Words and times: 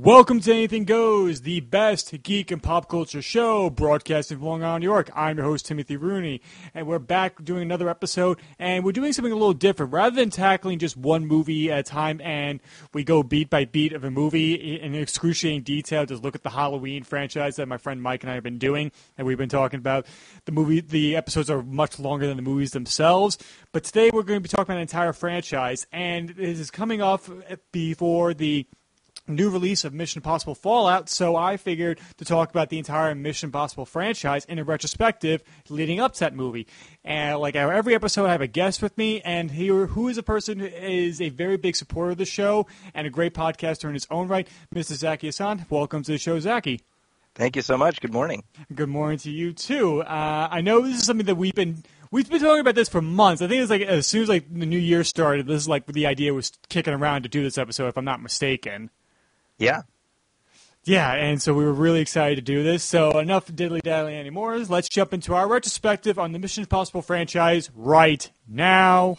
Welcome 0.00 0.38
to 0.42 0.52
Anything 0.52 0.84
Goes, 0.84 1.40
the 1.40 1.58
best 1.58 2.22
geek 2.22 2.52
and 2.52 2.62
pop 2.62 2.88
culture 2.88 3.20
show 3.20 3.68
broadcasting 3.68 4.38
from 4.38 4.46
Long 4.46 4.62
Island, 4.62 4.82
New 4.82 4.90
York. 4.90 5.10
I'm 5.12 5.38
your 5.38 5.46
host, 5.46 5.66
Timothy 5.66 5.96
Rooney, 5.96 6.40
and 6.72 6.86
we're 6.86 7.00
back 7.00 7.42
doing 7.42 7.62
another 7.62 7.88
episode, 7.88 8.38
and 8.60 8.84
we're 8.84 8.92
doing 8.92 9.12
something 9.12 9.32
a 9.32 9.36
little 9.36 9.52
different. 9.52 9.92
Rather 9.92 10.14
than 10.14 10.30
tackling 10.30 10.78
just 10.78 10.96
one 10.96 11.26
movie 11.26 11.72
at 11.72 11.80
a 11.80 11.82
time 11.82 12.20
and 12.20 12.60
we 12.94 13.02
go 13.02 13.24
beat 13.24 13.50
by 13.50 13.64
beat 13.64 13.92
of 13.92 14.04
a 14.04 14.10
movie 14.10 14.54
in 14.54 14.94
excruciating 14.94 15.62
detail, 15.64 16.06
just 16.06 16.22
look 16.22 16.36
at 16.36 16.44
the 16.44 16.50
Halloween 16.50 17.02
franchise 17.02 17.56
that 17.56 17.66
my 17.66 17.76
friend 17.76 18.00
Mike 18.00 18.22
and 18.22 18.30
I 18.30 18.34
have 18.34 18.44
been 18.44 18.58
doing, 18.58 18.92
and 19.18 19.26
we've 19.26 19.36
been 19.36 19.48
talking 19.48 19.80
about. 19.80 20.06
The 20.44 20.52
movie, 20.52 20.80
the 20.80 21.16
episodes 21.16 21.50
are 21.50 21.64
much 21.64 21.98
longer 21.98 22.28
than 22.28 22.36
the 22.36 22.42
movies 22.42 22.70
themselves, 22.70 23.36
but 23.72 23.82
today 23.82 24.10
we're 24.12 24.22
going 24.22 24.38
to 24.38 24.42
be 24.42 24.48
talking 24.48 24.70
about 24.70 24.76
an 24.76 24.82
entire 24.82 25.12
franchise, 25.12 25.88
and 25.90 26.28
this 26.28 26.60
is 26.60 26.70
coming 26.70 27.02
off 27.02 27.28
before 27.72 28.32
the 28.32 28.64
new 29.28 29.50
release 29.50 29.84
of 29.84 29.94
Mission 29.94 30.18
Impossible 30.18 30.54
Fallout, 30.54 31.08
so 31.08 31.36
I 31.36 31.56
figured 31.56 32.00
to 32.16 32.24
talk 32.24 32.50
about 32.50 32.70
the 32.70 32.78
entire 32.78 33.14
Mission 33.14 33.48
Impossible 33.48 33.86
franchise 33.86 34.44
in 34.44 34.58
a 34.58 34.64
retrospective 34.64 35.42
leading 35.68 36.00
up 36.00 36.14
to 36.14 36.20
that 36.20 36.34
movie. 36.34 36.66
And 37.04 37.38
like 37.38 37.54
every 37.56 37.94
episode, 37.94 38.26
I 38.26 38.32
have 38.32 38.40
a 38.40 38.46
guest 38.46 38.82
with 38.82 38.96
me, 38.98 39.20
and 39.22 39.50
here 39.50 39.86
who 39.86 40.08
is 40.08 40.18
a 40.18 40.22
person 40.22 40.58
who 40.58 40.66
is 40.66 41.20
a 41.20 41.28
very 41.28 41.56
big 41.56 41.76
supporter 41.76 42.12
of 42.12 42.18
the 42.18 42.24
show 42.24 42.66
and 42.94 43.06
a 43.06 43.10
great 43.10 43.34
podcaster 43.34 43.84
in 43.88 43.94
his 43.94 44.06
own 44.10 44.28
right, 44.28 44.48
Mr. 44.74 44.94
Zaki 44.94 45.28
Hasan. 45.28 45.66
Welcome 45.70 46.02
to 46.02 46.12
the 46.12 46.18
show, 46.18 46.38
Zaki. 46.40 46.80
Thank 47.34 47.54
you 47.54 47.62
so 47.62 47.76
much. 47.76 48.00
Good 48.00 48.12
morning. 48.12 48.42
Good 48.74 48.88
morning 48.88 49.18
to 49.18 49.30
you 49.30 49.52
too. 49.52 50.02
Uh, 50.02 50.48
I 50.50 50.60
know 50.60 50.80
this 50.80 50.98
is 50.98 51.04
something 51.04 51.26
that 51.26 51.36
we've 51.36 51.54
been 51.54 51.84
we've 52.10 52.28
been 52.28 52.40
talking 52.40 52.60
about 52.60 52.74
this 52.74 52.88
for 52.88 53.00
months. 53.00 53.42
I 53.42 53.46
think 53.46 53.62
it's 53.62 53.70
like 53.70 53.82
as 53.82 54.08
soon 54.08 54.22
as 54.24 54.28
like 54.28 54.52
the 54.52 54.66
new 54.66 54.78
year 54.78 55.04
started, 55.04 55.46
this 55.46 55.62
is 55.62 55.68
like 55.68 55.86
the 55.86 56.06
idea 56.06 56.34
was 56.34 56.50
kicking 56.68 56.94
around 56.94 57.22
to 57.22 57.28
do 57.28 57.42
this 57.42 57.56
episode, 57.56 57.86
if 57.86 57.96
I'm 57.96 58.04
not 58.04 58.20
mistaken. 58.20 58.90
Yeah. 59.58 59.82
Yeah, 60.84 61.12
and 61.12 61.42
so 61.42 61.52
we 61.52 61.64
were 61.64 61.72
really 61.72 62.00
excited 62.00 62.36
to 62.36 62.42
do 62.42 62.62
this. 62.62 62.82
So 62.82 63.18
enough 63.18 63.46
diddly 63.46 63.82
daddly 63.82 64.16
anymore. 64.16 64.58
Let's 64.58 64.88
jump 64.88 65.12
into 65.12 65.34
our 65.34 65.46
retrospective 65.46 66.18
on 66.18 66.32
the 66.32 66.38
Mission 66.38 66.62
Impossible 66.62 67.02
franchise 67.02 67.70
right 67.74 68.30
now. 68.48 69.18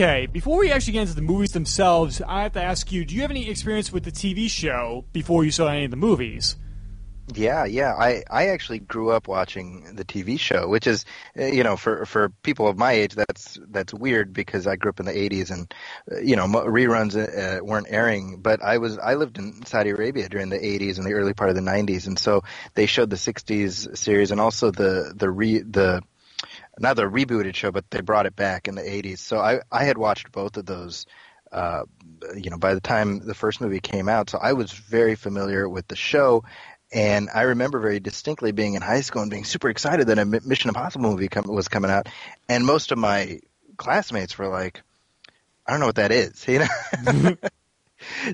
Okay, 0.00 0.24
before 0.24 0.58
we 0.58 0.72
actually 0.72 0.94
get 0.94 1.02
into 1.02 1.14
the 1.14 1.20
movies 1.20 1.52
themselves, 1.52 2.22
I 2.26 2.44
have 2.44 2.54
to 2.54 2.62
ask 2.62 2.90
you: 2.90 3.04
Do 3.04 3.14
you 3.14 3.20
have 3.20 3.30
any 3.30 3.50
experience 3.50 3.92
with 3.92 4.02
the 4.02 4.10
TV 4.10 4.48
show 4.48 5.04
before 5.12 5.44
you 5.44 5.50
saw 5.50 5.66
any 5.66 5.84
of 5.84 5.90
the 5.90 5.98
movies? 5.98 6.56
Yeah, 7.34 7.66
yeah. 7.66 7.92
I, 7.92 8.22
I 8.30 8.46
actually 8.46 8.78
grew 8.78 9.10
up 9.10 9.28
watching 9.28 9.96
the 9.96 10.04
TV 10.06 10.40
show, 10.40 10.68
which 10.68 10.86
is, 10.86 11.04
uh, 11.38 11.44
you 11.44 11.62
know, 11.62 11.76
for 11.76 12.06
for 12.06 12.30
people 12.42 12.66
of 12.66 12.78
my 12.78 12.92
age, 12.92 13.14
that's 13.14 13.58
that's 13.68 13.92
weird 13.92 14.32
because 14.32 14.66
I 14.66 14.76
grew 14.76 14.88
up 14.88 15.00
in 15.00 15.04
the 15.04 15.12
'80s 15.12 15.50
and, 15.50 15.74
uh, 16.10 16.20
you 16.20 16.34
know, 16.34 16.46
reruns 16.46 17.14
uh, 17.14 17.62
weren't 17.62 17.88
airing. 17.90 18.38
But 18.40 18.62
I 18.62 18.78
was 18.78 18.96
I 18.96 19.16
lived 19.16 19.36
in 19.36 19.66
Saudi 19.66 19.90
Arabia 19.90 20.30
during 20.30 20.48
the 20.48 20.58
'80s 20.58 20.96
and 20.96 21.06
the 21.06 21.12
early 21.12 21.34
part 21.34 21.50
of 21.50 21.56
the 21.56 21.62
'90s, 21.62 22.06
and 22.06 22.18
so 22.18 22.42
they 22.72 22.86
showed 22.86 23.10
the 23.10 23.16
'60s 23.16 23.98
series 23.98 24.30
and 24.30 24.40
also 24.40 24.70
the 24.70 25.12
the 25.14 25.28
re 25.28 25.58
the 25.58 26.00
not 26.78 26.96
the 26.96 27.02
rebooted 27.02 27.54
show, 27.54 27.70
but 27.70 27.90
they 27.90 28.00
brought 28.00 28.26
it 28.26 28.36
back 28.36 28.68
in 28.68 28.74
the 28.74 28.82
80s. 28.82 29.18
So 29.18 29.38
I, 29.38 29.60
I 29.70 29.84
had 29.84 29.98
watched 29.98 30.32
both 30.32 30.56
of 30.56 30.66
those, 30.66 31.06
uh, 31.52 31.82
you 32.36 32.50
know, 32.50 32.58
by 32.58 32.74
the 32.74 32.80
time 32.80 33.20
the 33.20 33.34
first 33.34 33.60
movie 33.60 33.80
came 33.80 34.08
out. 34.08 34.30
So 34.30 34.38
I 34.38 34.52
was 34.52 34.72
very 34.72 35.14
familiar 35.14 35.68
with 35.68 35.88
the 35.88 35.96
show. 35.96 36.44
And 36.92 37.28
I 37.32 37.42
remember 37.42 37.78
very 37.78 38.00
distinctly 38.00 38.52
being 38.52 38.74
in 38.74 38.82
high 38.82 39.02
school 39.02 39.22
and 39.22 39.30
being 39.30 39.44
super 39.44 39.68
excited 39.68 40.08
that 40.08 40.18
a 40.18 40.24
Mission 40.24 40.70
Impossible 40.70 41.08
movie 41.08 41.28
com- 41.28 41.46
was 41.46 41.68
coming 41.68 41.90
out. 41.90 42.08
And 42.48 42.66
most 42.66 42.90
of 42.90 42.98
my 42.98 43.40
classmates 43.76 44.36
were 44.38 44.48
like, 44.48 44.82
I 45.66 45.72
don't 45.72 45.80
know 45.80 45.86
what 45.86 45.96
that 45.96 46.10
is, 46.10 46.44
you 46.48 46.60
know? 46.60 47.36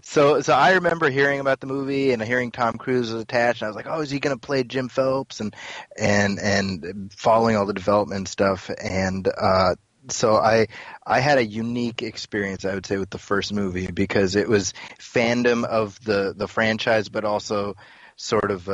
so 0.03 0.41
so 0.41 0.53
I 0.55 0.73
remember 0.73 1.11
hearing 1.11 1.41
about 1.41 1.61
the 1.61 1.67
movie 1.67 2.13
and 2.13 2.23
hearing 2.23 2.51
Tom 2.51 2.75
Cruise 2.79 3.13
was 3.13 3.23
attached, 3.23 3.63
and 3.63 3.67
I 3.67 3.69
was 3.69 3.77
like, 3.77 3.87
oh, 3.89 4.01
is 4.01 4.11
he 4.11 4.21
going 4.21 4.37
to 4.37 4.41
play 4.41 4.63
Jim 4.65 4.89
Phelps? 4.89 5.41
And 5.41 5.55
and 5.99 6.39
and 6.39 7.13
following 7.13 7.57
all 7.57 7.67
the 7.67 7.75
development 7.75 8.29
stuff, 8.29 8.71
and 8.83 9.29
uh, 9.29 9.77
so 10.09 10.37
I 10.37 10.67
I 11.07 11.21
had 11.21 11.39
a 11.39 11.45
unique 11.45 12.03
experience, 12.03 12.65
I 12.65 12.75
would 12.75 12.87
say, 12.87 12.99
with 12.99 13.11
the 13.11 13.19
first 13.19 13.53
movie 13.53 13.91
because 13.91 14.37
it 14.37 14.49
was 14.49 14.75
fandom 14.99 15.65
of 15.65 16.03
the 16.05 16.35
the 16.37 16.49
franchise, 16.49 17.09
but 17.09 17.25
also 17.25 17.75
sort 18.17 18.51
of 18.51 18.69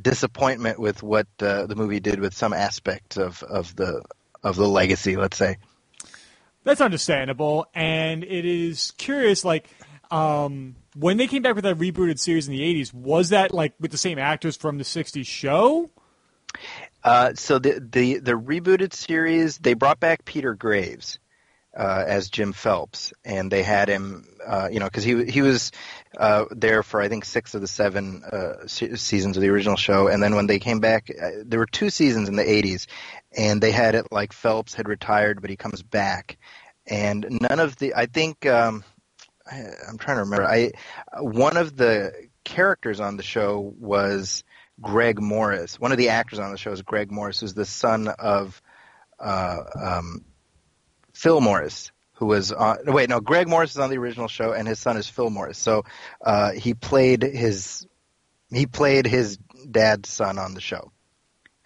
disappointment 0.00 0.78
with 0.78 1.02
what 1.02 1.26
uh, 1.40 1.66
the 1.66 1.76
movie 1.76 2.00
did 2.00 2.20
with 2.20 2.34
some 2.34 2.52
aspects 2.52 3.16
of 3.16 3.42
of 3.42 3.74
the 3.76 4.02
of 4.42 4.56
the 4.56 4.68
legacy, 4.68 5.16
let's 5.16 5.36
say. 5.36 5.58
That's 6.64 6.80
understandable, 6.80 7.66
and 7.74 8.24
it 8.24 8.44
is 8.44 8.92
curious, 8.98 9.44
like 9.44 9.70
um, 10.10 10.76
when 10.94 11.16
they 11.16 11.26
came 11.26 11.42
back 11.42 11.54
with 11.54 11.64
that 11.64 11.76
rebooted 11.76 12.18
series 12.18 12.48
in 12.48 12.54
the 12.54 12.60
80s, 12.60 12.92
was 12.92 13.30
that 13.30 13.52
like 13.52 13.74
with 13.80 13.90
the 13.90 13.98
same 13.98 14.18
actors 14.18 14.56
from 14.56 14.78
the 14.78 14.84
60s 14.84 15.26
show? 15.26 15.90
Uh, 17.04 17.32
so 17.34 17.58
the, 17.58 17.80
the 17.92 18.18
the 18.18 18.32
rebooted 18.32 18.92
series, 18.92 19.58
they 19.58 19.74
brought 19.74 20.00
back 20.00 20.24
Peter 20.24 20.54
Graves 20.54 21.18
uh, 21.76 22.04
as 22.06 22.28
Jim 22.28 22.52
Phelps, 22.52 23.12
and 23.24 23.50
they 23.50 23.62
had 23.62 23.88
him, 23.88 24.26
uh, 24.44 24.68
you 24.70 24.80
know, 24.80 24.86
because 24.86 25.04
he 25.04 25.24
he 25.26 25.42
was 25.42 25.70
uh, 26.18 26.46
there 26.50 26.82
for 26.82 27.00
I 27.00 27.08
think 27.08 27.24
six 27.24 27.54
of 27.54 27.60
the 27.60 27.68
seven 27.68 28.24
uh, 28.24 28.66
se- 28.66 28.96
seasons 28.96 29.36
of 29.36 29.42
the 29.42 29.48
original 29.48 29.76
show, 29.76 30.08
and 30.08 30.22
then 30.22 30.34
when 30.34 30.46
they 30.46 30.58
came 30.58 30.80
back, 30.80 31.10
uh, 31.10 31.30
there 31.44 31.60
were 31.60 31.66
two 31.66 31.90
seasons 31.90 32.28
in 32.28 32.36
the 32.36 32.42
'80s, 32.42 32.86
and 33.36 33.62
they 33.62 33.70
had 33.70 33.94
it 33.94 34.08
like 34.10 34.32
Phelps 34.32 34.74
had 34.74 34.88
retired, 34.88 35.40
but 35.40 35.50
he 35.50 35.56
comes 35.56 35.82
back, 35.82 36.36
and 36.86 37.26
none 37.40 37.60
of 37.60 37.76
the 37.76 37.94
I 37.94 38.06
think. 38.06 38.44
Um, 38.46 38.84
I, 39.50 39.64
I'm 39.88 39.98
trying 39.98 40.16
to 40.16 40.24
remember. 40.24 40.46
I 40.46 40.72
one 41.20 41.56
of 41.56 41.76
the 41.76 42.12
characters 42.44 43.00
on 43.00 43.16
the 43.16 43.22
show 43.22 43.74
was 43.78 44.44
Greg 44.80 45.20
Morris. 45.20 45.78
One 45.78 45.92
of 45.92 45.98
the 45.98 46.10
actors 46.10 46.38
on 46.38 46.50
the 46.50 46.58
show 46.58 46.72
is 46.72 46.82
Greg 46.82 47.10
Morris, 47.10 47.40
who's 47.40 47.54
the 47.54 47.64
son 47.64 48.08
of 48.08 48.60
uh, 49.18 49.56
um, 49.80 50.24
Phil 51.12 51.40
Morris, 51.40 51.90
who 52.14 52.26
was 52.26 52.52
on. 52.52 52.78
Wait, 52.86 53.08
no, 53.08 53.20
Greg 53.20 53.48
Morris 53.48 53.72
is 53.72 53.78
on 53.78 53.90
the 53.90 53.98
original 53.98 54.28
show, 54.28 54.52
and 54.52 54.68
his 54.68 54.78
son 54.78 54.96
is 54.96 55.08
Phil 55.08 55.30
Morris. 55.30 55.58
So 55.58 55.84
uh, 56.24 56.52
he 56.52 56.74
played 56.74 57.22
his 57.22 57.86
he 58.50 58.66
played 58.66 59.06
his 59.06 59.38
dad's 59.70 60.08
son 60.08 60.38
on 60.38 60.54
the 60.54 60.60
show, 60.60 60.92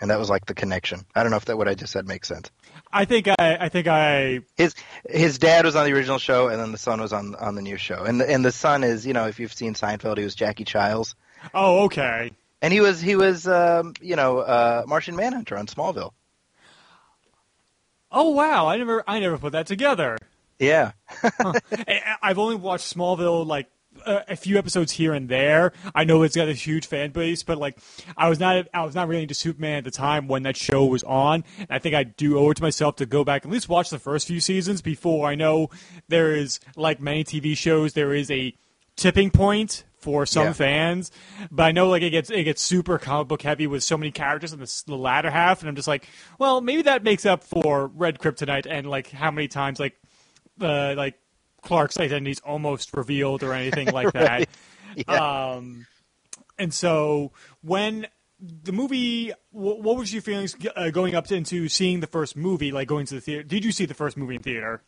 and 0.00 0.10
that 0.10 0.18
was 0.18 0.30
like 0.30 0.46
the 0.46 0.54
connection. 0.54 1.00
I 1.14 1.22
don't 1.22 1.30
know 1.30 1.36
if 1.36 1.44
that 1.46 1.58
what 1.58 1.68
I 1.68 1.74
just 1.74 1.92
said 1.92 2.08
makes 2.08 2.28
sense. 2.28 2.50
I 2.92 3.04
think 3.06 3.28
I, 3.28 3.34
I 3.38 3.68
think 3.68 3.86
I. 3.86 4.40
His 4.56 4.74
his 5.08 5.38
dad 5.38 5.64
was 5.64 5.76
on 5.76 5.86
the 5.86 5.92
original 5.92 6.18
show, 6.18 6.48
and 6.48 6.60
then 6.60 6.72
the 6.72 6.78
son 6.78 7.00
was 7.00 7.12
on 7.12 7.34
on 7.34 7.54
the 7.54 7.62
new 7.62 7.78
show. 7.78 8.04
And 8.04 8.20
the, 8.20 8.30
and 8.30 8.44
the 8.44 8.52
son 8.52 8.84
is, 8.84 9.06
you 9.06 9.12
know, 9.12 9.26
if 9.26 9.40
you've 9.40 9.52
seen 9.52 9.74
Seinfeld, 9.74 10.18
he 10.18 10.24
was 10.24 10.34
Jackie 10.34 10.64
Chiles. 10.64 11.14
Oh, 11.54 11.84
okay. 11.84 12.32
And 12.60 12.72
he 12.72 12.80
was 12.80 13.00
he 13.00 13.16
was 13.16 13.48
um, 13.48 13.94
you 14.00 14.16
know 14.16 14.38
uh, 14.38 14.84
Martian 14.86 15.16
Manhunter 15.16 15.56
on 15.56 15.66
Smallville. 15.66 16.12
Oh 18.10 18.30
wow! 18.30 18.68
I 18.68 18.76
never 18.76 19.02
I 19.06 19.20
never 19.20 19.38
put 19.38 19.52
that 19.52 19.66
together. 19.66 20.18
Yeah. 20.58 20.92
huh. 21.08 21.54
I've 22.22 22.38
only 22.38 22.54
watched 22.54 22.94
Smallville 22.94 23.46
like 23.46 23.68
a 24.06 24.36
few 24.36 24.58
episodes 24.58 24.92
here 24.92 25.12
and 25.12 25.28
there. 25.28 25.72
I 25.94 26.04
know 26.04 26.22
it's 26.22 26.36
got 26.36 26.48
a 26.48 26.52
huge 26.52 26.86
fan 26.86 27.10
base, 27.10 27.42
but 27.42 27.58
like 27.58 27.78
I 28.16 28.28
was 28.28 28.40
not 28.40 28.66
I 28.72 28.84
was 28.84 28.94
not 28.94 29.08
really 29.08 29.22
into 29.22 29.34
Superman 29.34 29.78
at 29.78 29.84
the 29.84 29.90
time 29.90 30.28
when 30.28 30.42
that 30.44 30.56
show 30.56 30.84
was 30.84 31.02
on. 31.04 31.44
And 31.58 31.68
I 31.70 31.78
think 31.78 31.94
I 31.94 32.04
do 32.04 32.38
owe 32.38 32.50
it 32.50 32.56
to 32.56 32.62
myself 32.62 32.96
to 32.96 33.06
go 33.06 33.24
back 33.24 33.44
and 33.44 33.52
at 33.52 33.54
least 33.54 33.68
watch 33.68 33.90
the 33.90 33.98
first 33.98 34.26
few 34.26 34.40
seasons 34.40 34.82
before 34.82 35.28
I 35.28 35.34
know 35.34 35.70
there 36.08 36.34
is 36.34 36.60
like 36.76 37.00
many 37.00 37.24
TV 37.24 37.56
shows 37.56 37.92
there 37.92 38.14
is 38.14 38.30
a 38.30 38.54
tipping 38.96 39.30
point 39.30 39.84
for 40.02 40.26
some 40.26 40.46
yeah. 40.46 40.52
fans, 40.52 41.12
but 41.50 41.62
I 41.62 41.72
know 41.72 41.88
like 41.88 42.02
it 42.02 42.10
gets 42.10 42.28
it 42.28 42.42
gets 42.42 42.60
super 42.60 42.98
comic 42.98 43.28
book 43.28 43.42
heavy 43.42 43.68
with 43.68 43.84
so 43.84 43.96
many 43.96 44.10
characters 44.10 44.52
in 44.52 44.58
the, 44.58 44.82
the 44.86 44.96
latter 44.96 45.30
half, 45.30 45.60
and 45.60 45.68
I'm 45.68 45.76
just 45.76 45.86
like, 45.86 46.08
well, 46.38 46.60
maybe 46.60 46.82
that 46.82 47.04
makes 47.04 47.24
up 47.24 47.44
for 47.44 47.86
Red 47.86 48.18
Kryptonite 48.18 48.66
and 48.68 48.90
like 48.90 49.10
how 49.10 49.30
many 49.30 49.46
times 49.46 49.78
like 49.78 49.96
uh, 50.60 50.94
like 50.96 51.14
Clark's 51.62 51.98
identity 51.98 52.32
is 52.32 52.40
almost 52.40 52.94
revealed 52.94 53.42
or 53.42 53.54
anything 53.54 53.88
like 53.92 54.12
that. 54.12 54.48
Yeah. 54.96 55.52
Um, 55.54 55.86
and 56.58 56.72
so 56.72 57.32
when 57.62 58.06
the 58.40 58.72
movie, 58.72 59.30
wh- 59.50 59.80
what 59.80 59.96
was 59.96 60.12
your 60.12 60.22
feelings 60.22 60.56
uh, 60.76 60.90
going 60.90 61.14
up 61.14 61.30
into 61.32 61.68
seeing 61.68 62.00
the 62.00 62.06
first 62.06 62.36
movie, 62.36 62.72
like 62.72 62.88
going 62.88 63.06
to 63.06 63.14
the 63.14 63.20
theater? 63.20 63.42
Did 63.42 63.64
you 63.64 63.72
see 63.72 63.86
the 63.86 63.94
first 63.94 64.16
movie 64.16 64.36
in 64.36 64.42
theater? 64.42 64.82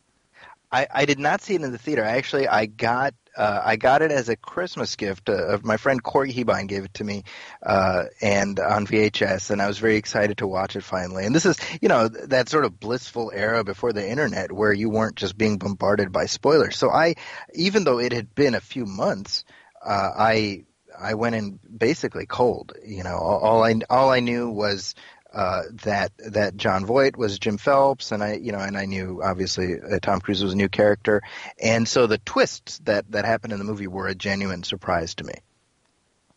I, 0.71 0.87
I 0.93 1.05
did 1.05 1.19
not 1.19 1.41
see 1.41 1.55
it 1.55 1.61
in 1.61 1.71
the 1.71 1.77
theater. 1.77 2.03
Actually, 2.03 2.47
I 2.47 2.65
got 2.65 3.13
uh, 3.37 3.61
I 3.63 3.75
got 3.75 4.01
it 4.01 4.11
as 4.11 4.29
a 4.29 4.35
Christmas 4.35 4.95
gift. 4.95 5.29
Uh, 5.29 5.57
my 5.63 5.77
friend 5.77 6.01
Corey 6.01 6.31
Hebine 6.31 6.67
gave 6.67 6.85
it 6.85 6.93
to 6.95 7.03
me, 7.03 7.23
uh, 7.63 8.05
and 8.21 8.59
on 8.59 8.87
VHS, 8.87 9.51
and 9.51 9.61
I 9.61 9.67
was 9.67 9.77
very 9.77 9.97
excited 9.97 10.37
to 10.39 10.47
watch 10.47 10.75
it 10.75 10.83
finally. 10.83 11.25
And 11.25 11.35
this 11.35 11.45
is, 11.45 11.57
you 11.81 11.89
know, 11.89 12.07
that 12.07 12.49
sort 12.49 12.65
of 12.65 12.79
blissful 12.79 13.31
era 13.33 13.63
before 13.63 13.93
the 13.93 14.07
internet 14.07 14.51
where 14.51 14.73
you 14.73 14.89
weren't 14.89 15.15
just 15.15 15.37
being 15.37 15.57
bombarded 15.57 16.11
by 16.11 16.25
spoilers. 16.25 16.77
So 16.77 16.89
I, 16.89 17.15
even 17.53 17.83
though 17.83 17.99
it 17.99 18.13
had 18.13 18.33
been 18.33 18.55
a 18.55 18.61
few 18.61 18.85
months, 18.85 19.43
uh, 19.85 20.11
I 20.17 20.65
I 20.97 21.15
went 21.15 21.35
in 21.35 21.59
basically 21.77 22.25
cold. 22.25 22.73
You 22.85 23.03
know, 23.03 23.17
all, 23.17 23.39
all 23.39 23.63
I 23.63 23.75
all 23.89 24.09
I 24.09 24.19
knew 24.19 24.49
was 24.49 24.95
uh, 25.35 25.63
that 25.83 26.13
that 26.31 26.55
Jon 26.55 26.85
Voight 26.85 27.17
was 27.17 27.37
Jim 27.37 27.57
Phelps, 27.57 28.13
and 28.13 28.23
I, 28.23 28.35
you 28.35 28.53
know, 28.53 28.59
and 28.59 28.77
I 28.77 28.85
knew 28.85 29.21
obviously 29.21 29.75
uh, 29.81 29.99
Tom 30.01 30.21
Cruise 30.21 30.41
was 30.41 30.53
a 30.53 30.57
new 30.57 30.69
character, 30.69 31.21
and 31.61 31.85
so 31.87 32.07
the 32.07 32.19
twists 32.19 32.79
that 32.85 33.11
that 33.11 33.25
happened 33.25 33.51
in 33.51 33.59
the 33.59 33.65
movie 33.65 33.87
were 33.87 34.07
a 34.07 34.15
genuine 34.15 34.63
surprise 34.63 35.13
to 35.15 35.25
me. 35.25 35.33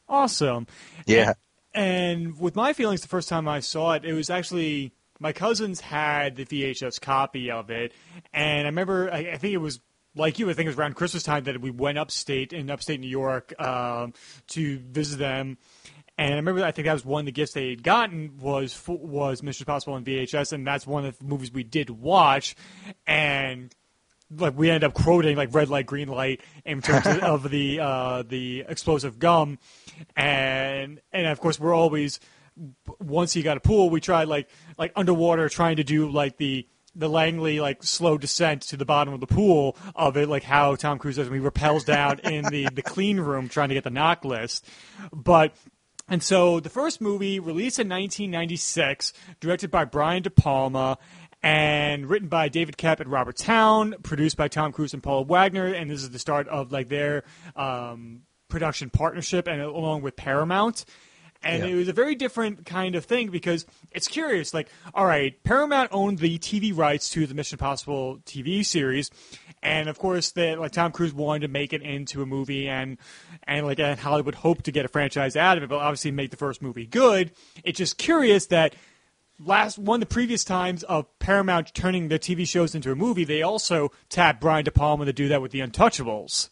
Awesome. 0.09 0.67
Yeah, 1.07 1.35
And 1.75 2.41
with 2.41 2.57
my 2.57 2.73
feelings, 2.73 3.03
the 3.03 3.09
first 3.09 3.29
time 3.29 3.47
I 3.47 3.61
saw 3.61 3.93
it, 3.93 4.05
it 4.05 4.15
was 4.15 4.31
actually 4.31 4.93
my 5.21 5.33
cousins 5.33 5.81
had 5.81 6.35
the 6.35 6.45
VHS 6.45 7.01
copy 7.01 7.53
of 7.53 7.71
it, 7.71 7.93
and 8.33 8.63
I 8.63 8.71
remember 8.71 9.13
I, 9.13 9.31
I 9.33 9.37
think 9.37 9.55
it 9.55 9.59
was 9.59 9.79
like 10.17 10.41
you. 10.41 10.51
I 10.51 10.55
think 10.55 10.67
it 10.67 10.71
was 10.71 10.79
around 10.79 10.97
Christmas 10.97 11.23
time 11.23 11.45
that 11.45 11.61
we 11.61 11.71
went 11.71 11.99
upstate 11.99 12.53
in 12.53 12.69
upstate 12.69 12.99
New 12.99 13.07
York 13.07 13.55
um, 13.61 14.13
to 14.49 14.81
visit 14.81 15.19
them. 15.19 15.57
And 16.19 16.35
I 16.35 16.37
remember, 16.37 16.65
I 16.65 16.73
think 16.73 16.87
that 16.87 16.93
was 16.93 17.05
one 17.05 17.21
of 17.21 17.27
the 17.27 17.33
gifts 17.33 17.53
they 17.53 17.71
had 17.71 17.85
gotten 17.85 18.39
was 18.39 18.79
was 18.89 19.43
Mission 19.43 19.63
Impossible 19.63 19.95
on 19.95 20.05
VHS, 20.05 20.53
and 20.53 20.67
that's 20.67 20.87
one 20.87 21.07
of 21.07 21.17
the 21.17 21.25
movies 21.25 21.53
we 21.53 21.63
did 21.63 21.91
watch. 21.91 22.57
And 23.07 23.73
like 24.37 24.59
we 24.59 24.69
end 24.69 24.85
up 24.85 24.95
quoting 24.95 25.37
like 25.37 25.55
red 25.55 25.69
light, 25.69 25.87
green 25.87 26.09
light 26.09 26.41
in 26.65 26.83
terms 26.83 27.07
of, 27.07 27.19
of 27.21 27.51
the 27.51 27.81
uh, 27.83 28.23
the 28.23 28.65
explosive 28.69 29.19
gum, 29.19 29.59
and 30.17 31.01
and 31.13 31.27
of 31.29 31.41
course 31.41 31.61
we're 31.61 31.75
always 31.75 32.21
once 32.99 33.33
he 33.33 33.43
got 33.43 33.57
a 33.57 33.61
pool, 33.61 33.89
we 33.89 34.01
tried 34.01 34.29
like 34.29 34.49
like 34.77 34.93
underwater 34.97 35.49
trying 35.49 35.77
to 35.77 35.85
do 35.85 36.11
like 36.11 36.37
the 36.37 36.67
the 36.95 37.09
Langley 37.09 37.61
like 37.61 37.83
slow 37.85 38.19
descent 38.19 38.63
to 38.63 38.77
the 38.77 38.85
bottom 38.85 39.15
of 39.15 39.21
the 39.21 39.27
pool 39.27 39.77
of 39.95 40.17
it, 40.17 40.29
like 40.29 40.43
how 40.43 40.75
Tom 40.75 40.99
Cruise 40.99 41.17
does 41.17 41.29
when 41.29 41.39
he 41.39 41.45
repels 41.45 41.85
down 41.85 42.19
in 42.21 42.45
the 42.47 42.69
the 42.73 42.83
clean 42.83 43.21
room 43.21 43.49
trying 43.49 43.69
to 43.69 43.75
get 43.75 43.85
the 43.85 43.91
NOC 43.91 44.25
list, 44.25 44.69
but. 45.13 45.55
And 46.09 46.23
so 46.23 46.59
the 46.61 46.71
first 46.71 47.01
movie, 47.01 47.39
released 47.39 47.79
in 47.79 47.89
1996, 47.89 49.13
directed 49.41 49.71
by 49.71 49.85
Brian 49.85 50.23
De 50.23 50.31
Palma, 50.31 50.99
and 51.43 52.09
written 52.09 52.29
by 52.29 52.49
David 52.49 52.77
Koepp 52.77 53.01
and 53.01 53.11
Robert 53.11 53.37
Towne, 53.37 53.95
produced 54.03 54.37
by 54.37 54.49
Tom 54.49 54.73
Cruise 54.73 54.93
and 54.95 55.03
Paula 55.03 55.23
Wagner, 55.23 55.67
and 55.67 55.91
this 55.91 56.03
is 56.03 56.11
the 56.11 56.19
start 56.19 56.49
of 56.49 56.73
like 56.73 56.89
their 56.89 57.25
um, 57.55 58.23
production 58.49 58.91
partnership, 58.91 59.47
and 59.47 59.61
along 59.61 60.03
with 60.03 60.17
Paramount. 60.17 60.85
And 61.41 61.63
Yeah. 61.63 61.69
it 61.69 61.75
was 61.77 61.87
a 61.87 61.93
very 61.93 62.17
different 62.17 62.67
kind 62.67 62.97
of 62.97 63.05
thing 63.05 63.29
because 63.31 63.65
it's 63.93 64.09
curious. 64.09 64.53
Like, 64.53 64.69
all 64.93 65.07
right, 65.07 65.41
Paramount 65.45 65.91
owned 65.93 66.19
the 66.19 66.37
TV 66.41 66.77
rights 66.77 67.11
to 67.11 67.29
the 67.29 67.35
Mission 67.35 67.55
Impossible 67.55 68.19
TV 68.27 68.67
series, 68.67 69.09
and 69.69 69.89
of 69.89 69.99
course, 69.99 70.31
that 70.33 70.59
like 70.59 70.73
Tom 70.73 70.93
Cruise 70.93 71.13
wanted 71.13 71.47
to 71.47 71.49
make 71.53 71.73
it 71.73 71.83
into 71.83 72.23
a 72.23 72.27
movie, 72.27 72.69
and 72.69 72.99
and 73.45 73.67
like 73.67 73.79
and 73.81 73.99
Hollywood 74.01 74.35
hoped 74.37 74.65
to 74.65 74.73
get 74.73 74.85
a 74.85 74.89
franchise 74.89 75.37
out 75.37 75.57
of 75.57 75.63
it, 75.63 75.69
but 75.69 75.77
obviously 75.79 76.11
make 76.11 76.31
the 76.31 76.37
first 76.37 76.63
movie 76.63 76.87
good. 76.87 77.33
It's 77.65 77.79
just 77.79 77.99
curious 77.99 78.47
that 78.47 78.75
last 79.45 79.79
one 79.79 80.03
of 80.03 80.09
the 80.09 80.13
previous 80.13 80.43
times 80.45 80.83
of 80.85 81.07
Paramount 81.19 81.73
turning 81.75 82.09
their 82.09 82.19
TV 82.19 82.47
shows 82.47 82.75
into 82.75 82.91
a 82.91 82.97
movie, 82.97 83.25
they 83.25 83.43
also 83.43 83.91
tapped 84.09 84.41
Brian 84.41 84.65
De 84.65 84.71
Palma 84.73 85.05
to 85.05 85.13
do 85.13 85.29
that 85.29 85.41
with 85.43 85.53
The 85.53 85.61
Untouchables. 85.61 86.49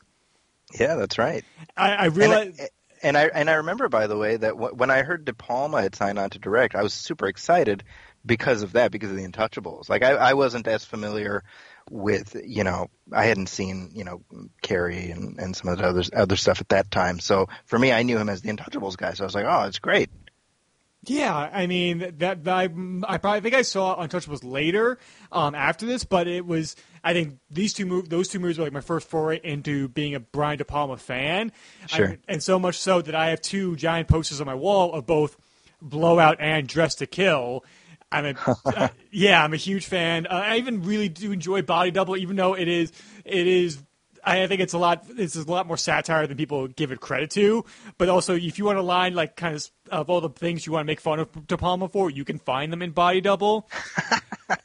yeah, 0.78 0.94
that's 0.96 1.18
right. 1.18 1.44
I, 1.76 1.90
I 1.92 2.04
And 2.06 2.16
realize. 2.16 2.60
I, 2.60 2.68
and 3.02 3.16
I 3.16 3.24
and 3.26 3.50
I 3.50 3.54
remember, 3.54 3.88
by 3.88 4.06
the 4.06 4.16
way, 4.16 4.36
that 4.36 4.50
w- 4.54 4.74
when 4.74 4.90
I 4.90 5.02
heard 5.02 5.24
De 5.24 5.34
Palma 5.34 5.82
had 5.82 5.94
signed 5.94 6.18
on 6.18 6.30
to 6.30 6.38
direct, 6.38 6.74
I 6.74 6.82
was 6.82 6.94
super 6.94 7.26
excited 7.26 7.84
because 8.24 8.62
of 8.62 8.72
that, 8.72 8.90
because 8.90 9.10
of 9.10 9.16
the 9.16 9.26
Untouchables. 9.26 9.88
Like 9.88 10.02
I, 10.02 10.12
I 10.12 10.32
wasn't 10.34 10.66
as 10.66 10.84
familiar 10.84 11.44
with, 11.90 12.36
you 12.44 12.64
know, 12.64 12.88
I 13.12 13.26
hadn't 13.26 13.48
seen, 13.48 13.90
you 13.94 14.04
know, 14.04 14.22
Carrie 14.62 15.10
and, 15.10 15.38
and 15.38 15.54
some 15.54 15.70
of 15.70 15.78
the 15.78 15.84
other 15.86 16.02
other 16.14 16.36
stuff 16.36 16.60
at 16.60 16.68
that 16.70 16.90
time. 16.90 17.20
So 17.20 17.48
for 17.64 17.78
me, 17.78 17.92
I 17.92 18.02
knew 18.02 18.18
him 18.18 18.28
as 18.28 18.42
the 18.42 18.50
Untouchables 18.50 18.96
guy. 18.96 19.12
So 19.14 19.24
I 19.24 19.26
was 19.26 19.34
like, 19.34 19.46
oh, 19.46 19.62
it's 19.66 19.78
great. 19.78 20.10
Yeah, 21.08 21.36
I 21.36 21.68
mean 21.68 21.98
that, 22.18 22.42
that 22.44 22.48
I, 22.48 22.68
I 23.06 23.18
probably 23.18 23.40
think 23.40 23.54
I 23.54 23.62
saw 23.62 23.96
Untouchables 23.96 24.40
later 24.42 24.98
um, 25.30 25.54
after 25.54 25.86
this, 25.86 26.02
but 26.04 26.26
it 26.26 26.44
was 26.44 26.74
I 27.04 27.12
think 27.12 27.38
these 27.48 27.72
two 27.72 27.86
mov- 27.86 28.08
those 28.08 28.26
two 28.26 28.40
movies 28.40 28.58
were 28.58 28.64
like 28.64 28.72
my 28.72 28.80
first 28.80 29.08
foray 29.08 29.40
into 29.44 29.86
being 29.88 30.16
a 30.16 30.20
Brian 30.20 30.58
De 30.58 30.64
Palma 30.64 30.96
fan. 30.96 31.52
Sure. 31.86 32.08
I- 32.08 32.18
and 32.26 32.42
so 32.42 32.58
much 32.58 32.78
so 32.80 33.02
that 33.02 33.14
I 33.14 33.30
have 33.30 33.40
two 33.40 33.76
giant 33.76 34.08
posters 34.08 34.40
on 34.40 34.46
my 34.48 34.54
wall 34.56 34.92
of 34.94 35.06
both 35.06 35.36
Blowout 35.80 36.38
and 36.40 36.66
Dressed 36.66 36.98
to 36.98 37.06
Kill. 37.06 37.64
I'm 38.12 38.26
a 38.26 38.56
uh, 38.64 38.88
yeah, 39.10 39.42
I'm 39.42 39.52
a 39.52 39.58
huge 39.58 39.86
fan. 39.86 40.26
Uh, 40.26 40.34
I 40.34 40.56
even 40.56 40.82
really 40.82 41.08
do 41.08 41.32
enjoy 41.32 41.62
Body 41.62 41.90
Double, 41.90 42.16
even 42.16 42.36
though 42.36 42.54
it 42.54 42.68
is 42.68 42.92
it 43.24 43.46
is. 43.46 43.78
I 44.28 44.48
think 44.48 44.60
it's 44.60 44.72
a 44.72 44.78
lot. 44.78 45.04
It's 45.16 45.36
a 45.36 45.44
lot 45.44 45.68
more 45.68 45.76
satire 45.76 46.26
than 46.26 46.36
people 46.36 46.66
give 46.66 46.90
it 46.90 46.98
credit 46.98 47.30
to. 47.32 47.64
But 47.96 48.08
also, 48.08 48.34
if 48.34 48.58
you 48.58 48.64
want 48.64 48.76
to 48.76 48.82
line 48.82 49.14
like 49.14 49.36
kind 49.36 49.54
of 49.54 49.70
of 49.90 50.10
all 50.10 50.20
the 50.20 50.30
things 50.30 50.66
you 50.66 50.72
want 50.72 50.82
to 50.82 50.86
make 50.86 51.00
fun 51.00 51.20
of 51.20 51.46
De 51.46 51.56
Palma 51.56 51.88
for, 51.88 52.10
you 52.10 52.24
can 52.24 52.38
find 52.38 52.72
them 52.72 52.82
in 52.82 52.90
Body 52.90 53.20
Double. 53.20 53.68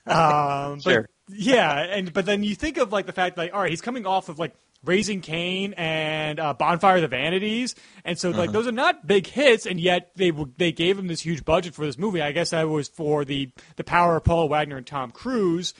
um, 0.08 0.80
but, 0.80 0.82
Sure. 0.82 1.10
Yeah, 1.30 1.78
and 1.80 2.12
but 2.12 2.26
then 2.26 2.44
you 2.44 2.56
think 2.56 2.78
of 2.78 2.92
like 2.92 3.06
the 3.06 3.14
fact 3.14 3.38
like, 3.38 3.54
all 3.54 3.62
right, 3.62 3.70
he's 3.70 3.82
coming 3.82 4.06
off 4.06 4.30
of 4.30 4.40
like 4.40 4.54
Raising 4.84 5.22
Cain 5.22 5.74
and 5.74 6.40
uh, 6.40 6.54
Bonfire 6.54 6.96
of 6.96 7.02
the 7.04 7.08
Vanities, 7.08 7.76
and 8.04 8.18
so 8.18 8.32
like 8.32 8.52
those 8.52 8.68
are 8.68 8.72
not 8.72 9.06
big 9.06 9.28
hits, 9.28 9.68
and 9.68 9.80
yet 9.80 10.12
they 10.16 10.32
they 10.58 10.72
gave 10.72 10.98
him 10.98 11.08
this 11.08 11.22
huge 11.22 11.46
budget 11.46 11.76
for 11.76 11.86
this 11.86 12.00
movie. 12.00 12.22
I 12.22 12.32
guess 12.32 12.50
that 12.50 12.68
was 12.68 12.88
for 12.88 13.24
the 13.24 13.52
the 13.76 13.84
power 13.84 14.18
of 14.18 14.24
Paul 14.24 14.50
Wagner 14.50 14.78
and 14.78 14.88
Tom 14.88 15.12
Cruise. 15.12 15.74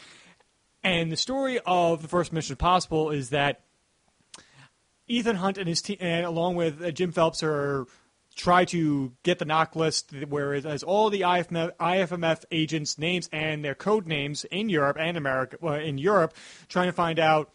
And 0.84 1.12
the 1.12 1.18
story 1.18 1.60
of 1.66 2.02
the 2.02 2.08
first 2.08 2.34
Mission 2.34 2.54
Impossible 2.54 3.12
is 3.12 3.30
that 3.30 3.62
Ethan 5.08 5.36
Hunt 5.36 5.58
and 5.58 5.68
his 5.68 5.82
team, 5.82 5.98
and 6.00 6.26
along 6.26 6.56
with 6.56 6.82
uh, 6.82 6.92
Jim 6.92 7.12
Phelps, 7.12 7.44
are 7.44 7.86
try 8.36 8.66
to 8.66 9.12
get 9.24 9.40
the 9.40 9.46
NOC 9.46 9.76
list, 9.76 10.14
where 10.28 10.54
whereas 10.54 10.84
all 10.84 11.10
the 11.10 11.22
IFMF, 11.22 11.76
IFMF 11.78 12.46
agents' 12.52 12.98
names 12.98 13.30
and 13.32 13.64
their 13.64 13.76
code 13.76 14.08
names 14.08 14.46
in 14.46 14.70
Europe 14.70 14.98
and 15.00 15.18
America, 15.18 15.58
well, 15.60 15.76
in 15.76 15.98
Europe, 15.98 16.34
trying 16.70 16.88
to 16.88 16.94
find 16.94 17.20
out 17.20 17.52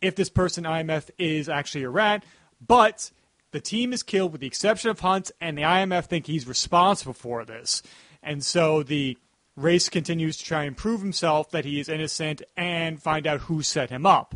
if 0.00 0.14
this 0.16 0.28
person 0.28 0.64
IMF 0.64 1.10
is 1.18 1.48
actually 1.48 1.84
a 1.84 1.90
rat. 1.90 2.24
But 2.66 3.10
the 3.50 3.60
team 3.60 3.92
is 3.92 4.02
killed 4.02 4.32
with 4.32 4.40
the 4.40 4.46
exception 4.46 4.90
of 4.90 5.00
Hunt, 5.00 5.30
and 5.40 5.56
the 5.56 5.62
IMF 5.62 6.06
think 6.06 6.26
he's 6.26 6.46
responsible 6.46 7.12
for 7.12 7.44
this. 7.44 7.82
And 8.22 8.44
so 8.44 8.82
the 8.82 9.16
race 9.56 9.88
continues 9.88 10.36
to 10.36 10.44
try 10.44 10.64
and 10.64 10.76
prove 10.76 11.00
himself 11.00 11.50
that 11.50 11.64
he 11.64 11.80
is 11.80 11.88
innocent 11.88 12.42
and 12.56 13.02
find 13.02 13.26
out 13.26 13.40
who 13.42 13.62
set 13.62 13.90
him 13.90 14.06
up. 14.06 14.34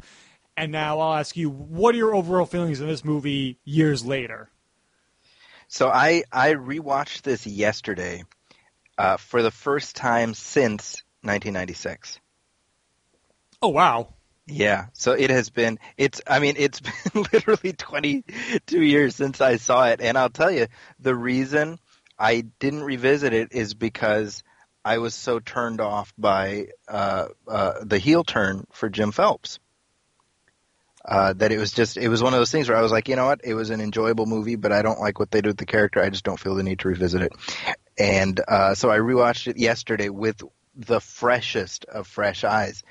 And 0.57 0.73
now 0.73 0.99
I'll 1.01 1.15
ask 1.15 1.37
you, 1.37 1.49
what 1.49 1.95
are 1.95 1.99
your 1.99 2.15
overall 2.15 2.47
feelings 2.47 2.81
in 2.81 2.87
this 2.87 3.05
movie 3.05 3.59
years 3.65 4.05
later? 4.05 4.51
So 5.69 5.89
I 5.89 6.25
I 6.31 6.53
rewatched 6.53 7.23
this 7.23 7.47
yesterday 7.47 8.25
uh, 8.99 9.17
for 9.17 9.43
the 9.43 9.51
first 9.51 9.97
time 9.97 10.35
since 10.35 11.03
1996. 11.23 12.21
Oh 13.63 13.69
wow. 13.69 14.13
Yeah, 14.47 14.87
so 14.93 15.13
it 15.13 15.31
has 15.31 15.51
been 15.51 15.79
it's 15.97 16.21
I 16.27 16.41
mean 16.41 16.55
it's 16.59 16.81
been 17.13 17.25
literally 17.33 17.73
22 17.73 18.83
years 18.83 19.15
since 19.15 19.41
I 19.41 19.57
saw 19.57 19.87
it 19.87 20.01
and 20.01 20.19
I'll 20.19 20.31
tell 20.31 20.51
you 20.51 20.67
the 20.99 21.15
reason 21.15 21.79
I 22.19 22.43
didn't 22.59 22.83
revisit 22.83 23.33
it 23.33 23.53
is 23.53 23.75
because 23.75 24.43
I 24.85 24.99
was 24.99 25.15
so 25.15 25.39
turned 25.39 25.81
off 25.81 26.13
by 26.19 26.69
uh, 26.89 27.29
uh, 27.47 27.73
the 27.83 27.99
heel 27.99 28.25
turn 28.25 28.67
for 28.73 28.89
Jim 28.89 29.13
Phelps. 29.13 29.59
Uh, 31.05 31.33
that 31.33 31.51
it 31.51 31.59
was 31.59 31.73
just 31.73 31.97
it 31.97 32.09
was 32.09 32.23
one 32.23 32.33
of 32.33 32.39
those 32.39 32.53
things 32.53 32.69
where 32.69 32.79
I 32.79 32.83
was 32.83 32.93
like, 32.93 33.09
you 33.09 33.17
know 33.17 33.27
what, 33.27 33.41
it 33.43 33.55
was 33.55 33.71
an 33.71 33.81
enjoyable 33.81 34.27
movie, 34.27 34.55
but 34.55 34.71
I 34.71 34.83
don't 34.83 35.01
like 35.01 35.19
what 35.19 35.33
they 35.33 35.41
do 35.41 35.49
with 35.49 35.57
the 35.57 35.67
character. 35.67 36.01
I 36.01 36.11
just 36.11 36.23
don't 36.25 36.39
feel 36.39 36.55
the 36.55 36.63
need 36.63 36.79
to 36.81 36.89
revisit 36.89 37.23
it. 37.23 37.33
And 37.99 38.41
uh, 38.47 38.77
so 38.77 38.89
I 38.89 38.99
rewatched 38.99 39.49
it 39.49 39.59
yesterday 39.59 40.11
with 40.11 40.41
the 40.77 41.01
freshest 41.01 41.87
of 41.87 42.07
fresh 42.07 42.45
eyes. 42.45 42.85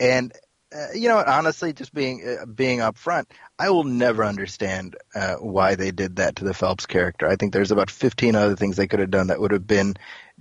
And 0.00 0.32
uh, 0.74 0.88
you 0.94 1.08
know 1.08 1.22
honestly, 1.26 1.72
just 1.72 1.92
being 1.92 2.22
uh, 2.26 2.46
being 2.46 2.78
upfront, 2.78 3.26
I 3.58 3.70
will 3.70 3.84
never 3.84 4.24
understand 4.24 4.96
uh, 5.14 5.36
why 5.36 5.74
they 5.74 5.90
did 5.90 6.16
that 6.16 6.36
to 6.36 6.44
the 6.44 6.54
Phelps 6.54 6.86
character. 6.86 7.28
I 7.28 7.36
think 7.36 7.52
there's 7.52 7.70
about 7.70 7.90
15 7.90 8.34
other 8.34 8.56
things 8.56 8.76
they 8.76 8.86
could 8.86 9.00
have 9.00 9.10
done 9.10 9.28
that 9.28 9.40
would 9.40 9.52
have 9.52 9.66
been 9.66 9.94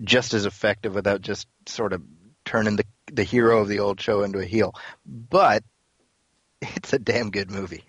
just 0.03 0.33
as 0.33 0.45
effective 0.45 0.95
without 0.95 1.21
just 1.21 1.47
sort 1.65 1.93
of 1.93 2.01
turning 2.45 2.75
the 2.75 2.85
the 3.11 3.23
hero 3.23 3.59
of 3.59 3.67
the 3.67 3.79
old 3.79 3.99
show 3.99 4.23
into 4.23 4.39
a 4.39 4.45
heel. 4.45 4.73
But 5.05 5.63
it's 6.61 6.93
a 6.93 6.99
damn 6.99 7.31
good 7.31 7.51
movie. 7.51 7.83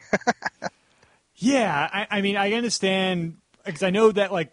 yeah, 1.37 1.89
I, 1.93 2.19
I 2.19 2.21
mean, 2.23 2.37
I 2.37 2.53
understand 2.53 3.37
because 3.65 3.83
I 3.83 3.91
know 3.91 4.11
that 4.13 4.33
like 4.33 4.53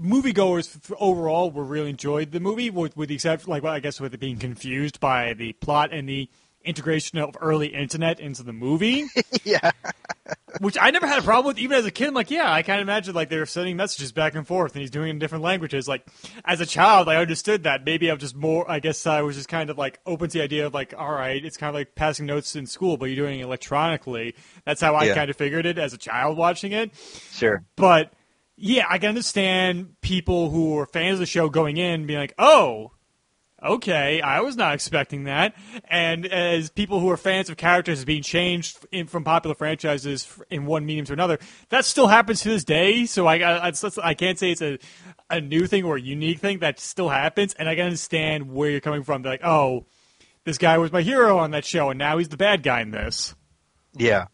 moviegoers 0.00 0.92
overall 0.98 1.50
were 1.50 1.64
really 1.64 1.90
enjoyed 1.90 2.32
the 2.32 2.40
movie, 2.40 2.70
with, 2.70 2.96
with 2.96 3.08
the 3.08 3.14
exception, 3.14 3.50
like, 3.50 3.62
well, 3.62 3.72
I 3.72 3.80
guess 3.80 4.00
with 4.00 4.14
it 4.14 4.20
being 4.20 4.38
confused 4.38 5.00
by 5.00 5.34
the 5.34 5.52
plot 5.54 5.90
and 5.92 6.08
the 6.08 6.28
integration 6.64 7.18
of 7.18 7.36
early 7.40 7.68
internet 7.68 8.20
into 8.20 8.42
the 8.42 8.52
movie. 8.52 9.04
yeah. 9.44 9.70
Which 10.60 10.76
I 10.80 10.90
never 10.90 11.06
had 11.06 11.18
a 11.18 11.22
problem 11.22 11.46
with, 11.46 11.58
even 11.58 11.76
as 11.78 11.86
a 11.86 11.90
kid. 11.90 12.08
I'm 12.08 12.14
like, 12.14 12.30
yeah, 12.30 12.52
I 12.52 12.62
kind 12.62 12.80
of 12.80 12.84
imagine 12.84 13.14
like 13.14 13.28
they 13.30 13.38
were 13.38 13.46
sending 13.46 13.76
messages 13.76 14.12
back 14.12 14.34
and 14.34 14.46
forth, 14.46 14.72
and 14.74 14.80
he's 14.80 14.90
doing 14.90 15.08
it 15.08 15.10
in 15.12 15.18
different 15.18 15.42
languages. 15.44 15.88
Like, 15.88 16.06
as 16.44 16.60
a 16.60 16.66
child, 16.66 17.08
I 17.08 17.16
understood 17.16 17.62
that. 17.64 17.84
Maybe 17.84 18.08
I'm 18.10 18.18
just 18.18 18.36
more. 18.36 18.68
I 18.70 18.78
guess 18.80 19.06
I 19.06 19.22
was 19.22 19.36
just 19.36 19.48
kind 19.48 19.70
of 19.70 19.78
like 19.78 19.98
open 20.06 20.28
to 20.28 20.38
the 20.38 20.44
idea 20.44 20.66
of 20.66 20.74
like, 20.74 20.92
all 20.96 21.10
right, 21.12 21.42
it's 21.44 21.56
kind 21.56 21.68
of 21.68 21.74
like 21.74 21.94
passing 21.94 22.26
notes 22.26 22.54
in 22.56 22.66
school, 22.66 22.96
but 22.96 23.06
you're 23.06 23.24
doing 23.26 23.40
it 23.40 23.44
electronically. 23.44 24.34
That's 24.64 24.80
how 24.80 24.94
I 24.94 25.04
Yeah. 25.04 25.14
kind 25.14 25.30
of 25.30 25.36
figured 25.36 25.66
it 25.66 25.78
as 25.78 25.92
a 25.94 25.98
child 25.98 26.36
watching 26.36 26.72
it. 26.72 26.90
Sure. 27.32 27.64
But 27.76 28.12
yeah, 28.56 28.84
I 28.88 28.98
can 28.98 29.08
understand 29.10 29.94
people 30.00 30.50
who 30.50 30.78
are 30.78 30.86
fans 30.86 31.14
of 31.14 31.20
the 31.20 31.26
show 31.26 31.48
going 31.48 31.76
in 31.78 31.92
and 32.00 32.06
being 32.06 32.18
like, 32.20 32.34
"Oh, 32.38 32.92
okay, 33.62 34.20
I 34.20 34.40
was 34.40 34.56
not 34.56 34.74
expecting 34.74 35.24
that." 35.24 35.54
And 35.84 36.26
as 36.26 36.70
people 36.70 37.00
who 37.00 37.10
are 37.10 37.16
fans 37.16 37.50
of 37.50 37.56
characters 37.56 38.04
being 38.04 38.22
changed 38.22 38.86
in, 38.90 39.06
from 39.06 39.24
popular 39.24 39.54
franchises 39.54 40.28
in 40.50 40.66
one 40.66 40.86
medium 40.86 41.06
to 41.06 41.12
another, 41.12 41.38
that 41.70 41.84
still 41.84 42.06
happens 42.08 42.42
to 42.42 42.48
this 42.48 42.64
day. 42.64 43.06
So 43.06 43.26
I, 43.26 43.36
I, 43.36 43.72
I 44.02 44.14
can't 44.14 44.38
say 44.38 44.50
it's 44.50 44.62
a 44.62 44.78
a 45.30 45.40
new 45.40 45.66
thing 45.66 45.84
or 45.84 45.96
a 45.96 46.00
unique 46.00 46.40
thing 46.40 46.58
that 46.58 46.80
still 46.80 47.08
happens. 47.08 47.54
And 47.54 47.68
I 47.68 47.74
can 47.74 47.84
understand 47.84 48.50
where 48.50 48.70
you're 48.70 48.80
coming 48.80 49.04
from. 49.04 49.22
They're 49.22 49.32
like, 49.32 49.44
"Oh, 49.44 49.86
this 50.44 50.58
guy 50.58 50.78
was 50.78 50.92
my 50.92 51.02
hero 51.02 51.38
on 51.38 51.52
that 51.52 51.64
show, 51.64 51.90
and 51.90 51.98
now 51.98 52.18
he's 52.18 52.28
the 52.28 52.36
bad 52.36 52.62
guy 52.62 52.80
in 52.80 52.90
this." 52.90 53.34
Yeah. 53.94 54.26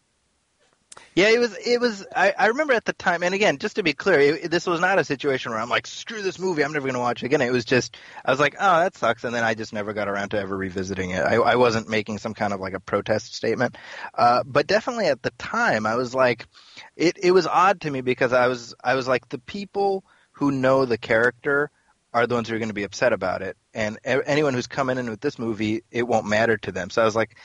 Yeah, 1.17 1.29
it 1.29 1.39
was. 1.39 1.57
It 1.57 1.81
was. 1.81 2.05
I, 2.15 2.31
I 2.37 2.45
remember 2.49 2.73
at 2.73 2.85
the 2.85 2.93
time, 2.93 3.23
and 3.23 3.33
again, 3.33 3.57
just 3.57 3.77
to 3.77 3.83
be 3.83 3.93
clear, 3.93 4.19
it, 4.19 4.51
this 4.51 4.67
was 4.67 4.79
not 4.79 4.99
a 4.99 5.03
situation 5.03 5.51
where 5.51 5.59
I'm 5.59 5.67
like, 5.67 5.87
"Screw 5.87 6.21
this 6.21 6.37
movie, 6.37 6.63
I'm 6.63 6.73
never 6.73 6.83
going 6.85 6.93
to 6.93 6.99
watch 6.99 7.23
it 7.23 7.25
again." 7.25 7.41
It 7.41 7.51
was 7.51 7.65
just, 7.65 7.97
I 8.23 8.29
was 8.29 8.39
like, 8.39 8.53
"Oh, 8.59 8.81
that 8.81 8.95
sucks," 8.95 9.23
and 9.23 9.33
then 9.33 9.43
I 9.43 9.55
just 9.55 9.73
never 9.73 9.93
got 9.93 10.07
around 10.07 10.29
to 10.29 10.39
ever 10.39 10.55
revisiting 10.55 11.09
it. 11.09 11.21
I, 11.21 11.37
I 11.37 11.55
wasn't 11.55 11.89
making 11.89 12.19
some 12.19 12.35
kind 12.35 12.53
of 12.53 12.59
like 12.59 12.73
a 12.75 12.79
protest 12.79 13.33
statement, 13.33 13.79
uh, 14.13 14.43
but 14.45 14.67
definitely 14.67 15.07
at 15.07 15.23
the 15.23 15.31
time, 15.39 15.87
I 15.87 15.95
was 15.95 16.13
like, 16.13 16.45
it. 16.95 17.17
It 17.19 17.31
was 17.31 17.47
odd 17.47 17.81
to 17.81 17.89
me 17.89 18.01
because 18.01 18.31
I 18.31 18.45
was, 18.45 18.75
I 18.83 18.93
was 18.93 19.07
like, 19.07 19.27
the 19.27 19.39
people 19.39 20.05
who 20.33 20.51
know 20.51 20.85
the 20.85 20.99
character 20.99 21.71
are 22.13 22.27
the 22.27 22.35
ones 22.35 22.47
who 22.47 22.53
are 22.55 22.59
going 22.59 22.69
to 22.69 22.75
be 22.75 22.83
upset 22.83 23.11
about 23.11 23.41
it, 23.41 23.57
and 23.73 23.97
anyone 24.03 24.53
who's 24.53 24.67
coming 24.67 24.99
in 24.99 25.09
with 25.09 25.21
this 25.21 25.39
movie, 25.39 25.81
it 25.89 26.07
won't 26.07 26.27
matter 26.27 26.57
to 26.57 26.71
them. 26.71 26.91
So 26.91 27.01
I 27.01 27.05
was 27.05 27.15
like, 27.15 27.37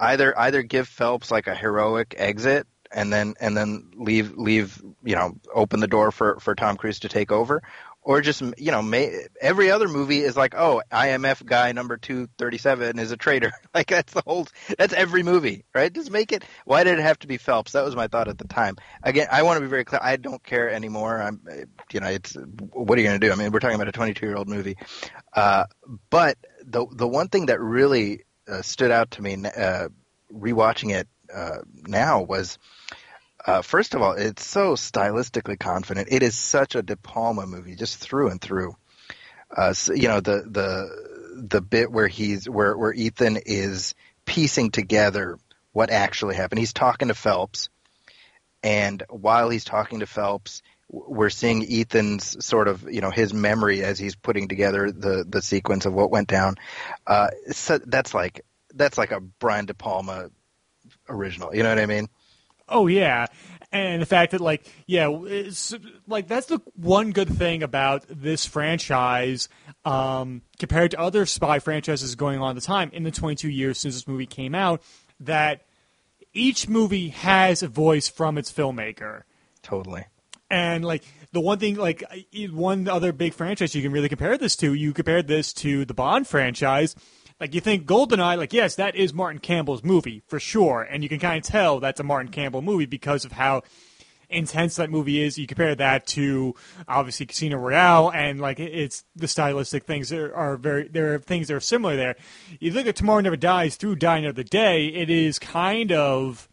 either 0.00 0.38
either 0.38 0.62
give 0.62 0.86
Phelps 0.86 1.32
like 1.32 1.48
a 1.48 1.56
heroic 1.56 2.14
exit 2.16 2.68
and 2.94 3.12
then 3.12 3.34
and 3.40 3.56
then 3.56 3.90
leave 3.96 4.36
leave 4.38 4.80
you 5.02 5.16
know 5.16 5.36
open 5.52 5.80
the 5.80 5.88
door 5.88 6.10
for 6.10 6.38
for 6.40 6.54
Tom 6.54 6.76
Cruise 6.76 7.00
to 7.00 7.08
take 7.08 7.30
over? 7.30 7.62
Or 8.00 8.20
just 8.20 8.42
you 8.58 8.70
know 8.70 8.82
may, 8.82 9.26
every 9.40 9.70
other 9.70 9.88
movie 9.88 10.20
is 10.20 10.36
like 10.36 10.54
oh 10.54 10.82
IMF 10.92 11.44
guy 11.44 11.72
number 11.72 11.96
237 11.96 12.98
is 12.98 13.10
a 13.10 13.16
traitor. 13.16 13.52
Like 13.74 13.88
that's 13.88 14.12
the 14.12 14.22
whole 14.24 14.46
that's 14.78 14.94
every 14.94 15.24
movie 15.24 15.64
right? 15.74 15.92
Just 15.92 16.10
make 16.10 16.30
it 16.30 16.44
why 16.64 16.84
did 16.84 16.98
it 16.98 17.02
have 17.02 17.18
to 17.20 17.26
be 17.26 17.38
Phelps? 17.38 17.72
That 17.72 17.84
was 17.84 17.96
my 17.96 18.06
thought 18.06 18.28
at 18.28 18.38
the 18.38 18.46
time. 18.46 18.76
Again 19.02 19.26
I 19.32 19.42
want 19.42 19.56
to 19.56 19.60
be 19.62 19.66
very 19.66 19.84
clear 19.84 20.00
I 20.02 20.16
don't 20.16 20.42
care 20.44 20.70
anymore. 20.70 21.20
I'm 21.20 21.40
you 21.92 22.00
know 22.00 22.06
it's 22.06 22.36
what 22.72 22.96
are 22.96 23.02
you 23.02 23.08
going 23.08 23.20
to 23.20 23.26
do? 23.26 23.32
I 23.32 23.36
mean 23.36 23.50
we're 23.50 23.58
talking 23.58 23.74
about 23.74 23.88
a 23.88 23.92
22 23.92 24.24
year 24.24 24.36
old 24.36 24.48
movie. 24.48 24.76
Uh, 25.32 25.64
but 26.10 26.38
the 26.62 26.86
the 26.92 27.08
one 27.08 27.28
thing 27.28 27.46
that 27.46 27.60
really 27.60 28.24
uh, 28.46 28.62
stood 28.62 28.92
out 28.92 29.12
to 29.12 29.22
me 29.22 29.34
uh, 29.44 29.88
rewatching 30.32 30.94
it 30.94 31.08
uh, 31.34 31.58
now 31.86 32.22
was 32.22 32.58
uh, 33.44 33.62
first 33.62 33.94
of 33.94 34.02
all, 34.02 34.12
it's 34.12 34.46
so 34.46 34.72
stylistically 34.72 35.58
confident. 35.58 36.08
It 36.10 36.22
is 36.22 36.34
such 36.34 36.74
a 36.74 36.82
De 36.82 36.96
Palma 36.96 37.46
movie, 37.46 37.74
just 37.74 37.98
through 37.98 38.30
and 38.30 38.40
through. 38.40 38.74
Uh, 39.54 39.72
so, 39.74 39.92
you 39.92 40.08
know 40.08 40.20
the 40.20 40.42
the 40.48 41.34
the 41.36 41.60
bit 41.60 41.90
where 41.92 42.08
he's 42.08 42.48
where 42.48 42.76
where 42.76 42.92
Ethan 42.92 43.38
is 43.44 43.94
piecing 44.24 44.70
together 44.70 45.38
what 45.72 45.90
actually 45.90 46.36
happened. 46.36 46.58
He's 46.58 46.72
talking 46.72 47.08
to 47.08 47.14
Phelps, 47.14 47.68
and 48.62 49.02
while 49.10 49.50
he's 49.50 49.64
talking 49.64 50.00
to 50.00 50.06
Phelps, 50.06 50.62
we're 50.88 51.30
seeing 51.30 51.66
Ethan's 51.70 52.44
sort 52.44 52.66
of 52.66 52.90
you 52.90 53.02
know 53.02 53.10
his 53.10 53.34
memory 53.34 53.84
as 53.84 53.98
he's 53.98 54.16
putting 54.16 54.48
together 54.48 54.90
the 54.90 55.24
the 55.28 55.42
sequence 55.42 55.84
of 55.84 55.92
what 55.92 56.10
went 56.10 56.28
down. 56.28 56.54
Uh, 57.06 57.28
so 57.50 57.78
that's 57.78 58.14
like 58.14 58.40
that's 58.74 58.96
like 58.96 59.12
a 59.12 59.20
Brian 59.20 59.66
De 59.66 59.74
Palma 59.74 60.30
original. 61.10 61.54
You 61.54 61.62
know 61.62 61.68
what 61.68 61.78
I 61.78 61.86
mean? 61.86 62.08
Oh 62.68 62.86
yeah, 62.86 63.26
and 63.72 64.00
the 64.00 64.06
fact 64.06 64.32
that 64.32 64.40
like 64.40 64.66
yeah, 64.86 65.08
like 66.06 66.28
that's 66.28 66.46
the 66.46 66.60
one 66.76 67.10
good 67.10 67.28
thing 67.28 67.62
about 67.62 68.04
this 68.08 68.46
franchise 68.46 69.48
um, 69.84 70.42
compared 70.58 70.92
to 70.92 71.00
other 71.00 71.26
spy 71.26 71.58
franchises 71.58 72.14
going 72.14 72.40
on 72.40 72.50
at 72.50 72.54
the 72.54 72.60
time 72.60 72.90
in 72.92 73.02
the 73.02 73.10
22 73.10 73.48
years 73.50 73.78
since 73.78 73.94
this 73.94 74.08
movie 74.08 74.26
came 74.26 74.54
out. 74.54 74.80
That 75.20 75.66
each 76.32 76.68
movie 76.68 77.10
has 77.10 77.62
a 77.62 77.68
voice 77.68 78.08
from 78.08 78.38
its 78.38 78.52
filmmaker. 78.52 79.22
Totally. 79.62 80.04
And 80.50 80.84
like 80.84 81.04
the 81.32 81.40
one 81.40 81.58
thing, 81.58 81.76
like 81.76 82.04
one 82.52 82.86
other 82.86 83.12
big 83.12 83.34
franchise 83.34 83.74
you 83.74 83.82
can 83.82 83.92
really 83.92 84.08
compare 84.08 84.38
this 84.38 84.56
to, 84.56 84.74
you 84.74 84.92
compared 84.92 85.26
this 85.26 85.52
to 85.54 85.84
the 85.84 85.94
Bond 85.94 86.26
franchise. 86.28 86.94
Like 87.44 87.52
you 87.52 87.60
think 87.60 87.84
GoldenEye, 87.84 88.38
like 88.38 88.54
yes, 88.54 88.76
that 88.76 88.96
is 88.96 89.12
Martin 89.12 89.38
Campbell's 89.38 89.84
movie 89.84 90.22
for 90.28 90.40
sure, 90.40 90.80
and 90.80 91.02
you 91.02 91.10
can 91.10 91.18
kind 91.18 91.36
of 91.36 91.44
tell 91.44 91.78
that's 91.78 92.00
a 92.00 92.02
Martin 92.02 92.32
Campbell 92.32 92.62
movie 92.62 92.86
because 92.86 93.26
of 93.26 93.32
how 93.32 93.60
intense 94.30 94.76
that 94.76 94.88
movie 94.88 95.22
is. 95.22 95.36
You 95.36 95.46
compare 95.46 95.74
that 95.74 96.06
to 96.06 96.54
obviously 96.88 97.26
Casino 97.26 97.58
Royale, 97.58 98.10
and 98.12 98.40
like 98.40 98.58
it's 98.58 99.04
the 99.14 99.28
stylistic 99.28 99.84
things 99.84 100.10
are, 100.10 100.34
are 100.34 100.56
very 100.56 100.88
there 100.88 101.12
are 101.12 101.18
things 101.18 101.48
that 101.48 101.54
are 101.54 101.60
similar 101.60 101.96
there. 101.96 102.16
You 102.60 102.70
look 102.70 102.86
at 102.86 102.96
Tomorrow 102.96 103.20
Never 103.20 103.36
Dies 103.36 103.76
through 103.76 103.96
Die 103.96 104.16
Another 104.16 104.42
Day, 104.42 104.86
it 104.86 105.10
is 105.10 105.38
kind 105.38 105.92
of 105.92 106.48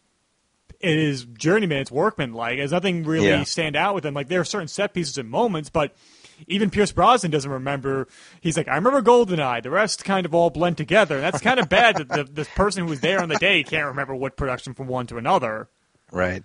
it 0.78 0.98
is 0.98 1.24
journeyman, 1.24 1.78
it's 1.78 1.90
workman 1.90 2.34
like. 2.34 2.58
There's 2.58 2.70
nothing 2.70 3.04
really 3.04 3.28
Yeah. 3.28 3.44
stand 3.44 3.76
out 3.76 3.94
with 3.94 4.02
them. 4.04 4.12
Like 4.12 4.28
there 4.28 4.42
are 4.42 4.44
certain 4.44 4.68
set 4.68 4.92
pieces 4.92 5.16
and 5.16 5.30
moments, 5.30 5.70
but 5.70 5.94
even 6.46 6.70
Pierce 6.70 6.92
Brosnan 6.92 7.30
doesn't 7.30 7.50
remember. 7.50 8.08
He's 8.40 8.56
like, 8.56 8.68
I 8.68 8.74
remember 8.76 9.02
Goldeneye. 9.02 9.62
The 9.62 9.70
rest 9.70 10.04
kind 10.04 10.26
of 10.26 10.34
all 10.34 10.50
blend 10.50 10.76
together. 10.76 11.20
That's 11.20 11.40
kind 11.40 11.60
of 11.60 11.68
bad 11.68 11.96
that 11.96 12.08
the, 12.08 12.24
the 12.24 12.44
person 12.54 12.84
who 12.84 12.90
was 12.90 13.00
there 13.00 13.22
on 13.22 13.28
the 13.28 13.36
day 13.36 13.62
can't 13.62 13.86
remember 13.86 14.14
what 14.14 14.36
production 14.36 14.74
from 14.74 14.86
one 14.88 15.06
to 15.08 15.18
another. 15.18 15.68
Right. 16.10 16.42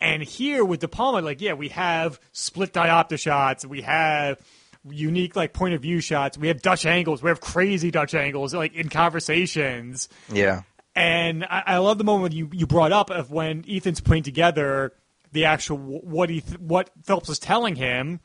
And 0.00 0.22
here 0.22 0.64
with 0.64 0.80
De 0.80 0.88
Palma, 0.88 1.20
like, 1.20 1.40
yeah, 1.40 1.52
we 1.52 1.68
have 1.68 2.18
split 2.32 2.72
diopter 2.72 3.18
shots. 3.18 3.64
We 3.64 3.82
have 3.82 4.40
unique, 4.88 5.36
like, 5.36 5.52
point 5.52 5.74
of 5.74 5.82
view 5.82 6.00
shots. 6.00 6.36
We 6.36 6.48
have 6.48 6.60
Dutch 6.60 6.84
angles. 6.86 7.22
We 7.22 7.28
have 7.28 7.40
crazy 7.40 7.90
Dutch 7.92 8.14
angles, 8.14 8.52
like, 8.52 8.74
in 8.74 8.88
conversations. 8.88 10.08
Yeah. 10.32 10.62
And 10.96 11.44
I, 11.44 11.62
I 11.66 11.78
love 11.78 11.98
the 11.98 12.04
moment 12.04 12.34
you, 12.34 12.50
you 12.52 12.66
brought 12.66 12.92
up 12.92 13.10
of 13.10 13.30
when 13.30 13.64
Ethan's 13.68 14.00
putting 14.00 14.24
together 14.24 14.92
the 15.30 15.46
actual 15.46 15.78
what 15.78 16.28
he 16.28 16.42
th- 16.42 16.60
what 16.60 16.90
Phelps 17.04 17.30
is 17.30 17.38
telling 17.38 17.76
him 17.76 18.20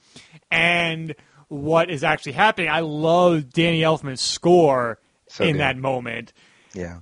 and 0.51 1.15
what 1.47 1.89
is 1.89 2.03
actually 2.03 2.33
happening. 2.33 2.69
I 2.69 2.81
love 2.81 3.51
Danny 3.51 3.81
Elfman's 3.81 4.21
score 4.21 4.99
So 5.29 5.43
in 5.43 5.53
good. 5.53 5.61
that 5.61 5.77
moment. 5.77 6.33
Yeah. 6.73 6.99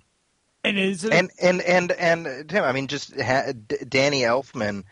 And 0.63 0.77
it's 0.77 1.03
And 1.03 1.29
and 1.41 1.61
and 1.61 1.91
and 1.91 2.49
Tim, 2.49 2.63
I 2.63 2.71
mean, 2.71 2.87
just 2.87 3.19
ha- 3.19 3.51
D- 3.67 3.77
Danny 3.87 4.21
Elfman 4.21 4.83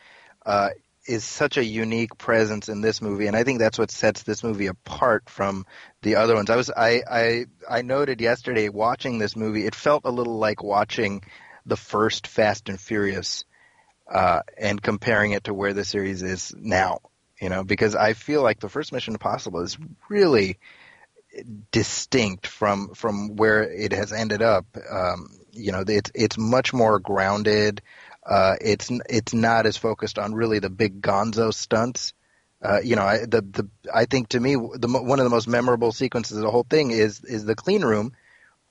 uh, 0.45 0.69
is 1.07 1.23
such 1.23 1.57
a 1.57 1.63
unique 1.65 2.17
presence 2.17 2.69
in 2.69 2.81
this 2.81 3.01
movie, 3.01 3.25
and 3.25 3.35
I 3.35 3.43
think 3.43 3.57
that's 3.59 3.79
what 3.79 3.89
sets 3.89 4.21
this 4.23 4.43
movie 4.43 4.67
apart 4.67 5.29
from 5.29 5.65
the 6.03 6.17
other 6.17 6.35
ones. 6.35 6.49
I 6.51 6.55
was 6.55 6.69
I 6.69 7.01
I 7.09 7.45
I 7.67 7.81
noted 7.81 8.21
yesterday 8.21 8.69
watching 8.69 9.17
this 9.17 9.35
movie, 9.35 9.65
it 9.65 9.73
felt 9.73 10.03
a 10.05 10.11
little 10.11 10.37
like 10.37 10.61
watching 10.63 11.23
the 11.65 11.77
first 11.77 12.27
Fast 12.27 12.69
and 12.69 12.79
Furious, 12.79 13.43
uh, 14.11 14.41
and 14.57 14.79
comparing 14.81 15.31
it 15.31 15.45
to 15.45 15.53
where 15.55 15.73
the 15.73 15.85
series 15.85 16.21
is 16.21 16.53
now. 16.55 16.99
You 17.43 17.49
know, 17.49 17.65
because 17.65 17.93
I 17.93 18.13
feel 18.13 18.41
like 18.41 18.61
the 18.61 18.69
first 18.69 18.93
Mission 18.93 19.15
Impossible 19.15 19.59
is 19.59 19.77
really 20.07 20.59
distinct 21.73 22.47
from 22.47 22.93
from 22.93 23.35
where 23.35 23.63
it 23.63 23.91
has 23.91 24.13
ended 24.13 24.41
up. 24.41 24.65
Um, 24.89 25.27
you 25.51 25.73
know, 25.73 25.83
it's 25.85 26.09
it's 26.15 26.37
much 26.37 26.71
more 26.71 26.99
grounded. 26.99 27.81
Uh, 28.25 28.55
it's 28.61 28.89
it's 29.09 29.33
not 29.33 29.65
as 29.65 29.75
focused 29.75 30.17
on 30.19 30.33
really 30.33 30.59
the 30.59 30.69
big 30.69 31.01
Gonzo 31.01 31.53
stunts. 31.53 32.13
Uh, 32.61 32.79
you 32.81 32.95
know, 32.95 33.03
I, 33.03 33.17
the 33.25 33.41
the 33.41 33.69
I 33.93 34.05
think 34.05 34.29
to 34.29 34.39
me 34.39 34.53
the 34.55 34.87
one 34.87 35.19
of 35.19 35.25
the 35.25 35.29
most 35.29 35.49
memorable 35.49 35.91
sequences 35.91 36.37
of 36.37 36.43
the 36.43 36.51
whole 36.51 36.65
thing 36.69 36.91
is 36.91 37.25
is 37.25 37.43
the 37.43 37.55
clean 37.55 37.83
room, 37.83 38.13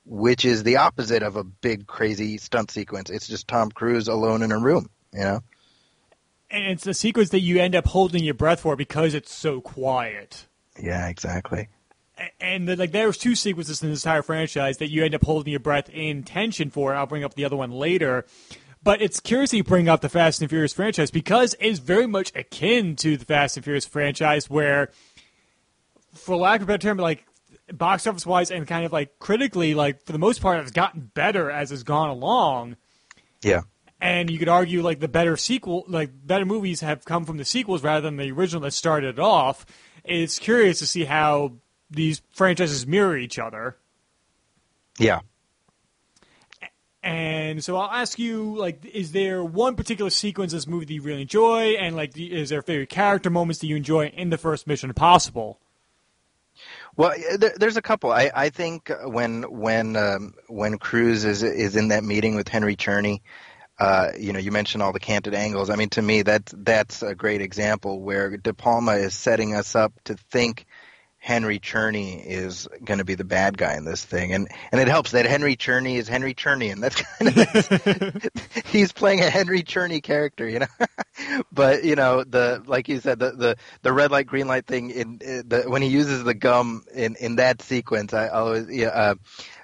which 0.03 0.45
is 0.45 0.63
the 0.63 0.77
opposite 0.77 1.21
of 1.21 1.35
a 1.35 1.43
big 1.43 1.85
crazy 1.85 2.39
stunt 2.39 2.71
sequence. 2.71 3.11
It's 3.11 3.27
just 3.27 3.47
Tom 3.47 3.69
Cruise 3.69 4.07
alone 4.07 4.41
in 4.41 4.51
a 4.51 4.57
room. 4.57 4.89
You 5.13 5.25
know. 5.25 5.43
And 6.53 6.65
it's 6.65 6.85
a 6.85 6.93
sequence 6.93 7.29
that 7.31 7.39
you 7.41 7.59
end 7.59 7.75
up 7.75 7.87
holding 7.87 8.23
your 8.23 8.35
breath 8.35 8.61
for 8.61 8.75
because 8.75 9.15
it's 9.15 9.33
so 9.33 9.59
quiet. 9.59 10.47
Yeah, 10.79 11.07
exactly. 11.09 11.67
and 12.39 12.67
the, 12.67 12.75
like 12.75 12.91
there's 12.91 13.17
two 13.17 13.35
sequences 13.35 13.81
in 13.81 13.89
this 13.89 14.05
entire 14.05 14.21
franchise 14.21 14.77
that 14.77 14.91
you 14.91 15.03
end 15.03 15.15
up 15.15 15.23
holding 15.23 15.51
your 15.51 15.59
breath 15.59 15.89
in 15.89 16.23
tension 16.23 16.69
for. 16.69 16.93
I'll 16.93 17.07
bring 17.07 17.23
up 17.23 17.33
the 17.33 17.43
other 17.43 17.57
one 17.57 17.71
later. 17.71 18.25
But 18.83 19.01
it's 19.01 19.19
curious 19.19 19.51
that 19.51 19.57
you 19.57 19.63
bring 19.63 19.89
up 19.89 20.01
the 20.01 20.09
Fast 20.09 20.41
and 20.41 20.49
Furious 20.49 20.73
franchise 20.73 21.09
because 21.09 21.55
it's 21.59 21.79
very 21.79 22.05
much 22.05 22.31
akin 22.35 22.95
to 22.97 23.17
the 23.17 23.25
Fast 23.25 23.57
and 23.57 23.63
Furious 23.63 23.85
franchise, 23.85 24.49
where, 24.49 24.91
for 26.13 26.35
lack 26.35 26.59
of 26.59 26.63
a 26.63 26.67
better 26.67 26.81
term, 26.89 26.97
like 26.97 27.25
box 27.71 28.05
office 28.05 28.25
wise 28.25 28.51
and 28.51 28.67
kind 28.67 28.85
of 28.85 28.91
like 28.91 29.17
critically, 29.19 29.73
like 29.73 30.03
for 30.05 30.11
the 30.11 30.19
most 30.19 30.41
part, 30.41 30.59
it's 30.59 30.71
gotten 30.71 31.09
better 31.13 31.49
as 31.49 31.71
it's 31.71 31.83
gone 31.83 32.09
along. 32.09 32.75
Yeah. 33.41 33.61
And 34.03 34.29
you 34.29 34.37
could 34.37 34.49
argue 34.49 34.81
like 34.81 34.99
the 34.99 35.07
better 35.07 35.37
sequel, 35.37 35.85
like 35.87 36.11
better 36.27 36.43
movies 36.43 36.81
have 36.81 37.05
come 37.05 37.23
from 37.23 37.37
the 37.37 37.45
sequels 37.45 37.83
rather 37.83 38.01
than 38.01 38.17
the 38.17 38.31
original 38.31 38.61
that 38.63 38.71
started 38.71 39.17
it 39.17 39.19
off. 39.19 39.65
It's 40.03 40.39
curious 40.39 40.79
to 40.79 40.85
see 40.85 41.05
how 41.05 41.53
these 41.89 42.21
franchises 42.31 42.85
mirror 42.85 43.15
each 43.15 43.39
other. 43.39 43.77
Yeah. 44.99 45.21
And 47.01 47.63
so 47.63 47.77
I'll 47.77 47.89
ask 47.89 48.19
you, 48.19 48.57
like, 48.57 48.83
is 48.83 49.13
there 49.13 49.41
one 49.41 49.77
particular 49.77 50.09
sequence 50.09 50.51
in 50.51 50.57
this 50.57 50.67
movie 50.67 50.83
that 50.83 50.93
you 50.93 51.01
really 51.01 51.21
enjoy, 51.21 51.75
and 51.75 51.95
like, 51.95 52.17
is 52.17 52.49
there 52.49 52.61
favorite 52.61 52.89
character 52.89 53.29
moments 53.29 53.59
that 53.59 53.67
you 53.67 53.77
enjoy 53.77 54.07
in 54.07 54.29
the 54.29 54.37
first 54.37 54.67
Mission 54.67 54.89
Impossible? 54.89 55.61
Well, 56.97 57.13
there, 57.37 57.53
there's 57.55 57.77
a 57.77 57.81
couple. 57.81 58.11
I, 58.11 58.31
I 58.35 58.49
think 58.49 58.91
when 59.05 59.43
when 59.43 59.95
um, 59.95 60.33
when 60.47 60.77
Cruise 60.77 61.23
is 61.23 61.41
is 61.41 61.77
in 61.77 61.87
that 61.87 62.03
meeting 62.03 62.35
with 62.35 62.47
Henry 62.47 62.75
Czerny, 62.75 63.21
uh, 63.79 64.11
you 64.19 64.33
know, 64.33 64.39
you 64.39 64.51
mentioned 64.51 64.83
all 64.83 64.93
the 64.93 64.99
canted 64.99 65.33
angles. 65.33 65.69
I 65.69 65.75
mean, 65.75 65.89
to 65.89 66.01
me, 66.01 66.21
that's 66.21 66.53
that's 66.55 67.01
a 67.01 67.15
great 67.15 67.41
example 67.41 68.01
where 68.01 68.37
De 68.37 68.53
Palma 68.53 68.93
is 68.93 69.15
setting 69.15 69.55
us 69.55 69.75
up 69.75 69.93
to 70.05 70.15
think 70.31 70.65
Henry 71.23 71.57
Czerny 71.57 72.21
is 72.25 72.67
going 72.83 72.97
to 72.97 73.05
be 73.05 73.15
the 73.15 73.23
bad 73.23 73.57
guy 73.57 73.75
in 73.77 73.85
this 73.85 74.03
thing, 74.03 74.33
and 74.33 74.49
and 74.73 74.81
it 74.81 74.89
helps 74.89 75.11
that 75.11 75.25
Henry 75.25 75.55
Czerny 75.55 75.95
is 75.95 76.09
Henry 76.09 76.33
Czerny, 76.33 76.69
and 76.69 76.83
that's 76.83 77.01
kind 77.01 77.29
of 77.29 78.29
he's 78.65 78.91
playing 78.91 79.21
a 79.21 79.29
Henry 79.29 79.63
Czerny 79.63 80.03
character, 80.03 80.49
you 80.49 80.59
know. 80.59 80.67
but 81.51 81.85
you 81.85 81.95
know 81.95 82.25
the 82.25 82.61
like 82.65 82.89
you 82.89 82.99
said 82.99 83.19
the 83.19 83.31
the, 83.31 83.55
the 83.83 83.93
red 83.93 84.11
light 84.11 84.27
green 84.27 84.47
light 84.47 84.65
thing 84.67 84.89
in, 84.89 85.19
in 85.21 85.47
the 85.47 85.63
when 85.65 85.81
he 85.81 85.87
uses 85.87 86.25
the 86.25 86.33
gum 86.33 86.83
in 86.93 87.15
in 87.15 87.37
that 87.37 87.61
sequence, 87.61 88.13
I 88.13 88.27
always 88.27 88.67
yeah. 88.69 88.87
Uh, 88.87 89.15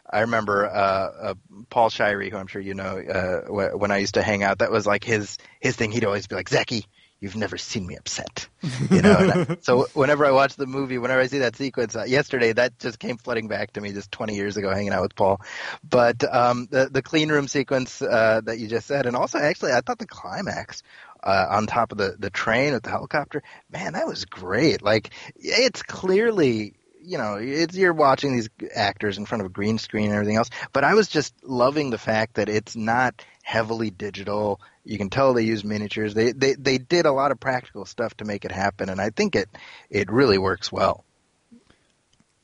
I 0.09 0.21
remember 0.21 0.65
uh, 0.65 0.71
uh, 0.71 1.33
Paul 1.69 1.89
Shirey, 1.89 2.31
who 2.31 2.37
I'm 2.37 2.47
sure 2.47 2.61
you 2.61 2.73
know, 2.73 2.99
uh, 2.99 3.41
when 3.77 3.91
I 3.91 3.97
used 3.97 4.15
to 4.15 4.23
hang 4.23 4.43
out. 4.43 4.59
That 4.59 4.71
was 4.71 4.85
like 4.85 5.03
his 5.03 5.37
his 5.59 5.75
thing. 5.75 5.91
He'd 5.91 6.05
always 6.05 6.27
be 6.27 6.35
like, 6.35 6.49
"Zaki, 6.49 6.85
you've 7.19 7.35
never 7.35 7.57
seen 7.57 7.85
me 7.85 7.95
upset. 7.95 8.47
You 8.89 9.01
know, 9.01 9.13
I, 9.13 9.57
so 9.61 9.87
whenever 9.93 10.25
I 10.25 10.31
watch 10.31 10.55
the 10.55 10.65
movie, 10.65 10.97
whenever 10.97 11.21
I 11.21 11.27
see 11.27 11.39
that 11.39 11.55
sequence, 11.55 11.95
uh, 11.95 12.05
yesterday 12.05 12.53
that 12.53 12.79
just 12.79 12.97
came 12.97 13.17
flooding 13.17 13.47
back 13.47 13.73
to 13.73 13.81
me 13.81 13.93
just 13.93 14.11
20 14.11 14.35
years 14.35 14.57
ago 14.57 14.69
hanging 14.71 14.93
out 14.93 15.03
with 15.03 15.15
Paul. 15.15 15.41
But 15.87 16.23
um, 16.33 16.67
the 16.71 16.89
the 16.91 17.01
clean 17.01 17.29
room 17.29 17.47
sequence 17.47 18.01
uh, 18.01 18.41
that 18.45 18.57
you 18.57 18.67
just 18.67 18.87
said, 18.87 19.05
and 19.05 19.15
also 19.15 19.37
actually 19.37 19.73
I 19.73 19.81
thought 19.81 19.99
the 19.99 20.07
climax 20.07 20.81
uh, 21.23 21.47
on 21.49 21.67
top 21.67 21.91
of 21.91 21.97
the 21.97 22.15
the 22.17 22.29
train 22.29 22.73
with 22.73 22.83
the 22.83 22.89
helicopter, 22.89 23.43
man, 23.71 23.93
that 23.93 24.07
was 24.07 24.25
great. 24.25 24.81
Like 24.81 25.11
it's 25.35 25.83
clearly 25.83 26.73
you 27.01 27.17
know, 27.17 27.35
it's 27.35 27.75
you're 27.75 27.93
watching 27.93 28.35
these 28.35 28.49
actors 28.75 29.17
in 29.17 29.25
front 29.25 29.41
of 29.41 29.45
a 29.45 29.49
green 29.49 29.77
screen 29.77 30.05
and 30.05 30.13
everything 30.13 30.35
else. 30.35 30.49
But 30.73 30.83
I 30.83 30.93
was 30.93 31.07
just 31.07 31.33
loving 31.43 31.89
the 31.89 31.97
fact 31.97 32.35
that 32.35 32.49
it's 32.49 32.75
not 32.75 33.23
heavily 33.43 33.89
digital. 33.89 34.59
You 34.83 34.97
can 34.97 35.09
tell 35.09 35.33
they 35.33 35.43
use 35.43 35.63
miniatures. 35.63 36.13
They 36.13 36.31
they 36.31 36.53
they 36.53 36.77
did 36.77 37.05
a 37.05 37.11
lot 37.11 37.31
of 37.31 37.39
practical 37.39 37.85
stuff 37.85 38.15
to 38.17 38.25
make 38.25 38.45
it 38.45 38.51
happen, 38.51 38.89
and 38.89 38.99
I 38.99 39.09
think 39.09 39.35
it 39.35 39.49
it 39.89 40.11
really 40.11 40.37
works 40.37 40.71
well. 40.71 41.03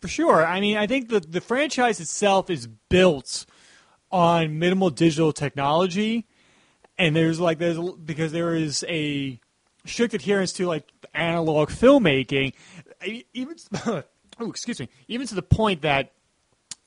For 0.01 0.07
sure. 0.07 0.45
I 0.45 0.59
mean, 0.59 0.77
I 0.77 0.87
think 0.87 1.09
the 1.09 1.19
the 1.19 1.41
franchise 1.41 1.99
itself 1.99 2.49
is 2.49 2.67
built 2.67 3.45
on 4.11 4.59
minimal 4.59 4.89
digital 4.89 5.33
technology, 5.33 6.25
and 6.97 7.15
there's 7.15 7.39
like 7.39 7.57
there's 7.57 7.77
because 7.77 8.31
there 8.31 8.55
is 8.55 8.85
a 8.87 9.39
strict 9.85 10.13
adherence 10.13 10.53
to 10.53 10.67
like 10.67 10.87
analog 11.13 11.69
filmmaking. 11.69 12.53
Even 13.33 13.55
oh, 14.39 14.49
excuse 14.49 14.79
me, 14.79 14.89
even 15.07 15.27
to 15.27 15.35
the 15.35 15.41
point 15.41 15.81
that 15.81 16.11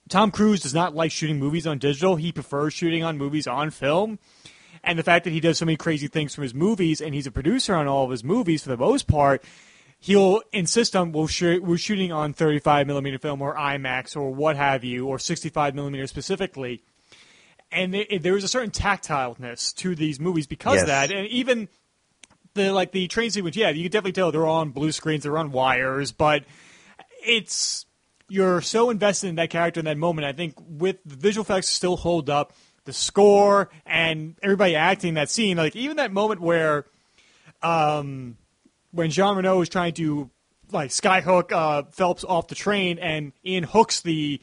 Tom 0.09 0.31
Cruise 0.31 0.61
does 0.61 0.75
not 0.75 0.95
like 0.95 1.11
shooting 1.11 1.39
movies 1.39 1.67
on 1.67 1.79
digital. 1.79 2.17
He 2.17 2.33
prefers 2.33 2.73
shooting 2.73 3.05
on 3.05 3.19
movies 3.19 3.47
on 3.47 3.71
film. 3.71 4.19
And 4.83 4.99
the 4.99 5.03
fact 5.03 5.25
that 5.25 5.33
he 5.33 5.41
does 5.41 5.59
so 5.59 5.65
many 5.65 5.77
crazy 5.77 6.09
things 6.09 6.35
from 6.35 6.43
his 6.43 6.55
movies 6.55 7.01
and 7.01 7.15
he's 7.15 7.27
a 7.27 7.31
producer 7.31 7.75
on 7.75 7.87
all 7.87 8.05
of 8.05 8.11
his 8.11 8.25
movies 8.25 8.63
for 8.63 8.71
the 8.71 8.77
most 8.77 9.07
part, 9.07 9.45
he'll 9.99 10.41
insist 10.53 10.95
on 10.95 11.13
we'll 11.13 11.27
sh- 11.27 11.59
we're 11.61 11.77
shooting 11.77 12.13
on 12.13 12.33
35 12.33 12.87
millimeter 12.87 13.19
film 13.19 13.43
or 13.43 13.55
IMAX 13.55 14.17
or 14.17 14.33
what 14.33 14.57
have 14.57 14.85
you, 14.85 15.07
or 15.07 15.19
65 15.19 15.75
millimeter 15.75 16.07
specifically. 16.07 16.83
And 17.71 17.93
there 17.93 18.37
is 18.37 18.45
a 18.45 18.49
certain 18.49 18.71
tactileness 18.71 19.75
to 19.77 19.95
these 19.95 20.19
movies 20.19 20.47
because 20.47 20.77
yes. 20.77 20.83
of 20.83 20.89
that. 20.89 21.11
And 21.11 21.27
even 21.27 21.69
the 22.55 22.73
like 22.73 22.93
the 22.93 23.09
train 23.09 23.31
sequence, 23.31 23.57
yeah, 23.57 23.71
you 23.71 23.83
can 23.83 23.93
definitely 23.93 24.13
tell 24.13 24.33
they're 24.33 24.47
on 24.47 24.71
blue 24.71 24.93
screens, 24.93 25.25
they're 25.25 25.37
on 25.37 25.53
wires, 25.53 26.13
but 26.13 26.45
it's 27.25 27.87
you're 28.29 28.61
so 28.61 28.91
invested 28.91 29.29
in 29.29 29.37
that 29.37 29.51
character 29.51 29.81
in 29.81 29.87
that 29.87 29.97
moment. 29.97 30.27
I 30.27 30.33
think 30.33 30.55
with 30.59 30.99
the 31.05 31.17
visual 31.17 31.43
effects 31.43 31.69
still 31.69 31.97
hold 31.97 32.29
up, 32.29 32.53
the 32.85 32.93
score 32.93 33.71
and 33.87 34.37
everybody 34.43 34.75
acting 34.75 35.15
that 35.15 35.31
scene, 35.31 35.57
like 35.57 35.77
even 35.77 35.97
that 35.97 36.13
moment 36.13 36.41
where, 36.41 36.85
um, 37.63 38.37
when 38.93 39.11
Jean 39.11 39.37
Reno 39.37 39.61
is 39.61 39.69
trying 39.69 39.95
to 39.95 40.31
like 40.73 40.91
skyhook 40.91 41.53
uh, 41.53 41.85
Phelps 41.91 42.25
off 42.25 42.49
the 42.49 42.55
train 42.55 42.99
and 42.99 43.33
Ethan 43.43 43.65
hooks 43.65 44.01
the 44.01 44.41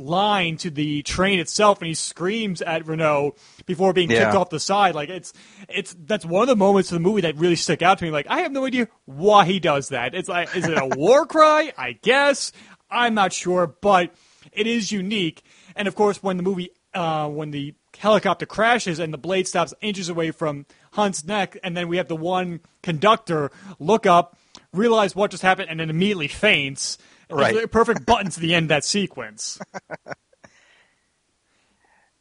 line 0.00 0.56
to 0.58 0.70
the 0.70 1.02
train 1.02 1.38
itself 1.38 1.78
and 1.78 1.88
he 1.88 1.94
screams 1.94 2.60
at 2.62 2.86
Reno 2.86 3.34
before 3.66 3.92
being 3.92 4.10
yeah. 4.10 4.24
kicked 4.24 4.34
off 4.34 4.50
the 4.50 4.60
side. 4.60 4.94
Like 4.94 5.08
it's 5.08 5.32
it's 5.68 5.94
that's 6.06 6.24
one 6.24 6.42
of 6.42 6.48
the 6.48 6.56
moments 6.56 6.90
of 6.90 6.96
the 6.96 7.00
movie 7.00 7.22
that 7.22 7.36
really 7.36 7.56
stick 7.56 7.82
out 7.82 7.98
to 7.98 8.04
me. 8.04 8.10
Like 8.10 8.26
I 8.28 8.40
have 8.40 8.52
no 8.52 8.66
idea 8.66 8.88
why 9.04 9.44
he 9.44 9.60
does 9.60 9.90
that. 9.90 10.14
It's 10.14 10.28
like 10.28 10.54
is 10.56 10.66
it 10.66 10.76
a 10.76 10.86
war 10.96 11.26
cry? 11.26 11.72
I 11.76 11.92
guess. 11.92 12.52
I'm 12.90 13.14
not 13.14 13.32
sure, 13.32 13.66
but 13.66 14.14
it 14.52 14.66
is 14.66 14.92
unique. 14.92 15.42
And 15.76 15.88
of 15.88 15.94
course 15.94 16.22
when 16.22 16.36
the 16.36 16.42
movie 16.42 16.70
uh, 16.92 17.28
when 17.28 17.50
the 17.50 17.74
helicopter 17.98 18.46
crashes 18.46 18.98
and 18.98 19.12
the 19.12 19.18
blade 19.18 19.46
stops 19.46 19.74
inches 19.80 20.08
away 20.08 20.30
from 20.30 20.66
Hunt's 20.92 21.24
neck 21.24 21.56
and 21.62 21.76
then 21.76 21.88
we 21.88 21.96
have 21.96 22.08
the 22.08 22.16
one 22.16 22.60
conductor 22.82 23.50
look 23.78 24.06
up, 24.06 24.36
realize 24.72 25.14
what 25.14 25.30
just 25.30 25.42
happened 25.42 25.70
and 25.70 25.80
then 25.80 25.90
immediately 25.90 26.28
faints 26.28 26.98
Right. 27.34 27.70
perfect 27.70 28.06
button 28.06 28.30
to 28.30 28.40
the 28.40 28.54
end 28.54 28.64
of 28.64 28.68
that 28.68 28.84
sequence. 28.84 29.58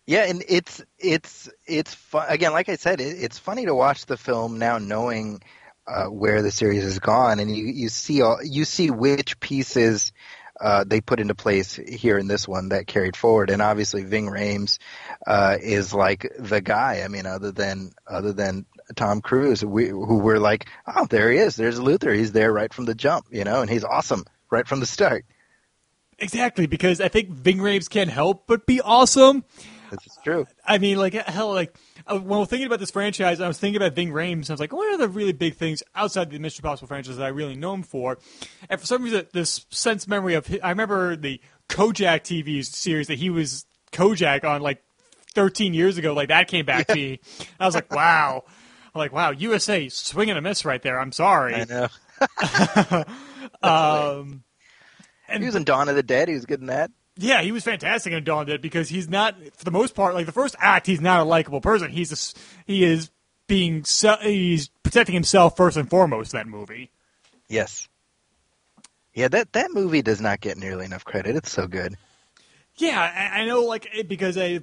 Yeah, 0.06 0.26
and 0.26 0.44
it's 0.50 0.84
it's 1.00 1.50
it's 1.66 1.94
fun. 1.94 2.26
Again, 2.28 2.52
like 2.52 2.68
I 2.68 2.76
said, 2.76 3.00
it, 3.00 3.24
it's 3.24 3.40
funny 3.40 3.66
to 3.66 3.74
watch 3.74 4.06
the 4.06 4.18
film 4.18 4.60
now, 4.60 4.78
knowing 4.78 5.42
uh, 5.88 6.08
where 6.08 6.42
the 6.42 6.52
series 6.52 6.84
has 6.84 7.00
gone, 7.00 7.40
and 7.40 7.56
you 7.56 7.66
you 7.68 7.88
see 7.88 8.22
all 8.22 8.40
you 8.44 8.66
see 8.66 8.92
which 8.92 9.40
pieces 9.40 10.12
uh, 10.60 10.84
they 10.86 11.00
put 11.00 11.22
into 11.22 11.36
place 11.36 11.76
here 11.76 12.18
in 12.18 12.28
this 12.28 12.48
one 12.48 12.70
that 12.70 12.86
carried 12.86 13.16
forward. 13.16 13.50
And 13.50 13.62
obviously, 13.62 14.04
Ving 14.04 14.28
Rhames 14.28 14.78
uh, 15.26 15.58
is 15.62 15.94
like 15.94 16.30
the 16.38 16.60
guy. 16.60 17.02
I 17.04 17.08
mean, 17.08 17.26
other 17.26 17.54
than 17.54 17.92
other 18.06 18.34
than 18.34 18.66
Tom 18.98 19.22
Cruise, 19.22 19.64
we, 19.64 19.88
who 19.88 20.18
were 20.20 20.40
like, 20.40 20.68
oh, 20.86 21.06
there 21.10 21.32
he 21.32 21.38
is. 21.38 21.56
There's 21.56 21.80
Luther. 21.80 22.14
He's 22.14 22.34
there 22.34 22.52
right 22.52 22.74
from 22.74 22.86
the 22.86 22.96
jump, 22.96 23.28
you 23.32 23.46
know, 23.46 23.62
and 23.62 23.70
he's 23.70 23.86
awesome 23.86 24.26
right 24.54 24.68
from 24.68 24.80
the 24.80 24.86
start. 24.86 25.26
Exactly, 26.20 26.68
because 26.68 27.02
I 27.02 27.10
think 27.10 27.30
Ving 27.30 27.58
Rhames 27.58 27.90
can't 27.90 28.10
help 28.10 28.48
but 28.48 28.66
be 28.66 28.80
awesome. 28.80 29.44
This 29.92 30.08
is 30.08 30.18
true. 30.24 30.48
I 30.66 30.78
mean, 30.78 30.98
like 30.98 31.14
hell, 31.14 31.54
like 31.54 31.76
uh, 32.08 32.18
when 32.18 32.38
I 32.38 32.40
was 32.40 32.50
thinking 32.50 32.66
about 32.66 32.80
this 32.80 32.92
franchise, 32.92 33.42
I 33.42 33.48
was 33.48 33.60
thinking 33.60 33.82
about 33.82 33.94
Ving 33.94 34.10
Rhames. 34.10 34.50
I 34.50 34.54
was 34.54 34.60
like, 34.60 34.74
what 34.74 34.92
are 34.94 34.98
the 34.98 35.10
really 35.10 35.34
big 35.34 35.56
things 35.56 35.84
outside 35.96 36.32
the 36.32 36.40
Mission 36.40 36.64
Impossible 36.64 36.88
franchise 36.88 37.18
that 37.18 37.26
I 37.26 37.30
really 37.30 37.56
know 37.56 37.74
him 37.74 37.84
for? 37.84 38.18
And 38.70 38.80
for 38.80 38.88
some 38.88 39.04
reason, 39.04 39.28
this 39.34 39.66
sense 39.70 40.08
memory 40.08 40.36
of 40.36 40.48
I 40.64 40.70
remember 40.70 41.16
the 41.16 41.42
Kojak 41.70 42.22
TV 42.22 42.66
series 42.66 43.08
that 43.08 43.20
he 43.20 43.30
was 43.30 43.66
Kojak 43.92 44.44
on 44.44 44.62
like 44.62 44.84
13 45.36 45.74
years 45.74 45.98
ago. 45.98 46.14
Like 46.14 46.30
that 46.30 46.48
came 46.48 46.66
back 46.66 46.86
yeah. 46.90 46.96
to 46.96 47.00
me. 47.00 47.20
I 47.60 47.66
was 47.66 47.76
like, 47.76 47.94
wow. 47.94 48.44
I'm 48.96 49.00
like, 49.00 49.12
wow, 49.12 49.32
USA 49.32 49.90
swinging 49.90 50.38
a 50.38 50.42
miss 50.42 50.66
right 50.66 50.82
there. 50.82 51.00
I'm 51.00 51.12
sorry. 51.12 51.56
I 51.56 51.66
know. 51.66 53.04
um, 53.64 54.44
and 55.28 55.42
he 55.42 55.46
was 55.46 55.56
in 55.56 55.64
Dawn 55.64 55.90
of 55.90 55.96
the 55.96 56.04
Dead. 56.04 56.28
He 56.28 56.34
was 56.34 56.46
good 56.46 56.60
in 56.60 56.68
that. 56.68 56.92
Yeah, 57.16 57.42
he 57.42 57.52
was 57.52 57.64
fantastic 57.64 58.12
in 58.14 58.24
Dawn 58.24 58.42
of 58.42 58.48
the 58.48 58.54
Dead 58.54 58.62
because 58.62 58.90
he's 58.90 59.08
not, 59.08 59.36
for 59.56 59.66
the 59.66 59.72
most 59.72 59.96
part, 59.96 60.16
like 60.16 60.26
the 60.26 60.32
first 60.32 60.56
act, 60.60 60.88
he's 60.88 61.02
not 61.02 61.20
a 61.20 61.24
likable 61.24 61.62
person. 61.62 61.92
He's 61.92 62.12
a, 62.12 62.40
he 62.66 62.84
is 62.84 63.12
being 63.48 63.86
he's 64.22 64.70
protecting 64.82 65.14
himself 65.14 65.56
first 65.56 65.78
and 65.78 65.90
foremost. 65.90 66.34
In 66.34 66.40
that 66.40 66.48
movie. 66.48 66.90
Yes. 67.48 67.88
Yeah, 69.14 69.28
that 69.28 69.54
that 69.54 69.72
movie 69.72 70.02
does 70.02 70.20
not 70.20 70.42
get 70.42 70.58
nearly 70.58 70.86
enough 70.86 71.06
credit. 71.06 71.36
It's 71.36 71.52
so 71.52 71.68
good. 71.68 71.96
Yeah, 72.78 73.00
I, 73.00 73.42
I 73.42 73.46
know, 73.46 73.62
like 73.62 73.88
because 74.08 74.38
I, 74.38 74.62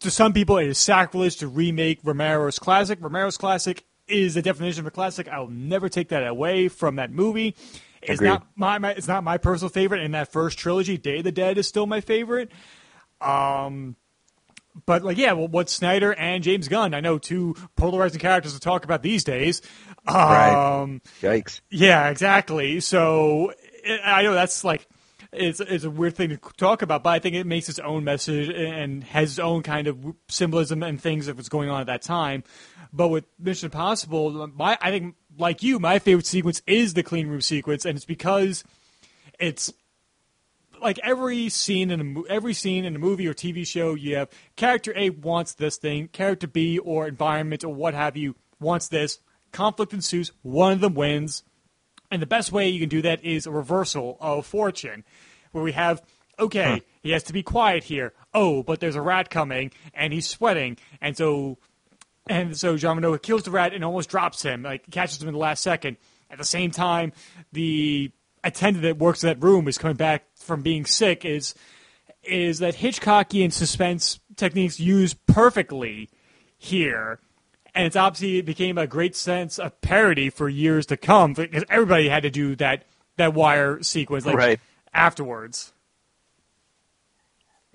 to 0.00 0.10
some 0.10 0.32
people 0.32 0.56
it 0.56 0.68
is 0.68 0.78
sacrilege 0.78 1.36
to 1.38 1.48
remake 1.48 2.00
Romero's 2.02 2.58
classic. 2.58 2.98
Romero's 3.02 3.36
classic 3.36 3.84
is 4.08 4.34
the 4.34 4.42
definition 4.42 4.80
of 4.80 4.86
a 4.86 4.90
classic. 4.90 5.28
I'll 5.28 5.48
never 5.48 5.88
take 5.88 6.08
that 6.08 6.26
away 6.26 6.68
from 6.68 6.96
that 6.96 7.10
movie. 7.10 7.54
It's 8.06 8.14
Agreed. 8.20 8.28
not 8.28 8.46
my, 8.56 8.78
my 8.78 8.90
it's 8.92 9.08
not 9.08 9.24
my 9.24 9.38
personal 9.38 9.68
favorite. 9.68 10.02
In 10.02 10.12
that 10.12 10.32
first 10.32 10.58
trilogy, 10.58 10.96
Day 10.98 11.18
of 11.18 11.24
the 11.24 11.32
Dead 11.32 11.58
is 11.58 11.66
still 11.66 11.86
my 11.86 12.00
favorite. 12.00 12.50
Um, 13.20 13.96
but 14.84 15.02
like, 15.02 15.16
yeah, 15.16 15.32
well, 15.32 15.48
what 15.48 15.70
Snyder 15.70 16.12
and 16.12 16.42
James 16.42 16.68
Gunn, 16.68 16.92
I 16.94 17.00
know 17.00 17.18
two 17.18 17.54
polarizing 17.76 18.20
characters 18.20 18.52
to 18.54 18.60
talk 18.60 18.84
about 18.84 19.02
these 19.02 19.24
days. 19.24 19.62
Um, 20.06 20.14
Right. 20.16 21.02
Yikes. 21.22 21.60
yeah, 21.70 22.08
exactly. 22.10 22.80
So 22.80 23.52
I 23.88 24.20
I 24.20 24.22
know 24.22 24.34
that's 24.34 24.64
like 24.64 24.86
it's 25.32 25.60
it's 25.60 25.84
a 25.84 25.90
weird 25.90 26.14
thing 26.14 26.30
to 26.30 26.38
talk 26.56 26.82
about, 26.82 27.02
but 27.02 27.10
I 27.10 27.18
think 27.18 27.34
it 27.36 27.46
makes 27.46 27.68
its 27.68 27.78
own 27.78 28.04
message 28.04 28.48
and 28.48 29.02
has 29.04 29.30
its 29.32 29.38
own 29.38 29.62
kind 29.62 29.86
of 29.88 29.98
symbolism 30.28 30.82
and 30.82 31.00
things 31.00 31.26
of 31.28 31.36
what's 31.36 31.48
going 31.48 31.70
on 31.70 31.80
at 31.80 31.86
that 31.86 32.02
time. 32.02 32.44
But 32.92 33.08
with 33.08 33.24
Mission 33.38 33.66
Impossible, 33.66 34.46
my 34.54 34.78
I 34.80 34.90
think 34.90 35.16
like 35.38 35.62
you, 35.62 35.78
my 35.78 35.98
favorite 35.98 36.26
sequence 36.26 36.62
is 36.66 36.94
the 36.94 37.02
clean 37.02 37.28
room 37.28 37.40
sequence, 37.40 37.84
and 37.84 37.96
it's 37.96 38.04
because 38.04 38.64
it's 39.38 39.72
like 40.80 40.98
every 41.02 41.48
scene 41.48 41.90
in 41.90 42.16
a 42.16 42.32
every 42.32 42.54
scene 42.54 42.84
in 42.84 42.96
a 42.96 42.98
movie 42.98 43.26
or 43.26 43.34
TV 43.34 43.66
show, 43.66 43.94
you 43.94 44.16
have 44.16 44.30
character 44.56 44.92
A 44.96 45.10
wants 45.10 45.54
this 45.54 45.76
thing, 45.76 46.08
character 46.08 46.46
B 46.46 46.78
or 46.78 47.06
environment 47.06 47.64
or 47.64 47.74
what 47.74 47.94
have 47.94 48.16
you 48.16 48.36
wants 48.60 48.88
this. 48.88 49.18
Conflict 49.52 49.92
ensues. 49.92 50.32
One 50.42 50.72
of 50.72 50.80
them 50.80 50.94
wins, 50.94 51.44
and 52.10 52.20
the 52.20 52.26
best 52.26 52.52
way 52.52 52.68
you 52.68 52.80
can 52.80 52.88
do 52.88 53.02
that 53.02 53.24
is 53.24 53.46
a 53.46 53.50
reversal 53.50 54.18
of 54.20 54.46
fortune, 54.46 55.04
where 55.52 55.64
we 55.64 55.72
have 55.72 56.02
okay, 56.38 56.82
he 57.02 57.10
has 57.12 57.22
to 57.24 57.32
be 57.32 57.42
quiet 57.42 57.84
here. 57.84 58.12
Oh, 58.34 58.62
but 58.62 58.80
there's 58.80 58.96
a 58.96 59.00
rat 59.00 59.30
coming 59.30 59.72
and 59.94 60.12
he's 60.12 60.28
sweating, 60.28 60.76
and 61.00 61.16
so 61.16 61.58
and 62.28 62.56
so 62.56 62.76
Jean 62.76 62.96
Reno 62.96 63.16
kills 63.18 63.42
the 63.44 63.50
rat 63.50 63.72
and 63.72 63.84
almost 63.84 64.08
drops 64.08 64.42
him, 64.42 64.62
like 64.62 64.90
catches 64.90 65.20
him 65.22 65.28
in 65.28 65.34
the 65.34 65.40
last 65.40 65.62
second. 65.62 65.96
At 66.30 66.38
the 66.38 66.44
same 66.44 66.70
time, 66.70 67.12
the 67.52 68.10
attendant 68.42 68.82
that 68.82 68.98
works 68.98 69.22
in 69.22 69.28
that 69.28 69.42
room 69.42 69.68
is 69.68 69.78
coming 69.78 69.96
back 69.96 70.24
from 70.36 70.62
being 70.62 70.84
sick. 70.84 71.24
Is 71.24 71.54
is 72.22 72.58
that 72.58 72.74
Hitchcockian 72.74 73.52
suspense 73.52 74.18
techniques 74.34 74.80
used 74.80 75.24
perfectly 75.26 76.10
here, 76.58 77.20
and 77.74 77.86
it's 77.86 77.94
obviously 77.96 78.38
it 78.38 78.44
became 78.44 78.76
a 78.78 78.86
great 78.86 79.14
sense 79.14 79.58
of 79.58 79.80
parody 79.80 80.30
for 80.30 80.48
years 80.48 80.86
to 80.86 80.96
come 80.96 81.34
because 81.34 81.64
everybody 81.68 82.08
had 82.08 82.24
to 82.24 82.30
do 82.30 82.56
that 82.56 82.84
that 83.16 83.34
wire 83.34 83.82
sequence 83.82 84.26
like 84.26 84.36
Right. 84.36 84.60
afterwards. 84.92 85.72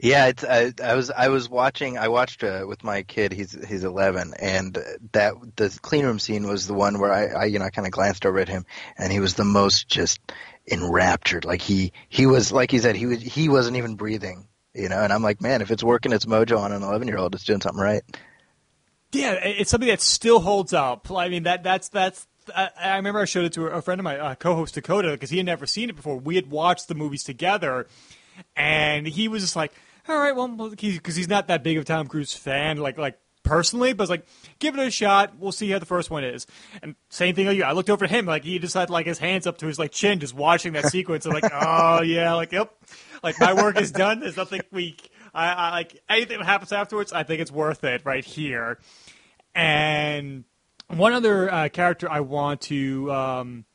Yeah, 0.01 0.27
it's 0.27 0.43
I, 0.43 0.73
I 0.83 0.95
was 0.95 1.11
I 1.11 1.29
was 1.29 1.47
watching 1.47 1.97
I 1.97 2.07
watched 2.07 2.43
uh, 2.43 2.65
with 2.67 2.83
my 2.83 3.03
kid 3.03 3.31
he's 3.31 3.55
he's 3.67 3.83
11 3.83 4.33
and 4.39 4.77
that 5.11 5.35
the 5.55 5.77
clean 5.81 6.05
room 6.05 6.17
scene 6.17 6.47
was 6.47 6.65
the 6.65 6.73
one 6.73 6.99
where 6.99 7.13
I, 7.13 7.27
I 7.27 7.45
you 7.45 7.59
know 7.59 7.65
I 7.65 7.69
kind 7.69 7.87
of 7.87 7.91
glanced 7.91 8.25
over 8.25 8.39
at 8.39 8.49
him 8.49 8.65
and 8.97 9.11
he 9.11 9.19
was 9.19 9.35
the 9.35 9.45
most 9.45 9.87
just 9.87 10.19
enraptured 10.71 11.45
like 11.45 11.61
he 11.61 11.93
he 12.09 12.25
was 12.25 12.51
like 12.51 12.71
he 12.71 12.79
said 12.79 12.95
he 12.95 13.05
was 13.05 13.21
he 13.21 13.47
wasn't 13.47 13.77
even 13.77 13.95
breathing 13.95 14.47
you 14.73 14.89
know 14.89 15.01
and 15.03 15.13
I'm 15.13 15.21
like 15.21 15.39
man 15.39 15.61
if 15.61 15.69
it's 15.69 15.83
working 15.83 16.13
its 16.13 16.25
mojo 16.25 16.59
on 16.59 16.71
an 16.71 16.81
11 16.81 17.07
year 17.07 17.17
old 17.17 17.35
it's 17.35 17.43
doing 17.43 17.61
something 17.61 17.81
right 17.81 18.03
Yeah, 19.11 19.33
it's 19.43 19.69
something 19.69 19.89
that 19.89 20.01
still 20.01 20.39
holds 20.39 20.73
up. 20.73 21.11
I 21.11 21.27
mean, 21.29 21.43
that 21.43 21.63
that's 21.63 21.89
that's. 21.89 22.27
I, 22.55 22.69
I 22.79 22.95
remember 22.95 23.19
I 23.19 23.25
showed 23.25 23.45
it 23.45 23.53
to 23.53 23.67
a 23.67 23.81
friend 23.81 23.99
of 23.99 24.03
my 24.03 24.17
uh, 24.17 24.35
co-host 24.35 24.75
Dakota 24.75 25.11
because 25.11 25.29
he 25.29 25.37
had 25.37 25.45
never 25.45 25.65
seen 25.65 25.89
it 25.89 25.95
before. 25.95 26.17
We 26.17 26.35
had 26.35 26.49
watched 26.49 26.87
the 26.87 26.95
movies 26.95 27.23
together, 27.23 27.87
and 28.55 29.05
he 29.05 29.27
was 29.27 29.43
just 29.43 29.55
like, 29.55 29.73
"All 30.07 30.17
right, 30.17 30.35
well," 30.35 30.47
because 30.69 31.15
he's 31.15 31.27
not 31.27 31.47
that 31.47 31.63
big 31.63 31.77
of 31.77 31.81
a 31.81 31.85
Tom 31.85 32.07
Cruise 32.07 32.33
fan, 32.33 32.77
like 32.77 32.97
like 32.97 33.19
personally, 33.43 33.93
but 33.93 34.03
it's 34.03 34.09
like, 34.09 34.25
give 34.59 34.77
it 34.77 34.85
a 34.85 34.91
shot. 34.91 35.33
We'll 35.37 35.51
see 35.51 35.69
how 35.69 35.79
the 35.79 35.85
first 35.85 36.09
one 36.09 36.23
is. 36.23 36.47
And 36.81 36.95
same 37.09 37.35
thing 37.35 37.47
like 37.47 37.57
you. 37.57 37.63
I 37.63 37.71
looked 37.71 37.89
over 37.89 38.05
at 38.05 38.11
him, 38.11 38.25
like 38.25 38.43
he 38.43 38.59
just 38.59 38.73
had 38.73 38.89
like 38.89 39.05
his 39.05 39.17
hands 39.17 39.47
up 39.47 39.57
to 39.59 39.67
his 39.67 39.79
like 39.79 39.91
chin, 39.91 40.19
just 40.19 40.33
watching 40.33 40.73
that 40.73 40.85
sequence. 40.91 41.25
I'm 41.25 41.33
like, 41.33 41.51
oh 41.51 42.01
yeah, 42.01 42.33
like 42.33 42.51
yep, 42.51 42.73
like 43.23 43.39
my 43.39 43.53
work 43.53 43.79
is 43.79 43.91
done. 43.91 44.19
There's 44.19 44.37
nothing 44.37 44.61
we. 44.71 44.97
I, 45.33 45.51
I 45.51 45.71
like 45.71 46.01
anything 46.09 46.39
that 46.39 46.45
happens 46.45 46.71
afterwards. 46.71 47.13
I 47.13 47.23
think 47.23 47.41
it's 47.41 47.51
worth 47.51 47.83
it 47.83 48.01
right 48.03 48.25
here. 48.25 48.79
And 49.55 50.43
one 50.87 51.13
other 51.13 51.51
uh, 51.51 51.69
character 51.69 52.09
I 52.11 52.19
want 52.19 52.61
to 52.61 53.11
um, 53.11 53.65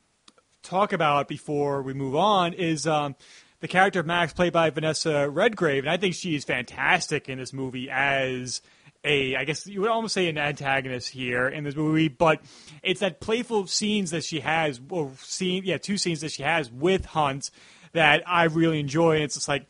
talk 0.61 0.93
about 0.93 1.27
before 1.27 1.81
we 1.81 1.93
move 1.93 2.15
on 2.15 2.53
is 2.53 2.85
um, 2.85 3.15
the 3.59 3.67
character 3.67 3.99
of 3.99 4.05
Max, 4.05 4.33
played 4.33 4.53
by 4.53 4.69
Vanessa 4.69 5.29
Redgrave, 5.29 5.83
and 5.83 5.89
I 5.89 5.97
think 5.97 6.15
she 6.15 6.35
is 6.35 6.43
fantastic 6.43 7.27
in 7.27 7.39
this 7.39 7.53
movie 7.53 7.89
as 7.89 8.61
a, 9.03 9.35
I 9.35 9.45
guess 9.45 9.65
you 9.65 9.81
would 9.81 9.89
almost 9.89 10.13
say 10.13 10.27
an 10.27 10.37
antagonist 10.37 11.09
here 11.09 11.47
in 11.47 11.63
this 11.63 11.75
movie, 11.75 12.07
but 12.07 12.41
it's 12.83 12.99
that 12.99 13.19
playful 13.19 13.67
scenes 13.67 14.11
that 14.11 14.23
she 14.23 14.41
has, 14.41 14.79
or 14.89 15.11
scene, 15.21 15.63
yeah, 15.65 15.77
two 15.77 15.97
scenes 15.97 16.21
that 16.21 16.31
she 16.31 16.43
has 16.43 16.71
with 16.71 17.05
Hunt 17.05 17.49
that 17.93 18.23
I 18.27 18.45
really 18.45 18.79
enjoy. 18.79 19.15
And 19.15 19.23
it's 19.23 19.35
just 19.35 19.47
like 19.47 19.65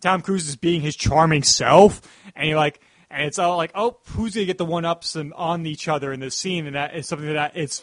Tom 0.00 0.22
Cruise 0.22 0.48
is 0.48 0.56
being 0.56 0.80
his 0.80 0.96
charming 0.96 1.42
self, 1.42 2.02
and 2.34 2.48
you're 2.48 2.58
like, 2.58 2.80
and 3.10 3.26
it's 3.26 3.38
all 3.38 3.56
like, 3.56 3.72
oh, 3.74 3.98
who's 4.08 4.34
gonna 4.34 4.46
get 4.46 4.58
the 4.58 4.64
one 4.64 4.84
ups 4.84 5.16
on 5.16 5.66
each 5.66 5.88
other 5.88 6.12
in 6.12 6.20
this 6.20 6.36
scene, 6.36 6.66
and 6.66 6.76
that 6.76 6.94
is 6.94 7.06
something 7.08 7.32
that 7.32 7.52
it's 7.56 7.82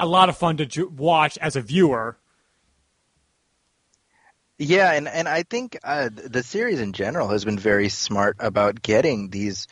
a 0.00 0.06
lot 0.06 0.28
of 0.28 0.36
fun 0.36 0.56
to 0.56 0.66
ju- 0.66 0.88
watch 0.88 1.38
as 1.38 1.56
a 1.56 1.60
viewer. 1.60 2.18
Yeah, 4.64 4.92
and 4.92 5.08
and 5.08 5.28
I 5.28 5.42
think 5.42 5.76
uh, 5.82 6.08
the 6.12 6.44
series 6.44 6.80
in 6.80 6.92
general 6.92 7.26
has 7.30 7.44
been 7.44 7.58
very 7.58 7.88
smart 7.88 8.36
about 8.38 8.80
getting 8.80 9.28
these 9.28 9.66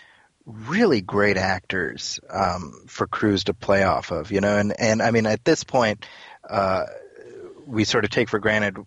really 0.45 1.01
great 1.01 1.37
actors 1.37 2.19
um, 2.29 2.87
for 2.89 3.07
Cruise 3.07 3.45
to 3.45 3.55
play 3.55 3.85
off 3.85 4.11
of, 4.11 4.33
you 4.33 4.41
know. 4.41 4.57
And 4.57 4.75
and 4.81 5.01
I 5.01 5.13
mean, 5.13 5.27
at 5.27 5.45
this 5.45 5.63
point, 5.63 6.07
uh, 6.49 6.87
we 7.67 7.85
sort 7.85 8.05
of 8.05 8.11
take 8.11 8.29
for 8.29 8.41
granted 8.41 8.79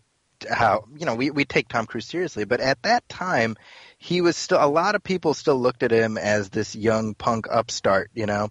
how 0.52 0.84
you 0.94 1.06
know 1.06 1.16
we 1.16 1.32
we 1.32 1.46
take 1.46 1.70
Tom 1.70 1.86
Cruise 1.86 2.06
seriously, 2.06 2.44
but 2.44 2.60
at 2.60 2.84
that 2.84 3.08
time, 3.08 3.56
he 3.98 4.20
was 4.20 4.36
still 4.36 4.62
a 4.62 4.68
lot 4.68 4.96
of 4.96 5.04
people 5.04 5.34
still 5.34 5.58
looked 5.58 5.84
at 5.84 5.92
him 5.92 6.18
as 6.18 6.50
this 6.50 6.76
young 6.76 7.16
punk 7.16 7.48
upstart, 7.50 8.12
you 8.13 8.26
know. 8.26 8.50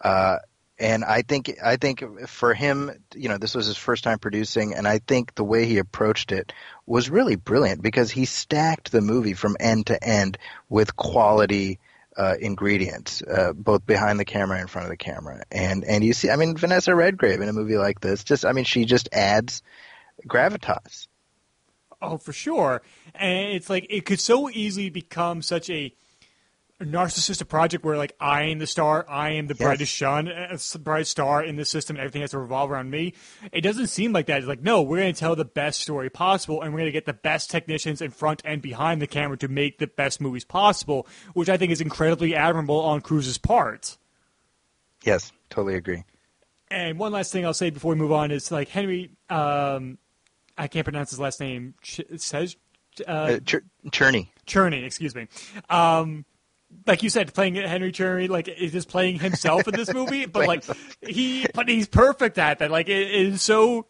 Uh, 0.00 0.36
and 0.78 1.04
I 1.04 1.22
think 1.22 1.56
I 1.64 1.76
think 1.76 2.28
for 2.28 2.52
him, 2.52 2.90
you 3.14 3.28
know, 3.28 3.38
this 3.38 3.54
was 3.54 3.66
his 3.66 3.76
first 3.76 4.04
time 4.04 4.18
producing, 4.18 4.74
and 4.74 4.86
I 4.86 4.98
think 4.98 5.34
the 5.34 5.44
way 5.44 5.64
he 5.66 5.78
approached 5.78 6.32
it 6.32 6.52
was 6.84 7.08
really 7.08 7.36
brilliant 7.36 7.82
because 7.82 8.10
he 8.10 8.26
stacked 8.26 8.92
the 8.92 9.00
movie 9.00 9.34
from 9.34 9.56
end 9.58 9.86
to 9.86 10.02
end 10.02 10.38
with 10.68 10.96
quality 10.96 11.78
uh, 12.16 12.34
ingredients, 12.40 13.22
uh, 13.22 13.52
both 13.54 13.86
behind 13.86 14.18
the 14.18 14.24
camera 14.24 14.56
and 14.56 14.62
in 14.62 14.68
front 14.68 14.84
of 14.86 14.90
the 14.90 14.96
camera. 14.96 15.42
And 15.50 15.84
and 15.84 16.04
you 16.04 16.12
see, 16.12 16.30
I 16.30 16.36
mean, 16.36 16.56
Vanessa 16.56 16.94
Redgrave 16.94 17.40
in 17.40 17.48
a 17.48 17.54
movie 17.54 17.78
like 17.78 18.00
this, 18.00 18.24
just 18.24 18.44
I 18.44 18.52
mean, 18.52 18.64
she 18.64 18.84
just 18.84 19.08
adds 19.12 19.62
gravitas. 20.26 21.08
Oh, 22.02 22.18
for 22.18 22.32
sure. 22.32 22.82
And 23.14 23.48
it's 23.52 23.70
like 23.70 23.86
it 23.88 24.04
could 24.04 24.20
so 24.20 24.50
easily 24.50 24.90
become 24.90 25.40
such 25.40 25.70
a 25.70 25.94
narcissistic 26.84 27.48
project 27.48 27.84
where 27.84 27.96
like 27.96 28.14
I 28.20 28.42
am 28.42 28.58
the 28.58 28.66
star, 28.66 29.06
I 29.08 29.30
am 29.30 29.46
the 29.46 29.54
Yes. 29.54 29.62
brightest 29.66 29.96
sun, 29.96 30.28
uh, 30.28 30.58
bright 30.80 31.06
star 31.06 31.42
in 31.42 31.56
the 31.56 31.64
system, 31.64 31.96
and 31.96 32.02
everything 32.02 32.20
has 32.20 32.32
to 32.32 32.38
revolve 32.38 32.70
around 32.70 32.90
me. 32.90 33.14
It 33.52 33.62
doesn't 33.62 33.86
seem 33.86 34.12
like 34.12 34.26
that. 34.26 34.38
It's 34.38 34.46
like 34.46 34.60
no, 34.62 34.82
we're 34.82 34.98
going 34.98 35.14
to 35.14 35.18
tell 35.18 35.34
the 35.36 35.44
best 35.46 35.80
story 35.80 36.10
possible, 36.10 36.60
and 36.62 36.72
we're 36.72 36.80
going 36.80 36.88
to 36.88 36.92
get 36.92 37.06
the 37.06 37.12
best 37.14 37.50
technicians 37.50 38.02
in 38.02 38.10
front 38.10 38.42
and 38.44 38.60
behind 38.60 39.00
the 39.00 39.06
camera 39.06 39.38
to 39.38 39.48
make 39.48 39.78
the 39.78 39.86
best 39.86 40.20
movies 40.20 40.44
possible, 40.44 41.06
which 41.32 41.48
I 41.48 41.56
think 41.56 41.72
is 41.72 41.80
incredibly 41.80 42.34
admirable 42.34 42.80
on 42.80 43.00
Cruise's 43.00 43.38
part. 43.38 43.96
Yes, 45.04 45.32
totally 45.50 45.76
agree. 45.76 46.04
And 46.70 46.98
one 46.98 47.12
last 47.12 47.32
thing 47.32 47.46
I'll 47.46 47.54
say 47.54 47.70
before 47.70 47.92
we 47.94 47.96
move 47.98 48.12
on 48.12 48.30
is 48.32 48.50
like 48.50 48.68
Henry, 48.68 49.10
um, 49.30 49.98
I 50.58 50.66
can't 50.68 50.84
pronounce 50.84 51.10
his 51.10 51.20
last 51.20 51.38
name. 51.40 51.74
Ch- 51.80 52.00
says 52.16 52.56
uh, 53.06 53.10
Uh, 53.10 53.38
Ch- 53.38 53.62
Czerny. 53.90 54.28
Czerny, 54.46 54.84
excuse 54.84 55.14
me. 55.14 55.28
Um, 55.70 56.24
like 56.86 57.02
you 57.02 57.10
said, 57.10 57.32
playing 57.34 57.54
Henry 57.54 57.92
Czerny, 57.92 58.28
like 58.28 58.48
is 58.48 58.72
just 58.72 58.88
playing 58.88 59.18
himself 59.18 59.66
in 59.68 59.74
this 59.74 59.92
movie, 59.92 60.26
but 60.26 60.46
like 60.46 60.64
he, 61.00 61.46
but 61.54 61.68
he's 61.68 61.88
perfect 61.88 62.38
at 62.38 62.58
that. 62.58 62.70
Like 62.70 62.88
it 62.88 63.10
is 63.10 63.42
so 63.42 63.86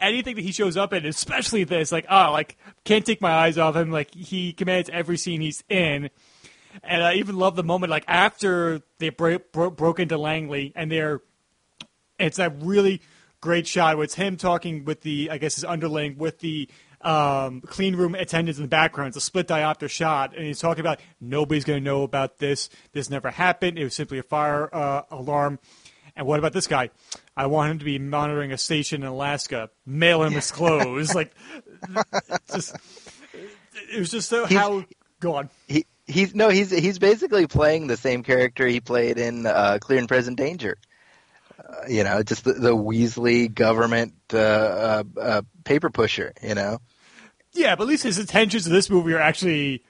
anything 0.00 0.36
that 0.36 0.42
he 0.42 0.52
shows 0.52 0.76
up 0.76 0.92
in, 0.92 1.06
especially 1.06 1.64
this, 1.64 1.92
like 1.92 2.06
oh, 2.08 2.32
like 2.32 2.56
can't 2.84 3.04
take 3.04 3.20
my 3.20 3.32
eyes 3.32 3.58
off 3.58 3.76
him. 3.76 3.90
Like 3.90 4.14
he 4.14 4.52
commands 4.52 4.90
every 4.92 5.16
scene 5.16 5.40
he's 5.40 5.62
in, 5.68 6.10
and 6.82 7.02
I 7.02 7.14
even 7.14 7.36
love 7.36 7.56
the 7.56 7.64
moment 7.64 7.90
like 7.90 8.04
after 8.08 8.82
they 8.98 9.10
bro- 9.10 9.38
bro- 9.52 9.70
broke 9.70 10.00
into 10.00 10.18
Langley 10.18 10.72
and 10.74 10.90
they're 10.90 11.20
it's 12.18 12.36
that 12.36 12.54
really 12.60 13.02
great 13.40 13.66
shot 13.66 13.96
where 13.96 14.04
it's 14.04 14.14
him 14.14 14.36
talking 14.36 14.84
with 14.84 15.02
the 15.02 15.30
I 15.30 15.38
guess 15.38 15.56
his 15.56 15.64
underling 15.64 16.18
with 16.18 16.40
the 16.40 16.68
um, 17.04 17.60
clean 17.60 17.96
room 17.96 18.14
attendants 18.14 18.58
in 18.58 18.64
the 18.64 18.68
background. 18.68 19.08
It's 19.08 19.18
a 19.18 19.20
split 19.20 19.46
diopter 19.46 19.88
shot, 19.88 20.34
and 20.34 20.46
he's 20.46 20.58
talking 20.58 20.80
about 20.80 21.00
nobody's 21.20 21.64
going 21.64 21.78
to 21.78 21.84
know 21.84 22.02
about 22.02 22.38
this. 22.38 22.70
This 22.92 23.10
never 23.10 23.30
happened. 23.30 23.78
It 23.78 23.84
was 23.84 23.94
simply 23.94 24.18
a 24.18 24.22
fire 24.22 24.74
uh, 24.74 25.02
alarm. 25.10 25.58
And 26.16 26.26
what 26.26 26.38
about 26.38 26.52
this 26.52 26.66
guy? 26.66 26.90
I 27.36 27.46
want 27.46 27.72
him 27.72 27.78
to 27.80 27.84
be 27.84 27.98
monitoring 27.98 28.52
a 28.52 28.58
station 28.58 29.02
in 29.02 29.08
Alaska. 29.08 29.70
Mail 29.84 30.22
him 30.22 30.32
his 30.32 30.50
clothes. 30.50 31.14
like, 31.14 31.32
just 32.52 32.76
it 33.92 33.98
was 33.98 34.10
just 34.10 34.28
so 34.28 34.46
how. 34.46 34.84
Go 35.20 35.34
on. 35.34 35.50
He 35.68 35.86
he's 36.06 36.34
no 36.34 36.48
he's 36.50 36.70
he's 36.70 36.98
basically 36.98 37.46
playing 37.46 37.86
the 37.86 37.96
same 37.96 38.22
character 38.22 38.66
he 38.66 38.80
played 38.80 39.18
in 39.18 39.46
uh, 39.46 39.78
Clear 39.80 39.98
and 39.98 40.08
Present 40.08 40.38
Danger. 40.38 40.78
Uh, 41.58 41.86
you 41.88 42.04
know, 42.04 42.22
just 42.22 42.44
the, 42.44 42.52
the 42.52 42.76
Weasley 42.76 43.52
government 43.52 44.14
uh, 44.32 44.38
uh, 44.38 45.02
uh, 45.20 45.42
paper 45.64 45.90
pusher. 45.90 46.32
You 46.42 46.54
know. 46.54 46.78
Yeah, 47.54 47.76
but 47.76 47.84
at 47.84 47.88
least 47.88 48.02
his 48.02 48.18
intentions 48.18 48.66
in 48.66 48.72
this 48.72 48.90
movie 48.90 49.12
are 49.12 49.20
actually 49.20 49.82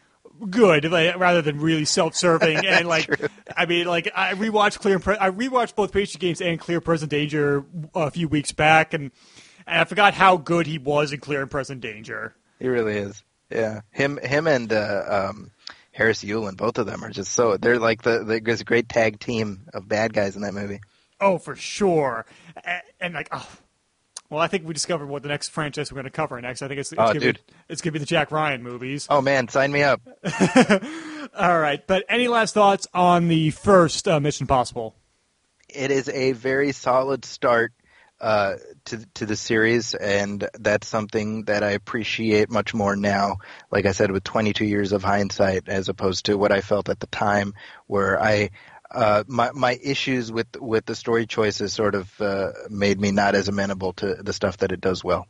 good, 0.51 0.85
like, 0.91 1.19
rather 1.19 1.43
than 1.43 1.61
really 1.61 1.85
self-serving. 1.85 2.67
and 2.67 2.87
like, 2.89 3.07
True. 3.07 3.29
I 3.57 3.67
mean, 3.67 3.87
like 3.87 4.11
I 4.15 4.35
rewatched 4.35 4.79
Clear. 4.81 4.99
Pre- 4.99 5.17
I 5.17 5.31
rewatched 5.31 5.75
both 5.75 5.93
Patriot 5.93 6.21
Games 6.21 6.41
and 6.41 6.59
Clear 6.61 6.81
Present 6.81 7.11
Danger 7.11 7.65
a 7.95 8.11
few 8.11 8.29
weeks 8.29 8.53
back, 8.53 8.95
and, 8.95 9.11
and 9.67 9.81
I 9.81 9.85
forgot 9.85 10.15
how 10.15 10.37
good 10.37 10.67
he 10.67 10.79
was 10.79 11.13
in 11.13 11.21
Clear 11.21 11.43
and 11.43 11.51
Present 11.51 11.81
Danger. 11.81 12.35
He 12.59 12.69
really 12.69 12.97
is. 12.97 13.23
Yeah, 13.51 13.83
him, 13.91 14.19
him, 14.23 14.47
and 14.47 14.73
uh, 14.73 15.29
um, 15.31 15.51
Harris 15.93 16.25
Yulin, 16.25 16.57
both 16.57 16.79
of 16.79 16.87
them 16.87 17.05
are 17.05 17.11
just 17.11 17.33
so. 17.33 17.57
They're 17.57 17.79
like 17.79 18.03
the, 18.03 18.25
the 18.25 18.35
a 18.35 18.65
great 18.65 18.89
tag 18.89 19.21
team 19.21 19.69
of 19.73 19.89
bad 19.89 20.13
guys 20.13 20.35
in 20.35 20.43
that 20.43 20.55
movie. 20.55 20.81
Oh, 21.21 21.39
for 21.39 21.55
sure. 21.55 22.27
And, 22.65 22.83
and 23.01 23.15
like, 23.15 23.29
oh, 23.33 23.49
well, 24.31 24.41
I 24.41 24.47
think 24.49 24.67
we 24.67 24.75
discovered 24.75 25.07
what 25.07 25.23
the 25.23 25.29
next 25.29 25.49
franchise 25.51 25.93
we're 25.93 25.97
going 25.97 26.05
to 26.05 26.11
cover 26.11 26.41
next. 26.41 26.63
I 26.63 26.69
think 26.69 26.81
it's, 26.81 26.93
it's 26.93 27.01
Oh, 27.01 27.07
gonna. 27.13 27.21
Be, 27.21 27.39
it's 27.69 27.83
going 27.83 27.91
to 27.91 27.93
be 27.93 27.99
the 27.99 28.07
Jack 28.07 28.31
Ryan 28.31 28.63
movies. 28.63 29.07
Oh 29.11 29.21
man, 29.23 29.49
sign 29.49 29.71
me 29.73 29.83
up. 29.83 30.01
All 31.37 31.59
right, 31.59 31.85
but 31.87 32.05
any 32.09 32.29
last 32.29 32.55
thoughts 32.55 32.87
on 32.95 33.29
the 33.29 33.51
first 33.51 34.07
uh, 34.09 34.21
Mission 34.21 34.47
Possible? 34.47 34.95
It 35.69 35.91
is 35.91 36.09
a 36.09 36.33
very 36.33 36.73
solid 36.73 37.25
start 37.25 37.73
uh, 38.21 38.55
to 38.87 39.05
to 39.15 39.27
the 39.27 39.35
series, 39.37 39.95
and 39.95 40.49
that's 40.59 40.87
something 40.87 41.45
that 41.45 41.63
I 41.65 41.71
appreciate 41.73 42.51
much 42.51 42.73
more 42.73 42.95
now. 42.97 43.39
Like 43.71 43.87
I 43.87 43.93
said, 43.93 44.11
with 44.13 44.23
22 44.25 44.65
years 44.65 44.93
of 44.93 45.03
hindsight, 45.03 45.69
as 45.69 45.89
opposed 45.89 46.27
to 46.27 46.39
what 46.39 46.53
I 46.53 46.61
felt 46.61 46.89
at 46.89 47.01
the 47.01 47.09
time, 47.09 47.55
where 47.87 48.23
I 48.23 48.51
uh, 48.91 49.25
my 49.27 49.51
my 49.53 49.79
issues 49.83 50.31
with 50.31 50.47
with 50.61 50.87
the 50.87 50.95
story 50.95 51.27
choices 51.27 51.73
sort 51.73 51.95
of 51.95 52.21
uh, 52.21 52.53
made 52.71 53.01
me 53.01 53.11
not 53.11 53.35
as 53.35 53.49
amenable 53.49 53.93
to 53.95 54.15
the 54.15 54.33
stuff 54.33 54.59
that 54.59 54.73
it 54.73 54.81
does 54.81 55.03
well. 55.03 55.27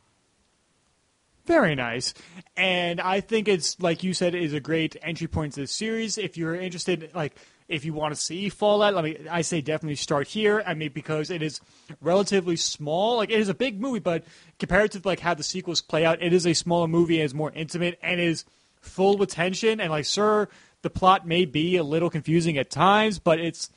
Very 1.45 1.75
nice. 1.75 2.15
And 2.57 2.99
I 2.99 3.21
think 3.21 3.47
it's, 3.47 3.79
like 3.79 4.03
you 4.03 4.15
said, 4.15 4.33
is 4.33 4.53
a 4.53 4.59
great 4.59 4.97
entry 5.03 5.27
point 5.27 5.53
to 5.53 5.61
the 5.61 5.67
series. 5.67 6.17
If 6.17 6.37
you're 6.37 6.55
interested, 6.55 7.11
like, 7.13 7.35
if 7.67 7.85
you 7.85 7.93
want 7.93 8.15
to 8.15 8.19
see 8.19 8.49
Fallout, 8.49 8.95
I 8.95 9.01
mean, 9.03 9.27
I 9.29 9.43
say 9.43 9.61
definitely 9.61 9.95
start 9.95 10.27
here. 10.27 10.63
I 10.65 10.73
mean, 10.73 10.91
because 10.91 11.29
it 11.29 11.43
is 11.43 11.61
relatively 12.01 12.55
small. 12.55 13.17
Like, 13.17 13.29
it 13.29 13.39
is 13.39 13.47
a 13.47 13.53
big 13.53 13.79
movie, 13.79 13.99
but 13.99 14.23
compared 14.57 14.93
to, 14.93 15.01
like, 15.03 15.19
how 15.19 15.35
the 15.35 15.43
sequels 15.43 15.81
play 15.81 16.03
out, 16.03 16.19
it 16.19 16.33
is 16.33 16.47
a 16.47 16.55
smaller 16.55 16.87
movie 16.87 17.17
and 17.17 17.25
is 17.25 17.35
more 17.35 17.51
intimate 17.51 17.99
and 18.01 18.19
is 18.19 18.43
full 18.81 19.15
with 19.15 19.29
tension. 19.29 19.79
And, 19.79 19.91
like, 19.91 20.05
sir, 20.05 20.47
the 20.85 20.89
plot 20.91 21.25
may 21.25 21.45
be 21.45 21.77
a 21.77 21.83
little 21.83 22.11
confusing 22.11 22.59
at 22.59 22.69
times, 22.69 23.17
but 23.17 23.39
it's 23.39 23.71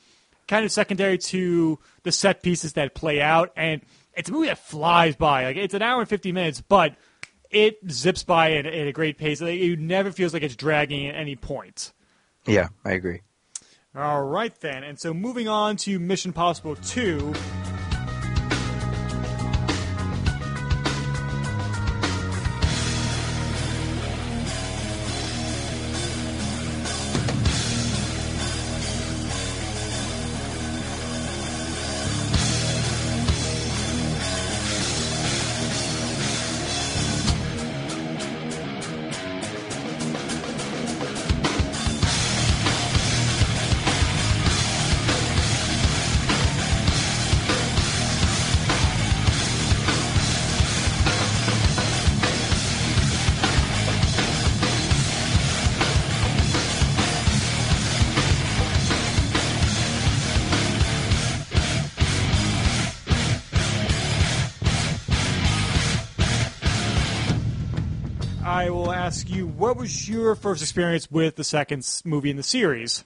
kind 0.47 0.63
of 0.63 0.71
secondary 0.71 1.17
to 1.17 1.79
the 2.03 2.11
set 2.11 2.43
pieces 2.43 2.73
that 2.73 2.93
play 2.93 3.19
out. 3.19 3.51
And 3.57 3.81
it's 4.13 4.29
a 4.29 4.31
movie 4.31 4.45
that 4.45 4.59
flies 4.59 5.15
by. 5.15 5.45
Like, 5.45 5.57
it's 5.57 5.73
an 5.73 5.81
hour 5.81 6.01
and 6.01 6.07
50 6.07 6.31
minutes, 6.31 6.61
but 6.61 6.95
it 7.49 7.79
zips 7.89 8.23
by 8.23 8.53
at, 8.53 8.67
at 8.67 8.87
a 8.87 8.91
great 8.91 9.17
pace. 9.17 9.41
It 9.41 9.79
never 9.79 10.11
feels 10.11 10.31
like 10.31 10.43
it's 10.43 10.55
dragging 10.55 11.07
at 11.07 11.15
any 11.15 11.35
point. 11.35 11.93
Yeah, 12.45 12.67
I 12.85 12.91
agree. 12.91 13.21
All 13.95 14.21
right, 14.21 14.53
then. 14.61 14.83
And 14.83 14.99
so 14.99 15.11
moving 15.11 15.47
on 15.47 15.77
to 15.77 15.97
Mission 15.97 16.31
Possible 16.31 16.75
2. 16.75 17.33
What 69.69 69.77
was 69.77 70.09
your 70.09 70.33
first 70.33 70.63
experience 70.63 71.11
with 71.11 71.35
the 71.35 71.43
second 71.43 71.87
movie 72.03 72.31
in 72.31 72.37
the 72.37 72.41
series? 72.41 73.05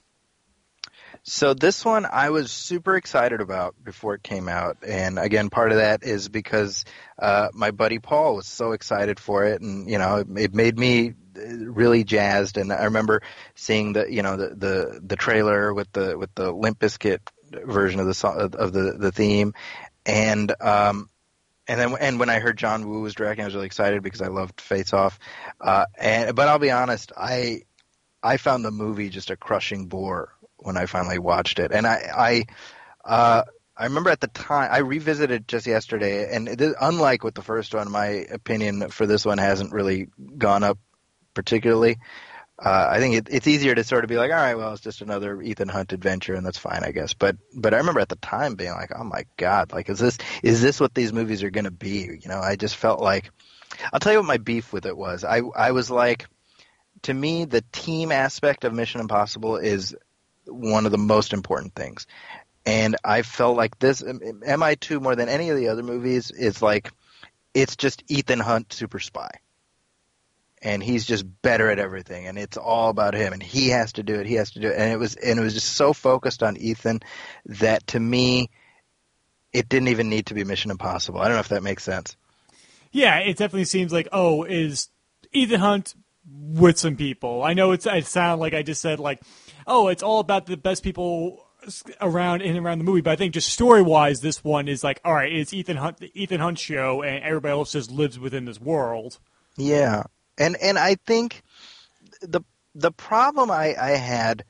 So 1.22 1.52
this 1.52 1.84
one 1.84 2.06
I 2.06 2.30
was 2.30 2.50
super 2.50 2.96
excited 2.96 3.42
about 3.42 3.74
before 3.84 4.14
it 4.14 4.22
came 4.22 4.48
out, 4.48 4.78
and 4.82 5.18
again, 5.18 5.50
part 5.50 5.72
of 5.72 5.76
that 5.76 6.04
is 6.04 6.30
because 6.30 6.86
uh, 7.18 7.48
my 7.52 7.70
buddy 7.70 7.98
Paul 7.98 8.36
was 8.36 8.46
so 8.46 8.72
excited 8.72 9.20
for 9.20 9.44
it, 9.44 9.60
and 9.60 9.90
you 9.90 9.98
know, 9.98 10.16
it, 10.16 10.26
it 10.38 10.54
made 10.54 10.78
me 10.78 11.12
uh, 11.36 11.70
really 11.70 12.02
jazzed. 12.02 12.56
And 12.56 12.72
I 12.72 12.84
remember 12.84 13.20
seeing 13.54 13.92
the 13.92 14.10
you 14.10 14.22
know 14.22 14.38
the 14.38 14.54
the, 14.54 15.00
the 15.04 15.16
trailer 15.16 15.74
with 15.74 15.92
the 15.92 16.16
with 16.16 16.34
the 16.34 16.50
Limp 16.50 16.78
Bizkit 16.78 17.18
version 17.50 18.00
of 18.00 18.06
the 18.06 18.14
song, 18.14 18.40
of 18.54 18.72
the 18.72 18.96
the 18.98 19.12
theme, 19.12 19.52
and 20.06 20.54
um, 20.62 21.10
and 21.66 21.80
then 21.80 21.96
and 22.00 22.18
when 22.18 22.30
I 22.30 22.40
heard 22.40 22.58
John 22.58 22.88
Woo 22.88 23.00
was 23.00 23.14
directing, 23.14 23.44
I 23.44 23.46
was 23.46 23.54
really 23.54 23.66
excited 23.66 24.02
because 24.02 24.20
I 24.20 24.28
loved 24.28 24.60
Face 24.60 24.92
Off. 24.92 25.18
Uh, 25.60 25.86
and 25.98 26.34
but 26.34 26.48
I'll 26.48 26.58
be 26.58 26.70
honest, 26.70 27.12
I 27.16 27.62
I 28.22 28.36
found 28.36 28.64
the 28.64 28.70
movie 28.70 29.08
just 29.08 29.30
a 29.30 29.36
crushing 29.36 29.86
bore 29.86 30.32
when 30.56 30.76
I 30.76 30.86
finally 30.86 31.18
watched 31.18 31.58
it, 31.58 31.72
and 31.72 31.86
I 31.86 32.10
I 32.16 32.44
uh, 33.04 33.42
I 33.76 33.84
remember 33.84 34.10
at 34.10 34.20
the 34.20 34.28
time 34.28 34.68
I 34.70 34.78
revisited 34.78 35.48
just 35.48 35.66
yesterday, 35.66 36.34
and 36.34 36.48
is, 36.48 36.74
unlike 36.80 37.24
with 37.24 37.34
the 37.34 37.42
first 37.42 37.74
one, 37.74 37.90
my 37.90 38.06
opinion 38.06 38.90
for 38.90 39.06
this 39.06 39.24
one 39.24 39.38
hasn't 39.38 39.72
really 39.72 40.08
gone 40.38 40.62
up 40.64 40.78
particularly. 41.34 41.98
Uh, 42.56 42.88
I 42.88 42.98
think 42.98 43.16
it, 43.16 43.28
it's 43.30 43.48
easier 43.48 43.74
to 43.74 43.82
sort 43.82 44.04
of 44.04 44.08
be 44.08 44.16
like, 44.16 44.30
all 44.30 44.36
right, 44.36 44.54
well, 44.54 44.72
it's 44.72 44.82
just 44.82 45.00
another 45.00 45.42
Ethan 45.42 45.68
Hunt 45.68 45.92
adventure, 45.92 46.34
and 46.34 46.46
that's 46.46 46.58
fine, 46.58 46.84
I 46.84 46.92
guess. 46.92 47.12
But 47.12 47.36
but 47.52 47.74
I 47.74 47.78
remember 47.78 48.00
at 48.00 48.08
the 48.08 48.16
time 48.16 48.54
being 48.54 48.70
like, 48.70 48.92
oh 48.96 49.02
my 49.02 49.26
god, 49.36 49.72
like 49.72 49.88
is 49.88 49.98
this 49.98 50.18
is 50.42 50.62
this 50.62 50.78
what 50.78 50.94
these 50.94 51.12
movies 51.12 51.42
are 51.42 51.50
going 51.50 51.64
to 51.64 51.72
be? 51.72 52.02
You 52.20 52.28
know, 52.28 52.38
I 52.38 52.54
just 52.54 52.76
felt 52.76 53.00
like, 53.00 53.30
I'll 53.92 53.98
tell 53.98 54.12
you 54.12 54.18
what 54.18 54.26
my 54.26 54.36
beef 54.36 54.72
with 54.72 54.86
it 54.86 54.96
was. 54.96 55.24
I 55.24 55.40
I 55.56 55.72
was 55.72 55.90
like, 55.90 56.26
to 57.02 57.14
me, 57.14 57.44
the 57.44 57.64
team 57.72 58.12
aspect 58.12 58.62
of 58.64 58.72
Mission 58.72 59.00
Impossible 59.00 59.56
is 59.56 59.96
one 60.46 60.86
of 60.86 60.92
the 60.92 60.98
most 60.98 61.32
important 61.32 61.74
things, 61.74 62.06
and 62.64 62.94
I 63.02 63.22
felt 63.22 63.56
like 63.56 63.80
this 63.80 64.00
MI2 64.00 65.02
more 65.02 65.16
than 65.16 65.28
any 65.28 65.50
of 65.50 65.56
the 65.56 65.68
other 65.68 65.82
movies 65.82 66.30
is 66.30 66.62
like, 66.62 66.92
it's 67.52 67.74
just 67.74 68.04
Ethan 68.08 68.38
Hunt 68.38 68.72
super 68.72 69.00
spy 69.00 69.30
and 70.64 70.82
he's 70.82 71.04
just 71.04 71.24
better 71.42 71.70
at 71.70 71.78
everything 71.78 72.26
and 72.26 72.38
it's 72.38 72.56
all 72.56 72.88
about 72.90 73.14
him 73.14 73.32
and 73.32 73.42
he 73.42 73.68
has 73.68 73.92
to 73.92 74.02
do 74.02 74.18
it 74.18 74.26
he 74.26 74.34
has 74.34 74.50
to 74.52 74.60
do 74.60 74.68
it 74.68 74.76
and 74.76 74.90
it 74.90 74.98
was 74.98 75.14
and 75.14 75.38
it 75.38 75.42
was 75.42 75.54
just 75.54 75.74
so 75.74 75.92
focused 75.92 76.42
on 76.42 76.56
Ethan 76.56 77.00
that 77.46 77.86
to 77.86 78.00
me 78.00 78.50
it 79.54 79.68
didn't 79.68 79.88
even 79.88 80.10
need 80.10 80.26
to 80.26 80.34
be 80.34 80.44
Mission 80.44 80.72
Impossible. 80.72 81.20
I 81.20 81.28
don't 81.28 81.34
know 81.34 81.40
if 81.40 81.48
that 81.48 81.62
makes 81.62 81.84
sense. 81.84 82.16
Yeah, 82.90 83.20
it 83.20 83.36
definitely 83.36 83.64
seems 83.64 83.92
like, 83.92 84.08
oh, 84.12 84.42
is 84.42 84.88
Ethan 85.32 85.60
Hunt 85.60 85.94
with 86.28 86.78
some 86.78 86.96
people? 86.96 87.42
I 87.42 87.54
know 87.54 87.70
it's 87.70 87.86
it 87.86 88.06
sound 88.06 88.40
like 88.40 88.52
I 88.52 88.62
just 88.62 88.82
said 88.82 88.98
like, 88.98 89.22
oh, 89.66 89.88
it's 89.88 90.02
all 90.02 90.18
about 90.18 90.46
the 90.46 90.56
best 90.56 90.82
people 90.82 91.46
around 92.00 92.42
in 92.42 92.56
and 92.56 92.66
around 92.66 92.78
the 92.78 92.84
movie, 92.84 93.00
but 93.00 93.12
I 93.12 93.16
think 93.16 93.32
just 93.32 93.48
story 93.48 93.80
wise, 93.80 94.20
this 94.20 94.44
one 94.44 94.68
is 94.68 94.84
like, 94.84 95.00
all 95.04 95.14
right, 95.14 95.32
it's 95.32 95.54
Ethan 95.54 95.78
Hunt, 95.78 95.98
the 95.98 96.10
Ethan 96.20 96.40
Hunt 96.40 96.58
show, 96.58 97.02
and 97.02 97.24
everybody 97.24 97.52
else 97.52 97.72
just 97.72 97.90
lives 97.90 98.18
within 98.18 98.44
this 98.44 98.60
world. 98.60 99.18
Yeah. 99.56 100.02
And 100.38 100.56
and 100.56 100.78
I 100.78 100.96
think 101.06 101.42
the 102.22 102.42
the 102.74 102.90
problem 102.90 103.50
I, 103.50 103.74
I 103.80 103.90
had 103.90 104.44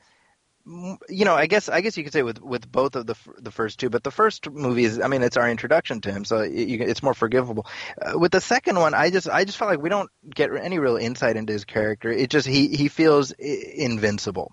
you 0.67 1.27
know, 1.27 1.35
I 1.35 1.47
guess 1.47 1.69
I 1.69 1.83
guess 1.83 1.97
you 1.97 2.05
could 2.05 2.15
say 2.15 2.23
with 2.23 2.41
with 2.41 2.71
both 2.71 2.97
of 2.97 3.07
the 3.07 3.15
the 3.39 3.51
first 3.51 3.79
two, 3.79 3.91
but 3.91 4.03
the 4.03 4.11
first 4.11 4.51
movie 4.51 4.85
is, 4.85 4.99
I 4.99 5.09
mean, 5.09 5.23
it's 5.23 5.37
our 5.37 5.51
introduction 5.51 6.01
to 6.03 6.13
him, 6.13 6.25
so 6.25 6.39
it, 6.39 6.51
it's 6.53 7.03
more 7.03 7.13
forgivable. 7.13 7.67
Uh, 8.01 8.19
with 8.19 8.33
the 8.33 8.41
second 8.41 8.79
one, 8.79 8.95
I 8.95 9.11
just 9.11 9.29
I 9.29 9.45
just 9.45 9.59
felt 9.59 9.71
like 9.71 9.83
we 9.83 9.91
don't 9.91 10.11
get 10.35 10.51
any 10.57 10.79
real 10.79 10.97
insight 10.97 11.37
into 11.37 11.53
his 11.53 11.67
character. 11.67 12.11
It 12.11 12.31
just 12.31 12.47
he 12.47 12.69
he 12.69 12.89
feels 12.89 13.33
invincible. 13.33 14.53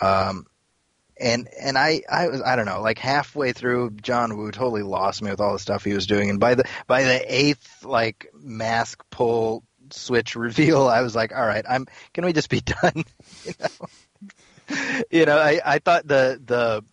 Um, 0.00 0.46
and 1.16 1.48
and 1.60 1.78
I 1.78 2.02
I 2.10 2.28
was 2.28 2.42
I 2.42 2.56
don't 2.56 2.66
know 2.66 2.80
like 2.80 2.98
halfway 2.98 3.52
through 3.52 3.90
John 4.02 4.36
Woo 4.36 4.50
totally 4.50 4.82
lost 4.82 5.22
me 5.22 5.30
with 5.30 5.40
all 5.40 5.52
the 5.52 5.60
stuff 5.60 5.84
he 5.84 5.94
was 5.94 6.08
doing, 6.08 6.28
and 6.28 6.40
by 6.40 6.56
the 6.56 6.64
by 6.88 7.04
the 7.04 7.22
eighth 7.32 7.84
like 7.84 8.26
mask 8.34 9.04
pull 9.10 9.62
switch 9.92 10.36
reveal, 10.36 10.88
I 10.88 11.02
was 11.02 11.14
like, 11.14 11.34
all 11.34 11.46
right, 11.46 11.64
I'm 11.68 11.86
can 12.12 12.24
we 12.24 12.32
just 12.32 12.50
be 12.50 12.60
done? 12.82 13.04
you 13.44 13.54
know, 13.58 15.02
you 15.10 15.26
know 15.26 15.38
I 15.38 15.60
I 15.64 15.78
thought 15.78 16.06
the 16.06 16.40
the 16.44 16.84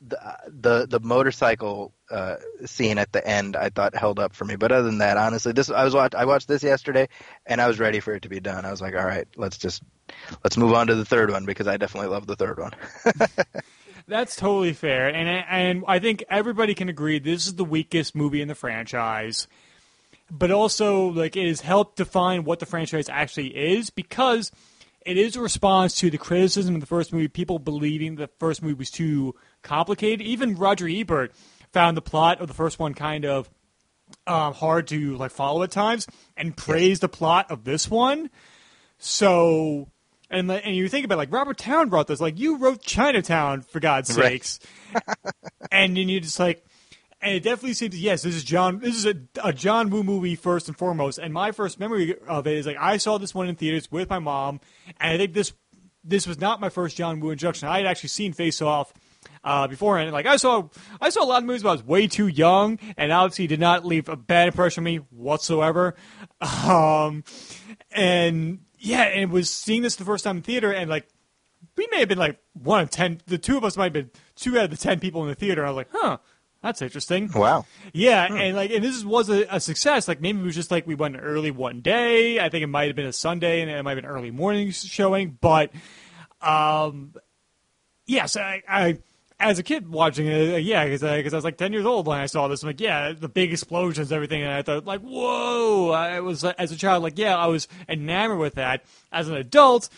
the 0.00 0.18
the, 0.48 0.86
the 0.86 1.00
motorcycle 1.00 1.92
uh, 2.10 2.36
scene 2.64 2.98
at 2.98 3.12
the 3.12 3.26
end 3.26 3.56
I 3.56 3.70
thought 3.70 3.94
held 3.94 4.18
up 4.18 4.34
for 4.34 4.44
me. 4.44 4.56
But 4.56 4.72
other 4.72 4.84
than 4.84 4.98
that, 4.98 5.16
honestly, 5.16 5.52
this 5.52 5.70
I 5.70 5.84
was 5.84 5.94
watch, 5.94 6.14
I 6.14 6.24
watched 6.24 6.48
this 6.48 6.62
yesterday 6.62 7.08
and 7.46 7.60
I 7.60 7.66
was 7.66 7.78
ready 7.78 8.00
for 8.00 8.14
it 8.14 8.22
to 8.22 8.28
be 8.28 8.40
done. 8.40 8.64
I 8.64 8.70
was 8.70 8.80
like, 8.80 8.94
all 8.94 9.04
right, 9.04 9.26
let's 9.36 9.58
just 9.58 9.82
let's 10.44 10.56
move 10.56 10.72
on 10.74 10.88
to 10.88 10.94
the 10.94 11.04
third 11.04 11.30
one 11.30 11.44
because 11.44 11.66
I 11.66 11.76
definitely 11.76 12.10
love 12.10 12.26
the 12.26 12.36
third 12.36 12.58
one. 12.58 12.72
That's 14.08 14.36
totally 14.36 14.72
fair, 14.72 15.08
and 15.08 15.28
and 15.28 15.84
I 15.88 15.98
think 15.98 16.22
everybody 16.30 16.74
can 16.74 16.88
agree 16.88 17.18
this 17.18 17.48
is 17.48 17.56
the 17.56 17.64
weakest 17.64 18.14
movie 18.14 18.40
in 18.40 18.46
the 18.46 18.54
franchise. 18.54 19.48
But 20.30 20.50
also, 20.50 21.08
like, 21.08 21.36
it 21.36 21.46
has 21.46 21.60
helped 21.60 21.96
define 21.96 22.44
what 22.44 22.58
the 22.58 22.66
franchise 22.66 23.08
actually 23.08 23.56
is 23.56 23.90
because 23.90 24.50
it 25.04 25.16
is 25.16 25.36
a 25.36 25.40
response 25.40 25.94
to 25.96 26.10
the 26.10 26.18
criticism 26.18 26.74
of 26.74 26.80
the 26.80 26.86
first 26.86 27.12
movie, 27.12 27.28
people 27.28 27.60
believing 27.60 28.16
the 28.16 28.28
first 28.40 28.60
movie 28.60 28.74
was 28.74 28.90
too 28.90 29.36
complicated. 29.62 30.26
Even 30.26 30.56
Roger 30.56 30.88
Ebert 30.88 31.32
found 31.72 31.96
the 31.96 32.02
plot 32.02 32.40
of 32.40 32.48
the 32.48 32.54
first 32.54 32.80
one 32.80 32.92
kind 32.92 33.24
of 33.24 33.48
um, 34.26 34.52
hard 34.52 34.88
to 34.88 35.16
like 35.16 35.30
follow 35.30 35.62
at 35.62 35.70
times, 35.70 36.08
and 36.36 36.56
praised 36.56 37.02
the 37.02 37.08
plot 37.08 37.48
of 37.50 37.62
this 37.62 37.88
one. 37.88 38.28
So, 38.98 39.88
and 40.28 40.50
and 40.50 40.74
you 40.74 40.88
think 40.88 41.04
about 41.04 41.14
it, 41.14 41.18
like 41.18 41.32
Robert 41.32 41.58
Towne 41.58 41.88
wrote 41.88 42.08
this, 42.08 42.20
like 42.20 42.36
you 42.38 42.56
wrote 42.56 42.82
Chinatown 42.82 43.62
for 43.62 43.78
God's 43.78 44.16
Right. 44.18 44.42
sakes, 44.44 44.58
and 45.70 45.96
then 45.96 46.08
you 46.08 46.18
just 46.18 46.40
like. 46.40 46.65
And 47.26 47.34
it 47.34 47.42
definitely 47.42 47.74
seems 47.74 47.98
yes, 47.98 48.22
this 48.22 48.36
is 48.36 48.44
John. 48.44 48.78
This 48.78 48.94
is 48.94 49.04
a, 49.04 49.16
a 49.42 49.52
John 49.52 49.90
Woo 49.90 50.04
movie 50.04 50.36
first 50.36 50.68
and 50.68 50.78
foremost. 50.78 51.18
And 51.18 51.34
my 51.34 51.50
first 51.50 51.80
memory 51.80 52.14
of 52.28 52.46
it 52.46 52.56
is 52.56 52.68
like 52.68 52.76
I 52.78 52.98
saw 52.98 53.18
this 53.18 53.34
one 53.34 53.48
in 53.48 53.56
theaters 53.56 53.90
with 53.90 54.08
my 54.08 54.20
mom, 54.20 54.60
and 55.00 55.12
I 55.12 55.16
think 55.16 55.34
this 55.34 55.52
this 56.04 56.24
was 56.24 56.38
not 56.38 56.60
my 56.60 56.68
first 56.68 56.96
John 56.96 57.18
Woo 57.18 57.32
introduction. 57.32 57.66
I 57.66 57.78
had 57.78 57.86
actually 57.86 58.10
seen 58.10 58.32
Face 58.32 58.62
Off 58.62 58.92
uh, 59.42 59.66
beforehand. 59.66 60.12
Like 60.12 60.26
I 60.26 60.36
saw 60.36 60.68
I 61.00 61.10
saw 61.10 61.24
a 61.24 61.26
lot 61.26 61.42
of 61.42 61.46
movies, 61.46 61.64
but 61.64 61.70
I 61.70 61.72
was 61.72 61.82
way 61.82 62.06
too 62.06 62.28
young, 62.28 62.78
and 62.96 63.10
obviously 63.10 63.48
did 63.48 63.58
not 63.58 63.84
leave 63.84 64.08
a 64.08 64.14
bad 64.14 64.46
impression 64.46 64.82
on 64.82 64.84
me 64.84 64.96
whatsoever. 65.10 65.96
Um, 66.40 67.24
and 67.90 68.60
yeah, 68.78 69.02
and 69.02 69.22
it 69.22 69.30
was 69.30 69.50
seeing 69.50 69.82
this 69.82 69.96
the 69.96 70.04
first 70.04 70.22
time 70.22 70.36
in 70.36 70.42
theater, 70.44 70.70
and 70.70 70.88
like 70.88 71.08
we 71.76 71.88
may 71.90 71.98
have 71.98 72.08
been 72.08 72.18
like 72.18 72.38
one 72.52 72.82
of 72.82 72.90
ten. 72.90 73.20
The 73.26 73.38
two 73.38 73.56
of 73.56 73.64
us 73.64 73.76
might 73.76 73.84
have 73.84 73.92
been 73.94 74.10
two 74.36 74.58
out 74.58 74.66
of 74.66 74.70
the 74.70 74.76
ten 74.76 75.00
people 75.00 75.22
in 75.22 75.28
the 75.28 75.34
theater. 75.34 75.64
I 75.64 75.70
was 75.70 75.76
like, 75.76 75.88
huh, 75.90 76.18
that's 76.66 76.82
interesting. 76.82 77.30
Wow. 77.34 77.64
Yeah, 77.92 78.32
and 78.32 78.56
like, 78.56 78.70
and 78.70 78.84
this 78.84 79.04
was 79.04 79.28
a, 79.30 79.46
a 79.50 79.60
success. 79.60 80.08
Like, 80.08 80.20
maybe 80.20 80.40
it 80.40 80.44
was 80.44 80.54
just 80.54 80.70
like 80.70 80.86
we 80.86 80.94
went 80.94 81.16
early 81.20 81.50
one 81.50 81.80
day. 81.80 82.38
I 82.40 82.48
think 82.48 82.62
it 82.62 82.66
might 82.68 82.88
have 82.88 82.96
been 82.96 83.06
a 83.06 83.12
Sunday, 83.12 83.60
and 83.62 83.70
it 83.70 83.82
might 83.82 83.96
have 83.96 84.02
been 84.02 84.10
early 84.10 84.30
morning 84.30 84.70
showing. 84.70 85.38
But, 85.40 85.70
um, 86.42 87.14
yes, 88.06 88.36
I, 88.36 88.62
I 88.68 88.98
as 89.38 89.58
a 89.58 89.62
kid 89.62 89.88
watching 89.88 90.26
it, 90.26 90.54
uh, 90.54 90.56
yeah, 90.56 90.84
because 90.84 91.02
I, 91.02 91.22
'cause 91.22 91.34
I 91.34 91.36
was 91.36 91.44
like 91.44 91.58
ten 91.58 91.72
years 91.72 91.86
old 91.86 92.06
when 92.06 92.18
I 92.18 92.26
saw 92.26 92.48
this. 92.48 92.62
I'm 92.62 92.68
like, 92.68 92.80
yeah, 92.80 93.12
the 93.12 93.28
big 93.28 93.52
explosions, 93.52 94.12
everything, 94.12 94.42
and 94.42 94.52
I 94.52 94.62
thought 94.62 94.84
like, 94.86 95.00
whoa! 95.00 95.90
I 95.90 96.20
was 96.20 96.44
uh, 96.44 96.52
as 96.58 96.72
a 96.72 96.76
child, 96.76 97.02
like, 97.02 97.18
yeah, 97.18 97.36
I 97.36 97.46
was 97.46 97.68
enamored 97.88 98.38
with 98.38 98.54
that. 98.54 98.84
As 99.12 99.28
an 99.28 99.34
adult. 99.36 99.88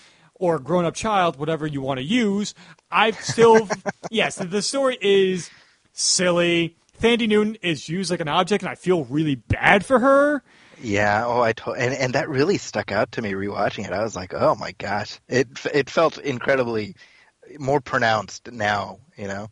Or 0.40 0.60
grown 0.60 0.84
up 0.84 0.94
child, 0.94 1.36
whatever 1.36 1.66
you 1.66 1.80
want 1.82 1.98
to 1.98 2.04
use. 2.04 2.54
I've 2.92 3.18
still, 3.20 3.68
yes, 4.12 4.36
the 4.36 4.62
story 4.62 4.96
is 5.00 5.50
silly. 5.98 6.76
Thandie 7.00 7.28
Newton 7.28 7.56
is 7.62 7.88
used 7.88 8.10
like 8.10 8.20
an 8.20 8.28
object, 8.28 8.62
and 8.62 8.70
I 8.70 8.74
feel 8.74 9.04
really 9.04 9.36
bad 9.36 9.84
for 9.84 9.98
her. 9.98 10.42
Yeah. 10.80 11.24
Oh, 11.26 11.40
I 11.40 11.52
to- 11.54 11.72
and 11.72 11.94
and 11.94 12.14
that 12.14 12.28
really 12.28 12.58
stuck 12.58 12.90
out 12.92 13.12
to 13.12 13.22
me 13.22 13.32
rewatching 13.32 13.84
it. 13.86 13.92
I 13.92 14.02
was 14.02 14.16
like, 14.16 14.32
oh 14.34 14.54
my 14.54 14.72
gosh, 14.78 15.20
it 15.28 15.48
it 15.72 15.90
felt 15.90 16.18
incredibly 16.18 16.94
more 17.58 17.80
pronounced 17.80 18.50
now. 18.52 18.98
You 19.16 19.28
know. 19.28 19.48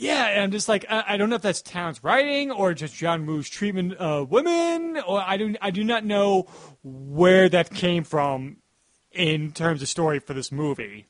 Yeah, 0.00 0.26
and 0.26 0.44
I'm 0.44 0.50
just 0.52 0.68
like, 0.68 0.84
I, 0.88 1.02
I 1.08 1.16
don't 1.16 1.28
know 1.28 1.34
if 1.34 1.42
that's 1.42 1.60
Towne's 1.60 2.04
writing 2.04 2.52
or 2.52 2.72
just 2.72 2.94
John 2.94 3.26
Woo's 3.26 3.48
treatment 3.48 3.94
of 3.94 4.30
women, 4.30 4.96
or 5.06 5.20
I 5.20 5.36
do 5.36 5.56
I 5.60 5.70
do 5.70 5.82
not 5.82 6.04
know 6.04 6.46
where 6.84 7.48
that 7.48 7.70
came 7.70 8.04
from 8.04 8.58
in 9.10 9.50
terms 9.52 9.82
of 9.82 9.88
story 9.88 10.20
for 10.20 10.34
this 10.34 10.52
movie. 10.52 11.08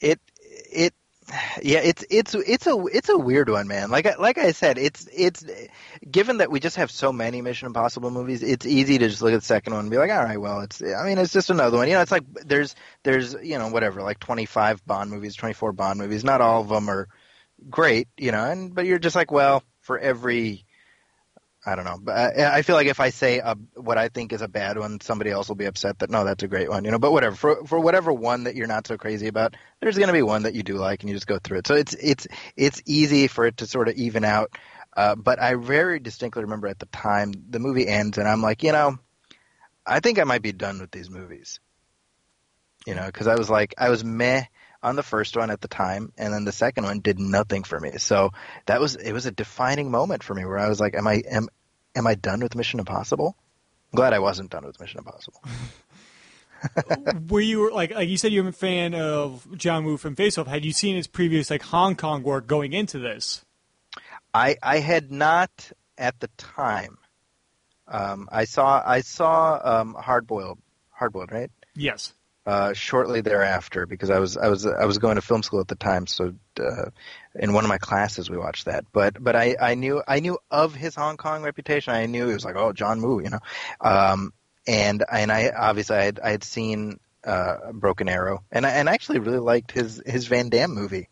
it 0.00 0.18
it 0.18 0.20
yeah 1.62 1.80
it's 1.80 2.04
it's 2.10 2.34
it's 2.34 2.66
a 2.66 2.84
it's 2.86 3.08
a 3.08 3.16
weird 3.16 3.48
one 3.48 3.68
man. 3.68 3.90
Like 3.90 4.06
I, 4.06 4.16
like 4.16 4.38
I 4.38 4.52
said 4.52 4.78
it's 4.78 5.08
it's 5.12 5.44
given 6.08 6.38
that 6.38 6.50
we 6.50 6.60
just 6.60 6.76
have 6.76 6.90
so 6.90 7.12
many 7.12 7.42
Mission 7.42 7.66
Impossible 7.66 8.10
movies 8.10 8.42
it's 8.42 8.66
easy 8.66 8.98
to 8.98 9.08
just 9.08 9.22
look 9.22 9.32
at 9.32 9.40
the 9.40 9.46
second 9.46 9.74
one 9.74 9.82
and 9.82 9.90
be 9.90 9.96
like 9.96 10.10
all 10.10 10.24
right 10.24 10.40
well 10.40 10.60
it's 10.60 10.82
I 10.82 11.04
mean 11.04 11.18
it's 11.18 11.32
just 11.32 11.50
another 11.50 11.76
one. 11.76 11.88
You 11.88 11.94
know 11.94 12.02
it's 12.02 12.12
like 12.12 12.24
there's 12.44 12.74
there's 13.04 13.34
you 13.34 13.58
know 13.58 13.68
whatever 13.68 14.02
like 14.02 14.18
25 14.18 14.84
Bond 14.86 15.10
movies 15.10 15.36
24 15.36 15.72
Bond 15.72 15.98
movies. 15.98 16.24
Not 16.24 16.40
all 16.40 16.62
of 16.62 16.68
them 16.68 16.88
are 16.88 17.08
great 17.68 18.08
you 18.16 18.32
know 18.32 18.44
and 18.44 18.74
but 18.74 18.86
you're 18.86 18.98
just 18.98 19.16
like 19.16 19.30
well 19.30 19.62
for 19.82 19.98
every 19.98 20.64
I 21.64 21.74
don't 21.74 21.84
know, 21.84 21.98
but 22.00 22.16
I, 22.16 22.58
I 22.58 22.62
feel 22.62 22.74
like 22.74 22.86
if 22.86 23.00
I 23.00 23.10
say 23.10 23.38
a, 23.38 23.54
what 23.74 23.98
I 23.98 24.08
think 24.08 24.32
is 24.32 24.40
a 24.40 24.48
bad 24.48 24.78
one, 24.78 24.98
somebody 25.02 25.30
else 25.30 25.48
will 25.48 25.56
be 25.56 25.66
upset 25.66 25.98
that 25.98 26.08
no, 26.08 26.24
that's 26.24 26.42
a 26.42 26.48
great 26.48 26.70
one, 26.70 26.84
you 26.86 26.90
know. 26.90 26.98
But 26.98 27.12
whatever, 27.12 27.36
for 27.36 27.66
for 27.66 27.78
whatever 27.78 28.12
one 28.12 28.44
that 28.44 28.56
you're 28.56 28.66
not 28.66 28.86
so 28.86 28.96
crazy 28.96 29.26
about, 29.26 29.56
there's 29.80 29.96
going 29.96 30.06
to 30.06 30.14
be 30.14 30.22
one 30.22 30.44
that 30.44 30.54
you 30.54 30.62
do 30.62 30.76
like, 30.76 31.02
and 31.02 31.10
you 31.10 31.16
just 31.16 31.26
go 31.26 31.38
through 31.38 31.58
it. 31.58 31.66
So 31.66 31.74
it's 31.74 31.92
it's 31.94 32.26
it's 32.56 32.82
easy 32.86 33.26
for 33.26 33.46
it 33.46 33.58
to 33.58 33.66
sort 33.66 33.88
of 33.88 33.96
even 33.96 34.24
out. 34.24 34.56
Uh, 34.96 35.14
but 35.14 35.38
I 35.38 35.54
very 35.54 36.00
distinctly 36.00 36.42
remember 36.42 36.66
at 36.66 36.78
the 36.78 36.86
time 36.86 37.34
the 37.50 37.58
movie 37.58 37.86
ends, 37.86 38.16
and 38.16 38.26
I'm 38.26 38.40
like, 38.40 38.62
you 38.62 38.72
know, 38.72 38.98
I 39.84 40.00
think 40.00 40.18
I 40.18 40.24
might 40.24 40.42
be 40.42 40.52
done 40.52 40.80
with 40.80 40.90
these 40.90 41.10
movies. 41.10 41.60
You 42.86 42.94
know, 42.94 43.04
because 43.04 43.26
I 43.26 43.34
was 43.34 43.50
like, 43.50 43.74
I 43.76 43.90
was 43.90 44.02
meh 44.02 44.44
on 44.82 44.96
the 44.96 45.02
first 45.02 45.36
one 45.36 45.50
at 45.50 45.60
the 45.60 45.68
time, 45.68 46.12
and 46.16 46.32
then 46.32 46.44
the 46.44 46.52
second 46.52 46.84
one 46.84 47.00
did 47.00 47.18
nothing 47.18 47.64
for 47.64 47.78
me. 47.78 47.92
So 47.98 48.30
that 48.66 48.80
was 48.80 48.96
it 48.96 49.12
was 49.12 49.26
a 49.26 49.30
defining 49.30 49.90
moment 49.90 50.22
for 50.22 50.34
me 50.34 50.44
where 50.44 50.58
I 50.58 50.68
was 50.68 50.80
like, 50.80 50.94
am 50.94 51.06
I 51.06 51.22
am 51.30 51.48
am 51.94 52.06
I 52.06 52.14
done 52.14 52.40
with 52.40 52.54
Mission 52.54 52.80
Impossible? 52.80 53.36
I'm 53.92 53.96
glad 53.96 54.12
I 54.12 54.20
wasn't 54.20 54.50
done 54.50 54.64
with 54.64 54.80
Mission 54.80 54.98
Impossible. 54.98 55.42
Were 57.28 57.40
you 57.40 57.72
like 57.72 57.94
like 57.94 58.08
you 58.08 58.16
said 58.16 58.32
you're 58.32 58.48
a 58.48 58.52
fan 58.52 58.94
of 58.94 59.46
John 59.56 59.84
Woo 59.84 59.96
from 59.96 60.14
Face 60.14 60.38
Off? 60.38 60.46
Had 60.46 60.64
you 60.64 60.72
seen 60.72 60.96
his 60.96 61.06
previous 61.06 61.50
like 61.50 61.62
Hong 61.62 61.96
Kong 61.96 62.22
work 62.22 62.46
going 62.46 62.72
into 62.72 62.98
this? 62.98 63.44
I 64.34 64.56
I 64.62 64.78
had 64.78 65.10
not 65.10 65.72
at 65.96 66.20
the 66.20 66.28
time. 66.36 66.98
Um, 67.88 68.28
I 68.30 68.44
saw 68.44 68.82
I 68.84 69.00
saw 69.00 69.60
um, 69.62 69.94
Hard 69.94 70.26
Boiled 70.26 70.58
Hard 70.90 71.12
Boiled 71.12 71.32
right 71.32 71.50
Yes. 71.74 72.12
Uh, 72.46 72.72
shortly 72.72 73.20
thereafter 73.20 73.86
because 73.86 74.10
I 74.10 74.18
was 74.18 74.36
I 74.36 74.48
was 74.48 74.66
I 74.66 74.84
was 74.86 74.98
going 74.98 75.16
to 75.16 75.22
film 75.22 75.42
school 75.42 75.60
at 75.60 75.68
the 75.68 75.74
time, 75.74 76.06
so 76.06 76.34
uh, 76.58 76.90
in 77.34 77.52
one 77.52 77.64
of 77.64 77.68
my 77.68 77.78
classes 77.78 78.30
we 78.30 78.38
watched 78.38 78.64
that. 78.64 78.84
But 78.92 79.22
but 79.22 79.36
I, 79.36 79.56
I 79.60 79.74
knew 79.74 80.02
I 80.06 80.20
knew 80.20 80.38
of 80.50 80.74
his 80.74 80.94
Hong 80.94 81.16
Kong 81.16 81.42
reputation. 81.42 81.92
I 81.92 82.06
knew 82.06 82.26
he 82.26 82.32
was 82.34 82.44
like 82.44 82.56
oh 82.56 82.72
John 82.72 83.02
Woo, 83.02 83.22
you 83.22 83.30
know, 83.30 83.40
um, 83.80 84.32
and 84.66 85.04
and 85.10 85.30
I 85.30 85.50
obviously 85.50 85.96
I 85.96 86.04
had 86.04 86.20
I 86.20 86.30
had 86.30 86.44
seen 86.44 86.98
uh, 87.24 87.72
Broken 87.72 88.08
Arrow, 88.08 88.42
and 88.50 88.64
I, 88.66 88.70
and 88.70 88.88
I 88.88 88.94
actually 88.94 89.18
really 89.18 89.38
liked 89.38 89.70
his 89.72 90.02
his 90.06 90.26
Van 90.26 90.48
Damme 90.48 90.74
movie, 90.74 91.08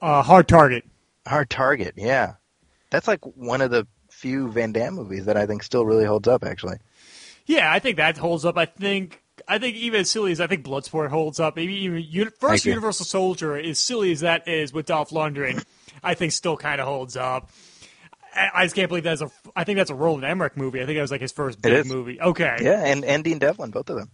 Uh, 0.00 0.22
hard 0.22 0.48
target. 0.48 0.84
Hard 1.26 1.48
Target. 1.48 1.94
Yeah, 1.96 2.34
that's 2.90 3.06
like 3.06 3.20
one 3.24 3.60
of 3.60 3.70
the 3.70 3.86
few 4.10 4.50
Van 4.50 4.72
Damme 4.72 4.94
movies 4.94 5.26
that 5.26 5.36
I 5.36 5.46
think 5.46 5.62
still 5.62 5.86
really 5.86 6.04
holds 6.04 6.26
up. 6.26 6.44
Actually, 6.44 6.78
Yeah, 7.46 7.72
I 7.72 7.78
think 7.78 7.98
that 7.98 8.18
holds 8.18 8.44
up. 8.44 8.58
I 8.58 8.66
think 8.66 9.21
I 9.48 9.58
think 9.58 9.76
even 9.76 10.00
as 10.00 10.10
silly 10.10 10.32
as 10.32 10.40
I 10.40 10.46
think 10.46 10.64
Bloodsport 10.64 11.08
holds 11.10 11.40
up, 11.40 11.56
maybe 11.56 11.74
even 11.84 12.04
Uni- 12.08 12.30
first. 12.38 12.64
Universal 12.64 13.06
Soldier, 13.06 13.56
as 13.56 13.78
silly 13.78 14.12
as 14.12 14.20
that 14.20 14.46
is 14.48 14.72
with 14.72 14.86
Dolph 14.86 15.10
Lundgren, 15.10 15.64
I 16.02 16.14
think 16.14 16.32
still 16.32 16.56
kind 16.56 16.80
of 16.80 16.86
holds 16.86 17.16
up. 17.16 17.50
I, 18.34 18.48
I 18.54 18.64
just 18.64 18.74
can't 18.74 18.88
believe 18.88 19.04
that's 19.04 19.20
a. 19.20 19.30
I 19.54 19.64
think 19.64 19.76
that's 19.76 19.90
a 19.90 19.94
Roland 19.94 20.24
Emmerich 20.24 20.56
movie. 20.56 20.80
I 20.80 20.86
think 20.86 20.96
that 20.96 21.02
was 21.02 21.10
like 21.10 21.20
his 21.20 21.32
first 21.32 21.60
big 21.60 21.86
movie. 21.86 22.20
Okay, 22.20 22.56
yeah, 22.60 22.84
and 22.84 23.04
and 23.04 23.22
Dean 23.24 23.38
Devlin, 23.38 23.70
both 23.70 23.90
of 23.90 23.96
them. 23.96 24.10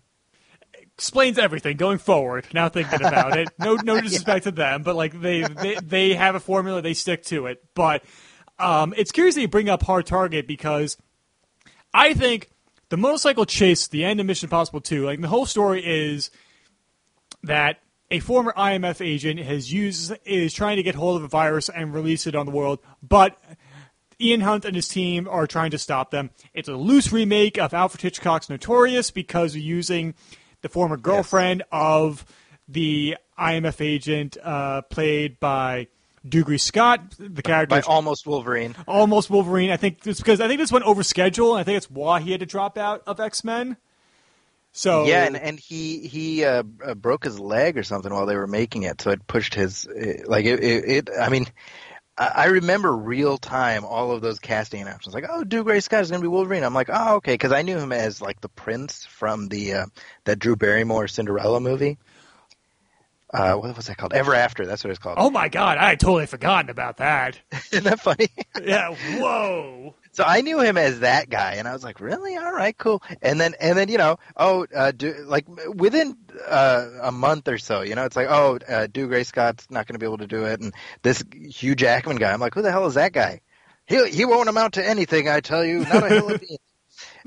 explains 0.95 1.39
everything 1.39 1.77
going 1.77 1.99
forward. 1.99 2.47
Now 2.53 2.69
thinking 2.69 3.01
about 3.01 3.39
it, 3.39 3.49
no 3.59 3.75
no 3.77 4.01
disrespect 4.01 4.45
to 4.45 4.51
them, 4.51 4.83
but 4.83 4.97
like 4.97 5.21
they, 5.21 5.43
they 5.43 5.77
they 5.83 6.15
have 6.15 6.35
a 6.35 6.41
formula, 6.41 6.83
they 6.83 6.95
stick 6.95 7.23
to 7.27 7.47
it. 7.47 7.63
But 7.75 8.03
um, 8.59 8.93
it's 8.97 9.13
curious 9.13 9.37
that 9.37 9.41
you 9.43 9.49
bring 9.49 9.69
up 9.69 9.83
Hard 9.83 10.07
Target 10.07 10.49
because 10.49 10.97
I 11.95 12.15
think 12.15 12.51
the 12.89 12.97
motorcycle 12.97 13.45
chase, 13.45 13.89
the 13.89 14.05
end 14.05 14.21
of 14.21 14.27
Mission 14.27 14.47
Impossible 14.47 14.81
Two, 14.81 15.05
like 15.05 15.21
the 15.21 15.29
whole 15.29 15.47
story 15.47 15.83
is 15.85 16.31
that 17.43 17.81
a 18.11 18.21
former 18.21 18.53
IMF 18.57 19.05
agent 19.05 19.41
has 19.41 19.73
used 19.73 20.13
is 20.25 20.55
trying 20.55 20.77
to 20.77 20.83
get 20.83 20.95
hold 20.95 21.17
of 21.17 21.23
a 21.23 21.29
virus 21.29 21.69
and 21.69 21.93
release 21.93 22.27
it 22.27 22.35
on 22.35 22.47
the 22.47 22.53
world, 22.53 22.79
but 23.03 23.39
Ian 24.21 24.41
Hunt 24.41 24.65
and 24.65 24.75
his 24.75 24.89
team 24.89 25.29
are 25.29 25.47
trying 25.47 25.71
to 25.71 25.79
stop 25.79 26.11
them. 26.11 26.31
It's 26.55 26.69
a 26.69 26.75
loose 26.75 27.13
remake 27.13 27.59
of 27.59 27.73
Alfred 27.73 28.03
Hitchcock's 28.03 28.51
Notorious 28.51 29.11
because 29.11 29.55
you're 29.55 29.65
using 29.65 30.15
the 30.63 30.69
former 30.69 30.97
girlfriend 30.97 31.63
of 31.71 32.25
the 32.67 33.17
IMF 33.39 33.81
agent, 33.81 34.37
uh, 34.43 34.83
played 34.83 35.39
by 35.39 35.89
Dougray 36.29 36.61
Scott, 36.61 37.15
the 37.19 37.43
character 37.43 37.77
By 37.77 37.81
almost 37.83 38.27
Wolverine. 38.27 38.77
almost 38.87 39.31
Wolverine. 39.31 39.71
I 39.71 39.77
think 39.77 40.07
it's 40.07 40.21
because 40.21 40.41
I 40.41 40.49
think 40.49 40.61
this 40.61 40.73
went 40.73 40.85
over 40.85 41.03
schedule. 41.03 41.55
And 41.55 41.61
I 41.61 41.65
think 41.65 41.77
it's 41.77 41.91
why 41.91 42.21
he 42.21 42.31
had 42.31 42.41
to 42.41 42.47
drop 42.47 42.79
out 42.79 43.03
of 43.07 43.21
X 43.21 43.45
Men. 43.45 43.77
So 44.73 45.07
Yeah, 45.07 45.25
and, 45.25 45.37
and 45.37 45.59
he 45.59 46.07
he 46.07 46.45
uh, 46.45 46.63
uh, 46.85 46.95
broke 46.95 47.25
his 47.25 47.41
leg 47.41 47.79
or 47.79 47.83
something 47.83 48.13
while 48.13 48.27
they 48.27 48.37
were 48.37 48.47
making 48.47 48.83
it, 48.83 49.01
so 49.01 49.11
it 49.11 49.27
pushed 49.27 49.55
his 49.55 49.89
like 50.27 50.45
it. 50.45 50.63
it, 50.63 50.85
it 50.85 51.11
I 51.19 51.31
mean, 51.31 51.47
I, 52.19 52.47
remember 52.47 52.95
real 52.95 53.39
time 53.39 53.85
all 53.85 54.11
of 54.11 54.21
those 54.21 54.39
casting 54.41 54.83
announcements. 54.83 55.15
Like, 55.15 55.27
oh, 55.31 55.45
Dougray 55.45 55.83
Scott 55.83 56.03
is 56.03 56.11
going 56.11 56.21
to 56.21 56.25
be 56.25 56.29
Wolverine. 56.29 56.65
I'm 56.65 56.75
like, 56.75 56.91
oh, 56.93 57.17
okay, 57.17 57.35
because 57.35 57.53
I 57.53 57.63
knew 57.63 57.79
him 57.79 57.93
as 57.93 58.21
like 58.21 58.41
the 58.41 58.49
Prince 58.49 59.07
from 59.07 59.49
the 59.49 59.75
uh, 59.75 59.87
that 60.25 60.39
Drew 60.39 60.57
Barrymore 60.57 61.07
Cinderella 61.07 61.61
movie. 61.61 61.99
Uh, 63.33 63.55
what 63.55 63.77
was 63.77 63.87
that 63.87 63.97
called? 63.99 64.15
Ever 64.15 64.35
After. 64.35 64.65
That's 64.65 64.83
what 64.83 64.91
it's 64.91 64.99
called. 64.99 65.17
oh 65.19 65.31
my 65.31 65.49
god, 65.49 65.77
I 65.79 65.91
had 65.91 66.01
totally 66.01 66.27
forgotten 66.27 66.71
about 66.71 66.97
that. 66.99 67.39
Isn't 67.73 67.85
that 67.85 68.01
funny? 68.01 68.29
Yeah, 68.65 68.95
whoa. 69.19 69.95
So 70.13 70.25
I 70.27 70.41
knew 70.41 70.61
him 70.61 70.77
as 70.77 71.01
that 71.01 71.31
guy, 71.31 71.55
and 71.55 71.69
I 71.69 71.73
was 71.73 71.85
like, 71.85 72.01
"Really? 72.01 72.37
All 72.37 72.53
right, 72.53 72.77
cool." 72.77 73.03
And 73.23 73.41
then, 73.41 73.55
and 73.61 73.79
then, 73.79 73.89
you 73.89 73.99
know, 73.99 74.19
oh, 74.37 74.67
uh, 74.75 74.91
do, 74.91 75.15
like 75.27 75.47
within 75.73 76.17
uh, 76.47 76.89
a 77.03 77.13
month 77.13 77.47
or 77.47 77.59
so, 77.59 77.83
you 77.83 77.95
know, 77.95 78.05
it's 78.05 78.17
like, 78.17 78.27
oh, 78.29 78.57
uh, 78.57 78.89
Dougray 78.89 79.25
Scott's 79.25 79.71
not 79.71 79.87
going 79.87 79.95
to 79.95 79.99
be 80.01 80.07
able 80.07 80.19
to 80.19 80.27
do 80.27 80.45
it, 80.47 80.61
and 80.61 80.75
this 81.03 81.23
Hugh 81.33 81.77
Jackman 81.77 82.17
guy, 82.17 82.33
I'm 82.33 82.41
like, 82.41 82.55
who 82.55 82.63
the 82.63 82.73
hell 82.73 82.87
is 82.87 82.95
that 82.95 83.13
guy? 83.13 83.43
He 83.87 84.09
he 84.11 84.25
won't 84.25 84.49
amount 84.49 84.75
to 84.75 84.87
anything, 84.87 85.29
I 85.29 85.41
tell 85.41 85.65
you, 85.65 85.81
not 85.81 86.03
a 86.03 86.09
hill 86.09 86.31
of 86.31 86.41
beans. 86.41 86.59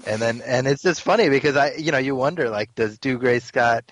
And 0.06 0.22
then, 0.22 0.41
and 0.45 0.68
it's 0.68 0.82
just 0.82 1.02
funny 1.02 1.30
because 1.30 1.56
I, 1.56 1.74
you 1.76 1.91
know, 1.91 1.97
you 1.97 2.16
wonder, 2.16 2.49
like, 2.49 2.74
does 2.76 2.97
Dougray 2.97 3.41
Scott? 3.41 3.86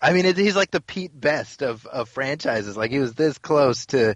I 0.00 0.12
mean, 0.12 0.26
it, 0.26 0.36
he's 0.36 0.56
like 0.56 0.70
the 0.70 0.80
Pete 0.80 1.18
Best 1.18 1.62
of 1.62 1.84
of 1.86 2.08
franchises. 2.08 2.76
Like, 2.76 2.90
he 2.90 2.98
was 2.98 3.14
this 3.14 3.38
close 3.38 3.86
to 3.86 4.14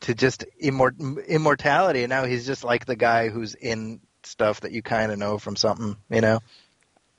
to 0.00 0.14
just 0.14 0.44
immort- 0.62 1.26
immortality, 1.26 2.02
and 2.02 2.10
now 2.10 2.24
he's 2.24 2.46
just 2.46 2.64
like 2.64 2.86
the 2.86 2.96
guy 2.96 3.28
who's 3.28 3.54
in 3.54 4.00
stuff 4.22 4.60
that 4.60 4.72
you 4.72 4.82
kind 4.82 5.12
of 5.12 5.18
know 5.18 5.38
from 5.38 5.56
something, 5.56 5.96
you 6.08 6.20
know. 6.20 6.40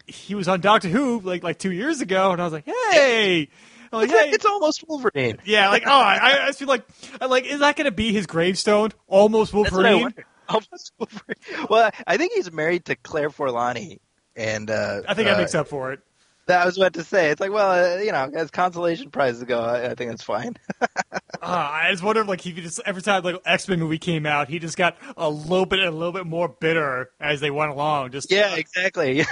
He 0.06 0.36
was 0.36 0.48
on 0.48 0.62
Doctor 0.62 0.88
Who 0.88 1.20
like 1.22 1.44
like 1.44 1.60
two 1.60 1.72
years 1.72 2.02
ago, 2.02 2.32
and 2.32 2.42
I 2.42 2.46
was 2.46 2.54
like, 2.54 2.66
hey. 2.66 3.50
I'm 3.94 4.00
like, 4.02 4.10
hey. 4.10 4.30
It's 4.30 4.46
almost 4.46 4.88
Wolverine. 4.88 5.40
Yeah, 5.46 5.70
like 5.70 5.84
oh, 5.86 5.92
I, 5.92 6.48
I 6.48 6.52
feel 6.54 6.68
like, 6.68 6.86
I 7.20 7.26
like, 7.26 7.46
is 7.46 7.60
that 7.60 7.76
going 7.76 7.86
to 7.86 7.92
be 7.92 8.14
his 8.14 8.26
gravestone? 8.26 8.92
Almost 9.08 9.52
That's 9.52 9.72
what 9.72 9.86
I 9.86 9.96
Wolverine. 9.96 10.26
Almost 10.50 10.92
Wolverine. 10.98 11.68
Well, 11.70 11.92
I 12.08 12.18
think 12.18 12.34
he's 12.34 12.52
married 12.52 12.86
to 12.86 12.96
Claire 12.96 13.30
Forlani, 13.30 14.00
and 14.36 14.70
uh, 14.70 15.02
I 15.08 15.14
think 15.14 15.28
uh, 15.28 15.34
that 15.34 15.40
makes 15.40 15.56
up 15.56 15.68
for 15.68 15.94
it. 15.94 16.00
That 16.48 16.66
was 16.66 16.78
what 16.78 16.94
to 16.94 17.04
say. 17.04 17.30
It's 17.30 17.40
like, 17.40 17.52
well, 17.52 17.72
uh, 17.72 18.00
you 18.00 18.12
know, 18.12 18.30
as 18.34 18.52
consolation 18.52 19.12
prizes 19.12 19.44
go, 19.44 19.60
I, 19.60 19.92
I 19.92 19.96
think 19.96 20.12
it's 20.12 20.24
fine. 20.24 20.56
Uh, 20.82 20.88
I 21.42 21.88
just 21.92 22.04
wonder, 22.04 22.22
if, 22.22 22.28
like, 22.28 22.42
he 22.42 22.52
just 22.54 22.82
every 22.86 23.02
time 23.02 23.24
like 23.24 23.36
X 23.46 23.68
Men 23.68 23.80
movie 23.80 24.00
came 24.00 24.26
out, 24.26 24.50
he 24.50 24.60
just 24.60 24.78
got 24.78 24.98
a 25.16 25.30
little 25.30 25.66
bit, 25.66 25.80
a 25.80 25.92
little 25.92 26.12
bit 26.12 26.26
more 26.26 26.50
bitter 26.50 27.12
as 27.20 27.40
they 27.40 27.52
went 27.52 27.72
along. 27.72 28.12
Just 28.12 28.32
yeah, 28.32 28.56
exactly. 28.56 29.24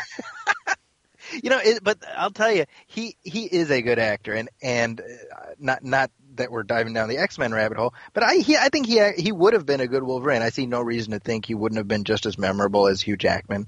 you 1.43 1.49
know, 1.49 1.59
it, 1.59 1.83
but 1.83 1.97
I'll 2.15 2.31
tell 2.31 2.51
you, 2.51 2.65
he 2.87 3.17
he 3.23 3.45
is 3.45 3.71
a 3.71 3.81
good 3.81 3.99
actor, 3.99 4.33
and 4.33 4.49
and 4.61 5.01
uh, 5.01 5.45
not 5.59 5.83
not 5.83 6.11
that 6.35 6.51
we're 6.51 6.63
diving 6.63 6.93
down 6.93 7.09
the 7.09 7.17
X 7.17 7.37
Men 7.37 7.53
rabbit 7.53 7.77
hole, 7.77 7.93
but 8.13 8.23
I 8.23 8.35
he 8.35 8.57
I 8.57 8.69
think 8.69 8.87
he 8.87 9.11
he 9.17 9.31
would 9.31 9.53
have 9.53 9.65
been 9.65 9.81
a 9.81 9.87
good 9.87 10.03
Wolverine. 10.03 10.41
I 10.41 10.49
see 10.49 10.65
no 10.65 10.81
reason 10.81 11.11
to 11.11 11.19
think 11.19 11.45
he 11.45 11.55
wouldn't 11.55 11.77
have 11.77 11.87
been 11.87 12.03
just 12.03 12.25
as 12.25 12.37
memorable 12.37 12.87
as 12.87 13.01
Hugh 13.01 13.17
Jackman. 13.17 13.67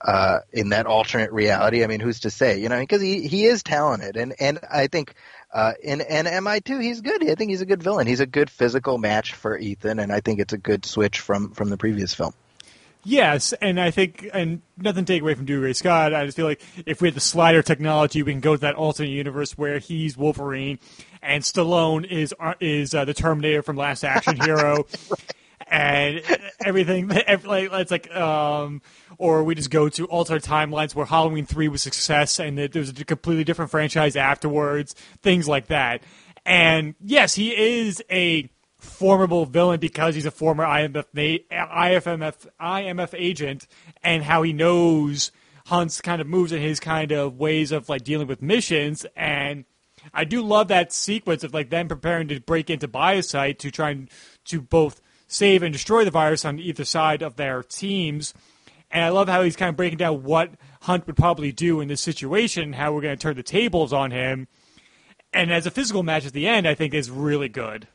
Uh, 0.00 0.40
in 0.52 0.68
that 0.68 0.86
alternate 0.86 1.32
reality, 1.32 1.82
I 1.82 1.86
mean, 1.86 2.00
who's 2.00 2.20
to 2.20 2.30
say? 2.30 2.60
You 2.60 2.68
know, 2.68 2.78
because 2.78 3.00
he 3.00 3.26
he 3.26 3.46
is 3.46 3.62
talented, 3.62 4.16
and 4.16 4.34
and 4.38 4.58
I 4.70 4.88
think 4.88 5.14
uh, 5.54 5.72
in 5.82 6.02
and 6.02 6.44
MI 6.44 6.60
two, 6.60 6.78
he's 6.78 7.00
good. 7.00 7.26
I 7.28 7.34
think 7.34 7.50
he's 7.50 7.62
a 7.62 7.66
good 7.66 7.82
villain. 7.82 8.06
He's 8.06 8.20
a 8.20 8.26
good 8.26 8.50
physical 8.50 8.98
match 8.98 9.32
for 9.32 9.56
Ethan, 9.56 9.98
and 9.98 10.12
I 10.12 10.20
think 10.20 10.38
it's 10.38 10.52
a 10.52 10.58
good 10.58 10.84
switch 10.84 11.20
from 11.20 11.52
from 11.52 11.70
the 11.70 11.78
previous 11.78 12.14
film. 12.14 12.34
Yes, 13.08 13.52
and 13.62 13.80
I 13.80 13.92
think, 13.92 14.28
and 14.34 14.62
nothing 14.76 15.04
to 15.04 15.12
take 15.12 15.22
away 15.22 15.34
from 15.34 15.46
Dougray 15.46 15.76
Scott. 15.76 16.12
I 16.12 16.24
just 16.24 16.36
feel 16.36 16.44
like 16.46 16.60
if 16.86 17.00
we 17.00 17.06
had 17.06 17.14
the 17.14 17.20
slider 17.20 17.62
technology, 17.62 18.24
we 18.24 18.32
can 18.32 18.40
go 18.40 18.56
to 18.56 18.60
that 18.62 18.74
alternate 18.74 19.10
universe 19.10 19.56
where 19.56 19.78
he's 19.78 20.16
Wolverine, 20.16 20.80
and 21.22 21.44
Stallone 21.44 22.04
is 22.04 22.34
is 22.58 22.94
uh, 22.94 23.04
the 23.04 23.14
Terminator 23.14 23.62
from 23.62 23.76
Last 23.76 24.02
Action 24.02 24.34
Hero, 24.40 24.86
and 25.68 26.20
everything. 26.64 27.08
ev- 27.12 27.44
Like 27.46 27.70
it's 27.72 27.92
like, 27.92 28.12
um, 28.12 28.82
or 29.18 29.44
we 29.44 29.54
just 29.54 29.70
go 29.70 29.88
to 29.88 30.06
alternate 30.06 30.42
timelines 30.42 30.94
where 30.94 31.06
Halloween 31.06 31.46
three 31.46 31.68
was 31.68 31.82
success, 31.82 32.38
and 32.38 32.58
that 32.58 32.72
there's 32.72 32.90
a 32.90 33.04
completely 33.04 33.44
different 33.44 33.70
franchise 33.70 34.16
afterwards. 34.16 34.94
Things 35.22 35.48
like 35.48 35.66
that. 35.66 36.02
And 36.44 36.94
yes, 37.00 37.34
he 37.34 37.56
is 37.56 38.02
a 38.10 38.48
formidable 38.78 39.46
villain 39.46 39.80
because 39.80 40.14
he's 40.14 40.26
a 40.26 40.30
former 40.30 40.64
IMF, 40.64 41.04
IFMF, 41.50 42.46
IMF 42.60 43.14
agent 43.18 43.66
and 44.02 44.22
how 44.22 44.42
he 44.42 44.52
knows 44.52 45.32
Hunt's 45.66 46.00
kind 46.00 46.20
of 46.20 46.28
moves 46.28 46.52
and 46.52 46.62
his 46.62 46.78
kind 46.78 47.10
of 47.12 47.36
ways 47.36 47.72
of 47.72 47.88
like 47.88 48.04
dealing 48.04 48.28
with 48.28 48.40
missions. 48.42 49.04
And 49.16 49.64
I 50.14 50.24
do 50.24 50.40
love 50.42 50.68
that 50.68 50.92
sequence 50.92 51.42
of 51.42 51.52
like 51.52 51.70
them 51.70 51.88
preparing 51.88 52.28
to 52.28 52.40
break 52.40 52.70
into 52.70 52.86
Biocyte 52.86 53.58
to 53.58 53.70
try 53.70 53.90
and 53.90 54.10
to 54.44 54.60
both 54.60 55.00
save 55.26 55.62
and 55.62 55.72
destroy 55.72 56.04
the 56.04 56.10
virus 56.10 56.44
on 56.44 56.60
either 56.60 56.84
side 56.84 57.22
of 57.22 57.36
their 57.36 57.62
teams. 57.62 58.32
And 58.96 59.04
I 59.04 59.10
love 59.10 59.28
how 59.28 59.42
he's 59.42 59.56
kind 59.56 59.68
of 59.68 59.76
breaking 59.76 59.98
down 59.98 60.22
what 60.22 60.52
Hunt 60.80 61.06
would 61.06 61.16
probably 61.18 61.52
do 61.52 61.82
in 61.82 61.88
this 61.88 62.00
situation, 62.00 62.72
how 62.72 62.94
we're 62.94 63.02
going 63.02 63.14
to 63.14 63.22
turn 63.22 63.36
the 63.36 63.42
tables 63.42 63.92
on 63.92 64.10
him. 64.10 64.48
And 65.34 65.52
as 65.52 65.66
a 65.66 65.70
physical 65.70 66.02
match 66.02 66.24
at 66.24 66.32
the 66.32 66.48
end, 66.48 66.66
I 66.66 66.74
think 66.74 66.94
is 66.94 67.10
really 67.10 67.50
good. 67.50 67.88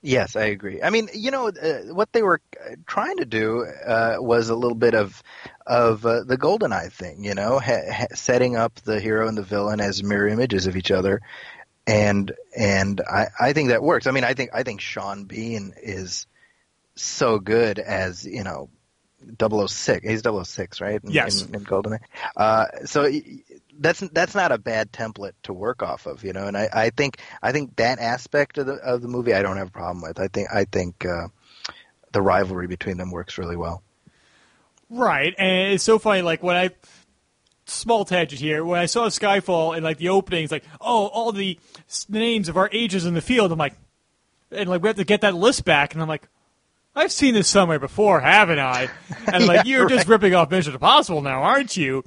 Yes, 0.00 0.34
I 0.34 0.44
agree. 0.44 0.82
I 0.82 0.88
mean, 0.88 1.10
you 1.12 1.30
know, 1.30 1.48
uh, 1.48 1.92
what 1.92 2.10
they 2.12 2.22
were 2.22 2.40
uh, 2.58 2.76
trying 2.86 3.18
to 3.18 3.26
do 3.26 3.66
uh, 3.86 4.16
was 4.18 4.48
a 4.48 4.54
little 4.54 4.78
bit 4.78 4.94
of 4.94 5.22
of 5.66 6.06
uh, 6.06 6.24
the 6.24 6.38
GoldenEye 6.38 6.90
thing, 6.90 7.22
you 7.22 7.34
know, 7.34 7.58
ha- 7.58 7.92
ha- 7.92 8.06
setting 8.14 8.56
up 8.56 8.76
the 8.76 8.98
hero 8.98 9.28
and 9.28 9.36
the 9.36 9.42
villain 9.42 9.82
as 9.82 10.02
mirror 10.02 10.26
images 10.26 10.66
of 10.66 10.74
each 10.74 10.90
other, 10.90 11.20
and 11.86 12.32
and 12.56 13.02
I, 13.02 13.26
I 13.38 13.52
think 13.52 13.68
that 13.68 13.82
works. 13.82 14.06
I 14.06 14.10
mean, 14.12 14.24
I 14.24 14.32
think 14.32 14.52
I 14.54 14.62
think 14.62 14.80
Sean 14.80 15.24
Bean 15.24 15.74
is 15.76 16.26
so 16.94 17.38
good 17.38 17.78
as 17.78 18.24
you 18.24 18.42
know 18.42 18.70
006. 19.40 20.06
He's 20.06 20.22
006, 20.22 20.80
right? 20.80 21.02
In, 21.02 21.10
Yes. 21.10 21.42
In, 21.42 21.54
in 21.54 21.64
GoldenEye. 21.64 22.00
Uh, 22.36 22.66
so 22.84 23.10
that's 23.78 24.00
that's 24.00 24.34
not 24.34 24.52
a 24.52 24.58
bad 24.58 24.92
template 24.92 25.32
to 25.44 25.52
work 25.52 25.82
off 25.82 26.06
of, 26.06 26.24
you 26.24 26.32
know. 26.32 26.46
And 26.46 26.56
I, 26.56 26.68
I 26.72 26.90
think 26.90 27.18
I 27.42 27.52
think 27.52 27.76
that 27.76 27.98
aspect 27.98 28.58
of 28.58 28.66
the 28.66 28.74
of 28.74 29.02
the 29.02 29.08
movie 29.08 29.34
I 29.34 29.42
don't 29.42 29.56
have 29.56 29.68
a 29.68 29.72
problem 29.72 30.02
with. 30.02 30.20
I 30.20 30.28
think 30.28 30.48
I 30.52 30.64
think 30.64 31.04
uh, 31.04 31.28
the 32.12 32.22
rivalry 32.22 32.66
between 32.66 32.96
them 32.96 33.10
works 33.10 33.38
really 33.38 33.56
well. 33.56 33.82
Right, 34.90 35.34
and 35.38 35.72
it's 35.72 35.84
so 35.84 35.98
funny. 35.98 36.22
Like 36.22 36.42
when 36.42 36.56
I 36.56 36.70
small 37.64 38.04
tangent 38.04 38.40
here, 38.40 38.64
when 38.64 38.78
I 38.80 38.86
saw 38.86 39.06
Skyfall 39.06 39.74
and 39.74 39.82
like 39.82 39.98
the 39.98 40.10
opening, 40.10 40.44
it's 40.44 40.52
like, 40.52 40.64
oh, 40.80 41.06
all 41.06 41.32
the 41.32 41.58
names 42.08 42.48
of 42.48 42.56
our 42.56 42.68
ages 42.72 43.06
in 43.06 43.14
the 43.14 43.22
field. 43.22 43.52
I'm 43.52 43.58
like, 43.58 43.74
and 44.50 44.68
like 44.68 44.82
we 44.82 44.88
have 44.88 44.96
to 44.96 45.04
get 45.04 45.22
that 45.22 45.34
list 45.34 45.64
back, 45.64 45.94
and 45.94 46.02
I'm 46.02 46.08
like. 46.08 46.28
I've 46.94 47.12
seen 47.12 47.34
this 47.34 47.48
somewhere 47.48 47.78
before, 47.78 48.20
haven't 48.20 48.58
I? 48.58 48.88
And 49.26 49.46
like 49.48 49.64
Yeah, 49.64 49.78
you're 49.78 49.88
just 49.88 50.06
ripping 50.08 50.34
off 50.34 50.50
Mission 50.50 50.74
Impossible 50.74 51.22
now, 51.22 51.42
aren't 51.42 51.76
you? 51.76 52.04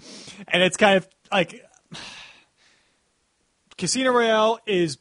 And 0.48 0.62
it's 0.62 0.78
kind 0.78 0.98
of 0.98 1.08
like 1.32 1.64
Casino 3.78 4.12
Royale 4.12 4.60
is 4.66 4.98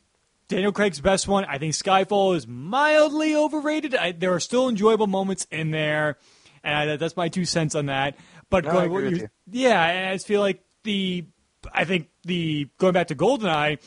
Daniel 0.49 0.73
Craig's 0.73 1.01
best 1.01 1.29
one. 1.29 1.45
I 1.45 1.59
think 1.59 1.75
Skyfall 1.75 2.37
is 2.37 2.47
mildly 2.47 3.35
overrated. 3.37 3.95
I, 3.95 4.13
there 4.13 4.33
are 4.35 4.41
still 4.41 4.69
enjoyable 4.69 5.07
moments 5.07 5.47
in 5.51 5.71
there, 5.71 6.19
and 6.63 6.91
I, 6.93 6.97
that's 6.97 7.17
my 7.17 7.29
two 7.29 7.45
cents 7.45 7.75
on 7.75 7.87
that. 7.87 8.17
But 8.51 8.65
No, 8.65 8.73
going, 8.73 8.87
agree 8.87 9.03
what 9.05 9.13
with 9.13 9.21
you- 9.23 9.29
yeah, 9.51 9.85
and 9.85 10.11
I 10.11 10.15
just 10.15 10.27
feel 10.27 10.41
like 10.41 10.63
the, 10.83 11.27
I 11.73 11.85
think 11.85 12.09
the 12.25 12.69
going 12.79 12.93
back 12.93 13.09
to 13.09 13.15
Goldeneye, 13.15 13.79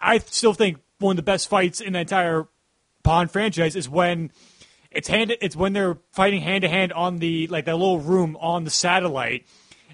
I 0.00 0.18
still 0.18 0.54
think 0.54 0.78
one 0.98 1.12
of 1.12 1.16
the 1.16 1.22
best 1.22 1.48
fights 1.48 1.80
in 1.80 1.92
the 1.94 2.00
entire 2.00 2.46
Bond 3.02 3.30
franchise 3.30 3.76
is 3.76 3.86
when 3.88 4.30
it's 4.94 5.08
hand. 5.08 5.36
It's 5.40 5.56
when 5.56 5.72
they're 5.72 5.98
fighting 6.12 6.40
hand 6.42 6.62
to 6.62 6.68
hand 6.68 6.92
on 6.92 7.18
the 7.18 7.46
like 7.48 7.64
that 7.66 7.76
little 7.76 8.00
room 8.00 8.36
on 8.40 8.64
the 8.64 8.70
satellite, 8.70 9.46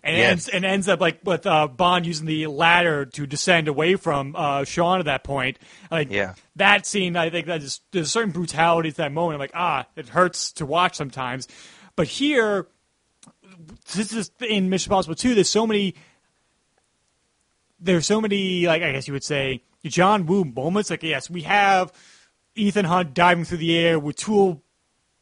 and 0.02 0.16
Yes. 0.16 0.30
ends 0.30 0.48
and 0.48 0.64
ends 0.64 0.88
up 0.88 1.00
like 1.00 1.20
with 1.24 1.46
uh, 1.46 1.66
Bond 1.68 2.06
using 2.06 2.26
the 2.26 2.46
ladder 2.46 3.04
to 3.06 3.26
descend 3.26 3.68
away 3.68 3.96
from 3.96 4.34
uh, 4.36 4.64
Sean 4.64 4.98
at 4.98 5.06
that 5.06 5.24
point. 5.24 5.58
Like 5.90 6.10
Yeah. 6.10 6.34
that 6.56 6.86
scene, 6.86 7.16
I 7.16 7.30
think 7.30 7.46
that 7.46 7.62
is 7.62 7.80
there's 7.92 8.06
a 8.06 8.10
certain 8.10 8.30
brutality 8.32 8.90
to 8.90 8.96
that 8.98 9.12
moment. 9.12 9.34
I'm 9.34 9.40
like, 9.40 9.52
ah, 9.54 9.86
it 9.96 10.08
hurts 10.10 10.52
to 10.52 10.66
watch 10.66 10.96
sometimes, 10.96 11.48
but 11.96 12.06
here. 12.06 12.66
This 13.94 14.12
is 14.12 14.30
in 14.40 14.70
Mission 14.70 14.90
Impossible 14.90 15.14
2. 15.16 15.34
There's 15.34 15.48
so 15.48 15.66
many 15.66 15.94
there's 17.78 18.06
so 18.06 18.20
many 18.20 18.66
like 18.66 18.82
I 18.82 18.92
guess 18.92 19.06
you 19.08 19.12
would 19.14 19.24
say 19.24 19.62
John 19.84 20.26
Woo 20.26 20.44
moments. 20.44 20.90
Like 20.90 21.02
yes, 21.02 21.28
we 21.30 21.42
have 21.42 21.92
Ethan 22.54 22.84
Hunt 22.86 23.14
diving 23.14 23.44
through 23.44 23.58
the 23.58 23.76
air 23.76 23.98
with 23.98 24.16
tool 24.16 24.62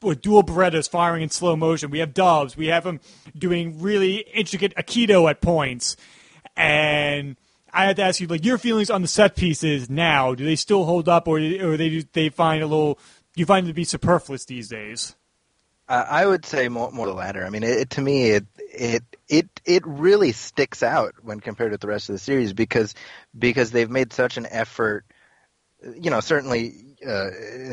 with 0.03 0.23
dual 0.23 0.43
Berettas 0.43 0.89
firing 0.89 1.23
in 1.23 1.31
slow 1.31 1.57
motion. 1.57 1.91
We 1.91 1.99
have 1.99 2.15
Dobbs. 2.15 2.57
We 2.57 2.67
have 2.69 2.87
him 2.87 3.01
doing 3.37 3.81
really 3.81 4.19
intricate 4.35 4.75
aikido 4.77 5.29
at 5.29 5.41
points. 5.41 5.97
And 6.57 7.37
I 7.73 7.85
had 7.85 7.97
to 7.97 8.03
ask 8.03 8.21
you 8.21 8.27
like 8.27 8.45
your 8.45 8.59
feelings 8.59 8.91
on 8.91 9.03
the 9.03 9.09
set 9.09 9.37
pieces 9.37 9.89
now. 9.91 10.35
Do 10.35 10.45
they 10.45 10.57
still 10.57 10.85
hold 10.85 11.09
up, 11.09 11.29
or 11.29 11.39
or 11.39 11.77
they 11.77 12.05
they 12.13 12.29
find 12.29 12.63
a 12.63 12.67
little? 12.67 12.99
You 13.37 13.47
find 13.47 13.65
them 13.67 13.71
to 13.71 13.75
be 13.75 13.85
superfluous 13.85 14.45
these 14.47 14.69
days? 14.69 15.15
Uh, 15.89 16.05
I 16.07 16.27
would 16.27 16.45
say 16.45 16.69
more, 16.69 16.91
more 16.91 17.07
the 17.07 17.15
latter. 17.15 17.47
I 17.47 17.51
mean, 17.51 17.63
it, 17.63 17.91
to 17.91 18.01
me, 18.03 18.31
it 18.31 18.47
it 18.59 19.03
it 19.29 19.49
it 19.65 19.87
really 19.87 20.33
sticks 20.33 20.83
out 20.83 21.15
when 21.23 21.41
compared 21.41 21.73
with 21.73 21.81
the 21.81 21.87
rest 21.87 22.09
of 22.09 22.15
the 22.15 22.19
series 22.19 22.53
because 22.53 22.95
because 23.39 23.71
they've 23.71 23.91
made 23.91 24.13
such 24.13 24.37
an 24.37 24.47
effort. 24.51 25.05
You 25.83 26.11
know, 26.11 26.21
certainly 26.21 26.88
uh, 27.05 27.31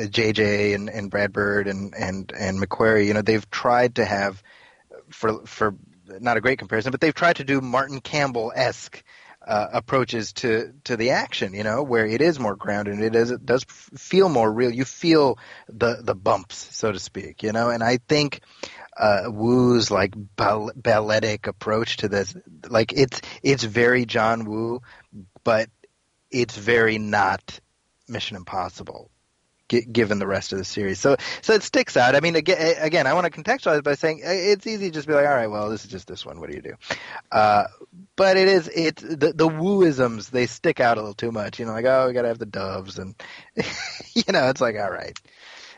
JJ 0.08 0.76
and, 0.76 0.90
and 0.90 1.10
Brad 1.10 1.34
Bird 1.34 1.68
and 1.68 1.94
and 1.96 2.32
and 2.38 2.62
McQuarrie. 2.62 3.08
You 3.08 3.14
know, 3.14 3.22
they've 3.22 3.50
tried 3.50 3.96
to 3.96 4.06
have 4.06 4.42
for 5.10 5.46
for 5.46 5.76
not 6.20 6.38
a 6.38 6.42
great 6.42 6.60
comparison, 6.60 6.92
but 6.92 7.02
they've 7.02 7.14
tried 7.14 7.38
to 7.38 7.44
do 7.44 7.62
Martin 7.62 8.02
Campbell 8.02 8.52
esque 8.56 9.04
uh, 9.46 9.68
approaches 9.74 10.34
to 10.34 10.74
to 10.86 10.98
the 10.98 11.12
action, 11.12 11.54
you 11.54 11.64
know, 11.64 11.84
where 11.84 12.06
it 12.06 12.22
is 12.22 12.40
more 12.40 12.56
grounded. 12.56 13.00
It 13.00 13.16
is 13.16 13.32
it 13.32 13.46
does 13.46 13.64
feel 13.64 14.30
more 14.30 14.52
real. 14.52 14.72
You 14.72 14.86
feel 14.86 15.38
the 15.70 15.98
the 16.02 16.16
bumps, 16.16 16.70
so 16.76 16.92
to 16.92 17.00
speak, 17.00 17.44
you 17.44 17.52
know. 17.52 17.70
And 17.70 17.84
I 17.84 17.98
think 18.08 18.42
uh, 18.98 19.30
like 19.30 20.14
ball- 20.16 20.72
balletic 20.76 21.48
approach 21.48 21.98
to 21.98 22.08
this, 22.08 22.36
like 22.68 22.94
it's 22.94 23.22
it's 23.44 23.64
very 23.64 24.06
John 24.06 24.46
Woo, 24.46 24.82
but 25.44 25.70
it's 26.32 26.58
very 26.58 26.98
not 26.98 27.60
Mission 28.08 28.38
Impossible 28.38 29.12
given 29.68 30.20
the 30.20 30.28
rest 30.28 30.52
of 30.52 30.58
the 30.58 30.66
series. 30.66 31.00
So 31.00 31.18
so 31.42 31.54
it 31.54 31.64
sticks 31.64 31.98
out. 31.98 32.16
I 32.16 32.20
mean, 32.20 32.36
again, 32.36 32.76
again, 32.80 33.08
I 33.08 33.14
want 33.14 33.32
to 33.32 33.42
contextualize 33.42 33.84
by 33.84 33.96
saying 33.96 34.22
it's 34.24 34.68
easy 34.68 34.88
to 34.88 34.94
just 34.94 35.08
be 35.08 35.14
like, 35.14 35.26
all 35.26 35.34
right, 35.34 35.48
well, 35.48 35.70
this 35.70 35.86
is 35.86 35.92
just 35.92 36.08
this 36.08 36.26
one. 36.26 36.40
What 36.40 36.50
do 36.50 36.56
you 36.56 36.62
do? 36.62 36.74
Uh, 37.32 37.66
but 38.16 38.38
it 38.38 38.48
is 38.48 38.68
it 38.68 38.98
the 38.98 39.34
the 39.34 39.48
wooisms 39.48 40.30
they 40.30 40.46
stick 40.46 40.80
out 40.80 40.98
a 40.98 41.02
little 41.02 41.14
too 41.14 41.32
much. 41.32 41.60
You 41.60 41.66
know, 41.66 41.74
like 41.74 41.86
oh, 41.86 42.08
we 42.08 42.14
gotta 42.14 42.28
have 42.28 42.40
the 42.40 42.46
doves, 42.46 43.00
and 43.00 43.16
you 43.56 44.32
know, 44.32 44.50
it's 44.50 44.62
like 44.62 44.76
all 44.76 44.92
right, 44.92 45.18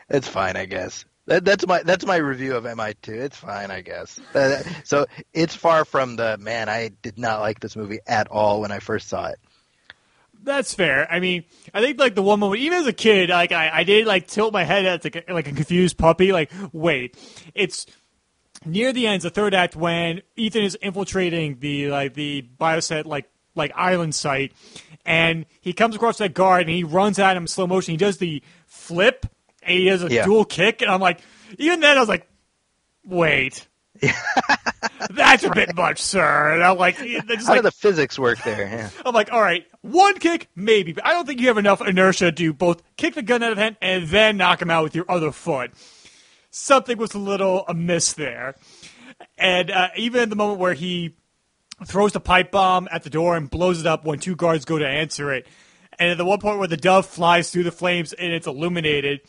it's 0.08 0.28
fine, 0.28 0.56
I 0.56 0.66
guess. 0.66 1.04
That, 1.26 1.44
that's 1.44 1.66
my 1.66 1.82
that's 1.82 2.06
my 2.06 2.16
review 2.16 2.56
of 2.56 2.64
MI2. 2.64 3.08
It's 3.08 3.36
fine, 3.36 3.70
I 3.70 3.82
guess. 3.82 4.18
Uh, 4.34 4.62
so 4.84 5.06
it's 5.34 5.54
far 5.54 5.84
from 5.84 6.16
the 6.16 6.38
man. 6.38 6.70
I 6.70 6.90
did 7.02 7.18
not 7.18 7.40
like 7.40 7.60
this 7.60 7.76
movie 7.76 8.00
at 8.06 8.28
all 8.28 8.62
when 8.62 8.72
I 8.72 8.78
first 8.78 9.08
saw 9.08 9.26
it. 9.26 9.38
That's 10.48 10.72
fair. 10.72 11.06
I 11.12 11.20
mean, 11.20 11.44
I 11.74 11.82
think 11.82 12.00
like 12.00 12.14
the 12.14 12.22
one 12.22 12.40
moment, 12.40 12.62
even 12.62 12.78
as 12.78 12.86
a 12.86 12.92
kid, 12.92 13.28
like 13.28 13.52
I, 13.52 13.70
I 13.70 13.84
did 13.84 14.06
like 14.06 14.26
tilt 14.26 14.52
my 14.52 14.64
head 14.64 14.86
at 14.86 15.04
like 15.04 15.28
a, 15.28 15.32
like 15.32 15.46
a 15.46 15.52
confused 15.52 15.98
puppy. 15.98 16.32
Like, 16.32 16.50
wait, 16.72 17.18
it's 17.54 17.84
near 18.64 18.92
the 18.94 19.06
end, 19.06 19.20
the 19.20 19.30
third 19.30 19.52
act, 19.52 19.76
when 19.76 20.22
Ethan 20.36 20.64
is 20.64 20.74
infiltrating 20.76 21.58
the 21.60 21.90
like 21.90 22.14
the 22.14 22.48
Biocyte 22.58 23.04
like 23.04 23.28
like 23.54 23.72
island 23.76 24.14
site, 24.14 24.54
and 25.04 25.44
he 25.60 25.74
comes 25.74 25.94
across 25.94 26.16
that 26.16 26.32
guard 26.32 26.62
and 26.62 26.70
he 26.70 26.82
runs 26.82 27.18
at 27.18 27.36
him 27.36 27.42
in 27.42 27.46
slow 27.46 27.66
motion. 27.66 27.92
He 27.92 27.98
does 27.98 28.16
the 28.16 28.42
flip 28.66 29.26
and 29.62 29.78
he 29.78 29.84
does 29.84 30.02
a 30.02 30.08
yeah. 30.08 30.24
dual 30.24 30.46
kick, 30.46 30.80
and 30.80 30.90
I'm 30.90 31.00
like, 31.00 31.20
even 31.58 31.80
then 31.80 31.98
I 31.98 32.00
was 32.00 32.08
like, 32.08 32.26
wait. 33.04 33.66
That's 35.10 35.44
a 35.44 35.50
bit 35.50 35.74
much, 35.74 36.00
sir. 36.00 36.54
And 36.54 36.62
I'm 36.62 36.76
like, 36.76 36.96
how 36.96 37.04
like, 37.04 37.56
do 37.56 37.62
the 37.62 37.70
physics 37.70 38.18
work 38.18 38.42
there? 38.44 38.66
Yeah. 38.66 38.90
I'm 39.06 39.14
like, 39.14 39.32
all 39.32 39.40
right, 39.40 39.64
one 39.82 40.18
kick, 40.18 40.48
maybe, 40.54 40.92
but 40.92 41.06
I 41.06 41.12
don't 41.12 41.26
think 41.26 41.40
you 41.40 41.48
have 41.48 41.58
enough 41.58 41.80
inertia 41.80 42.32
to 42.32 42.52
both 42.52 42.82
kick 42.96 43.14
the 43.14 43.22
gun 43.22 43.42
out 43.42 43.52
of 43.52 43.58
hand 43.58 43.76
and 43.80 44.08
then 44.08 44.36
knock 44.36 44.62
him 44.62 44.70
out 44.70 44.84
with 44.84 44.94
your 44.94 45.10
other 45.10 45.32
foot. 45.32 45.72
Something 46.50 46.98
was 46.98 47.14
a 47.14 47.18
little 47.18 47.64
amiss 47.68 48.12
there. 48.14 48.54
And 49.36 49.70
uh, 49.70 49.88
even 49.96 50.22
in 50.22 50.28
the 50.30 50.36
moment 50.36 50.60
where 50.60 50.74
he 50.74 51.16
throws 51.84 52.12
the 52.12 52.20
pipe 52.20 52.50
bomb 52.50 52.88
at 52.90 53.02
the 53.02 53.10
door 53.10 53.36
and 53.36 53.48
blows 53.48 53.80
it 53.80 53.86
up 53.86 54.04
when 54.04 54.18
two 54.18 54.36
guards 54.36 54.64
go 54.64 54.78
to 54.78 54.86
answer 54.86 55.32
it, 55.32 55.46
and 55.98 56.10
at 56.10 56.18
the 56.18 56.24
one 56.24 56.38
point 56.38 56.58
where 56.58 56.68
the 56.68 56.76
dove 56.76 57.06
flies 57.06 57.50
through 57.50 57.64
the 57.64 57.72
flames 57.72 58.12
and 58.12 58.32
it's 58.32 58.46
illuminated, 58.46 59.20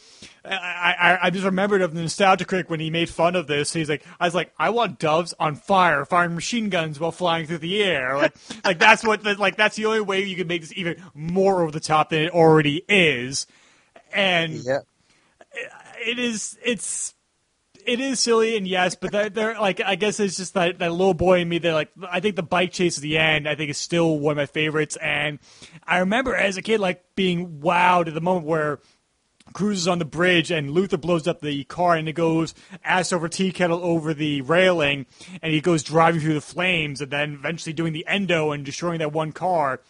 I, 0.46 0.96
I, 1.00 1.20
I 1.24 1.30
just 1.32 1.46
remembered 1.46 1.82
of 1.82 1.94
the 1.94 2.02
nostalgia 2.02 2.46
critic 2.46 2.70
when 2.70 2.80
he 2.80 2.92
made 2.92 3.10
fun 3.10 3.36
of 3.36 3.48
this. 3.48 3.74
He's 3.74 3.90
like, 3.90 4.06
I 4.20 4.26
was 4.26 4.36
like, 4.36 4.54
I 4.58 4.70
want 4.70 5.00
doves 5.00 5.34
on 5.40 5.56
fire, 5.56 6.06
firing 6.06 6.36
machine 6.36 6.70
guns 6.70 7.00
while 7.00 7.12
flying 7.12 7.48
through 7.48 7.60
the 7.60 7.84
air. 7.84 8.18
Like, 8.18 8.36
like 8.64 8.80
that's 8.80 9.04
what, 9.04 9.24
like 9.40 9.58
that's 9.58 9.76
the 9.76 9.86
only 9.86 10.02
way 10.02 10.24
you 10.24 10.36
can 10.36 10.48
make 10.48 10.62
this 10.62 10.74
even 10.76 11.02
more 11.16 11.64
over 11.64 11.72
the 11.72 11.80
top 11.80 12.10
than 12.10 12.22
it 12.22 12.34
already 12.34 12.84
is. 12.88 13.48
And 14.14 14.54
yeah. 14.54 14.80
it 16.06 16.20
is, 16.20 16.58
it's 16.64 17.16
it 17.90 18.00
is 18.00 18.20
silly 18.20 18.56
and 18.56 18.68
yes, 18.68 18.96
but 18.96 19.12
they're, 19.12 19.30
they're, 19.30 19.60
like 19.60 19.82
I 19.82 19.96
guess 19.96 20.20
it's 20.20 20.38
just 20.38 20.54
that, 20.54 20.80
that 20.80 20.92
little 20.92 21.14
boy 21.14 21.40
in 21.40 21.50
me 21.50 21.58
that 21.60 21.74
like 21.74 21.90
I 22.10 22.20
think 22.20 22.36
the 22.36 22.44
bike 22.44 22.72
chase 22.72 22.98
at 22.98 23.02
the 23.02 23.18
end 23.18 23.48
I 23.48 23.56
think 23.56 23.72
is 23.72 23.78
still 23.78 24.20
one 24.20 24.34
of 24.34 24.38
my 24.38 24.46
favorites, 24.46 24.96
and 24.98 25.40
I 25.86 26.00
remember 26.00 26.36
as 26.36 26.58
a 26.58 26.62
kid 26.62 26.80
like 26.80 27.04
being 27.16 27.60
wowed 27.60 28.08
at 28.08 28.14
the 28.14 28.22
moment 28.22 28.46
where 28.46 28.80
Cruise 29.54 29.80
is 29.80 29.88
on 29.88 30.00
the 30.00 30.06
bridge 30.06 30.52
and 30.52 30.72
Luther 30.72 30.98
blows 30.98 31.28
up 31.28 31.42
the 31.42 31.64
car 31.66 31.96
and 31.96 32.08
it 32.08 32.14
goes 32.14 32.54
ass 32.84 33.12
over 33.12 33.28
tea 33.28 33.52
kettle 33.52 33.84
over 33.84 34.14
the 34.14 34.42
railing 34.42 35.06
and 35.42 35.54
he 35.54 35.62
goes 35.62 35.84
driving 35.84 36.22
through 36.22 36.36
the 36.36 36.42
flames 36.42 37.02
and 37.02 37.12
then 37.12 37.34
eventually 37.34 37.74
doing 37.74 37.94
the 37.94 38.06
endo 38.08 38.52
and 38.52 38.64
destroying 38.64 39.00
that 39.00 39.12
one 39.12 39.32
car. 39.32 39.82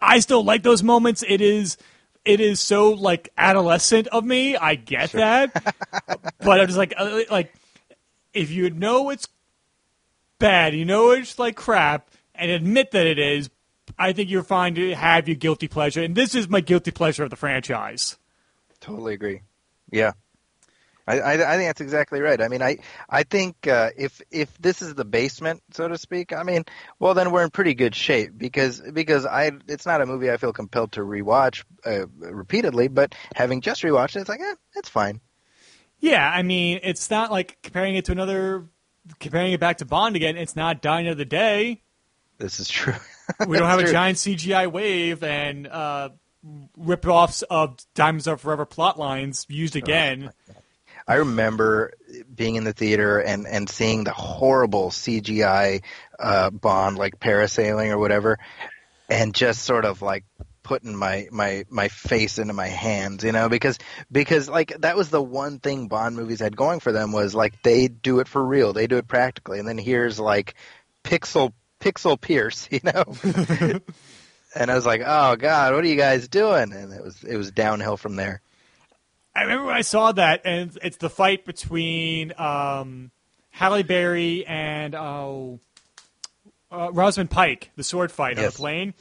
I 0.00 0.20
still 0.20 0.42
like 0.42 0.62
those 0.62 0.82
moments. 0.82 1.22
It 1.28 1.42
is 1.42 1.76
it 2.24 2.40
is 2.40 2.60
so 2.60 2.90
like 2.90 3.30
adolescent 3.36 4.08
of 4.08 4.24
me. 4.24 4.56
I 4.56 4.74
get 4.74 5.10
sure. 5.10 5.20
that, 5.20 5.52
but 6.38 6.60
I'm 6.60 6.66
just 6.66 6.78
like 6.78 6.94
uh, 6.96 7.22
like 7.30 7.52
if 8.32 8.50
you 8.50 8.70
know 8.70 9.10
it's 9.10 9.28
bad, 10.38 10.74
you 10.74 10.84
know 10.84 11.10
it's 11.10 11.38
like 11.38 11.56
crap, 11.56 12.10
and 12.34 12.50
admit 12.50 12.92
that 12.92 13.06
it 13.06 13.18
is. 13.18 13.50
I 13.98 14.12
think 14.12 14.30
you're 14.30 14.44
fine 14.44 14.76
to 14.76 14.94
have 14.94 15.28
your 15.28 15.34
guilty 15.34 15.68
pleasure, 15.68 16.02
and 16.02 16.14
this 16.14 16.34
is 16.34 16.48
my 16.48 16.60
guilty 16.60 16.90
pleasure 16.90 17.24
of 17.24 17.30
the 17.30 17.36
franchise. 17.36 18.16
Totally 18.80 19.14
agree. 19.14 19.42
Yeah. 19.90 20.12
I, 21.10 21.18
I, 21.18 21.32
I, 21.32 21.56
think 21.56 21.68
that's 21.68 21.80
exactly 21.80 22.20
right. 22.20 22.40
I 22.40 22.48
mean, 22.48 22.62
I 22.62 22.78
I 23.08 23.22
think 23.22 23.66
uh, 23.66 23.90
if 23.96 24.20
if 24.30 24.56
this 24.58 24.82
is 24.82 24.94
the 24.94 25.04
basement, 25.04 25.62
so 25.72 25.88
to 25.88 25.98
speak, 25.98 26.32
I 26.32 26.42
mean, 26.42 26.64
well, 26.98 27.14
then 27.14 27.30
we're 27.30 27.44
in 27.44 27.50
pretty 27.50 27.74
good 27.74 27.94
shape 27.94 28.32
because 28.36 28.80
because 28.80 29.26
I 29.26 29.52
it's 29.66 29.86
not 29.86 30.00
a 30.00 30.06
movie 30.06 30.30
I 30.30 30.36
feel 30.36 30.52
compelled 30.52 30.92
to 30.92 31.00
rewatch 31.00 31.64
uh, 31.84 32.06
repeatedly, 32.18 32.88
but 32.88 33.14
having 33.34 33.60
just 33.60 33.82
rewatched 33.82 34.16
it, 34.16 34.20
it's 34.20 34.28
like, 34.28 34.40
eh, 34.40 34.54
it's 34.74 34.88
fine. 34.88 35.20
Yeah, 36.00 36.28
I 36.28 36.42
mean, 36.42 36.80
it's 36.82 37.10
not 37.10 37.30
like 37.30 37.58
comparing 37.62 37.94
it 37.94 38.06
to 38.06 38.12
another, 38.12 38.66
comparing 39.18 39.52
it 39.52 39.60
back 39.60 39.78
to 39.78 39.84
Bond 39.84 40.16
again. 40.16 40.36
It's 40.36 40.56
not 40.56 40.80
Die 40.80 41.00
Another 41.00 41.26
Day. 41.26 41.82
This 42.38 42.58
is 42.58 42.68
true. 42.68 42.94
we 43.46 43.58
don't 43.58 43.68
have 43.68 43.80
true. 43.80 43.88
a 43.88 43.92
giant 43.92 44.16
CGI 44.16 44.72
wave 44.72 45.22
and 45.22 45.66
uh, 45.66 46.08
rip-offs 46.76 47.42
of 47.42 47.76
Diamonds 47.94 48.26
Are 48.26 48.38
Forever 48.38 48.64
plot 48.64 48.98
lines 48.98 49.44
used 49.50 49.76
again. 49.76 50.32
Oh, 50.48 50.54
I 51.06 51.16
remember 51.16 51.92
being 52.34 52.56
in 52.56 52.64
the 52.64 52.72
theater 52.72 53.18
and, 53.18 53.46
and 53.46 53.68
seeing 53.68 54.04
the 54.04 54.12
horrible 54.12 54.90
CGI 54.90 55.82
uh, 56.18 56.50
Bond, 56.50 56.96
like 56.96 57.18
parasailing 57.18 57.90
or 57.90 57.98
whatever, 57.98 58.38
and 59.08 59.34
just 59.34 59.62
sort 59.62 59.84
of 59.84 60.02
like 60.02 60.24
putting 60.62 60.94
my, 60.94 61.26
my, 61.32 61.64
my 61.68 61.88
face 61.88 62.38
into 62.38 62.52
my 62.52 62.68
hands, 62.68 63.24
you 63.24 63.32
know, 63.32 63.48
because 63.48 63.78
because 64.12 64.48
like 64.48 64.78
that 64.80 64.96
was 64.96 65.10
the 65.10 65.22
one 65.22 65.58
thing 65.58 65.88
Bond 65.88 66.14
movies 66.16 66.40
had 66.40 66.56
going 66.56 66.80
for 66.80 66.92
them 66.92 67.12
was 67.12 67.34
like 67.34 67.62
they 67.62 67.88
do 67.88 68.20
it 68.20 68.28
for 68.28 68.44
real, 68.44 68.72
they 68.72 68.86
do 68.86 68.98
it 68.98 69.08
practically, 69.08 69.58
and 69.58 69.66
then 69.66 69.78
here's 69.78 70.20
like 70.20 70.54
pixel 71.02 71.52
pixel 71.80 72.20
pierce, 72.20 72.68
you 72.70 72.80
know. 72.84 73.04
and 74.54 74.70
I 74.70 74.74
was 74.74 74.86
like, 74.86 75.02
"Oh 75.04 75.36
God, 75.36 75.74
what 75.74 75.84
are 75.84 75.88
you 75.88 75.96
guys 75.96 76.28
doing?" 76.28 76.72
And 76.72 76.92
it 76.92 77.02
was 77.02 77.22
it 77.24 77.36
was 77.36 77.50
downhill 77.50 77.96
from 77.96 78.16
there. 78.16 78.40
I 79.34 79.42
remember 79.42 79.66
when 79.66 79.76
I 79.76 79.82
saw 79.82 80.12
that, 80.12 80.42
and 80.44 80.76
it's 80.82 80.96
the 80.96 81.10
fight 81.10 81.44
between 81.44 82.32
um, 82.36 83.10
Halle 83.50 83.82
Berry 83.82 84.44
and 84.46 84.94
oh, 84.94 85.60
uh, 86.72 86.90
Rosamund 86.92 87.30
Pike, 87.30 87.70
the 87.76 87.84
sword 87.84 88.10
fight 88.10 88.36
yes. 88.36 88.38
on 88.38 88.50
the 88.50 88.56
plane. 88.56 88.94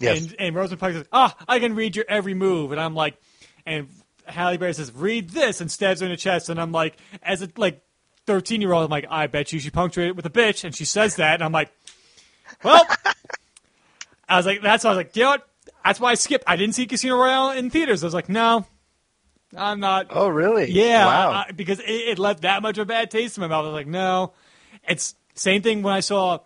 Yes. 0.00 0.22
And, 0.22 0.36
and 0.38 0.54
Rosamund 0.54 0.80
Pike 0.80 0.94
says, 0.94 1.06
"Ah, 1.12 1.36
oh, 1.38 1.44
I 1.48 1.58
can 1.58 1.74
read 1.74 1.96
your 1.96 2.06
every 2.08 2.34
move," 2.34 2.72
and 2.72 2.80
I'm 2.80 2.94
like, 2.94 3.16
and 3.64 3.88
Halle 4.26 4.56
Berry 4.56 4.74
says, 4.74 4.92
"Read 4.94 5.30
this," 5.30 5.60
and 5.60 5.70
stabs 5.70 6.00
her 6.00 6.06
in 6.06 6.12
the 6.12 6.16
chest, 6.16 6.48
and 6.48 6.60
I'm 6.60 6.72
like, 6.72 6.96
as 7.22 7.42
a 7.42 7.48
like 7.56 7.82
thirteen 8.26 8.60
year 8.60 8.72
old, 8.72 8.84
I'm 8.84 8.90
like, 8.90 9.06
I 9.10 9.26
bet 9.26 9.52
you 9.52 9.58
she 9.58 9.70
punctuated 9.70 10.10
it 10.10 10.16
with 10.16 10.26
a 10.26 10.30
bitch, 10.30 10.64
and 10.64 10.74
she 10.74 10.84
says 10.84 11.16
that, 11.16 11.34
and 11.34 11.42
I'm 11.42 11.52
like, 11.52 11.70
well, 12.62 12.86
I 14.28 14.36
was 14.36 14.46
like, 14.46 14.62
that's 14.62 14.84
why 14.84 14.90
I 14.90 14.92
was 14.92 14.96
like, 14.98 15.16
you 15.16 15.22
know 15.22 15.30
what? 15.30 15.48
That's 15.84 16.00
why 16.00 16.10
I 16.10 16.14
skipped. 16.14 16.44
I 16.46 16.56
didn't 16.56 16.74
see 16.74 16.86
Casino 16.86 17.16
Royale 17.16 17.52
in 17.52 17.70
theaters. 17.70 18.02
I 18.02 18.06
was 18.06 18.14
like, 18.14 18.28
no, 18.28 18.66
I'm 19.56 19.80
not. 19.80 20.06
Oh, 20.10 20.28
really? 20.28 20.70
Yeah. 20.70 21.06
Wow. 21.06 21.30
I, 21.30 21.52
because 21.52 21.80
it, 21.80 21.90
it, 21.90 22.18
left 22.18 22.42
that 22.42 22.62
much 22.62 22.78
of 22.78 22.82
a 22.82 22.86
bad 22.86 23.10
taste 23.10 23.36
in 23.36 23.40
my 23.42 23.48
mouth. 23.48 23.64
I 23.64 23.68
was 23.68 23.74
like, 23.74 23.86
no. 23.86 24.32
It's 24.88 25.14
same 25.34 25.62
thing 25.62 25.82
when 25.82 25.94
I 25.94 26.00
saw 26.00 26.40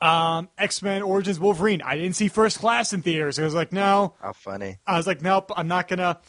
um, 0.00 0.48
X 0.58 0.82
Men 0.82 1.02
Origins 1.02 1.40
Wolverine. 1.40 1.82
I 1.82 1.96
didn't 1.96 2.16
see 2.16 2.28
First 2.28 2.58
Class 2.58 2.92
in 2.92 3.02
theaters. 3.02 3.38
I 3.38 3.44
was 3.44 3.54
like, 3.54 3.72
no. 3.72 4.14
How 4.20 4.32
funny. 4.32 4.78
I 4.86 4.96
was 4.96 5.06
like, 5.06 5.22
nope. 5.22 5.50
I'm 5.56 5.68
not 5.68 5.88
gonna 5.88 6.20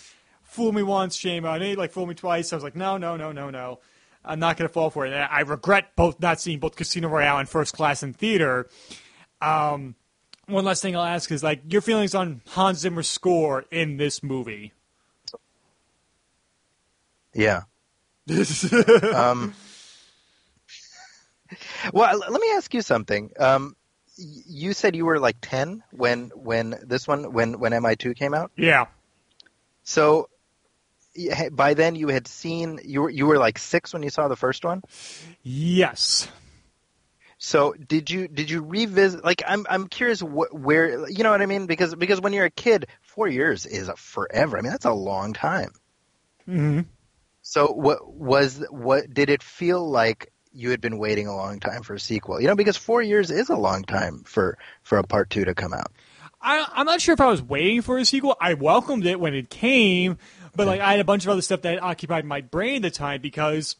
fool 0.43 0.72
me 0.72 0.84
once, 0.84 1.15
shame 1.15 1.45
on 1.45 1.59
me. 1.59 1.76
Like 1.76 1.91
fool 1.91 2.05
me 2.05 2.15
twice. 2.15 2.51
I 2.51 2.55
was 2.55 2.63
like, 2.63 2.76
no, 2.76 2.97
no, 2.97 3.18
no, 3.18 3.32
no, 3.32 3.49
no. 3.49 3.80
I'm 4.24 4.39
not 4.39 4.57
gonna 4.57 4.70
fall 4.70 4.89
for 4.89 5.05
it. 5.05 5.13
And 5.13 5.24
I 5.24 5.41
regret 5.41 5.95
both 5.95 6.20
not 6.20 6.41
seeing 6.41 6.59
both 6.59 6.76
Casino 6.76 7.07
Royale 7.07 7.39
and 7.39 7.47
First 7.49 7.74
Class 7.74 8.03
in 8.03 8.13
theater. 8.13 8.70
Um, 9.41 9.95
one 10.47 10.65
last 10.65 10.82
thing 10.82 10.95
I'll 10.95 11.03
ask 11.03 11.32
is 11.32 11.43
like 11.43 11.61
your 11.72 11.82
feelings 11.82 12.15
on 12.15 12.41
Hans 12.47 12.80
Zimmer's 12.80 13.07
score 13.07 13.65
in 13.72 13.97
this 13.97 14.24
movie. 14.24 14.74
Yeah. 17.38 17.61
um, 19.15 19.53
well, 21.93 22.17
let 22.17 22.41
me 22.41 22.51
ask 22.51 22.73
you 22.73 22.81
something. 22.81 23.31
Um, 23.39 23.75
you 24.17 24.73
said 24.73 24.95
you 24.95 25.05
were 25.05 25.19
like 25.19 25.38
ten 25.41 25.83
when 25.91 26.31
when 26.35 26.75
this 26.83 27.07
one 27.07 27.31
when 27.31 27.59
when 27.59 27.71
MI2 27.71 28.15
came 28.17 28.33
out. 28.33 28.51
Yeah. 28.57 28.88
So 29.83 30.29
by 31.51 31.73
then 31.73 31.95
you 31.95 32.09
had 32.09 32.27
seen 32.27 32.79
you 32.83 33.03
were 33.03 33.09
you 33.09 33.25
were 33.27 33.38
like 33.38 33.59
six 33.59 33.93
when 33.93 34.03
you 34.03 34.09
saw 34.09 34.27
the 34.27 34.35
first 34.35 34.65
one. 34.65 34.81
Yes. 35.43 36.27
So 37.38 37.73
did 37.73 38.09
you 38.09 38.27
did 38.27 38.49
you 38.49 38.63
revisit? 38.63 39.23
Like 39.23 39.43
I'm 39.47 39.65
I'm 39.69 39.88
curious 39.88 40.19
wh- 40.19 40.53
where 40.53 41.07
you 41.07 41.23
know 41.23 41.31
what 41.31 41.41
I 41.41 41.45
mean 41.45 41.67
because 41.67 41.93
because 41.95 42.19
when 42.19 42.33
you're 42.33 42.45
a 42.45 42.49
kid, 42.51 42.88
four 43.03 43.27
years 43.27 43.65
is 43.67 43.89
forever. 43.95 44.57
I 44.57 44.61
mean 44.61 44.71
that's 44.71 44.85
a 44.85 44.91
long 44.93 45.33
time. 45.33 45.71
hmm 46.45 46.81
So 47.50 47.68
what 47.68 48.14
was 48.14 48.62
what 48.72 49.14
did 49.14 49.30
it 49.30 49.41
feel 49.41 49.89
like 49.89 50.34
you 50.52 50.70
had 50.72 50.82
been 50.82 50.98
waiting 50.98 51.28
a 51.28 51.36
long 51.36 51.62
time 51.62 51.82
for 51.82 51.93
a 51.93 52.00
sequel? 52.00 52.41
You 52.41 52.48
know 52.48 52.56
because 52.56 52.76
four 52.76 53.02
years 53.02 53.32
is 53.32 53.48
a 53.48 53.56
long 53.56 53.84
time 53.84 54.24
for 54.26 54.58
for 54.84 54.98
a 54.98 55.04
part 55.04 55.30
two 55.30 55.45
to 55.45 55.56
come 55.56 55.74
out. 55.74 55.93
I, 56.41 56.68
I'm 56.74 56.86
not 56.86 57.00
sure 57.00 57.14
if 57.14 57.22
I 57.22 57.28
was 57.28 57.41
waiting 57.41 57.82
for 57.84 57.98
a 57.98 58.04
sequel. 58.04 58.36
I 58.41 58.56
welcomed 58.56 59.06
it 59.06 59.18
when 59.22 59.34
it 59.34 59.50
came, 59.50 60.18
but 60.58 60.68
like 60.68 60.82
I 60.82 60.91
had 60.91 61.00
a 61.00 61.06
bunch 61.06 61.24
of 61.24 61.30
other 61.30 61.41
stuff 61.41 61.62
that 61.62 61.82
occupied 61.82 62.26
my 62.26 62.41
brain 62.41 62.76
at 62.78 62.82
the 62.82 62.89
time 62.91 63.22
because 63.22 63.78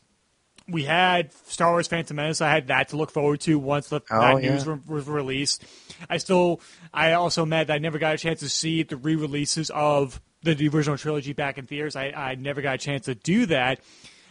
we 0.66 0.84
had 0.86 1.34
Star 1.34 1.72
Wars: 1.72 1.88
Phantom 1.90 2.16
Menace. 2.16 2.40
I 2.40 2.50
had 2.50 2.68
that 2.68 2.88
to 2.90 2.96
look 2.98 3.12
forward 3.12 3.42
to 3.42 3.60
once 3.60 3.90
the 3.90 4.00
Oh, 4.10 4.20
that 4.22 4.44
yeah. 4.44 4.52
news 4.52 4.66
re- 4.66 4.80
was 4.88 5.10
released. 5.10 5.66
I 6.10 6.18
still, 6.20 6.62
I 6.94 7.14
also 7.14 7.46
mad 7.46 7.68
that 7.68 7.74
I 7.74 7.78
never 7.80 8.00
got 8.00 8.16
a 8.16 8.18
chance 8.18 8.40
to 8.40 8.50
see 8.50 8.84
the 8.84 8.96
re-releases 8.96 9.70
of 9.72 10.22
the, 10.54 10.70
original 10.70 10.98
trilogy 10.98 11.34
back 11.34 11.58
in 11.58 11.66
theaters. 11.66 11.96
I, 11.96 12.08
I 12.10 12.36
never 12.36 12.62
got 12.62 12.76
a 12.76 12.78
chance 12.78 13.06
to 13.06 13.16
do 13.16 13.46
that. 13.48 13.80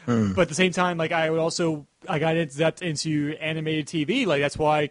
Hmm. 0.04 0.32
But 0.34 0.42
at 0.42 0.48
the 0.48 0.54
same 0.54 0.72
time, 0.72 0.98
like 0.98 1.12
I 1.12 1.30
would 1.30 1.40
also, 1.40 1.86
I 2.08 2.18
got 2.18 2.36
into 2.36 2.58
that 2.58 2.80
into 2.82 3.36
animated 3.40 3.86
TV. 3.86 4.26
Like 4.26 4.40
that's 4.40 4.56
why 4.56 4.90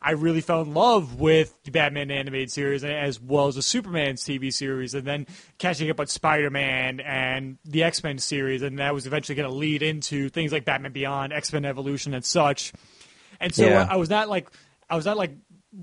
I 0.00 0.12
really 0.12 0.40
fell 0.40 0.62
in 0.62 0.72
love 0.72 1.20
with 1.20 1.54
the 1.64 1.70
Batman 1.70 2.10
animated 2.10 2.50
series 2.50 2.84
as 2.84 3.20
well 3.20 3.48
as 3.48 3.56
the 3.56 3.62
Superman's 3.62 4.22
TV 4.22 4.52
series, 4.52 4.94
and 4.94 5.06
then 5.06 5.26
catching 5.58 5.90
up 5.90 6.00
on 6.00 6.06
Spider 6.06 6.48
Man 6.48 7.00
and 7.00 7.58
the 7.64 7.82
X 7.82 8.02
Men 8.02 8.18
series, 8.18 8.62
and 8.62 8.78
that 8.78 8.94
was 8.94 9.06
eventually 9.06 9.36
going 9.36 9.48
to 9.48 9.54
lead 9.54 9.82
into 9.82 10.28
things 10.28 10.52
like 10.52 10.64
Batman 10.64 10.92
Beyond, 10.92 11.32
X 11.32 11.52
Men 11.52 11.64
Evolution, 11.64 12.14
and 12.14 12.24
such. 12.24 12.72
And 13.40 13.54
so 13.54 13.66
Yeah. 13.66 13.86
I 13.90 13.96
was 13.96 14.08
not 14.08 14.28
like 14.28 14.48
I 14.88 14.96
was 14.96 15.04
not 15.04 15.16
like 15.16 15.32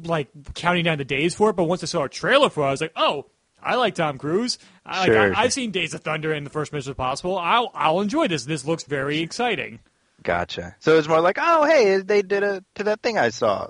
like 0.03 0.29
counting 0.55 0.85
down 0.85 0.97
the 0.97 1.05
days 1.05 1.35
for 1.35 1.49
it, 1.51 1.55
but 1.55 1.65
once 1.65 1.83
I 1.83 1.85
saw 1.85 2.03
a 2.03 2.09
trailer 2.09 2.49
for 2.49 2.63
it, 2.63 2.67
I 2.67 2.71
was 2.71 2.81
like, 2.81 2.93
oh. 2.95 3.27
I 3.63 3.75
like 3.75 3.95
Tom 3.95 4.17
Cruise. 4.17 4.57
I, 4.85 4.99
like, 4.99 5.05
Sure, 5.07 5.19
I, 5.19 5.25
sure. 5.27 5.35
I've 5.35 5.53
seen 5.53 5.71
Days 5.71 5.93
of 5.93 6.01
Thunder 6.01 6.31
and 6.33 6.45
the 6.45 6.49
first 6.49 6.73
Mission 6.73 6.91
Impossible. 6.91 7.37
I'll 7.37 7.71
I'll 7.73 8.01
enjoy 8.01 8.27
this. 8.27 8.45
This 8.45 8.65
looks 8.65 8.83
very 8.83 9.19
exciting. 9.19 9.79
Gotcha. 10.23 10.75
So 10.79 10.97
it's 10.97 11.07
more 11.07 11.21
like 11.21 11.37
oh 11.39 11.65
hey 11.65 11.97
they 11.97 12.21
did 12.21 12.43
a 12.43 12.63
to 12.75 12.83
that 12.85 13.01
thing 13.01 13.17
I 13.17 13.29
saw 13.29 13.67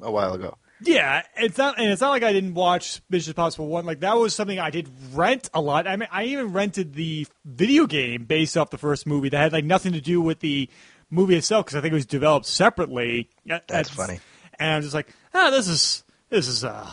a, 0.00 0.10
while 0.10 0.34
ago. 0.34 0.56
Yeah, 0.80 1.22
it's 1.36 1.56
not, 1.56 1.78
and 1.78 1.90
it's 1.90 2.00
not 2.00 2.10
like 2.10 2.24
I 2.24 2.32
didn't 2.32 2.54
watch 2.54 3.00
Mission 3.08 3.30
Impossible 3.30 3.68
One. 3.68 3.86
Like 3.86 4.00
that 4.00 4.16
was 4.16 4.34
something 4.34 4.58
I 4.58 4.70
did 4.70 4.90
rent 5.12 5.48
a 5.54 5.60
lot. 5.60 5.86
I 5.86 5.96
mean, 5.96 6.08
I 6.12 6.24
even 6.24 6.52
rented 6.52 6.94
the 6.94 7.26
video 7.44 7.86
game 7.86 8.24
based 8.24 8.56
off 8.56 8.70
the 8.70 8.78
first 8.78 9.06
movie 9.06 9.28
that 9.30 9.38
had 9.38 9.52
like 9.52 9.64
nothing 9.64 9.92
to 9.92 10.00
do 10.00 10.20
with 10.20 10.40
the 10.40 10.68
movie 11.10 11.36
itself 11.36 11.66
because 11.66 11.76
I 11.76 11.80
think 11.80 11.92
it 11.92 11.94
was 11.94 12.06
developed 12.06 12.46
separately. 12.46 13.30
Yeah, 13.44 13.60
That's 13.66 13.88
funny. 13.88 14.20
And 14.58 14.70
I'm 14.70 14.82
just 14.82 14.94
like, 14.94 15.08
ah, 15.32 15.50
this 15.50 15.68
is 15.68 16.04
this 16.28 16.48
is 16.48 16.64
uh 16.64 16.90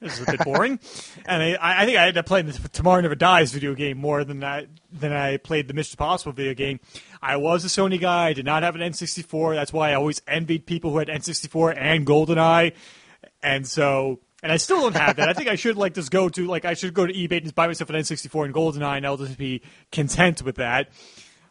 this 0.00 0.20
is 0.20 0.28
a 0.28 0.32
bit 0.32 0.44
boring. 0.44 0.78
and 1.26 1.42
I, 1.42 1.56
I 1.60 1.86
think 1.86 1.96
I 1.96 2.04
had 2.04 2.14
to 2.14 2.22
play 2.22 2.42
the 2.42 2.68
Tomorrow 2.68 3.00
Never 3.00 3.14
Dies 3.14 3.52
video 3.52 3.74
game 3.74 3.98
more 3.98 4.24
than 4.24 4.44
I 4.44 4.66
than 4.92 5.12
I 5.12 5.38
played 5.38 5.68
the 5.68 5.74
Mission 5.74 5.94
Impossible 5.94 6.32
video 6.32 6.54
game. 6.54 6.80
I 7.22 7.36
was 7.36 7.64
a 7.64 7.68
Sony 7.68 8.00
guy. 8.00 8.28
I 8.28 8.32
did 8.32 8.44
not 8.44 8.62
have 8.62 8.74
an 8.74 8.82
N64. 8.82 9.54
That's 9.54 9.72
why 9.72 9.90
I 9.90 9.94
always 9.94 10.20
envied 10.26 10.66
people 10.66 10.90
who 10.90 10.98
had 10.98 11.08
N64 11.08 11.76
and 11.76 12.06
GoldenEye. 12.06 12.74
And 13.42 13.66
so, 13.66 14.20
and 14.42 14.52
I 14.52 14.58
still 14.58 14.80
don't 14.80 14.96
have 14.96 15.16
that. 15.16 15.28
I 15.28 15.32
think 15.32 15.48
I 15.48 15.54
should 15.54 15.76
like 15.76 15.94
just 15.94 16.10
go 16.10 16.28
to 16.28 16.46
like 16.46 16.64
I 16.64 16.74
should 16.74 16.94
go 16.94 17.06
to 17.06 17.12
eBay 17.12 17.38
and 17.38 17.44
just 17.44 17.54
buy 17.54 17.66
myself 17.66 17.90
an 17.90 17.96
N64 17.96 18.44
and 18.44 18.54
GoldenEye, 18.54 18.98
and 18.98 19.06
I'll 19.06 19.16
just 19.16 19.38
be 19.38 19.62
content 19.92 20.42
with 20.42 20.56
that. 20.56 20.90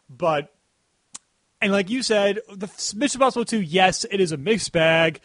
But 0.08 0.52
and 1.60 1.72
like 1.72 1.90
you 1.90 2.02
said, 2.02 2.40
the 2.48 2.68
Mission 2.94 3.20
Impossible 3.20 3.44
2, 3.44 3.60
yes, 3.60 4.04
it 4.10 4.20
is 4.20 4.32
a 4.32 4.36
mixed 4.36 4.72
bag. 4.72 5.20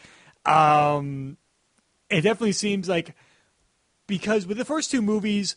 Um, 0.45 1.37
it 2.11 2.21
definitely 2.21 2.51
seems 2.51 2.87
like 2.89 3.15
because 4.07 4.45
with 4.45 4.57
the 4.57 4.65
first 4.65 4.91
two 4.91 5.01
movies, 5.01 5.55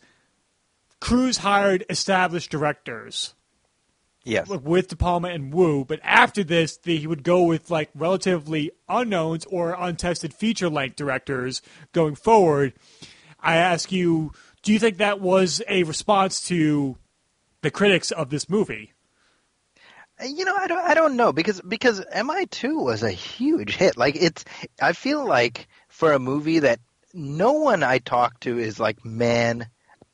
Cruise 1.00 1.38
hired 1.38 1.84
established 1.90 2.50
directors 2.50 3.34
Yes. 4.24 4.48
with 4.48 4.88
De 4.88 4.96
Palma 4.96 5.28
and 5.28 5.52
Woo, 5.52 5.84
but 5.84 6.00
after 6.02 6.42
this, 6.42 6.78
the, 6.78 6.96
he 6.96 7.06
would 7.06 7.22
go 7.22 7.42
with 7.42 7.70
like 7.70 7.90
relatively 7.94 8.70
unknowns 8.88 9.44
or 9.46 9.76
untested 9.78 10.32
feature 10.32 10.70
length 10.70 10.96
directors 10.96 11.60
going 11.92 12.14
forward. 12.14 12.72
I 13.38 13.56
ask 13.56 13.92
you, 13.92 14.32
do 14.62 14.72
you 14.72 14.78
think 14.78 14.96
that 14.96 15.20
was 15.20 15.60
a 15.68 15.82
response 15.82 16.40
to 16.48 16.96
the 17.60 17.70
critics 17.70 18.10
of 18.12 18.30
this 18.30 18.48
movie? 18.48 18.94
Uh, 20.18 20.24
you 20.24 20.46
know, 20.46 20.56
I 20.56 20.68
don't, 20.68 20.78
I 20.90 20.94
don't 20.94 21.16
know 21.16 21.32
because 21.32 21.60
because 21.60 22.00
MI2 22.14 22.82
was 22.82 23.02
a 23.02 23.10
huge 23.10 23.76
hit. 23.76 23.98
Like 23.98 24.16
it's, 24.16 24.44
I 24.80 24.92
feel 24.94 25.26
like 25.26 25.68
for 25.94 26.12
a 26.12 26.18
movie 26.18 26.58
that 26.58 26.80
no 27.12 27.52
one 27.52 27.84
I 27.84 27.98
talk 27.98 28.40
to 28.40 28.58
is 28.58 28.80
like, 28.80 29.04
man, 29.04 29.68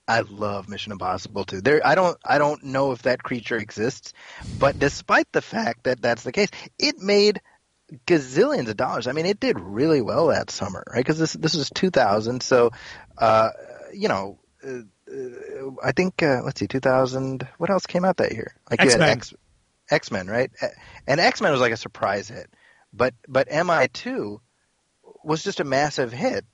I 0.07 0.21
love 0.21 0.69
Mission 0.69 0.93
Impossible 0.93 1.45
2. 1.45 1.63
There, 1.63 1.81
I 1.85 1.95
don't, 1.95 2.19
I 2.23 2.37
don't 2.37 2.65
know 2.65 2.93
if 2.93 3.03
that 3.03 3.23
creature 3.23 3.57
exists, 3.57 4.13
but 4.59 4.79
despite 4.79 5.33
the 5.33 5.41
fact 5.41 5.85
that 5.85 6.03
that's 6.03 6.23
the 6.23 6.33
case, 6.33 6.51
it 6.79 6.99
made 6.99 7.41
gazillions 8.07 8.69
of 8.69 8.77
dollars. 8.77 9.07
I 9.07 9.13
mean, 9.13 9.25
it 9.25 9.41
did 9.41 9.59
really 9.59 10.03
well 10.03 10.27
that 10.27 10.51
summer, 10.51 10.85
right? 10.87 10.99
Because 10.99 11.19
this 11.19 11.33
this 11.33 11.55
was 11.55 11.71
2000, 11.71 12.43
so 12.43 12.71
uh, 13.17 13.49
you 13.93 14.09
know. 14.09 14.39
Uh, 14.63 14.81
I 15.83 15.91
think 15.91 16.23
uh, 16.23 16.43
let's 16.45 16.61
see, 16.61 16.69
2000. 16.69 17.49
What 17.59 17.71
else 17.71 17.87
came 17.87 18.05
out 18.05 18.19
that 18.19 18.33
year? 18.33 18.55
Like 18.71 18.85
you 18.85 18.91
had 18.91 19.01
X-Men. 19.01 19.17
X, 19.17 19.35
X 19.91 20.11
Men, 20.13 20.29
right? 20.29 20.51
And 21.07 21.19
X 21.19 21.41
Men 21.41 21.51
was 21.51 21.61
like 21.61 21.73
a 21.73 21.77
surprise 21.77 22.29
hit, 22.29 22.49
but 22.93 23.15
but 23.27 23.49
MI 23.51 23.89
two 23.89 24.41
was 25.25 25.43
just 25.43 25.61
a 25.61 25.65
massive 25.65 26.13
hit, 26.13 26.45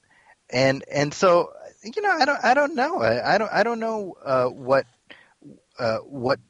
and 0.51 0.85
and 0.91 1.13
so 1.13 1.53
you 1.83 2.03
know 2.03 2.11
I 2.11 2.25
don't 2.25 2.45
I 2.45 2.55
don't 2.55 2.75
know 2.75 3.01
I, 3.01 3.35
I 3.35 3.39
don't 3.39 3.53
I 3.53 3.63
don't 3.63 3.81
know 3.81 4.17
uh, 4.25 4.47
what 4.47 4.87
uh, 5.79 5.99
what 5.99 6.41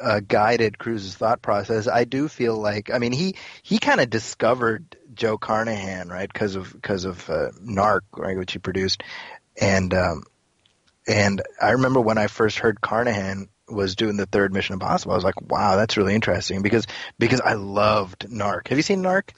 uh, 0.00 0.20
guided 0.20 0.78
Cruise's 0.78 1.14
thought 1.14 1.42
process. 1.42 1.88
I 1.88 2.04
do 2.04 2.28
feel 2.28 2.56
like 2.56 2.90
I 2.92 2.98
mean 2.98 3.12
he 3.12 3.36
he 3.62 3.78
kind 3.78 4.00
of 4.00 4.10
discovered 4.10 4.96
Joe 5.14 5.38
Carnahan 5.38 6.08
right 6.08 6.30
because 6.30 6.56
of 6.56 6.72
because 6.72 7.04
of 7.04 7.28
uh, 7.30 7.50
Narc 7.62 8.02
right 8.16 8.36
which 8.36 8.52
he 8.52 8.58
produced, 8.58 9.02
and 9.60 9.92
um, 9.94 10.24
and 11.06 11.42
I 11.60 11.70
remember 11.70 12.00
when 12.00 12.18
I 12.18 12.26
first 12.26 12.58
heard 12.58 12.80
Carnahan 12.80 13.48
was 13.68 13.96
doing 13.96 14.16
the 14.16 14.26
third 14.26 14.52
Mission 14.52 14.74
Impossible, 14.74 15.12
I 15.12 15.16
was 15.16 15.24
like, 15.24 15.40
wow, 15.50 15.76
that's 15.76 15.96
really 15.96 16.14
interesting 16.14 16.62
because 16.62 16.86
because 17.18 17.40
I 17.40 17.54
loved 17.54 18.26
Narc. 18.28 18.68
Have 18.68 18.78
you 18.78 18.82
seen 18.82 19.02
Narc 19.02 19.30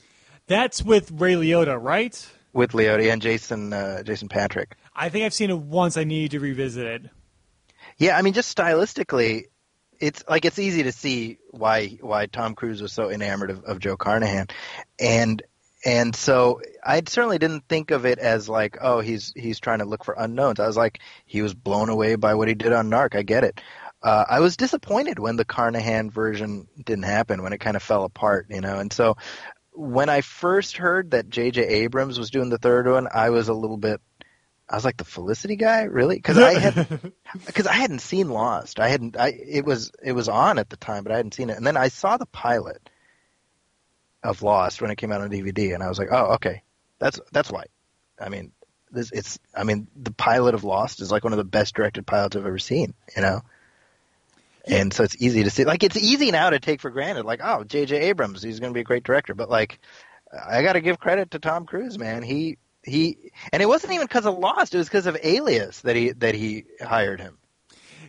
That's 0.49 0.83
with 0.83 1.13
Ray 1.13 1.35
Liotta, 1.35 1.81
right? 1.81 2.29
with 2.53 2.73
Liotta 2.73 3.13
and 3.13 3.23
Jason 3.23 3.73
uh, 3.73 4.03
Jason 4.03 4.29
Patric? 4.29 4.77
I 4.95 5.09
think 5.09 5.25
I've 5.25 5.35
seen 5.35 5.51
it 5.51 5.59
once. 5.59 5.97
I 5.97 6.05
need 6.05 6.33
to 6.33 6.41
revisit 6.41 6.87
it. 6.87 7.11
Yeah, 7.99 8.17
I 8.17 8.23
mean, 8.23 8.33
just 8.33 8.57
stylistically, 8.57 9.45
it's 10.01 10.25
like 10.29 10.45
it's 10.45 10.59
easy 10.59 10.85
to 10.85 10.93
see 10.93 11.39
why 11.51 11.99
why 12.01 12.27
Tom 12.27 12.55
Cruise 12.55 12.83
was 12.83 12.93
so 12.93 13.11
enamored 13.11 13.51
of, 13.51 13.65
of 13.65 13.79
Joe 13.79 13.97
Carnahan, 13.97 14.49
and 14.99 15.43
and 15.85 16.15
so 16.15 16.61
I 16.85 17.03
certainly 17.07 17.39
didn't 17.39 17.69
think 17.69 17.91
of 17.91 18.07
it 18.07 18.19
as 18.19 18.49
like, 18.49 18.79
oh, 18.81 19.01
he's 19.01 19.33
he's 19.37 19.61
trying 19.61 19.79
to 19.79 19.85
look 19.85 20.05
for 20.05 20.15
unknowns. 20.19 20.61
I 20.61 20.67
was 20.67 20.77
like, 20.77 21.01
he 21.27 21.43
was 21.43 21.55
blown 21.55 21.89
away 21.89 22.17
by 22.17 22.35
what 22.35 22.49
he 22.49 22.55
did 22.55 22.73
on 22.73 22.91
Narc. 22.91 23.15
I 23.15 23.23
get 23.23 23.45
it. 23.45 23.61
Uh, 24.01 24.25
I 24.29 24.39
was 24.39 24.57
disappointed 24.57 25.19
when 25.19 25.35
the 25.37 25.45
Carnahan 25.45 26.11
version 26.11 26.69
didn't 26.85 27.05
happen, 27.05 27.43
when 27.43 27.53
it 27.53 27.59
kind 27.59 27.77
of 27.77 27.83
fell 27.83 28.05
apart, 28.05 28.47
you 28.49 28.61
know. 28.61 28.79
And 28.79 28.93
so 28.93 29.17
when 29.79 30.09
I 30.09 30.23
first 30.23 30.77
heard 30.77 31.13
that 31.13 31.31
J.J. 31.31 31.63
Abrams 31.63 32.19
was 32.19 32.31
doing 32.31 32.51
the 32.51 32.59
third 32.59 32.91
one, 32.91 33.07
I 33.15 33.31
was 33.31 33.49
a 33.49 33.55
little 33.55 33.77
bit. 33.77 34.01
I 34.69 34.75
was 34.75 34.85
like 34.85 34.97
the 34.97 35.05
Felicity 35.05 35.55
guy, 35.55 35.85
really? 35.85 36.17
Because 36.17 36.37
I 36.37 36.59
had 36.59 37.13
because 37.47 37.69
I 37.69 37.75
hadn't 37.75 38.01
seen 38.01 38.29
Lost. 38.29 38.81
I 38.81 38.89
hadn't. 38.89 39.17
I 39.17 39.29
it 39.29 39.65
was 39.65 39.93
it 40.03 40.13
was 40.13 40.29
on 40.29 40.59
at 40.59 40.69
the 40.69 40.77
time, 40.77 41.05
but 41.05 41.13
I 41.13 41.17
hadn't 41.17 41.35
seen 41.35 41.49
it. 41.49 41.57
And 41.57 41.67
then 41.67 41.77
I 41.77 41.89
saw 41.89 42.17
the 42.17 42.27
pilot 42.27 42.91
of 44.23 44.43
Lost 44.43 44.83
when 44.83 44.91
it 44.91 44.97
came 44.97 45.13
out 45.13 45.21
on 45.21 45.31
DVD, 45.31 45.75
and 45.75 45.83
I 45.83 45.89
was 45.89 45.99
like, 45.99 46.09
oh, 46.11 46.35
okay, 46.35 46.63
that's 46.99 47.21
that's 47.31 47.51
why. 47.51 47.65
I 48.21 48.31
mean, 48.31 48.51
this 48.91 49.13
it's. 49.13 49.39
I 49.55 49.63
mean, 49.63 49.87
the 49.95 50.13
pilot 50.13 50.55
of 50.55 50.65
Lost 50.65 51.01
is 51.01 51.13
like 51.13 51.23
one 51.23 51.33
of 51.33 51.39
the 51.39 51.45
best 51.45 51.77
directed 51.77 52.05
pilots 52.05 52.35
I've 52.35 52.45
ever 52.45 52.59
seen. 52.59 52.95
You 53.15 53.23
know. 53.23 53.43
And 54.71 54.93
so 54.93 55.05
it's 55.05 55.17
easy 55.21 55.45
to 55.45 55.51
see. 55.51 55.65
Like 55.65 55.83
it's 55.83 55.97
easy 55.97 56.31
now 56.31 56.51
to 56.51 56.61
take 56.61 56.81
for 56.81 56.91
granted. 56.91 57.25
Like, 57.25 57.41
oh, 57.43 57.65
J.J. 57.65 57.97
Abrams, 57.97 58.43
he's 58.43 58.61
going 58.61 58.73
to 58.73 58.75
be 58.75 58.81
a 58.81 58.85
great 58.85 59.05
director. 59.05 59.35
But 59.35 59.49
like, 59.51 59.79
I 60.49 60.63
got 60.63 60.75
to 60.75 60.81
give 60.81 60.99
credit 60.99 61.31
to 61.33 61.39
Tom 61.39 61.67
Cruise, 61.67 61.99
man. 61.99 62.23
He 62.23 62.59
he, 62.85 63.33
and 63.53 63.63
it 63.63 63.67
wasn't 63.67 63.93
even 63.93 64.07
because 64.07 64.27
of 64.27 64.39
Lost. 64.39 64.75
It 64.75 64.79
was 64.79 64.89
because 64.89 65.07
of 65.07 65.17
Alias 65.23 65.81
that 65.83 65.97
he 65.97 66.13
that 66.13 66.35
he 66.35 66.65
hired 66.81 67.21
him. 67.21 67.39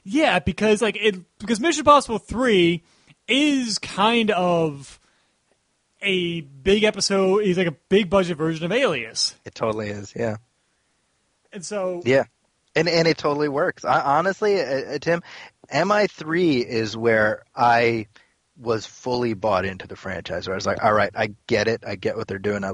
Yeah, 0.03 0.39
because 0.39 0.81
like 0.81 0.97
it 0.97 1.15
because 1.39 1.59
Mission 1.59 1.81
Impossible 1.81 2.19
three 2.19 2.83
is 3.27 3.77
kind 3.79 4.31
of 4.31 4.99
a 6.01 6.41
big 6.41 6.83
episode. 6.83 7.43
He's 7.43 7.57
like 7.57 7.67
a 7.67 7.75
big 7.89 8.09
budget 8.09 8.37
version 8.37 8.65
of 8.65 8.71
Alias, 8.71 9.35
It 9.45 9.53
totally 9.53 9.89
is. 9.89 10.13
Yeah. 10.15 10.37
and 11.51 11.65
so 11.65 12.01
Yeah, 12.05 12.23
and 12.75 12.87
and 12.87 13.07
it 13.07 13.17
totally 13.17 13.49
works. 13.49 13.83
I, 13.85 13.99
honestly, 14.17 14.61
uh, 14.61 14.95
uh, 14.95 14.97
Tim, 14.99 15.21
MI3 15.73 16.65
is 16.65 16.95
where 16.97 17.43
I 17.55 18.07
was 18.57 18.85
fully 18.85 19.33
bought 19.33 19.65
into 19.65 19.87
the 19.87 19.95
franchise. 19.95 20.47
Where 20.47 20.55
I 20.55 20.57
was 20.57 20.65
like, 20.65 20.83
all 20.83 20.93
right, 20.93 21.11
I 21.15 21.33
get 21.47 21.67
it. 21.67 21.83
I 21.87 21.95
get 21.95 22.17
what 22.17 22.27
they're 22.27 22.39
doing. 22.39 22.63
I, 22.63 22.71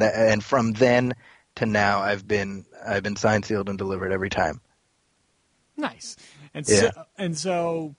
and 0.00 0.42
from 0.42 0.72
then 0.72 1.14
to 1.56 1.66
now, 1.66 2.00
I've 2.00 2.26
been 2.26 2.64
I've 2.86 3.02
been 3.02 3.16
signed, 3.16 3.44
sealed, 3.44 3.68
and 3.68 3.78
delivered 3.78 4.12
every 4.12 4.30
time. 4.30 4.60
Nice. 5.76 6.16
And 6.54 6.66
Yeah. 6.66 6.90
so, 6.90 7.04
and 7.18 7.36
so 7.36 7.94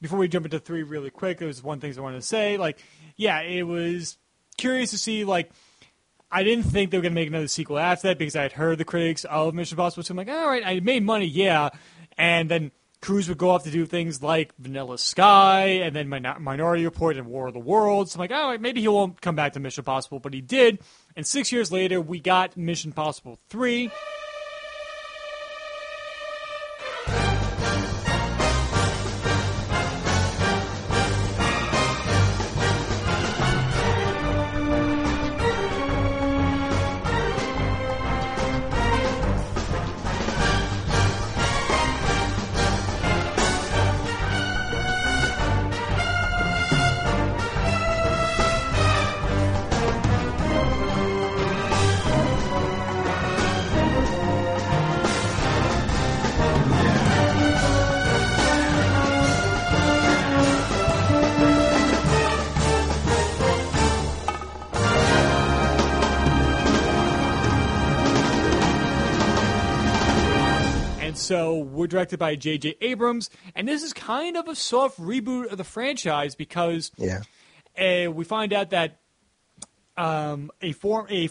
before 0.00 0.18
we 0.18 0.28
jump 0.28 0.44
into 0.46 0.58
three 0.58 0.82
really 0.82 1.10
quick, 1.10 1.38
there 1.38 1.48
was 1.48 1.62
one 1.62 1.80
thing 1.80 1.96
I 1.96 2.00
wanted 2.00 2.20
to 2.20 2.26
say. 2.26 2.56
Like, 2.56 2.78
yeah, 3.16 3.40
it 3.40 3.62
was 3.62 4.18
curious 4.56 4.90
to 4.90 4.98
see 4.98 5.24
like 5.24 5.50
I 6.30 6.42
didn't 6.42 6.64
think 6.64 6.90
they 6.90 6.98
were 6.98 7.02
gonna 7.02 7.14
make 7.14 7.28
another 7.28 7.48
sequel 7.48 7.78
after 7.78 8.08
that 8.08 8.18
because 8.18 8.36
I 8.36 8.42
had 8.42 8.52
heard 8.52 8.78
the 8.78 8.84
critics 8.84 9.24
of 9.24 9.54
Mission 9.54 9.76
Impossible 9.76 10.02
2. 10.02 10.12
I'm 10.12 10.16
like, 10.16 10.28
all 10.28 10.46
right, 10.48 10.62
I 10.64 10.80
made 10.80 11.04
money, 11.04 11.26
yeah. 11.26 11.70
And 12.18 12.50
then 12.50 12.70
Cruise 13.06 13.28
would 13.28 13.38
go 13.38 13.50
off 13.50 13.62
to 13.62 13.70
do 13.70 13.86
things 13.86 14.20
like 14.20 14.52
Vanilla 14.58 14.98
Sky 14.98 15.66
and 15.84 15.94
then 15.94 16.08
Min- 16.08 16.26
Minority 16.40 16.84
Report 16.84 17.16
and 17.16 17.28
War 17.28 17.46
of 17.46 17.54
the 17.54 17.60
Worlds. 17.60 18.10
So 18.10 18.16
I'm 18.16 18.20
like, 18.20 18.32
oh, 18.32 18.58
maybe 18.58 18.80
he 18.80 18.88
won't 18.88 19.20
come 19.20 19.36
back 19.36 19.52
to 19.52 19.60
Mission 19.60 19.82
Impossible, 19.82 20.18
but 20.18 20.34
he 20.34 20.40
did. 20.40 20.80
And 21.14 21.24
six 21.24 21.52
years 21.52 21.70
later, 21.70 22.00
we 22.00 22.18
got 22.18 22.56
Mission 22.56 22.90
Impossible 22.90 23.38
3. 23.48 23.92
We're 71.86 71.98
directed 71.98 72.18
by 72.18 72.34
J.J. 72.34 72.78
Abrams, 72.80 73.30
and 73.54 73.68
this 73.68 73.84
is 73.84 73.92
kind 73.92 74.36
of 74.36 74.48
a 74.48 74.56
soft 74.56 75.00
reboot 75.00 75.52
of 75.52 75.58
the 75.58 75.64
franchise 75.64 76.34
because 76.34 76.90
Yeah, 76.96 77.22
uh, 77.78 78.10
we 78.10 78.24
find 78.24 78.52
out 78.52 78.70
that 78.70 78.98
um, 79.96 80.50
a 80.60 80.72
form 80.72 81.06
a 81.10 81.30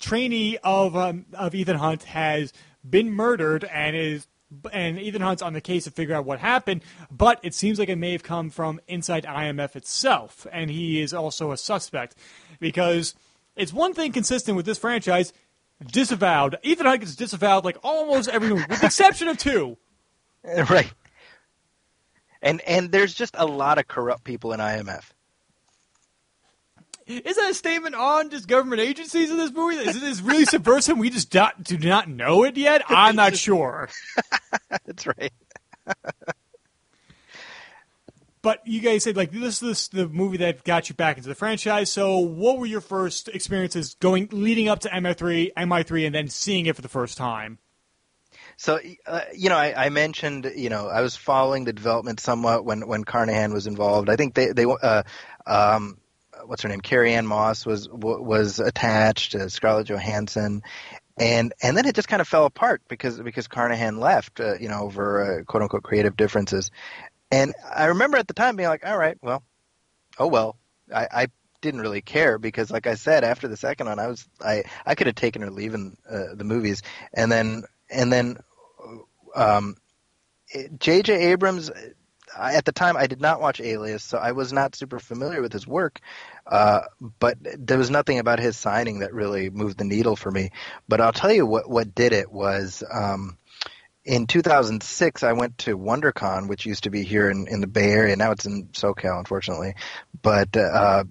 trainee 0.00 0.56
of 0.64 0.96
um, 0.96 1.26
of 1.34 1.54
Ethan 1.54 1.76
Hunt 1.76 2.04
has 2.04 2.54
been 2.88 3.12
murdered 3.12 3.64
and 3.64 3.94
is 3.94 4.26
and 4.72 4.98
Ethan 4.98 5.20
Hunt's 5.20 5.42
on 5.42 5.52
the 5.52 5.60
case 5.60 5.84
to 5.84 5.90
figure 5.90 6.14
out 6.14 6.24
what 6.24 6.38
happened, 6.38 6.82
but 7.10 7.38
it 7.42 7.54
seems 7.54 7.78
like 7.78 7.90
it 7.90 7.96
may 7.96 8.12
have 8.12 8.22
come 8.22 8.48
from 8.48 8.80
inside 8.88 9.24
IMF 9.24 9.76
itself, 9.76 10.46
and 10.50 10.70
he 10.70 11.02
is 11.02 11.12
also 11.12 11.52
a 11.52 11.58
suspect 11.58 12.16
because 12.58 13.14
it's 13.54 13.72
one 13.72 13.92
thing 13.92 14.12
consistent 14.12 14.56
with 14.56 14.64
this 14.64 14.78
franchise. 14.78 15.34
Disavowed. 15.82 16.58
Ethan 16.62 16.84
Hunt 16.84 17.00
gets 17.00 17.16
disavowed 17.16 17.64
like 17.64 17.78
almost 17.82 18.28
every 18.28 18.50
movie, 18.50 18.66
with 18.68 18.80
the 18.80 18.86
exception 18.86 19.28
of 19.28 19.38
two. 19.38 19.78
right. 20.70 20.92
And 22.42 22.60
and 22.62 22.90
there's 22.90 23.14
just 23.14 23.34
a 23.38 23.46
lot 23.46 23.78
of 23.78 23.86
corrupt 23.86 24.24
people 24.24 24.52
in 24.52 24.60
IMF. 24.60 25.04
Is 27.06 27.36
that 27.36 27.50
a 27.50 27.54
statement 27.54 27.96
on 27.96 28.30
just 28.30 28.46
government 28.46 28.80
agencies 28.80 29.30
in 29.30 29.36
this 29.36 29.50
movie? 29.50 29.76
Is 29.76 30.00
this 30.00 30.20
really 30.20 30.44
subversive? 30.44 30.96
We 30.96 31.10
just 31.10 31.30
do, 31.30 31.42
do 31.62 31.76
not 31.76 32.08
know 32.08 32.44
it 32.44 32.56
yet. 32.56 32.82
I'm 32.86 33.16
not 33.16 33.36
sure. 33.36 33.88
That's 34.86 35.06
right. 35.06 35.32
But 38.42 38.66
you 38.66 38.80
guys 38.80 39.04
said 39.04 39.16
like 39.16 39.32
this 39.32 39.62
is 39.62 39.88
the 39.88 40.08
movie 40.08 40.38
that 40.38 40.64
got 40.64 40.88
you 40.88 40.94
back 40.94 41.16
into 41.16 41.28
the 41.28 41.34
franchise. 41.34 41.90
So 41.90 42.18
what 42.18 42.58
were 42.58 42.66
your 42.66 42.80
first 42.80 43.28
experiences 43.28 43.96
going 44.00 44.28
leading 44.32 44.68
up 44.68 44.80
to 44.80 44.88
MI3, 44.88 45.52
MI3, 45.54 46.06
and 46.06 46.14
then 46.14 46.28
seeing 46.28 46.66
it 46.66 46.76
for 46.76 46.82
the 46.82 46.88
first 46.88 47.18
time? 47.18 47.58
So, 48.60 48.78
uh, 49.06 49.22
you 49.34 49.48
know, 49.48 49.56
I, 49.56 49.86
I 49.86 49.88
mentioned, 49.88 50.52
you 50.54 50.68
know, 50.68 50.86
I 50.86 51.00
was 51.00 51.16
following 51.16 51.64
the 51.64 51.72
development 51.72 52.20
somewhat 52.20 52.62
when, 52.62 52.86
when 52.86 53.04
Carnahan 53.04 53.54
was 53.54 53.66
involved. 53.66 54.10
I 54.10 54.16
think 54.16 54.34
they, 54.34 54.52
they, 54.52 54.66
uh, 54.66 55.02
um, 55.46 55.96
what's 56.44 56.60
her 56.60 56.68
name? 56.68 56.82
Carrie-Anne 56.82 57.26
Moss 57.26 57.64
was, 57.64 57.88
was 57.90 58.60
attached 58.60 59.32
to 59.32 59.48
Scarlett 59.48 59.86
Johansson. 59.86 60.60
And, 61.16 61.54
and 61.62 61.74
then 61.74 61.86
it 61.86 61.94
just 61.94 62.06
kind 62.06 62.20
of 62.20 62.28
fell 62.28 62.44
apart 62.44 62.82
because, 62.86 63.18
because 63.18 63.48
Carnahan 63.48 63.98
left, 63.98 64.40
uh, 64.40 64.58
you 64.60 64.68
know, 64.68 64.82
over 64.82 65.40
uh, 65.40 65.44
quote 65.44 65.62
unquote 65.62 65.82
creative 65.82 66.14
differences. 66.14 66.70
And 67.32 67.54
I 67.74 67.86
remember 67.86 68.18
at 68.18 68.28
the 68.28 68.34
time 68.34 68.56
being 68.56 68.68
like, 68.68 68.86
all 68.86 68.98
right, 68.98 69.16
well, 69.22 69.42
oh 70.18 70.26
well. 70.26 70.58
I, 70.94 71.08
I 71.10 71.26
didn't 71.62 71.80
really 71.80 72.02
care 72.02 72.36
because, 72.36 72.70
like 72.70 72.86
I 72.86 72.96
said, 72.96 73.24
after 73.24 73.48
the 73.48 73.56
second 73.56 73.86
one, 73.86 73.98
I 73.98 74.08
was 74.08 74.28
I 74.44 74.64
I 74.84 74.96
could 74.96 75.06
have 75.06 75.16
taken 75.16 75.44
or 75.44 75.50
leaving 75.50 75.96
uh, 76.10 76.34
the 76.34 76.44
movies, 76.44 76.82
and 77.14 77.30
then 77.32 77.62
and 77.88 78.12
then 78.12 78.38
um, 79.34 79.76
J.J. 80.78 81.30
Abrams. 81.32 81.70
At 82.38 82.64
the 82.64 82.72
time, 82.72 82.96
I 82.96 83.08
did 83.08 83.20
not 83.20 83.40
watch 83.40 83.60
Alias, 83.60 84.04
so 84.04 84.16
I 84.16 84.32
was 84.32 84.52
not 84.52 84.76
super 84.76 85.00
familiar 85.00 85.42
with 85.42 85.52
his 85.52 85.66
work. 85.66 85.98
Uh, 86.46 86.82
but 87.18 87.38
there 87.40 87.76
was 87.76 87.90
nothing 87.90 88.20
about 88.20 88.38
his 88.38 88.56
signing 88.56 89.00
that 89.00 89.12
really 89.12 89.50
moved 89.50 89.78
the 89.78 89.84
needle 89.84 90.14
for 90.14 90.30
me. 90.30 90.50
But 90.88 91.00
I'll 91.00 91.12
tell 91.12 91.32
you 91.32 91.44
what 91.44 91.68
what 91.68 91.94
did 91.94 92.12
it 92.12 92.30
was. 92.30 92.84
Um, 92.88 93.36
in 94.04 94.26
2006, 94.26 95.22
I 95.22 95.32
went 95.32 95.58
to 95.58 95.76
WonderCon, 95.76 96.48
which 96.48 96.66
used 96.66 96.84
to 96.84 96.90
be 96.90 97.02
here 97.02 97.30
in, 97.30 97.46
in 97.48 97.60
the 97.60 97.66
Bay 97.66 97.90
Area. 97.90 98.16
Now 98.16 98.30
it's 98.30 98.46
in 98.46 98.68
SoCal, 98.68 99.18
unfortunately. 99.18 99.74
But 100.22 100.56
uh, 100.56 101.04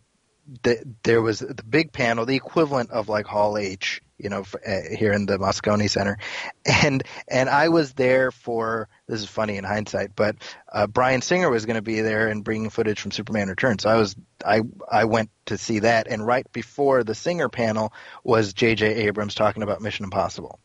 the, 0.64 0.84
there 1.04 1.22
was 1.22 1.40
the 1.40 1.64
big 1.64 1.92
panel, 1.92 2.26
the 2.26 2.36
equivalent 2.36 2.92
of 2.92 3.08
like 3.08 3.26
Hall 3.26 3.58
H, 3.58 4.02
you 4.20 4.30
know, 4.30 4.44
uh, 4.68 4.96
here 4.96 5.14
in 5.14 5.26
the 5.26 5.38
Moscone 5.38 5.90
Center, 5.90 6.18
and 6.66 7.04
and 7.28 7.50
I 7.50 7.70
was 7.70 7.94
there 7.94 8.32
for 8.32 8.90
this 9.08 9.22
is 9.22 9.30
funny 9.30 9.58
in 9.58 9.64
hindsight, 9.64 10.16
but 10.16 10.36
uh, 10.72 10.88
Bryan 10.88 11.22
Singer 11.22 11.50
was 11.50 11.66
going 11.66 11.76
to 11.76 11.82
be 11.82 12.02
there 12.02 12.28
and 12.28 12.44
bringing 12.44 12.70
footage 12.70 13.00
from 13.00 13.12
Superman 13.12 13.50
Returns. 13.50 13.84
So 13.84 13.90
I 13.90 13.96
was 13.96 14.16
I 14.46 14.62
I 14.90 15.06
went 15.06 15.30
to 15.48 15.58
see 15.58 15.80
that, 15.80 16.08
and 16.08 16.26
right 16.26 16.50
before 16.52 17.04
the 17.04 17.16
Singer 17.16 17.50
panel 17.50 17.94
was 18.24 18.54
J.J. 18.54 19.08
Abrams 19.08 19.36
talking 19.36 19.64
about 19.64 19.82
Mission 19.82 20.04
Impossible. 20.04 20.60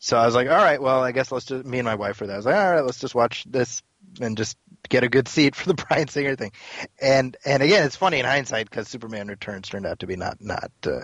So 0.00 0.16
I 0.16 0.26
was 0.26 0.34
like, 0.34 0.48
all 0.48 0.56
right, 0.56 0.80
well, 0.80 1.02
I 1.02 1.12
guess 1.12 1.32
let's 1.32 1.46
just, 1.46 1.64
me 1.64 1.78
and 1.78 1.86
my 1.86 1.96
wife 1.96 2.20
were 2.20 2.26
there. 2.26 2.36
I 2.36 2.38
was 2.38 2.46
like, 2.46 2.54
all 2.54 2.72
right, 2.72 2.84
let's 2.84 3.00
just 3.00 3.14
watch 3.14 3.44
this 3.48 3.82
and 4.20 4.36
just 4.36 4.56
get 4.88 5.02
a 5.02 5.08
good 5.08 5.28
seat 5.28 5.56
for 5.56 5.68
the 5.68 5.74
Bryan 5.88 6.08
Singer 6.08 6.36
thing. 6.36 6.52
And, 7.00 7.36
and 7.44 7.62
again, 7.62 7.84
it's 7.84 7.96
funny 7.96 8.20
in 8.20 8.24
hindsight 8.24 8.70
because 8.70 8.88
Superman 8.88 9.28
Returns 9.28 9.68
turned 9.68 9.86
out 9.86 10.00
to 10.00 10.06
be 10.06 10.16
not, 10.16 10.40
not, 10.40 10.70
uh, 10.86 11.00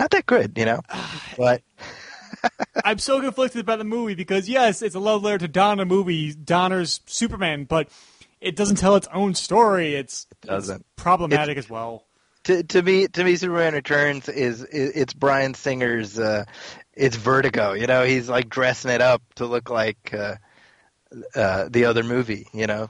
not 0.00 0.10
that 0.10 0.26
good, 0.26 0.56
you 0.56 0.64
know, 0.64 0.80
but 1.38 1.62
I'm 2.84 2.98
so 2.98 3.20
conflicted 3.20 3.60
about 3.60 3.78
the 3.78 3.84
movie 3.84 4.14
because 4.14 4.48
yes, 4.48 4.82
it's 4.82 4.94
a 4.94 5.00
love 5.00 5.22
letter 5.22 5.38
to 5.38 5.48
Donner 5.48 5.84
movie, 5.84 6.32
Donner's 6.32 7.00
Superman, 7.06 7.64
but 7.64 7.88
it 8.40 8.56
doesn't 8.56 8.76
tell 8.76 8.96
its 8.96 9.06
own 9.12 9.34
story. 9.34 9.94
It's, 9.94 10.26
doesn't. 10.40 10.80
it's 10.80 10.84
problematic 10.96 11.58
as 11.58 11.68
well. 11.68 12.06
to, 12.44 12.62
to 12.62 12.82
me, 12.82 13.06
to 13.08 13.22
me, 13.22 13.36
Superman 13.36 13.74
Returns 13.74 14.28
is, 14.28 14.64
is 14.64 14.92
it's 14.96 15.12
Bryan 15.12 15.54
Singer's, 15.54 16.18
uh, 16.18 16.44
it's 16.94 17.16
Vertigo, 17.16 17.74
you 17.74 17.86
know, 17.86 18.04
he's 18.04 18.28
like 18.28 18.48
dressing 18.48 18.90
it 18.90 19.02
up 19.02 19.22
to 19.36 19.46
look 19.46 19.68
like, 19.68 20.14
uh, 20.14 20.36
uh, 21.34 21.68
the 21.68 21.84
other 21.84 22.02
movie, 22.02 22.46
you 22.54 22.66
know. 22.66 22.88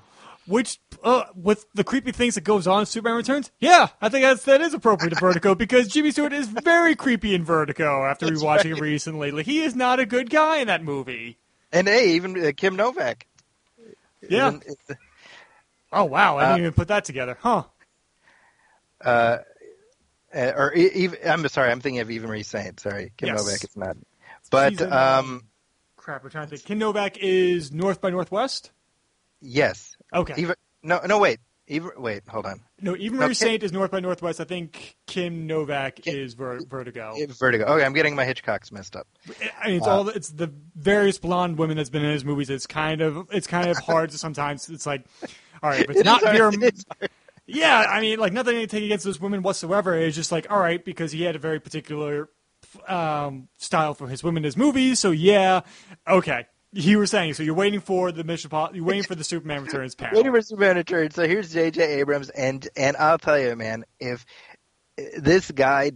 Which, 0.50 0.80
uh, 1.04 1.24
with 1.36 1.64
the 1.74 1.84
creepy 1.84 2.10
things 2.10 2.34
that 2.34 2.42
goes 2.42 2.66
on 2.66 2.80
in 2.80 2.86
Superman 2.86 3.16
Returns, 3.16 3.52
yeah, 3.60 3.86
I 4.02 4.08
think 4.08 4.24
that's, 4.24 4.42
that 4.44 4.60
is 4.60 4.74
appropriate 4.74 5.10
to 5.10 5.16
Vertigo 5.20 5.54
because 5.54 5.86
Jimmy 5.86 6.10
Stewart 6.10 6.32
is 6.32 6.48
very 6.48 6.96
creepy 6.96 7.34
in 7.36 7.44
Vertigo 7.44 8.04
after 8.04 8.26
That's 8.26 8.42
rewatching 8.42 8.72
right. 8.72 8.78
it 8.78 8.80
recently. 8.80 9.30
Like, 9.30 9.46
he 9.46 9.62
is 9.62 9.76
not 9.76 10.00
a 10.00 10.06
good 10.06 10.28
guy 10.28 10.56
in 10.58 10.66
that 10.66 10.82
movie. 10.82 11.38
And 11.72 11.86
hey, 11.86 12.14
even 12.14 12.44
uh, 12.44 12.50
Kim 12.56 12.74
Novak. 12.74 13.26
Yeah. 14.28 14.48
Isn't- 14.48 14.62
it's- 14.66 14.96
Oh, 15.92 16.04
wow. 16.04 16.38
I 16.38 16.42
didn't 16.42 16.54
Uh, 16.54 16.58
even 16.58 16.72
put 16.72 16.88
that 16.88 17.04
together. 17.04 17.36
Huh. 17.40 17.64
uh, 19.04 19.38
uh, 20.34 20.52
or 20.56 20.72
even, 20.74 21.18
I'm 21.26 21.46
sorry, 21.48 21.70
I'm 21.70 21.80
thinking 21.80 22.00
of 22.00 22.10
Eva 22.10 22.26
Marie 22.28 22.42
Saint. 22.42 22.78
Sorry, 22.80 23.12
Kim 23.16 23.28
Yes. 23.28 23.38
Novak 23.38 23.64
is 23.64 23.76
not. 23.76 23.96
But 24.50 24.72
She's 24.72 24.82
um, 24.82 25.44
Crap, 25.96 26.22
we're 26.24 26.30
trying 26.30 26.46
to 26.48 26.56
think. 26.56 26.64
Kim 26.66 26.78
Novak 26.78 27.18
is 27.18 27.72
North 27.72 28.00
by 28.00 28.10
Northwest? 28.10 28.70
yes, 29.40 29.89
Okay. 30.14 30.34
Eva. 30.36 30.56
No, 30.82 31.00
no, 31.06 31.18
wait. 31.18 31.38
Even, 31.66 31.90
wait, 31.98 32.22
hold 32.26 32.46
on. 32.46 32.60
No, 32.80 32.96
Eva 32.96 33.14
Marie 33.14 33.34
Saint 33.34 33.62
is 33.62 33.70
North 33.70 33.92
by 33.92 34.00
Northwest. 34.00 34.40
I 34.40 34.44
think 34.44 34.96
Kim 35.06 35.46
Novak 35.46 36.04
is 36.08 36.34
Ver- 36.34 36.58
Vertigo. 36.68 37.14
Vertigo. 37.38 37.64
Okay, 37.66 37.84
I'm 37.84 37.92
getting 37.92 38.16
my 38.16 38.24
Hitchcocks 38.24 38.72
messed 38.72 38.96
up. 38.96 39.06
I 39.62 39.68
mean, 39.68 39.76
it's 39.76 39.86
Uh, 39.86 39.90
all 39.90 40.08
it's 40.08 40.30
the 40.30 40.52
various 40.74 41.18
blonde 41.18 41.58
women 41.58 41.76
that's 41.76 41.90
been 41.90 42.04
in 42.04 42.10
his 42.12 42.24
movies. 42.24 42.50
It's 42.50 42.66
kind 42.66 43.00
of 43.00 43.28
it's 43.30 43.46
kind 43.46 43.68
of 43.68 43.76
hard 43.78 44.10
to 44.10 44.18
sometimes. 44.18 44.68
It's 44.68 44.84
like, 44.84 45.04
all 45.62 45.70
right, 45.70 45.86
but 45.86 45.94
it's 45.94 46.00
It 46.00 46.06
not 46.06 46.24
hard. 46.24 46.36
Vera. 46.36 46.52
It 46.54 46.74
is. 46.74 46.84
Yeah, 47.46 47.84
I 47.88 48.00
mean, 48.00 48.18
like 48.18 48.32
nothing 48.32 48.56
to 48.56 48.66
take 48.66 48.82
against 48.82 49.04
those 49.04 49.20
women 49.20 49.42
whatsoever. 49.42 49.94
It's 49.94 50.16
just 50.16 50.32
like, 50.32 50.50
all 50.50 50.58
right, 50.58 50.84
because 50.84 51.12
he 51.12 51.22
had 51.22 51.36
a 51.36 51.38
very 51.40 51.60
particular 51.60 52.30
um, 52.88 53.48
style 53.58 53.94
for 53.94 54.08
his 54.08 54.24
women 54.24 54.38
in 54.42 54.44
his 54.46 54.56
movies. 54.56 54.98
So 54.98 55.12
yeah, 55.12 55.60
okay. 56.08 56.46
You 56.72 56.98
were 56.98 57.06
saying 57.06 57.34
so. 57.34 57.42
You're 57.42 57.54
waiting 57.54 57.80
for 57.80 58.12
the 58.12 58.22
mission. 58.22 58.50
You're 58.72 58.84
waiting 58.84 59.02
for 59.02 59.16
the 59.16 59.24
Superman 59.24 59.64
Returns 59.64 59.96
panel. 59.96 60.16
Waiting 60.16 60.32
for 60.32 60.40
Superman 60.40 60.76
return. 60.76 61.10
So 61.10 61.26
here's 61.26 61.52
J.J. 61.52 62.00
Abrams, 62.00 62.30
and 62.30 62.66
and 62.76 62.96
I'll 62.96 63.18
tell 63.18 63.38
you, 63.38 63.56
man, 63.56 63.84
if 63.98 64.24
this 65.16 65.50
guy 65.50 65.92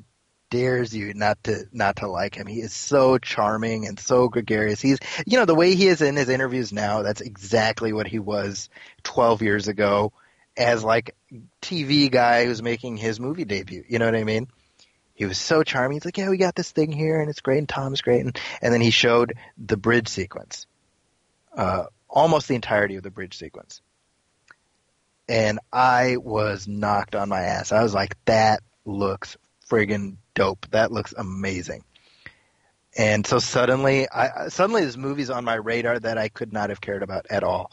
dares 0.51 0.95
you 0.95 1.15
not 1.15 1.43
to 1.45 1.65
not 1.73 1.97
to 1.97 2.09
like 2.09 2.35
him, 2.35 2.49
he 2.49 2.61
is 2.61 2.73
so 2.73 3.19
charming 3.19 3.87
and 3.87 4.01
so 4.01 4.29
gregarious. 4.29 4.81
He's 4.81 4.99
you 5.27 5.39
know 5.39 5.45
the 5.45 5.55
way 5.55 5.77
he 5.77 5.87
is 5.87 6.03
in 6.03 6.17
his 6.17 6.29
interviews 6.29 6.73
now. 6.73 7.03
That's 7.03 7.21
exactly 7.21 7.93
what 7.93 8.09
he 8.09 8.19
was 8.19 8.69
12 9.05 9.43
years 9.43 9.69
ago, 9.69 10.13
as 10.57 10.83
like 10.83 11.15
TV 11.63 12.11
guy 12.11 12.47
who's 12.47 12.63
making 12.63 12.97
his 12.97 13.21
movie 13.21 13.45
debut. 13.45 13.85
You 13.89 14.01
know 14.01 14.07
what 14.07 14.17
I 14.17 14.25
mean? 14.25 14.49
He 15.15 15.27
was 15.27 15.39
so 15.39 15.63
charming. 15.63 15.97
He's 15.97 16.05
like, 16.05 16.19
yeah, 16.19 16.29
we 16.29 16.37
got 16.37 16.55
this 16.55 16.73
thing 16.73 16.91
here, 16.93 17.21
and 17.21 17.31
it's 17.31 17.41
great, 17.41 17.59
and 17.59 17.69
Tom's 17.69 18.03
great, 18.03 18.21
and, 18.21 18.39
and 18.61 18.75
then 18.75 18.81
he 18.81 18.91
showed 18.91 19.35
the 19.57 19.77
bridge 19.77 20.09
sequence, 20.09 20.67
uh, 21.57 21.85
almost 22.09 22.49
the 22.49 22.55
entirety 22.57 22.97
of 22.97 23.03
the 23.03 23.11
bridge 23.11 23.39
sequence 23.39 23.81
and 25.29 25.59
I 25.73 26.17
was 26.17 26.69
knocked 26.69 27.15
on 27.15 27.29
my 27.29 27.41
ass. 27.41 27.73
I 27.73 27.83
was 27.83 27.95
like, 27.95 28.17
that 28.27 28.63
looks 28.85 29.37
friggin' 29.69 30.17
dope. 30.35 30.67
That 30.71 30.93
looks 30.93 31.15
amazing. 31.17 31.85
And 32.97 33.27
so 33.27 33.39
suddenly, 33.39 34.09
I 34.09 34.49
suddenly 34.49 34.85
this 34.85 34.97
movie's 34.97 35.31
on 35.31 35.45
my 35.45 35.55
radar 35.55 35.99
that 35.99 36.17
I 36.19 36.29
could 36.29 36.53
not 36.53 36.71
have 36.71 36.81
cared 36.81 37.03
about 37.03 37.27
at 37.29 37.43
all. 37.43 37.73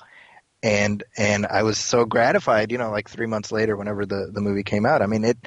And 0.63 1.03
and 1.17 1.45
I 1.45 1.63
was 1.63 1.77
so 1.77 2.05
gratified, 2.05 2.71
you 2.71 2.77
know, 2.77 2.89
like 2.89 3.09
three 3.09 3.27
months 3.27 3.51
later, 3.51 3.75
whenever 3.75 4.05
the 4.05 4.31
the 4.33 4.41
movie 4.41 4.63
came 4.63 4.85
out. 4.85 5.01
I 5.01 5.07
mean, 5.07 5.23
it 5.23 5.37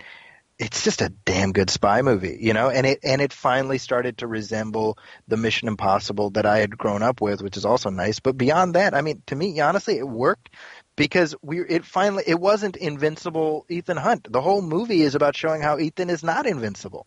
it's 0.59 0.85
just 0.85 1.03
a 1.03 1.09
damn 1.25 1.53
good 1.53 1.69
spy 1.71 2.03
movie, 2.03 2.39
you 2.41 2.53
know, 2.53 2.71
and 2.71 2.87
it 2.87 3.01
and 3.03 3.21
it 3.21 3.33
finally 3.33 3.79
started 3.79 4.19
to 4.19 4.27
resemble 4.27 4.99
the 5.27 5.37
Mission 5.37 5.69
Impossible 5.69 6.31
that 6.31 6.47
I 6.47 6.59
had 6.59 6.79
grown 6.79 7.03
up 7.03 7.21
with, 7.21 7.43
which 7.43 7.57
is 7.57 7.65
also 7.65 7.91
nice. 7.91 8.21
But 8.21 8.39
beyond 8.39 8.75
that, 8.75 8.95
I 8.95 9.01
mean, 9.01 9.23
to 9.27 9.37
me, 9.37 9.59
honestly, 9.61 9.99
it 9.99 10.09
worked 10.09 10.51
because 10.97 11.35
we 11.43 11.61
it 11.61 11.85
finally 11.85 12.25
it 12.27 12.39
wasn't 12.39 12.77
invincible 12.77 13.67
Ethan 13.69 13.97
Hunt. 13.97 14.31
The 14.31 14.43
whole 14.43 14.63
movie 14.63 15.03
is 15.03 15.15
about 15.17 15.37
showing 15.37 15.61
how 15.61 15.79
Ethan 15.79 16.11
is 16.11 16.23
not 16.23 16.47
invincible. 16.47 17.07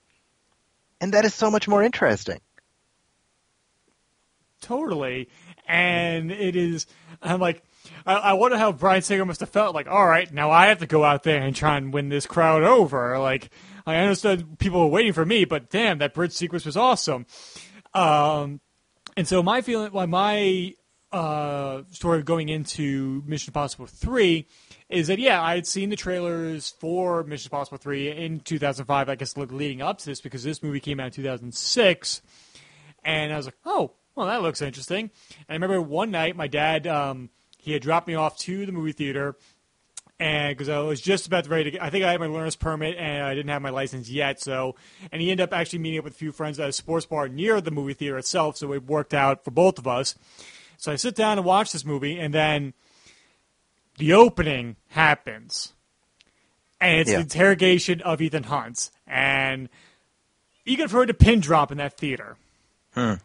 And 1.00 1.14
that 1.14 1.26
is 1.26 1.34
so 1.34 1.50
much 1.50 1.68
more 1.68 1.84
interesting. 1.84 2.42
totally. 4.62 5.30
And 5.68 6.32
it 6.32 6.56
is. 6.56 6.88
I'm 7.22 7.40
like, 7.40 7.64
I, 8.06 8.16
I 8.16 8.34
wonder 8.34 8.58
how 8.58 8.72
Bryan 8.72 9.02
Singer 9.02 9.26
must 9.26 9.40
have 9.40 9.50
felt. 9.50 9.76
Like, 9.76 9.88
all 9.88 10.06
right, 10.06 10.32
now 10.32 10.52
I 10.52 10.68
have 10.68 10.80
to 10.80 10.88
go 10.88 11.04
out 11.04 11.24
there 11.24 11.42
and 11.42 11.56
try 11.56 11.78
and 11.78 11.94
win 11.94 12.10
this 12.10 12.26
crowd 12.26 12.64
over. 12.64 13.18
Like, 13.20 13.50
I 13.86 13.98
understood 13.98 14.60
people 14.60 14.82
were 14.82 14.88
waiting 14.88 15.14
for 15.14 15.26
me, 15.26 15.46
but 15.46 15.70
damn, 15.70 16.00
that 16.00 16.14
bridge 16.14 16.34
sequence 16.34 16.66
was 16.66 16.78
awesome. 16.78 17.26
Um, 17.94 18.62
and 19.16 19.28
so 19.28 19.42
my 19.42 19.62
feeling, 19.62 19.92
well, 19.92 20.08
my 20.08 20.74
uh, 21.12 21.84
story 21.92 22.20
of 22.20 22.26
going 22.26 22.50
into 22.50 23.24
Mission 23.26 23.52
Impossible 23.52 23.88
three 23.88 24.48
is 24.90 25.08
that 25.08 25.20
yeah, 25.20 25.42
I 25.42 25.56
had 25.56 25.66
seen 25.66 25.90
the 25.90 25.96
trailers 25.96 26.76
for 26.80 27.24
Mission 27.24 27.48
Impossible 27.48 27.78
three 27.78 28.12
in 28.12 28.42
2005. 28.42 29.10
I 29.10 29.16
guess 29.16 29.38
leading 29.38 29.82
up 29.82 30.00
to 30.00 30.06
this 30.06 30.22
because 30.22 30.44
this 30.44 30.62
movie 30.62 30.80
came 30.80 31.00
out 31.00 31.08
in 31.08 31.12
2006 31.14 32.22
and 33.04 33.32
I 33.32 33.38
was 33.38 33.46
like, 33.46 33.58
oh, 33.66 33.94
well, 34.16 34.28
that 34.28 34.42
looks 34.42 34.62
interesting. 34.62 35.10
And 35.30 35.50
I 35.50 35.54
remember 35.54 35.82
one 35.82 36.12
night 36.12 36.36
my 36.36 36.48
dad, 36.48 36.88
um, 36.88 37.30
he 37.68 37.74
had 37.74 37.82
dropped 37.82 38.08
me 38.08 38.16
off 38.16 38.38
to 38.40 38.66
the 38.66 38.72
movie 38.72 38.94
theater, 38.94 39.36
and 40.20 40.56
because 40.58 40.70
I 40.70 40.80
was 40.80 41.00
just 41.02 41.28
about 41.28 41.48
ready 41.48 41.66
to, 41.66 41.72
get, 41.72 41.84
I 41.84 41.90
think 41.90 42.04
I 42.06 42.12
had 42.12 42.20
my 42.20 42.26
learner's 42.28 42.56
permit 42.56 42.98
and 42.98 43.24
I 43.24 43.36
didn't 43.36 43.50
have 43.50 43.62
my 43.62 43.70
license 43.70 44.10
yet. 44.10 44.42
So, 44.42 44.76
and 45.12 45.22
he 45.22 45.30
ended 45.30 45.44
up 45.44 45.54
actually 45.54 45.80
meeting 45.80 46.00
up 46.00 46.06
with 46.06 46.14
a 46.14 46.18
few 46.18 46.32
friends 46.32 46.60
at 46.60 46.70
a 46.70 46.72
sports 46.74 47.06
bar 47.06 47.28
near 47.28 47.62
the 47.62 47.70
movie 47.70 47.94
theater 47.94 48.18
itself. 48.18 48.58
So 48.58 48.74
it 48.74 48.86
worked 48.86 49.14
out 49.14 49.44
for 49.44 49.52
both 49.52 49.78
of 49.78 49.86
us. 49.86 50.16
So 50.78 50.92
I 50.92 50.96
sit 50.96 51.14
down 51.14 51.38
and 51.38 51.46
watch 51.46 51.72
this 51.72 51.86
movie, 51.86 52.18
and 52.18 52.34
then 52.34 52.74
the 53.98 54.14
opening 54.14 54.76
happens, 54.90 55.74
and 56.82 57.00
it's 57.02 57.12
Yeah. 57.12 57.18
the 57.18 57.22
interrogation 57.24 58.02
of 58.02 58.22
Ethan 58.22 58.44
Hunt, 58.44 58.90
and 59.06 59.70
you 60.66 60.78
can 60.78 60.90
heard 60.90 61.10
a 61.10 61.14
pin 61.14 61.42
drop 61.42 61.72
in 61.72 61.78
that 61.80 61.98
theater. 61.98 62.38
Hmm. 62.94 63.16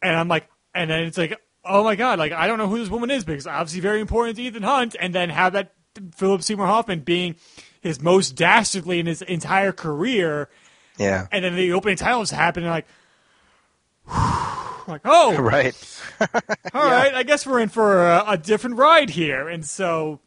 And 0.00 0.16
I'm 0.16 0.28
like, 0.28 0.48
and 0.74 0.88
then 0.90 1.04
it's 1.04 1.18
like, 1.18 1.38
oh 1.68 1.84
my 1.84 1.94
god, 1.96 2.18
like 2.18 2.32
I 2.32 2.46
don't 2.46 2.58
know 2.58 2.68
who 2.68 2.78
this 2.78 2.88
woman 2.88 3.10
is 3.10 3.24
because 3.24 3.46
obviously 3.46 3.80
very 3.80 4.00
important 4.00 4.36
to 4.36 4.42
Ethan 4.42 4.62
Hunt, 4.62 4.96
and 4.98 5.14
then 5.14 5.30
have 5.30 5.52
that 5.52 5.72
Philip 6.16 6.42
Seymour 6.42 6.66
Hoffman 6.66 7.00
being 7.00 7.36
his 7.80 8.00
most 8.00 8.32
dastardly 8.36 8.98
in 9.00 9.06
his 9.06 9.22
entire 9.22 9.72
career, 9.72 10.48
Yeah. 10.98 11.26
and 11.30 11.44
then 11.44 11.54
the 11.56 11.72
opening 11.72 11.96
titles 11.96 12.30
happen, 12.30 12.64
and 12.64 12.70
like, 12.72 12.86
like 14.88 15.02
oh, 15.04 15.36
Right. 15.40 15.74
all 16.74 16.82
right, 16.90 17.14
I 17.14 17.22
guess 17.22 17.46
we're 17.46 17.60
in 17.60 17.68
for 17.68 18.08
a, 18.08 18.24
a 18.28 18.38
different 18.38 18.76
ride 18.76 19.10
here. 19.10 19.48
And 19.48 19.64
so 19.64 20.20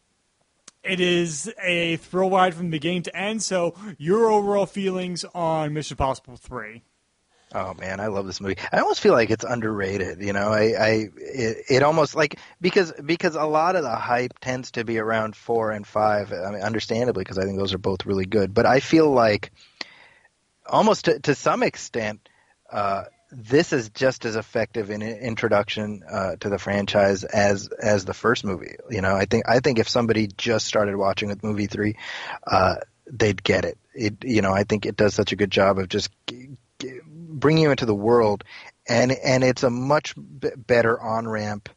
it 0.83 0.99
is 0.99 1.51
a 1.61 1.97
thrill 1.97 2.29
ride 2.29 2.53
from 2.53 2.65
the 2.65 2.71
beginning 2.71 3.03
to 3.03 3.15
end. 3.15 3.43
So 3.43 3.75
your 3.97 4.29
overall 4.31 4.65
feelings 4.65 5.25
on 5.33 5.73
Mission 5.73 5.95
Impossible 5.95 6.37
3? 6.37 6.83
Oh 7.53 7.73
man, 7.73 7.99
I 7.99 8.07
love 8.07 8.25
this 8.25 8.39
movie. 8.39 8.57
I 8.71 8.79
almost 8.79 9.01
feel 9.01 9.11
like 9.13 9.29
it's 9.29 9.43
underrated. 9.43 10.21
You 10.21 10.31
know, 10.31 10.49
I, 10.49 10.61
I 10.61 10.89
it, 11.17 11.57
it 11.69 11.83
almost 11.83 12.15
like 12.15 12.39
because 12.61 12.93
because 13.03 13.35
a 13.35 13.43
lot 13.43 13.75
of 13.75 13.83
the 13.83 13.95
hype 13.95 14.39
tends 14.39 14.71
to 14.71 14.85
be 14.85 14.99
around 14.99 15.35
four 15.35 15.71
and 15.71 15.85
five. 15.85 16.31
I 16.31 16.51
mean, 16.51 16.61
understandably, 16.61 17.21
because 17.21 17.37
I 17.37 17.43
think 17.43 17.57
those 17.57 17.73
are 17.73 17.77
both 17.77 18.05
really 18.05 18.25
good. 18.25 18.53
But 18.53 18.65
I 18.65 18.79
feel 18.79 19.09
like 19.11 19.51
almost 20.65 21.05
to, 21.05 21.19
to 21.19 21.35
some 21.35 21.61
extent, 21.61 22.27
uh, 22.71 23.03
this 23.31 23.73
is 23.73 23.89
just 23.89 24.25
as 24.25 24.37
effective 24.37 24.89
in 24.89 25.01
an 25.01 25.17
introduction 25.17 26.03
uh, 26.09 26.35
to 26.37 26.49
the 26.49 26.57
franchise 26.57 27.25
as 27.25 27.67
as 27.67 28.05
the 28.05 28.13
first 28.13 28.45
movie. 28.45 28.75
You 28.89 29.01
know, 29.01 29.15
I 29.15 29.25
think 29.25 29.49
I 29.49 29.59
think 29.59 29.77
if 29.77 29.89
somebody 29.89 30.27
just 30.27 30.67
started 30.67 30.95
watching 30.95 31.27
with 31.27 31.43
movie 31.43 31.67
three, 31.67 31.97
uh, 32.47 32.75
they'd 33.07 33.43
get 33.43 33.65
it. 33.65 33.77
It 33.93 34.23
you 34.23 34.41
know, 34.41 34.53
I 34.53 34.63
think 34.63 34.85
it 34.85 34.95
does 34.95 35.13
such 35.13 35.33
a 35.33 35.35
good 35.35 35.51
job 35.51 35.79
of 35.79 35.89
just 35.89 36.09
bringing 37.41 37.63
you 37.63 37.71
into 37.71 37.85
the 37.85 37.95
world, 37.95 38.45
and 38.87 39.11
and 39.11 39.43
it's 39.43 39.63
a 39.63 39.69
much 39.69 40.15
b- 40.15 40.51
better 40.55 40.99
on 40.99 41.27
ramp. 41.27 41.67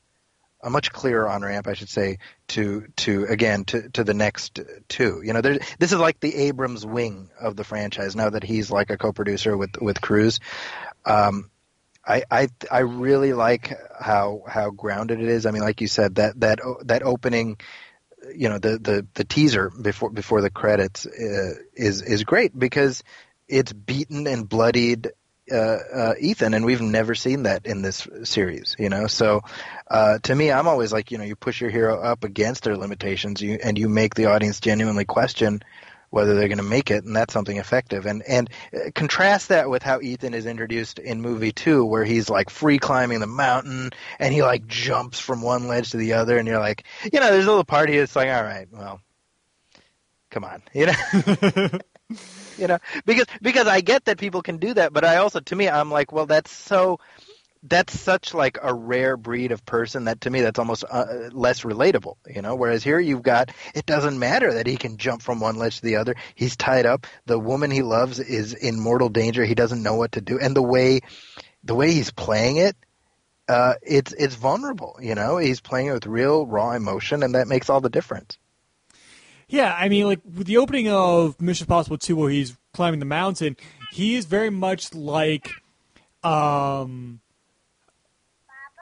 A 0.63 0.71
much 0.71 0.93
clearer 0.93 1.29
on 1.29 1.43
ramp, 1.43 1.67
I 1.67 1.75
should 1.75 1.91
say, 1.91 2.19
to 2.49 2.87
to 2.97 3.25
again 3.25 3.65
to, 3.67 3.91
to 3.91 4.05
the 4.05 4.15
next 4.15 4.61
two. 4.89 5.21
You 5.23 5.35
know, 5.35 5.43
there, 5.43 5.59
this 5.79 5.93
is 5.93 5.99
like 5.99 6.21
the 6.21 6.35
Abrams 6.35 6.87
wing 6.87 7.29
of 7.39 7.55
the 7.55 7.65
franchise. 7.65 8.17
Now 8.17 8.31
that 8.31 8.45
he's 8.45 8.71
like 8.71 8.89
a 8.91 8.97
co-producer 8.97 9.59
with 9.59 9.77
with 9.79 10.01
Cruise, 10.01 10.41
um, 11.05 11.51
I, 12.07 12.25
I 12.31 12.49
I 12.71 12.79
really 12.81 13.33
like 13.33 13.73
how 13.99 14.43
how 14.47 14.71
grounded 14.71 15.21
it 15.21 15.29
is. 15.29 15.47
I 15.47 15.51
mean, 15.51 15.63
like 15.63 15.81
you 15.81 15.89
said, 15.89 16.17
that 16.17 16.41
that 16.41 16.61
that 16.85 17.03
opening, 17.03 17.59
you 18.35 18.49
know, 18.49 18.59
the 18.59 18.79
the, 18.79 19.07
the 19.15 19.25
teaser 19.25 19.71
before 19.71 20.11
before 20.11 20.41
the 20.41 20.51
credits 20.51 21.07
uh, 21.07 21.55
is 21.75 22.03
is 22.03 22.25
great 22.25 22.59
because 22.59 23.03
it's 23.49 23.73
beaten 23.73 24.27
and 24.27 24.49
bloodied 24.49 25.13
uh, 25.51 25.57
uh, 25.57 26.15
Ethan, 26.19 26.55
and 26.55 26.65
we've 26.65 26.81
never 26.81 27.15
seen 27.15 27.45
that 27.45 27.67
in 27.67 27.83
this 27.83 28.07
series. 28.25 28.77
You 28.79 28.89
know, 28.89 29.07
so 29.07 29.43
uh, 29.89 30.19
to 30.21 30.35
me, 30.35 30.51
I'm 30.51 30.69
always 30.69 30.93
like, 30.93 31.11
you 31.11 31.19
know, 31.19 31.25
you 31.25 31.37
push 31.37 31.61
your 31.61 31.71
hero 31.71 32.01
up 32.01 32.25
against 32.25 32.65
their 32.65 32.77
limitations, 32.77 33.41
you 33.41 33.59
and 33.63 33.79
you 33.79 33.89
make 33.89 34.15
the 34.15 34.27
audience 34.27 34.61
genuinely 34.61 35.05
question 35.05 35.63
whether 36.15 36.37
they're 36.37 36.47
going 36.47 36.59
to 36.59 36.63
make 36.63 36.93
it, 36.93 37.03
and 37.03 37.15
that's 37.15 37.35
something 37.35 37.57
effective. 37.57 38.07
And 38.07 38.23
and 38.23 38.49
uh, 38.73 38.91
contrast 38.95 39.49
that 39.49 39.69
with 39.69 39.83
how 39.83 40.01
Ethan 40.01 40.33
is 40.33 40.47
introduced 40.47 41.01
in 41.01 41.21
movie 41.21 41.51
two, 41.51 41.85
where 41.85 42.05
he's 42.05 42.31
like 42.31 42.51
free 42.51 42.79
climbing 42.79 43.19
the 43.19 43.27
mountain 43.27 43.91
and 44.21 44.33
he 44.33 44.43
like 44.43 44.67
jumps 44.69 45.19
from 45.19 45.43
one 45.43 45.67
ledge 45.67 45.91
to 45.91 45.97
the 45.97 46.15
other, 46.15 46.39
and 46.39 46.47
you're 46.47 46.61
like, 46.61 46.85
you 47.13 47.19
know, 47.19 47.31
there's 47.31 47.47
a 47.47 47.49
little 47.49 47.65
part 47.65 47.89
of 47.89 47.95
you 47.95 48.01
that's 48.01 48.15
like, 48.15 48.29
all 48.29 48.45
right, 48.45 48.69
well, 48.71 49.01
come 50.31 50.45
on, 50.45 50.63
you 50.73 50.87
know. 50.87 51.69
you 52.59 52.67
know 52.67 52.79
because 53.07 53.27
because 53.43 53.67
i 53.67 53.81
get 53.81 54.05
that 54.05 54.19
people 54.19 54.43
can 54.43 54.59
do 54.59 54.75
that 54.75 54.93
but 54.93 55.05
i 55.05 55.17
also 55.17 55.41
to 55.41 55.57
me 55.57 55.69
i'm 55.69 55.91
like 55.91 56.13
well 56.13 56.27
that's 56.27 56.51
so 56.51 56.99
that's 57.67 57.99
such 57.99 58.35
like 58.35 58.59
a 58.63 58.75
rare 58.75 59.17
breed 59.17 59.51
of 59.51 59.65
person 59.65 60.05
that 60.05 60.21
to 60.21 60.31
me 60.31 60.43
that's 60.43 60.59
almost 60.59 60.85
uh, 60.89 61.31
less 61.33 61.63
relatable 61.63 62.17
you 62.29 62.43
know? 62.43 62.55
Whereas 62.55 62.85
here 62.85 63.01
you've 63.01 63.23
got 63.23 63.51
it 63.75 63.87
doesn't 63.87 64.19
matter 64.19 64.55
that 64.55 64.67
he 64.67 64.77
can 64.77 64.99
jump 64.99 65.23
from 65.23 65.41
one 65.41 65.57
ledge 65.57 65.77
to 65.77 65.83
the 65.83 65.97
other. 65.97 66.15
He's 66.35 66.57
tied 66.57 66.87
up. 66.87 67.07
The 67.27 67.39
woman 67.39 67.71
he 67.71 67.83
loves 67.83 68.21
is 68.21 68.53
in 68.53 68.79
mortal 68.79 69.09
danger. 69.09 69.45
He 69.45 69.55
doesn't 69.55 69.83
know 69.83 69.95
what 69.95 70.13
to 70.13 70.21
do. 70.21 70.39
And 70.39 70.55
the 70.55 70.63
way 70.63 71.01
the 71.65 71.75
way 71.75 71.93
he's 71.93 72.11
playing 72.11 72.59
it 72.59 72.77
uh 73.49 73.75
it's 73.83 74.13
it's 74.13 74.35
vulnerable 74.35 74.99
you 75.01 75.15
know? 75.15 75.39
He's 75.39 75.61
playing 75.61 75.87
it 75.87 75.93
with 75.93 76.07
real 76.07 76.47
raw 76.47 76.73
emotion 76.73 77.23
and 77.23 77.35
that 77.35 77.49
makes 77.49 77.71
all 77.71 77.81
the 77.81 77.91
difference 77.91 78.39
Yeah, 79.55 79.73
I 79.73 79.89
mean, 79.89 80.07
like 80.07 80.19
with 80.25 80.49
the 80.49 80.57
opening 80.57 80.89
of 80.89 81.41
Mission 81.41 81.67
Impossible 81.67 81.97
2, 81.97 82.17
where 82.17 82.29
he's 82.29 82.57
climbing 82.73 82.99
the 82.99 83.07
mountain, 83.07 83.57
he 83.93 84.17
is 84.17 84.25
very 84.25 84.51
much 84.51 84.93
like 84.93 85.49
um, 86.25 87.21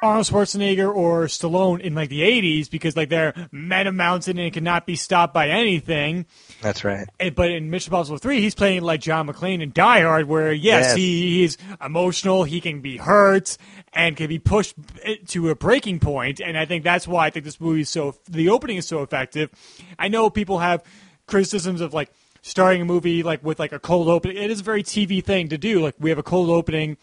Arnold 0.03 0.27
Schwarzenegger 0.27 0.93
or 0.95 1.27
Stallone 1.27 1.81
in 1.81 1.95
like 1.95 2.09
the 2.09 2.21
80s 2.23 2.69
because 2.69 2.97
like 2.97 3.09
they're 3.09 3.33
men 3.53 3.87
of 3.87 3.95
mountain 3.95 4.37
and 4.37 4.47
it 4.49 4.53
cannot 4.53 4.85
be 4.85 4.97
stopped 4.97 5.33
by 5.33 5.49
anything. 5.49 6.27
That's 6.61 6.83
right. 6.85 7.07
And- 7.21 7.35
But 7.35 7.51
in 7.53 7.71
Mission 7.71 7.93
Impossible 7.93 8.19
3, 8.19 8.41
he's 8.41 8.55
playing 8.55 8.83
like 8.83 9.01
John 9.01 9.29
McClane 9.29 9.63
in 9.63 9.71
Die 9.73 10.01
Hard, 10.03 10.27
where 10.29 10.53
yes, 10.53 10.87
Yes. 10.89 10.97
he 10.97 11.41
he's 11.41 11.59
emotional, 11.85 12.43
he 12.45 12.61
can 12.61 12.81
be 12.81 12.97
hurt, 12.97 13.57
and 13.93 14.17
can 14.17 14.27
be 14.29 14.39
pushed 14.39 14.75
eh, 15.05 15.17
to 15.29 15.51
a 15.51 15.55
breaking 15.55 16.01
point. 16.01 16.41
And 16.41 16.59
I 16.59 16.65
think 16.67 16.83
that's 16.85 17.07
why 17.07 17.27
I 17.27 17.31
think 17.31 17.45
this 17.45 17.61
movie 17.61 17.83
is 17.83 17.89
so 17.89 18.17
the 18.29 18.49
opening 18.49 18.77
is 18.79 18.87
so 18.87 19.03
effective. 19.03 19.51
I 19.99 20.09
know 20.09 20.29
people 20.31 20.59
have 20.59 20.83
criticisms 21.27 21.81
of 21.81 21.95
like 21.95 22.11
starting 22.43 22.83
a 22.83 22.85
movie 22.85 23.23
like 23.23 23.43
with 23.45 23.61
like 23.61 23.71
a 23.73 23.79
cold 23.79 24.09
opening. 24.09 24.37
It 24.37 24.51
is 24.51 24.61
a 24.61 24.65
very 24.65 24.83
TV 24.83 25.23
thing 25.25 25.49
to 25.51 25.59
do. 25.59 25.81
Like 25.81 25.95
we 26.01 26.11
have 26.11 26.19
a 26.19 26.23
cold 26.25 26.51
opening, 26.51 26.97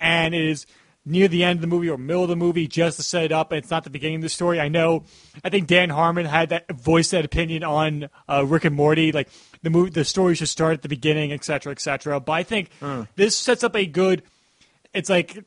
and 0.00 0.34
it 0.34 0.44
is 0.44 0.66
near 1.04 1.26
the 1.28 1.42
end 1.42 1.56
of 1.58 1.60
the 1.60 1.66
movie 1.66 1.88
or 1.88 1.98
middle 1.98 2.22
of 2.22 2.28
the 2.28 2.36
movie 2.36 2.68
just 2.68 2.96
to 2.96 3.02
set 3.02 3.24
it 3.24 3.32
up 3.32 3.50
and 3.50 3.58
it's 3.58 3.70
not 3.70 3.84
the 3.84 3.90
beginning 3.90 4.16
of 4.16 4.22
the 4.22 4.28
story. 4.28 4.60
I 4.60 4.68
know 4.68 5.04
I 5.42 5.48
think 5.48 5.66
Dan 5.66 5.90
Harmon 5.90 6.26
had 6.26 6.50
that 6.50 6.70
voiced 6.70 7.10
that 7.10 7.24
opinion 7.24 7.64
on 7.64 8.08
uh, 8.28 8.44
Rick 8.46 8.64
and 8.64 8.76
Morty, 8.76 9.10
like 9.12 9.28
the 9.62 9.70
movie 9.70 9.90
the 9.90 10.04
story 10.04 10.34
should 10.34 10.48
start 10.48 10.74
at 10.74 10.82
the 10.82 10.88
beginning, 10.88 11.32
etc., 11.32 11.44
cetera, 11.44 11.72
et 11.72 11.80
cetera. 11.80 12.20
But 12.20 12.32
I 12.32 12.42
think 12.44 12.70
this 13.16 13.36
sets 13.36 13.64
up 13.64 13.74
a 13.74 13.86
good 13.86 14.22
it's 14.94 15.08
like 15.10 15.44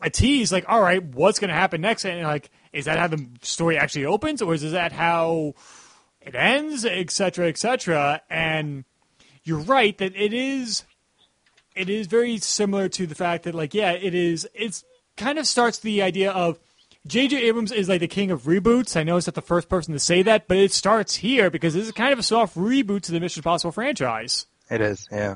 a 0.00 0.10
tease, 0.10 0.52
like, 0.52 0.64
all 0.68 0.80
right, 0.80 1.02
what's 1.02 1.38
gonna 1.38 1.54
happen 1.54 1.80
next? 1.80 2.04
And 2.04 2.22
like, 2.22 2.50
is 2.72 2.86
that 2.86 2.98
how 2.98 3.06
the 3.06 3.26
story 3.42 3.78
actually 3.78 4.06
opens, 4.06 4.42
or 4.42 4.54
is 4.54 4.72
that 4.72 4.92
how 4.92 5.54
it 6.20 6.34
ends, 6.34 6.84
etc., 6.84 7.10
cetera, 7.10 7.48
et 7.48 7.58
cetera? 7.58 8.20
And 8.28 8.84
you're 9.44 9.60
right 9.60 9.96
that 9.98 10.14
it 10.16 10.32
is 10.32 10.84
it 11.74 11.88
is 11.88 12.06
very 12.06 12.38
similar 12.38 12.88
to 12.88 13.06
the 13.06 13.14
fact 13.14 13.44
that 13.44 13.54
like 13.54 13.74
yeah 13.74 13.92
it 13.92 14.14
is 14.14 14.48
it's 14.54 14.84
kind 15.16 15.38
of 15.38 15.46
starts 15.46 15.78
the 15.78 16.02
idea 16.02 16.30
of 16.30 16.58
J.J. 17.04 17.36
Abrams 17.42 17.72
is 17.72 17.88
like 17.88 17.98
the 17.98 18.06
king 18.06 18.30
of 18.30 18.42
reboots. 18.44 18.96
I 18.96 19.02
know 19.02 19.16
it's 19.16 19.26
not 19.26 19.34
the 19.34 19.42
first 19.42 19.68
person 19.68 19.92
to 19.92 19.98
say 19.98 20.22
that, 20.22 20.46
but 20.46 20.56
it 20.56 20.70
starts 20.70 21.16
here 21.16 21.50
because 21.50 21.74
this 21.74 21.86
is 21.86 21.92
kind 21.92 22.12
of 22.12 22.20
a 22.20 22.22
soft 22.22 22.56
reboot 22.56 23.02
to 23.02 23.12
the 23.12 23.18
Mission 23.18 23.40
Impossible 23.40 23.72
franchise. 23.72 24.46
It 24.70 24.80
is, 24.80 25.08
yeah. 25.10 25.34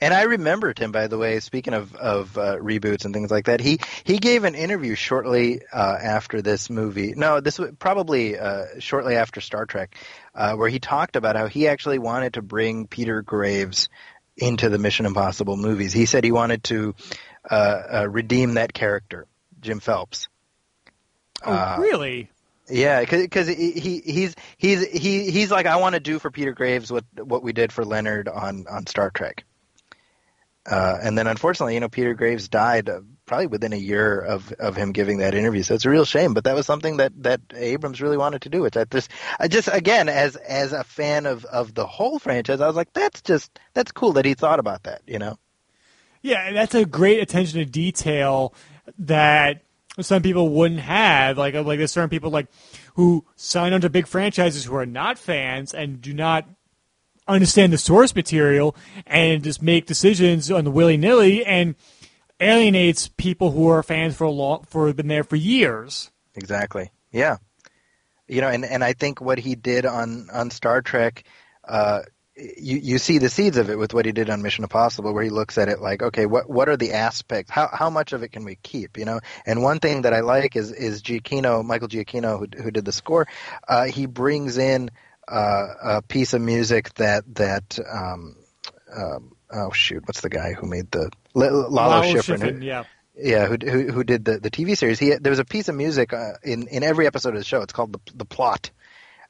And 0.00 0.14
I 0.14 0.22
remember 0.22 0.72
Tim, 0.72 0.92
by 0.92 1.08
the 1.08 1.18
way. 1.18 1.40
Speaking 1.40 1.74
of 1.74 1.94
of 1.96 2.38
uh, 2.38 2.56
reboots 2.56 3.04
and 3.04 3.12
things 3.12 3.30
like 3.30 3.46
that, 3.46 3.60
he 3.60 3.80
he 4.04 4.18
gave 4.18 4.44
an 4.44 4.54
interview 4.54 4.94
shortly 4.94 5.60
uh, 5.72 5.96
after 6.00 6.40
this 6.40 6.70
movie. 6.70 7.14
No, 7.16 7.40
this 7.40 7.58
was 7.58 7.72
probably 7.78 8.38
uh, 8.38 8.66
shortly 8.78 9.16
after 9.16 9.40
Star 9.40 9.66
Trek, 9.66 9.96
uh, 10.34 10.54
where 10.54 10.68
he 10.68 10.78
talked 10.78 11.16
about 11.16 11.34
how 11.34 11.48
he 11.48 11.66
actually 11.66 11.98
wanted 11.98 12.34
to 12.34 12.42
bring 12.42 12.86
Peter 12.86 13.22
Graves 13.22 13.88
into 14.42 14.68
the 14.68 14.78
Mission 14.78 15.06
Impossible 15.06 15.56
movies. 15.56 15.92
He 15.92 16.06
said 16.06 16.24
he 16.24 16.32
wanted 16.32 16.64
to 16.64 16.94
uh, 17.48 17.54
uh, 17.54 18.08
redeem 18.08 18.54
that 18.54 18.72
character, 18.72 19.26
Jim 19.60 19.80
Phelps. 19.80 20.28
Oh, 21.44 21.52
Uh, 21.52 21.76
really? 21.80 22.28
Yeah, 22.68 23.00
because 23.00 23.48
he, 23.48 23.72
he 23.72 23.98
he's 23.98 24.34
he's 24.56 24.86
he 24.86 25.30
he's 25.30 25.50
like 25.50 25.66
I 25.66 25.76
want 25.76 25.94
to 25.94 26.00
do 26.00 26.18
for 26.18 26.30
Peter 26.30 26.52
Graves 26.52 26.90
what 26.92 27.04
what 27.16 27.42
we 27.42 27.52
did 27.52 27.72
for 27.72 27.84
Leonard 27.84 28.28
on 28.28 28.66
on 28.70 28.86
Star 28.86 29.10
Trek. 29.10 29.44
Uh, 30.64 30.96
and 31.02 31.18
then 31.18 31.26
unfortunately, 31.26 31.74
you 31.74 31.80
know, 31.80 31.88
Peter 31.88 32.14
Graves 32.14 32.48
died 32.48 32.88
uh, 32.88 33.00
probably 33.32 33.46
within 33.46 33.72
a 33.72 33.76
year 33.76 34.18
of 34.18 34.52
of 34.58 34.76
him 34.76 34.92
giving 34.92 35.16
that 35.16 35.34
interview. 35.34 35.62
So 35.62 35.74
it's 35.74 35.86
a 35.86 35.90
real 35.90 36.04
shame. 36.04 36.34
But 36.34 36.44
that 36.44 36.54
was 36.54 36.66
something 36.66 36.98
that 36.98 37.14
that 37.22 37.40
Abrams 37.54 38.02
really 38.02 38.18
wanted 38.18 38.42
to 38.42 38.50
do. 38.50 38.60
Which 38.60 38.76
I 38.76 38.84
just 38.84 39.10
I 39.40 39.48
just 39.48 39.68
again 39.72 40.10
as 40.10 40.36
as 40.36 40.74
a 40.74 40.84
fan 40.84 41.24
of 41.24 41.46
of 41.46 41.72
the 41.72 41.86
whole 41.86 42.18
franchise, 42.18 42.60
I 42.60 42.66
was 42.66 42.76
like, 42.76 42.92
that's 42.92 43.22
just 43.22 43.58
that's 43.72 43.90
cool 43.90 44.12
that 44.12 44.26
he 44.26 44.34
thought 44.34 44.58
about 44.58 44.82
that. 44.82 45.00
You 45.06 45.18
know. 45.18 45.38
Yeah, 46.20 46.52
that's 46.52 46.74
a 46.74 46.84
great 46.84 47.22
attention 47.22 47.58
to 47.60 47.64
detail 47.64 48.52
that 48.98 49.62
some 49.98 50.20
people 50.20 50.50
wouldn't 50.50 50.80
have. 50.80 51.38
Like, 51.38 51.54
like 51.54 51.78
there's 51.78 51.90
certain 51.90 52.10
people 52.10 52.30
like 52.30 52.48
who 52.96 53.24
sign 53.36 53.72
on 53.72 53.80
to 53.80 53.88
big 53.88 54.06
franchises 54.06 54.66
who 54.66 54.76
are 54.76 54.84
not 54.84 55.18
fans 55.18 55.72
and 55.72 56.02
do 56.02 56.12
not 56.12 56.46
understand 57.26 57.72
the 57.72 57.78
source 57.78 58.14
material 58.14 58.76
and 59.06 59.42
just 59.42 59.62
make 59.62 59.86
decisions 59.86 60.50
on 60.50 60.64
the 60.64 60.70
willy 60.70 60.98
nilly 60.98 61.46
and 61.46 61.76
alienates 62.42 63.08
people 63.08 63.50
who 63.50 63.68
are 63.68 63.82
fans 63.82 64.16
for 64.16 64.24
a 64.24 64.30
long 64.30 64.64
for 64.68 64.92
been 64.92 65.08
there 65.08 65.24
for 65.24 65.36
years. 65.36 66.10
Exactly. 66.34 66.90
Yeah. 67.10 67.36
You 68.26 68.40
know, 68.40 68.48
and, 68.48 68.64
and 68.64 68.82
I 68.82 68.94
think 68.94 69.20
what 69.20 69.38
he 69.38 69.54
did 69.54 69.84
on, 69.84 70.28
on 70.32 70.50
Star 70.50 70.80
Trek, 70.80 71.24
uh, 71.66 72.00
you, 72.34 72.78
you 72.78 72.98
see 72.98 73.18
the 73.18 73.28
seeds 73.28 73.58
of 73.58 73.68
it 73.68 73.78
with 73.78 73.92
what 73.92 74.06
he 74.06 74.12
did 74.12 74.30
on 74.30 74.40
Mission 74.40 74.64
Impossible, 74.64 75.12
where 75.12 75.22
he 75.22 75.30
looks 75.30 75.58
at 75.58 75.68
it 75.68 75.80
like, 75.80 76.02
okay, 76.02 76.24
what, 76.24 76.48
what 76.48 76.68
are 76.68 76.76
the 76.76 76.92
aspects? 76.92 77.50
How, 77.50 77.68
how 77.70 77.90
much 77.90 78.14
of 78.14 78.22
it 78.22 78.32
can 78.32 78.44
we 78.44 78.56
keep? 78.62 78.96
You 78.96 79.04
know, 79.04 79.20
and 79.44 79.62
one 79.62 79.80
thing 79.80 80.02
that 80.02 80.14
I 80.14 80.20
like 80.20 80.56
is, 80.56 80.72
is 80.72 81.02
Giacchino, 81.02 81.62
Michael 81.64 81.88
Giacchino, 81.88 82.38
who, 82.38 82.62
who 82.62 82.70
did 82.70 82.86
the 82.86 82.92
score, 82.92 83.28
uh, 83.68 83.84
he 83.84 84.06
brings 84.06 84.56
in, 84.56 84.90
uh, 85.28 85.66
a 85.82 86.02
piece 86.02 86.32
of 86.32 86.40
music 86.40 86.94
that, 86.94 87.24
that, 87.34 87.78
um, 87.90 88.36
um, 88.94 89.32
oh 89.52 89.70
shoot, 89.70 90.02
what's 90.06 90.22
the 90.22 90.30
guy 90.30 90.54
who 90.54 90.66
made 90.66 90.90
the, 90.90 91.10
Lalo 91.34 91.68
Lalo 91.68 92.02
Schifrin, 92.02 92.40
who- 92.58 92.64
yeah. 92.64 92.84
yeah, 93.16 93.46
who 93.46 93.56
who, 93.56 93.92
who 93.92 94.04
did 94.04 94.24
the, 94.24 94.38
the 94.38 94.50
TV 94.50 94.76
series? 94.76 94.98
He 94.98 95.14
there 95.14 95.30
was 95.30 95.38
a 95.38 95.44
piece 95.44 95.68
of 95.68 95.74
music 95.74 96.12
uh, 96.12 96.32
in 96.42 96.68
in 96.68 96.82
every 96.82 97.06
episode 97.06 97.30
of 97.30 97.40
the 97.40 97.44
show. 97.44 97.62
It's 97.62 97.72
called 97.72 97.92
the 97.92 98.00
the 98.14 98.24
plot, 98.24 98.70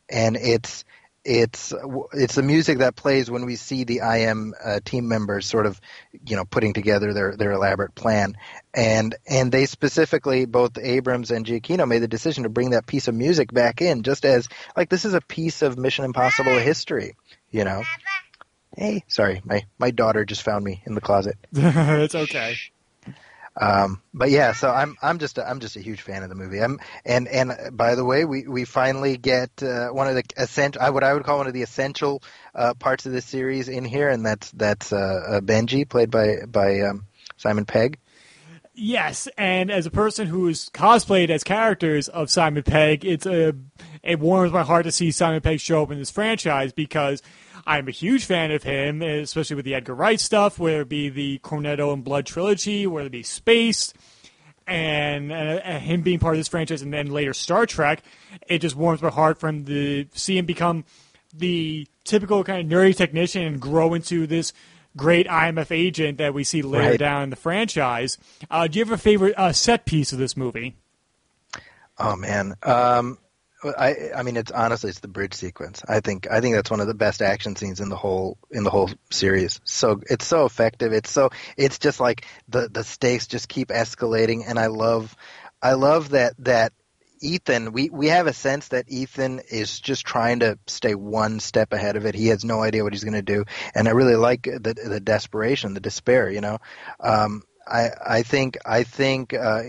and 0.09 0.37
it's 0.37 0.85
it's 1.25 1.73
it's 2.13 2.35
the 2.35 2.43
music 2.43 2.79
that 2.79 2.97
plays 2.97 3.31
when 3.31 3.47
we 3.47 3.55
see 3.55 3.85
the 3.85 4.01
IM 4.01 4.55
uh, 4.65 4.81
team 4.85 5.07
members 5.07 5.47
sort 5.47 5.67
of 5.67 5.81
you 6.27 6.35
know 6.35 6.45
putting 6.45 6.73
together 6.73 7.13
their 7.13 7.37
their 7.37 7.53
elaborate 7.53 7.95
plan, 7.95 8.35
and 8.75 9.15
and 9.29 9.53
they 9.53 9.67
specifically 9.67 10.47
both 10.47 10.77
Abrams 10.79 11.31
and 11.31 11.47
Giacchino 11.47 11.87
made 11.87 12.01
the 12.03 12.09
decision 12.09 12.43
to 12.43 12.49
bring 12.49 12.71
that 12.71 12.87
piece 12.87 13.07
of 13.07 13.15
music 13.15 13.53
back 13.55 13.81
in, 13.81 14.03
just 14.03 14.25
as 14.25 14.49
like 14.77 14.89
this 14.89 15.05
is 15.05 15.15
a 15.15 15.21
piece 15.21 15.63
of 15.63 15.79
Mission 15.79 16.05
Impossible 16.05 16.59
history, 16.59 17.15
you 17.53 17.63
know. 17.63 17.85
Hey, 18.77 19.05
sorry, 19.09 19.43
my 19.45 19.67
my 19.79 19.91
daughter 19.91 20.25
just 20.25 20.43
found 20.43 20.65
me 20.65 20.83
in 20.87 20.95
the 20.95 21.01
closet. 21.01 21.37
it's 21.53 22.15
okay. 22.15 22.57
Um, 23.61 24.01
but 24.15 24.31
yeah, 24.31 24.53
so 24.53 24.71
I'm 24.71 24.97
I'm 25.03 25.19
just 25.19 25.37
a, 25.37 25.49
I'm 25.49 25.61
just 25.61 25.77
a 25.77 25.81
huge 25.81 26.01
fan 26.01 26.23
of 26.23 26.31
the 26.31 26.35
movie. 26.35 26.59
I'm 26.59 26.79
and 27.05 27.29
and 27.29 27.51
uh, 27.51 27.71
by 27.71 27.95
the 27.95 28.05
way, 28.05 28.25
we 28.25 28.47
we 28.47 28.65
finally 28.65 29.19
get 29.19 29.51
uh, 29.63 29.89
one 29.89 30.09
of 30.09 30.15
the 30.15 30.25
essential 30.37 30.81
what 30.93 31.05
I 31.05 31.13
would 31.13 31.25
call 31.25 31.39
one 31.39 31.47
of 31.47 31.53
the 31.53 31.63
essential 31.63 32.23
uh, 32.55 32.73
parts 32.75 33.05
of 33.05 33.13
this 33.13 33.27
series 33.27 33.69
in 33.69 33.85
here, 33.85 34.09
and 34.09 34.25
that's 34.25 34.51
that's 34.53 34.93
uh, 34.93 34.97
uh, 35.29 35.41
Benji, 35.41 35.87
played 35.87 36.11
by 36.11 36.47
by 36.49 36.81
um, 36.81 37.05
Simon 37.37 37.67
Pegg. 37.67 37.99
Yes, 38.75 39.29
and 39.37 39.71
as 39.71 39.85
a 39.85 39.91
person 39.91 40.27
who's 40.27 40.71
cosplayed 40.71 41.29
as 41.29 41.45
characters 41.45 42.09
of 42.09 42.31
Simon 42.31 42.63
Pegg, 42.63 43.05
it's 43.05 43.27
a 43.27 43.55
it 44.03 44.19
warms 44.19 44.51
my 44.51 44.63
heart 44.63 44.85
to 44.85 44.93
see 44.93 45.11
Simon 45.11 45.43
Pegg 45.43 45.61
show 45.61 45.83
up 45.83 45.91
in 45.91 45.99
this 45.99 46.11
franchise 46.11 46.73
because 46.73 47.21
I'm 47.67 47.87
a 47.87 47.93
huge 47.93 48.25
fan 48.25 48.51
of 48.51 48.63
him, 48.63 49.03
especially 49.03 49.57
with 49.57 49.67
the 49.67 49.75
Edgar 49.75 49.95
Wright 49.95 50.19
stuff, 50.19 50.59
whether 50.59 50.81
it 50.81 50.89
be 50.89 51.11
the 51.11 51.39
Cornetto 51.41 51.93
and 51.93 52.03
Blood 52.03 52.25
trilogy, 52.25 52.87
whether 52.87 53.09
it 53.09 53.13
be 53.13 53.23
Spaced, 53.23 53.95
and, 54.67 55.31
and, 55.31 55.61
and 55.61 55.83
him 55.83 56.01
being 56.01 56.19
part 56.19 56.35
of 56.35 56.41
this 56.41 56.49
franchise, 56.49 56.81
and 56.81 56.95
then 56.95 57.11
later 57.11 57.35
Star 57.35 57.67
Trek. 57.67 58.03
It 58.49 58.61
just 58.61 58.75
warms 58.75 59.03
my 59.03 59.11
heart 59.11 59.41
him 59.43 59.67
to 59.67 60.07
see 60.15 60.39
him 60.39 60.47
become 60.47 60.85
the 61.35 61.87
typical 62.05 62.43
kind 62.43 62.73
of 62.73 62.79
nerdy 62.79 62.97
technician 62.97 63.43
and 63.43 63.61
grow 63.61 63.93
into 63.95 64.27
this 64.27 64.53
great 64.97 65.27
IMF 65.27 65.71
agent 65.71 66.19
that 66.19 66.35
we 66.35 66.45
see 66.45 66.63
later 66.63 66.91
Right. 66.91 66.99
down 66.99 67.23
in 67.25 67.31
the 67.31 67.37
franchise. 67.37 68.19
Uh, 68.51 68.67
do 68.67 68.79
you 68.79 68.85
have 68.85 68.93
a 68.93 68.99
favorite 68.99 69.35
uh, 69.37 69.53
set 69.53 69.85
piece 69.87 70.13
of 70.13 70.19
this 70.19 70.37
movie? 70.37 70.77
Oh 71.99 72.17
man, 72.17 72.55
um, 72.63 73.19
I 73.79 74.11
I 74.17 74.23
mean 74.23 74.37
it's 74.37 74.51
honestly 74.51 74.91
it's 74.91 75.01
the 75.01 75.09
bridge 75.09 75.35
sequence. 75.35 75.83
I 75.89 76.01
think 76.01 76.27
I 76.31 76.41
think 76.41 76.55
that's 76.55 76.71
one 76.71 76.81
of 76.81 76.87
the 76.87 76.95
best 76.95 77.23
action 77.23 77.55
scenes 77.55 77.81
in 77.81 77.89
the 77.91 77.97
whole 77.97 78.39
in 78.51 78.65
the 78.65 78.71
whole 78.71 78.91
series. 79.11 79.61
So 79.65 80.01
it's 80.09 80.27
so 80.27 80.45
effective. 80.47 80.93
It's 80.93 81.11
so 81.11 81.31
it's 81.57 81.79
just 81.79 82.01
like 82.01 82.25
the 82.49 82.69
the 82.69 82.83
stakes 82.83 83.27
just 83.27 83.49
keep 83.49 83.69
escalating, 83.69 84.43
and 84.47 84.59
I 84.59 84.67
love 84.67 85.15
I 85.63 85.75
love 85.75 86.11
that 86.11 86.33
that 86.39 86.73
Ethan, 87.23 87.73
we, 87.73 87.89
we 87.91 88.09
have 88.09 88.27
a 88.27 88.33
sense 88.33 88.69
that 88.69 88.87
Ethan 88.89 89.41
is 89.51 89.79
just 89.81 90.05
trying 90.05 90.41
to 90.41 90.59
stay 90.67 90.95
one 90.95 91.41
step 91.41 91.73
ahead 91.73 91.97
of 91.97 92.05
it. 92.07 92.15
He 92.15 92.29
has 92.29 92.45
no 92.45 92.63
idea 92.63 92.83
what 92.83 92.93
he's 92.93 93.05
going 93.05 93.15
to 93.15 93.23
do, 93.23 93.45
and 93.75 93.89
I 93.89 93.93
really 93.93 94.17
like 94.17 94.43
the 94.43 94.75
the 94.75 95.01
desperation, 95.01 95.75
the 95.75 95.81
despair. 95.81 96.29
You 96.31 96.41
know, 96.41 96.59
um, 97.01 97.43
I 97.67 97.91
I 98.05 98.23
think 98.23 98.59
I 98.67 98.83
think 98.83 99.35
uh, 99.35 99.63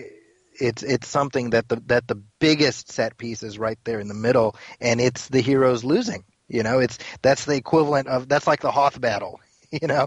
it's 0.60 0.84
it's 0.84 1.08
something 1.08 1.52
that 1.52 1.68
the 1.70 1.82
that 1.88 2.08
the 2.08 2.22
biggest 2.40 2.92
set 2.92 3.18
piece 3.18 3.44
is 3.44 3.60
right 3.60 3.80
there 3.84 4.00
in 4.00 4.08
the 4.08 4.14
middle, 4.14 4.56
and 4.82 5.00
it's 5.00 5.28
the 5.30 5.42
heroes 5.42 5.84
losing. 5.84 6.24
You 6.48 6.64
know, 6.64 6.80
it's 6.80 6.98
that's 7.22 7.46
the 7.46 7.56
equivalent 7.56 8.08
of 8.08 8.28
that's 8.28 8.48
like 8.48 8.62
the 8.62 8.72
Hoth 8.72 9.00
battle. 9.00 9.40
You 9.82 9.88
know, 9.88 10.06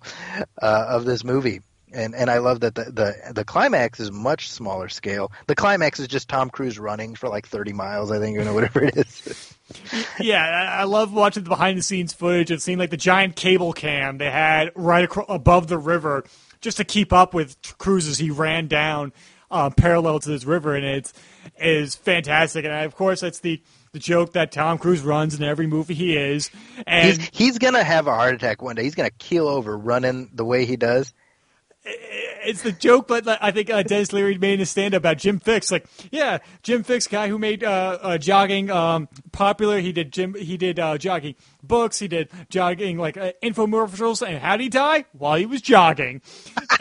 uh, 0.62 0.86
of 0.90 1.04
this 1.04 1.24
movie 1.24 1.60
and 1.96 2.14
and 2.14 2.30
I 2.30 2.38
love 2.38 2.60
that 2.60 2.74
the, 2.74 2.84
the 2.84 3.32
the 3.32 3.44
climax 3.44 3.98
is 3.98 4.12
much 4.12 4.50
smaller 4.50 4.88
scale. 4.88 5.32
The 5.46 5.54
climax 5.54 5.98
is 5.98 6.08
just 6.08 6.28
Tom 6.28 6.50
Cruise 6.50 6.78
running 6.78 7.14
for 7.14 7.28
like 7.28 7.48
30 7.48 7.72
miles, 7.72 8.12
I 8.12 8.18
think, 8.18 8.38
or 8.38 8.52
whatever 8.52 8.84
it 8.84 8.96
is. 8.96 9.54
yeah, 10.20 10.44
I 10.44 10.82
I 10.82 10.84
love 10.84 11.12
watching 11.12 11.44
the 11.44 11.48
behind 11.48 11.78
the 11.78 11.82
scenes 11.82 12.12
footage. 12.12 12.50
It 12.50 12.62
seeing 12.62 12.78
like 12.78 12.90
the 12.90 12.96
giant 12.96 13.34
cable 13.34 13.72
cam 13.72 14.18
they 14.18 14.30
had 14.30 14.70
right 14.74 15.08
above 15.28 15.68
the 15.68 15.78
river 15.78 16.24
just 16.60 16.76
to 16.76 16.84
keep 16.84 17.12
up 17.12 17.34
with 17.34 17.56
Cruise 17.78 18.08
as 18.08 18.18
he 18.18 18.30
ran 18.30 18.66
down 18.66 19.12
uh, 19.50 19.70
parallel 19.70 20.18
to 20.20 20.28
this 20.28 20.44
river, 20.44 20.74
and 20.74 20.84
it's 20.84 21.12
is 21.58 21.94
fantastic. 21.94 22.64
And 22.64 22.74
of 22.84 22.94
course, 22.94 23.20
that's 23.20 23.40
the 23.40 23.62
the 23.92 23.98
joke 23.98 24.34
that 24.34 24.52
Tom 24.52 24.76
Cruise 24.76 25.00
runs 25.00 25.34
in 25.34 25.42
every 25.42 25.66
movie 25.66 25.94
he 25.94 26.16
is. 26.16 26.50
And 26.86 27.06
He's 27.06 27.30
he's 27.32 27.58
gonna 27.58 27.84
have 27.84 28.06
a 28.06 28.14
heart 28.14 28.34
attack 28.34 28.60
one 28.60 28.76
day. 28.76 28.82
He's 28.82 28.94
gonna 28.94 29.10
keel 29.10 29.48
over 29.48 29.76
running 29.76 30.30
the 30.34 30.44
way 30.44 30.66
he 30.66 30.76
does. 30.76 31.14
It's 31.86 32.62
the 32.62 32.72
joke, 32.72 33.08
but 33.08 33.26
I 33.42 33.50
think 33.50 33.70
uh, 33.70 33.82
Denis 33.82 34.12
Leary 34.12 34.38
made 34.38 34.58
his 34.58 34.70
stand 34.70 34.94
up 34.94 35.00
about 35.00 35.18
Jim 35.18 35.40
Fixx. 35.40 35.70
Like, 35.70 35.86
yeah, 36.10 36.38
Jim 36.62 36.84
Fixx, 36.84 37.08
guy 37.08 37.28
who 37.28 37.38
made 37.38 37.64
uh, 37.64 37.98
uh, 38.00 38.18
jogging 38.18 38.70
um, 38.70 39.08
popular. 39.32 39.80
He 39.80 39.92
did 39.92 40.12
Jim. 40.12 40.34
He 40.34 40.56
did 40.56 40.78
uh, 40.78 40.98
jogging 40.98 41.34
books. 41.66 41.98
He 41.98 42.08
did 42.08 42.30
jogging 42.48 42.98
like 42.98 43.16
uh, 43.16 43.32
infomercials. 43.42 44.26
And 44.26 44.38
how 44.38 44.56
did 44.56 44.64
he 44.64 44.68
die? 44.68 45.04
While 45.12 45.36
he 45.36 45.46
was 45.46 45.60
jogging. 45.60 46.22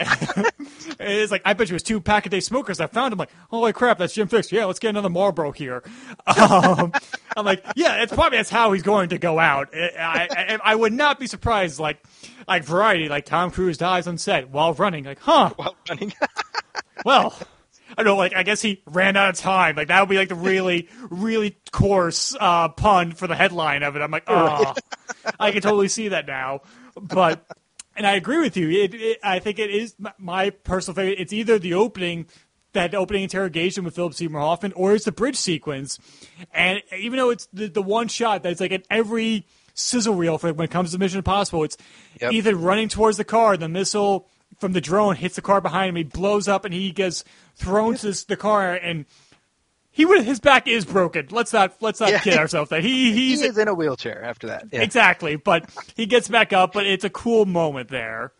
it's 1.00 1.32
like 1.32 1.42
I 1.44 1.52
bet 1.54 1.68
you 1.68 1.72
it 1.72 1.76
was 1.76 1.82
two 1.82 2.00
pack 2.00 2.26
a 2.26 2.28
day 2.28 2.40
smokers 2.40 2.80
I 2.80 2.86
found 2.86 3.12
him. 3.12 3.18
Like, 3.18 3.30
holy 3.50 3.72
crap, 3.72 3.98
that's 3.98 4.14
Jim 4.14 4.28
Fixx. 4.28 4.52
Yeah, 4.52 4.64
let's 4.64 4.78
get 4.78 4.90
another 4.90 5.10
Marlboro 5.10 5.52
here. 5.52 5.82
Um, 6.26 6.92
I'm 7.36 7.44
like, 7.44 7.64
yeah, 7.76 8.02
it's 8.02 8.12
probably 8.12 8.38
that's 8.38 8.50
how 8.50 8.72
he's 8.72 8.82
going 8.82 9.10
to 9.10 9.18
go 9.18 9.38
out. 9.38 9.68
I, 9.74 10.28
I, 10.30 10.58
I 10.62 10.74
would 10.74 10.92
not 10.92 11.18
be 11.18 11.26
surprised. 11.26 11.78
Like, 11.78 11.98
like 12.46 12.64
Variety, 12.64 13.08
like 13.08 13.24
Tom 13.24 13.50
Cruise 13.50 13.78
dies 13.78 14.06
on 14.06 14.18
set 14.18 14.50
while 14.50 14.74
running. 14.74 15.04
Like, 15.04 15.18
huh? 15.18 15.50
While 15.56 15.76
running. 15.88 16.12
Well, 17.04 17.38
I 17.96 18.02
don't 18.02 18.12
know. 18.12 18.16
Like, 18.16 18.34
I 18.34 18.42
guess 18.42 18.60
he 18.60 18.82
ran 18.86 19.16
out 19.16 19.30
of 19.30 19.36
time. 19.36 19.76
Like, 19.76 19.88
that 19.88 20.00
would 20.00 20.08
be 20.08 20.16
like 20.18 20.28
the 20.28 20.34
really, 20.34 20.88
really 21.10 21.56
coarse 21.72 22.36
uh, 22.38 22.68
pun 22.68 23.12
for 23.12 23.26
the 23.26 23.34
headline 23.36 23.82
of 23.82 23.96
it. 23.96 24.02
I'm 24.02 24.10
like, 24.10 24.24
oh, 24.28 24.74
I 25.40 25.50
can 25.52 25.62
totally 25.62 25.88
see 25.88 26.08
that 26.08 26.26
now. 26.26 26.60
But, 27.00 27.46
and 27.96 28.06
I 28.06 28.14
agree 28.14 28.38
with 28.38 28.56
you. 28.56 28.68
It, 28.70 28.94
it, 28.94 29.18
I 29.22 29.38
think 29.38 29.58
it 29.58 29.70
is 29.70 29.94
my 30.18 30.50
personal 30.50 30.94
favorite. 30.94 31.18
It's 31.20 31.32
either 31.32 31.58
the 31.58 31.74
opening, 31.74 32.26
that 32.72 32.94
opening 32.94 33.22
interrogation 33.22 33.84
with 33.84 33.94
Philip 33.94 34.14
Seymour 34.14 34.40
Hoffman, 34.40 34.72
or 34.74 34.94
it's 34.94 35.04
the 35.06 35.12
bridge 35.12 35.36
sequence. 35.36 35.98
And 36.52 36.82
even 36.96 37.18
though 37.18 37.30
it's 37.30 37.48
the, 37.52 37.68
the 37.68 37.82
one 37.82 38.08
shot 38.08 38.42
that's 38.42 38.60
like 38.60 38.72
at 38.72 38.84
every 38.90 39.46
sizzle 39.74 40.14
reel 40.14 40.38
for 40.38 40.52
when 40.52 40.64
it 40.66 40.70
comes 40.70 40.92
to 40.92 40.98
Mission 40.98 41.18
Impossible, 41.18 41.64
it's 41.64 41.76
Yep. 42.20 42.32
either 42.32 42.54
running 42.56 42.88
towards 42.88 43.18
the 43.18 43.24
car, 43.24 43.56
the 43.58 43.68
missile 43.68 44.28
from 44.58 44.72
the 44.72 44.80
drone 44.80 45.16
hits 45.16 45.36
the 45.36 45.42
car 45.42 45.60
behind 45.60 45.90
him, 45.90 45.96
he 45.96 46.04
blows 46.04 46.48
up, 46.48 46.64
and 46.64 46.72
he 46.74 46.90
gets 46.92 47.24
thrown 47.56 47.96
to 47.96 48.06
this, 48.06 48.24
the 48.24 48.36
car, 48.36 48.74
and 48.74 49.04
he 49.90 50.04
would 50.04 50.22
his 50.24 50.40
back 50.40 50.68
is 50.68 50.84
broken. 50.84 51.28
Let's 51.30 51.52
not 51.52 51.74
let's 51.80 52.00
not 52.00 52.10
Yeah. 52.10 52.18
kid 52.20 52.34
ourselves 52.38 52.70
that 52.70 52.82
he 52.82 53.12
he 53.12 53.30
he's 53.30 53.42
is 53.42 53.58
in 53.58 53.68
a 53.68 53.74
wheelchair 53.74 54.22
after 54.22 54.48
that. 54.48 54.66
Yeah. 54.72 54.82
exactly, 54.82 55.36
but 55.36 55.68
he 55.96 56.06
gets 56.06 56.28
back 56.28 56.52
up. 56.52 56.72
But 56.72 56.86
it's 56.86 57.04
a 57.04 57.10
cool 57.10 57.46
moment 57.46 57.88
there. 57.88 58.32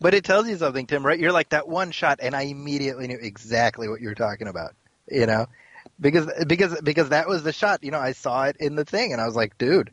But 0.00 0.14
it 0.14 0.24
tells 0.24 0.48
you 0.48 0.56
something, 0.56 0.86
Tim, 0.86 1.04
right? 1.04 1.18
You're 1.18 1.32
like 1.32 1.50
that 1.50 1.68
one 1.68 1.90
shot, 1.90 2.20
and 2.22 2.34
I 2.34 2.42
immediately 2.42 3.06
knew 3.08 3.18
exactly 3.20 3.88
what 3.88 4.00
you 4.00 4.08
were 4.08 4.14
talking 4.14 4.48
about. 4.48 4.74
You 5.08 5.26
know, 5.26 5.46
because 6.00 6.30
because 6.46 6.80
because 6.80 7.10
that 7.10 7.28
was 7.28 7.42
the 7.42 7.52
shot. 7.52 7.84
You 7.84 7.90
know, 7.90 7.98
I 8.00 8.12
saw 8.12 8.44
it 8.44 8.56
in 8.58 8.74
the 8.74 8.84
thing, 8.84 9.12
and 9.12 9.20
I 9.20 9.26
was 9.26 9.36
like, 9.36 9.58
dude. 9.58 9.90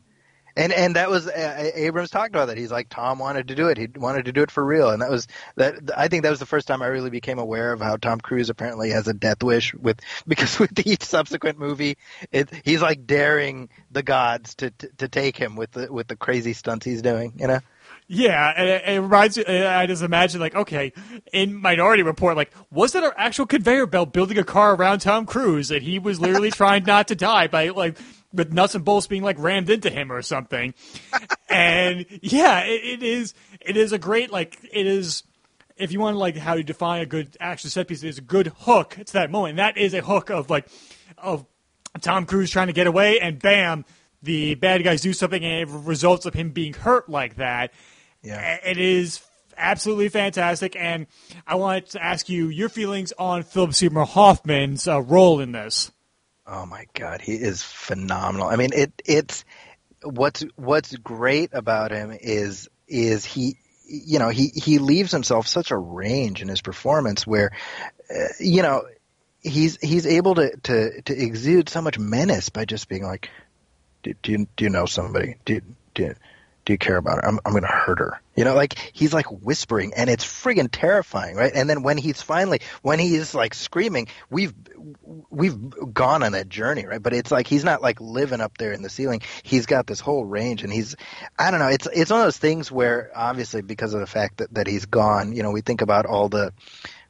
And 0.60 0.74
and 0.74 0.96
that 0.96 1.08
was 1.08 1.26
uh, 1.26 1.70
Abrams 1.74 2.10
talked 2.10 2.34
about 2.34 2.48
that. 2.48 2.58
He's 2.58 2.70
like 2.70 2.90
Tom 2.90 3.18
wanted 3.18 3.48
to 3.48 3.54
do 3.54 3.68
it. 3.68 3.78
He 3.78 3.88
wanted 3.96 4.26
to 4.26 4.32
do 4.32 4.42
it 4.42 4.50
for 4.50 4.62
real, 4.62 4.90
and 4.90 5.00
that 5.00 5.10
was 5.10 5.26
that. 5.56 5.90
I 5.96 6.08
think 6.08 6.22
that 6.24 6.30
was 6.30 6.38
the 6.38 6.44
first 6.44 6.68
time 6.68 6.82
I 6.82 6.88
really 6.88 7.08
became 7.08 7.38
aware 7.38 7.72
of 7.72 7.80
how 7.80 7.96
Tom 7.96 8.20
Cruise 8.20 8.50
apparently 8.50 8.90
has 8.90 9.08
a 9.08 9.14
death 9.14 9.42
wish 9.42 9.72
with 9.72 10.00
because 10.28 10.58
with 10.58 10.86
each 10.86 11.02
subsequent 11.02 11.58
movie, 11.58 11.96
it 12.30 12.50
he's 12.62 12.82
like 12.82 13.06
daring 13.06 13.70
the 13.90 14.02
gods 14.02 14.54
to 14.56 14.70
to, 14.70 14.88
to 14.98 15.08
take 15.08 15.38
him 15.38 15.56
with 15.56 15.70
the 15.70 15.90
with 15.90 16.08
the 16.08 16.16
crazy 16.16 16.52
stunts 16.52 16.84
he's 16.84 17.00
doing. 17.00 17.32
You 17.36 17.46
know. 17.46 17.60
Yeah, 18.12 18.60
it, 18.60 18.96
it 18.96 19.00
reminds 19.00 19.38
me. 19.38 19.44
I 19.44 19.86
just 19.86 20.02
imagine 20.02 20.40
like, 20.40 20.56
okay, 20.56 20.92
in 21.32 21.54
Minority 21.54 22.02
Report, 22.02 22.36
like, 22.36 22.52
was 22.70 22.92
that 22.92 23.04
an 23.04 23.12
actual 23.16 23.46
conveyor 23.46 23.86
belt 23.86 24.12
building 24.12 24.36
a 24.36 24.42
car 24.42 24.74
around 24.74 24.98
Tom 24.98 25.26
Cruise, 25.26 25.70
and 25.70 25.80
he 25.80 26.00
was 26.00 26.20
literally 26.20 26.50
trying 26.50 26.82
not 26.82 27.06
to 27.08 27.14
die 27.14 27.46
by 27.46 27.68
like 27.68 27.96
with 28.32 28.52
nuts 28.52 28.74
and 28.74 28.84
bolts 28.84 29.06
being 29.06 29.22
like 29.22 29.38
rammed 29.38 29.70
into 29.70 29.90
him 29.90 30.12
or 30.12 30.22
something. 30.22 30.74
and 31.48 32.06
yeah, 32.22 32.60
it, 32.60 32.84
it 32.84 33.02
is. 33.02 33.34
It 33.60 33.76
is 33.76 33.92
a 33.92 33.98
great 33.98 34.30
like. 34.30 34.58
It 34.72 34.86
is. 34.86 35.22
If 35.76 35.92
you 35.92 36.00
want 36.00 36.14
to 36.14 36.18
like 36.18 36.36
how 36.36 36.54
you 36.54 36.62
define 36.62 37.00
a 37.00 37.06
good 37.06 37.36
action 37.40 37.70
set 37.70 37.88
piece, 37.88 38.02
it 38.02 38.08
is 38.08 38.18
a 38.18 38.22
good 38.22 38.48
hook 38.58 38.98
to 39.06 39.12
that 39.14 39.30
moment. 39.30 39.52
And 39.52 39.58
that 39.60 39.78
is 39.78 39.94
a 39.94 40.02
hook 40.02 40.28
of 40.28 40.50
like 40.50 40.68
of 41.16 41.46
Tom 42.00 42.26
Cruise 42.26 42.50
trying 42.50 42.68
to 42.68 42.72
get 42.72 42.86
away, 42.86 43.18
and 43.20 43.38
bam, 43.38 43.84
the 44.22 44.54
bad 44.54 44.84
guys 44.84 45.00
do 45.00 45.12
something, 45.12 45.42
and 45.44 45.68
it 45.68 45.72
results 45.72 46.26
of 46.26 46.34
him 46.34 46.50
being 46.50 46.74
hurt 46.74 47.08
like 47.08 47.36
that. 47.36 47.72
Yeah. 48.22 48.58
It 48.64 48.78
is 48.78 49.22
absolutely 49.56 50.08
fantastic, 50.08 50.76
and 50.76 51.06
I 51.46 51.56
wanted 51.56 51.90
to 51.90 52.04
ask 52.04 52.28
you 52.28 52.48
your 52.48 52.68
feelings 52.68 53.12
on 53.18 53.42
Philip 53.42 53.74
Seymour 53.74 54.06
Hoffman's 54.06 54.86
uh, 54.86 55.00
role 55.00 55.40
in 55.40 55.52
this. 55.52 55.90
Oh 56.50 56.66
my 56.66 56.86
god, 56.94 57.20
he 57.20 57.34
is 57.34 57.62
phenomenal. 57.62 58.48
I 58.48 58.56
mean, 58.56 58.70
it 58.72 58.92
it's 59.04 59.44
what's 60.02 60.44
what's 60.56 60.94
great 60.96 61.50
about 61.52 61.92
him 61.92 62.16
is 62.20 62.68
is 62.88 63.24
he 63.24 63.56
you 63.86 64.18
know 64.18 64.30
he 64.30 64.48
he 64.48 64.78
leaves 64.78 65.12
himself 65.12 65.46
such 65.46 65.70
a 65.70 65.76
range 65.76 66.42
in 66.42 66.48
his 66.48 66.60
performance 66.60 67.24
where 67.24 67.52
uh, 68.12 68.28
you 68.40 68.62
know 68.62 68.82
he's 69.40 69.78
he's 69.80 70.06
able 70.06 70.34
to 70.34 70.56
to 70.64 71.02
to 71.02 71.16
exude 71.16 71.68
so 71.68 71.82
much 71.82 71.98
menace 71.98 72.48
by 72.48 72.64
just 72.64 72.88
being 72.88 73.04
like 73.04 73.30
do, 74.02 74.14
do 74.20 74.32
you 74.32 74.48
do 74.56 74.64
you 74.64 74.70
know 74.70 74.86
somebody 74.86 75.36
do 75.44 75.60
do 75.94 76.14
do 76.70 76.74
you 76.74 76.78
care 76.78 76.96
about 76.96 77.16
her? 77.16 77.26
I'm 77.26 77.40
I'm 77.44 77.52
gonna 77.52 77.66
hurt 77.66 77.98
her. 77.98 78.20
You 78.36 78.44
know, 78.44 78.54
like 78.54 78.78
he's 78.92 79.12
like 79.12 79.26
whispering, 79.26 79.92
and 79.96 80.08
it's 80.08 80.24
friggin' 80.24 80.68
terrifying, 80.70 81.34
right? 81.34 81.50
And 81.52 81.68
then 81.68 81.82
when 81.82 81.98
he's 81.98 82.22
finally 82.22 82.60
when 82.80 83.00
he's 83.00 83.34
like 83.34 83.54
screaming, 83.54 84.06
we've 84.30 84.54
we've 85.30 85.58
gone 85.92 86.22
on 86.22 86.32
that 86.32 86.48
journey, 86.48 86.86
right? 86.86 87.02
But 87.02 87.12
it's 87.12 87.32
like 87.32 87.48
he's 87.48 87.64
not 87.64 87.82
like 87.82 88.00
living 88.00 88.40
up 88.40 88.56
there 88.56 88.72
in 88.72 88.82
the 88.82 88.88
ceiling. 88.88 89.22
He's 89.42 89.66
got 89.66 89.88
this 89.88 89.98
whole 89.98 90.24
range, 90.24 90.62
and 90.62 90.72
he's 90.72 90.94
I 91.36 91.50
don't 91.50 91.58
know. 91.58 91.68
It's 91.68 91.88
it's 91.92 92.10
one 92.10 92.20
of 92.20 92.26
those 92.26 92.38
things 92.38 92.70
where 92.70 93.10
obviously 93.16 93.62
because 93.62 93.92
of 93.92 94.00
the 94.00 94.06
fact 94.06 94.38
that 94.38 94.54
that 94.54 94.68
he's 94.68 94.86
gone, 94.86 95.32
you 95.32 95.42
know, 95.42 95.50
we 95.50 95.62
think 95.62 95.82
about 95.82 96.06
all 96.06 96.28
the 96.28 96.52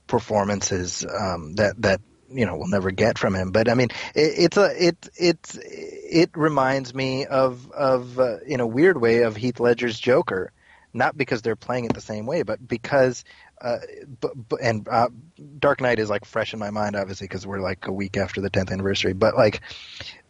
performances 0.07 1.05
um, 1.05 1.55
that 1.57 1.81
that 1.83 2.01
you 2.31 2.47
know 2.47 2.57
we'll 2.57 2.69
never 2.69 2.91
get 2.91 3.19
from 3.19 3.35
him. 3.35 3.51
But 3.51 3.69
I 3.69 3.75
mean, 3.75 3.89
it, 4.15 4.33
it's 4.39 4.57
a 4.57 4.87
it 4.87 5.09
it's 5.17 5.59
it 5.63 6.31
reminds 6.35 6.95
me 6.95 7.27
of 7.27 7.71
of 7.73 8.19
uh, 8.19 8.39
in 8.47 8.61
a 8.61 8.67
weird 8.67 9.01
way 9.01 9.23
of 9.23 9.37
Heath 9.37 9.61
Ledger's 9.61 9.99
Joker, 9.99 10.53
not 10.93 11.17
because 11.17 11.43
they're 11.43 11.57
playing 11.57 11.85
it 11.85 11.95
the 11.95 12.01
same 12.01 12.27
way, 12.27 12.43
but 12.43 12.67
because. 12.67 13.25
Uh, 13.63 13.77
but, 14.23 14.33
but 14.49 14.63
and 14.63 14.89
uh, 14.89 15.11
Dark 15.59 15.83
Knight 15.83 15.99
is 15.99 16.09
like 16.09 16.25
fresh 16.25 16.55
in 16.55 16.59
my 16.59 16.71
mind, 16.71 16.97
obviously, 16.97 17.27
because 17.27 17.47
we're 17.47 17.61
like 17.61 17.87
a 17.89 17.93
week 17.93 18.17
after 18.17 18.41
the 18.41 18.49
10th 18.49 18.73
anniversary. 18.73 19.13
But 19.13 19.37
like, 19.37 19.61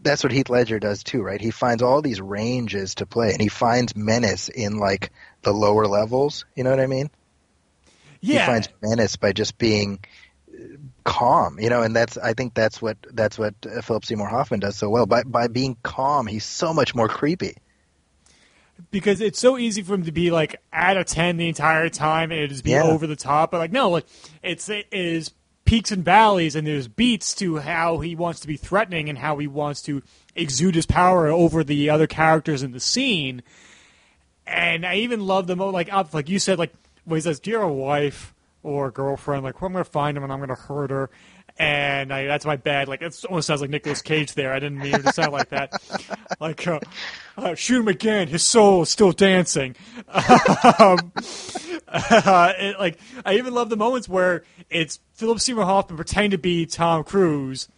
that's 0.01 0.25
what 0.25 0.33
Heath 0.33 0.51
Ledger 0.51 0.81
does 0.81 1.05
too, 1.05 1.23
right? 1.23 1.41
He 1.41 1.53
finds 1.53 1.81
all 1.81 2.03
these 2.03 2.21
ranges 2.21 2.97
to 2.97 3.07
play, 3.07 3.31
and 3.31 3.41
he 3.41 3.47
finds 3.47 3.95
menace 3.95 4.49
in 4.49 4.79
like 4.79 5.13
the 5.43 5.53
lower 5.53 5.87
levels. 5.87 6.45
You 6.57 6.65
know 6.65 6.71
what 6.71 6.81
I 6.81 6.89
mean? 6.89 7.09
Yeah, 8.21 8.41
he 8.41 8.47
finds 8.47 8.69
menace 8.83 9.15
by 9.15 9.33
just 9.33 9.59
being 9.59 10.01
calm, 11.11 11.59
you 11.59 11.69
know, 11.69 11.83
and 11.83 11.95
that's 11.97 12.17
I 12.17 12.33
think 12.35 12.55
that's 12.55 12.81
what 12.81 12.97
that's 13.13 13.37
what 13.39 13.55
uh, 13.67 13.81
Philip 13.83 14.05
Seymour 14.05 14.29
Hoffman 14.29 14.61
does 14.61 14.77
so 14.77 14.89
well. 14.89 15.07
By 15.07 15.23
by 15.25 15.49
being 15.49 15.77
calm, 15.83 16.27
he's 16.27 16.45
so 16.45 16.73
much 16.73 16.95
more 16.95 17.09
creepy. 17.09 17.57
because 18.91 19.21
it's 19.21 19.39
so 19.39 19.59
easy 19.59 19.83
for 19.83 19.95
him 19.95 20.05
to 20.05 20.13
be 20.13 20.31
like 20.31 20.57
at 20.73 20.97
a 20.97 21.05
ten 21.05 21.37
the 21.37 21.49
entire 21.49 21.89
time 21.91 22.31
and 22.33 22.41
it 22.41 22.49
just 22.49 22.65
be 22.65 22.71
Yeah. 22.71 22.85
over 22.85 23.07
the 23.07 23.17
top. 23.17 23.51
But 23.51 23.59
like 23.59 23.73
no, 23.73 23.91
like 23.91 24.07
it's 24.43 24.69
it 24.69 24.87
is 24.93 25.33
peaks 25.65 25.91
and 25.93 26.05
valleys 26.05 26.57
and 26.57 26.67
there's 26.67 26.89
beats 26.89 27.35
to 27.37 27.59
how 27.59 27.99
he 27.99 28.15
wants 28.17 28.41
to 28.41 28.47
be 28.49 28.57
threatening 28.57 29.09
and 29.09 29.19
how 29.19 29.37
he 29.39 29.47
wants 29.47 29.83
to 29.83 30.03
exude 30.35 30.75
his 30.75 30.87
power 30.87 31.29
over 31.29 31.63
the 31.63 31.91
other 31.91 32.07
characters 32.07 32.63
in 32.63 32.73
the 32.73 32.81
scene. 32.81 33.43
And 34.47 34.85
I 34.87 34.97
even 34.97 35.27
love 35.27 35.47
the 35.47 35.57
mo 35.57 35.69
like 35.69 35.93
up 35.93 36.15
like 36.15 36.29
you 36.29 36.39
said 36.39 36.59
like 36.59 36.73
when 37.05 37.19
he 37.19 37.23
says, 37.23 37.41
"Do 37.41 37.51
you 37.51 37.59
have 37.61 37.69
a 37.69 37.73
wife 37.73 38.35
or 38.63 38.91
girlfriend?" 38.91 39.45
Like, 39.45 39.61
well, 39.61 39.67
I'm 39.67 39.73
gonna 39.73 39.85
find 39.85 40.17
him 40.17 40.25
and 40.25 40.33
I'm 40.33 40.41
gonna 40.41 40.55
hurt 40.55 40.91
her. 40.91 41.11
And 41.59 42.13
I, 42.13 42.25
that's 42.25 42.47
my 42.47 42.57
bad. 42.57 42.89
Like 42.89 43.03
it 43.03 43.23
almost 43.29 43.47
sounds 43.47 43.61
like 43.61 43.69
Nicolas 43.69 44.01
Cage 44.01 44.33
there. 44.35 44.53
I 44.53 44.61
didn't 44.61 44.79
mean 44.79 44.95
it 44.95 45.03
to 45.03 45.13
sound 45.13 45.33
like 45.33 45.51
that. 45.51 45.73
Like 46.41 46.67
uh, 46.67 46.81
uh, 47.37 47.55
shoot 47.55 47.81
him 47.81 47.89
again. 47.89 48.27
His 48.29 48.43
soul 48.43 48.81
is 48.81 48.89
still 48.89 49.13
dancing. 49.13 49.77
um, 50.09 51.13
uh, 51.87 52.53
it, 52.59 52.79
like 52.79 52.99
I 53.27 53.35
even 53.35 53.53
love 53.53 53.69
the 53.69 53.77
moments 53.77 54.09
where 54.09 54.45
it's 54.71 55.01
Philip 55.13 55.39
Seymour 55.39 55.65
Hoffman 55.65 55.97
pretending 55.97 56.31
to 56.31 56.39
be 56.39 56.65
Tom 56.65 57.05
Cruise, 57.05 57.69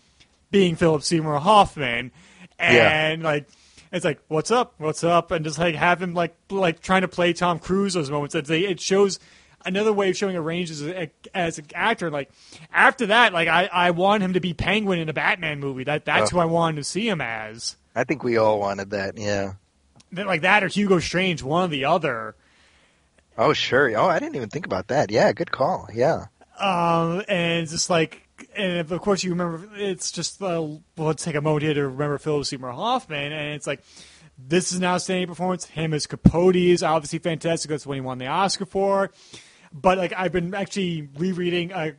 being 0.52 0.76
Philip 0.76 1.02
Seymour 1.02 1.40
Hoffman, 1.40 2.12
and 2.58 3.24
like 3.24 3.48
it's 3.90 4.04
like 4.04 4.20
what's 4.28 4.50
up, 4.50 4.74
what's 4.78 5.02
up, 5.02 5.30
and 5.30 5.44
just 5.44 5.58
like 5.58 5.74
have 5.74 6.00
him 6.00 6.14
like 6.14 6.36
like 6.50 6.80
trying 6.80 7.02
to 7.02 7.08
play 7.08 7.32
Tom 7.32 7.58
Cruise 7.58 7.94
those 7.94 8.10
moments. 8.10 8.34
It 8.34 8.80
shows 8.80 9.18
another 9.64 9.92
way 9.92 10.10
of 10.10 10.16
showing 10.16 10.36
a 10.36 10.40
range 10.42 10.70
as, 10.70 10.82
a, 10.82 11.10
as 11.34 11.58
an 11.58 11.66
actor. 11.74 12.10
Like 12.10 12.30
after 12.72 13.06
that, 13.06 13.32
like 13.32 13.48
I, 13.48 13.68
I 13.72 13.90
want 13.92 14.22
him 14.22 14.32
to 14.34 14.40
be 14.40 14.54
Penguin 14.54 14.98
in 14.98 15.08
a 15.08 15.12
Batman 15.12 15.60
movie. 15.60 15.84
That 15.84 16.04
that's 16.04 16.32
Oh. 16.32 16.36
who 16.36 16.40
I 16.40 16.44
wanted 16.46 16.76
to 16.76 16.84
see 16.84 17.08
him 17.08 17.20
as. 17.20 17.76
I 17.94 18.04
think 18.04 18.22
we 18.24 18.36
all 18.36 18.58
wanted 18.58 18.90
that. 18.90 19.18
Yeah. 19.18 19.54
Like 20.12 20.42
that 20.42 20.62
or 20.62 20.68
Hugo 20.68 20.98
Strange, 20.98 21.42
one 21.42 21.64
or 21.64 21.68
the 21.68 21.84
other. 21.86 22.34
Oh 23.38 23.52
sure. 23.52 23.96
Oh, 23.96 24.06
I 24.06 24.18
didn't 24.18 24.36
even 24.36 24.48
think 24.50 24.66
about 24.66 24.88
that. 24.88 25.10
Yeah, 25.10 25.32
good 25.32 25.50
call. 25.50 25.88
Yeah. 25.92 26.26
Um, 26.60 27.22
and 27.28 27.62
it's 27.62 27.72
just 27.72 27.88
like, 27.90 28.28
and 28.54 28.90
of 28.90 29.00
course 29.00 29.24
you 29.24 29.30
remember, 29.30 29.68
it's 29.74 30.12
just 30.12 30.40
uh, 30.42 30.46
well, 30.62 30.82
let's 30.96 31.24
take 31.24 31.34
a 31.34 31.40
moment 31.40 31.62
here 31.62 31.74
to 31.74 31.88
remember 31.88 32.18
Philip 32.18 32.44
Seymour 32.44 32.72
Hoffman, 32.72 33.32
and 33.32 33.54
it's 33.54 33.66
like 33.66 33.80
this 34.38 34.72
is 34.72 34.78
an 34.78 34.84
outstanding 34.84 35.28
performance. 35.28 35.64
Him 35.66 35.94
as 35.94 36.06
Capote 36.06 36.56
is 36.56 36.82
obviously 36.82 37.18
fantastic. 37.20 37.68
That's 37.70 37.86
what 37.86 37.94
he 37.94 38.00
won 38.00 38.18
the 38.18 38.26
Oscar 38.26 38.66
for. 38.66 39.10
But 39.72 39.98
like 39.98 40.12
I've 40.16 40.32
been 40.32 40.54
actually 40.54 41.08
rereading 41.16 41.72
uh, 41.72 41.92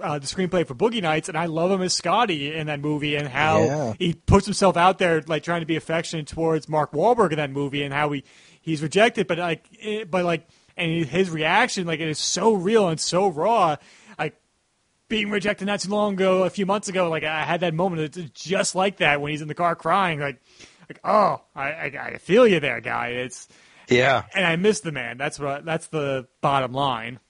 uh, 0.00 0.18
the 0.18 0.26
screenplay 0.26 0.66
for 0.66 0.74
Boogie 0.74 1.02
Nights, 1.02 1.28
and 1.28 1.36
I 1.38 1.46
love 1.46 1.70
him 1.70 1.82
as 1.82 1.92
Scotty 1.94 2.54
in 2.54 2.66
that 2.68 2.80
movie, 2.80 3.16
and 3.16 3.28
how 3.28 3.60
Yeah. 3.62 3.94
he 3.98 4.14
puts 4.14 4.46
himself 4.46 4.76
out 4.76 4.98
there, 4.98 5.22
like 5.26 5.42
trying 5.42 5.60
to 5.60 5.66
be 5.66 5.76
affectionate 5.76 6.26
towards 6.26 6.68
Mark 6.68 6.92
Wahlberg 6.92 7.30
in 7.32 7.36
that 7.36 7.50
movie, 7.50 7.82
and 7.82 7.92
how 7.94 8.10
he 8.12 8.24
he's 8.60 8.82
rejected, 8.82 9.26
but 9.26 9.38
like, 9.38 9.64
it, 9.72 10.10
but 10.10 10.24
like, 10.24 10.46
and 10.76 11.04
his 11.06 11.30
reaction, 11.30 11.86
like, 11.86 12.00
it 12.00 12.08
is 12.08 12.18
so 12.18 12.52
real 12.54 12.88
and 12.88 12.98
so 13.00 13.28
raw. 13.28 13.76
Like 14.18 14.36
being 15.08 15.30
rejected 15.30 15.66
not 15.66 15.80
too 15.80 15.90
long 15.90 16.14
ago, 16.14 16.44
a 16.44 16.50
few 16.50 16.66
months 16.66 16.88
ago, 16.88 17.08
like 17.10 17.24
I 17.24 17.42
had 17.44 17.60
that 17.60 17.74
moment. 17.74 18.16
It's 18.16 18.30
just 18.42 18.74
like 18.74 18.98
that 18.98 19.20
when 19.20 19.30
he's 19.30 19.42
in 19.42 19.48
the 19.48 19.54
car 19.54 19.74
crying, 19.74 20.20
like, 20.20 20.40
like 20.88 21.00
oh, 21.04 21.42
I, 21.54 21.70
I, 21.72 21.84
I 22.14 22.18
feel 22.18 22.46
you 22.46 22.60
there, 22.60 22.80
guy. 22.80 23.08
It's 23.08 23.48
Yeah. 23.90 24.22
and 24.34 24.46
I 24.46 24.56
miss 24.56 24.80
the 24.80 24.92
man. 24.92 25.18
That's 25.18 25.38
what 25.38 25.64
that's 25.64 25.88
the 25.88 26.26
bottom 26.40 26.72
line. 26.72 27.20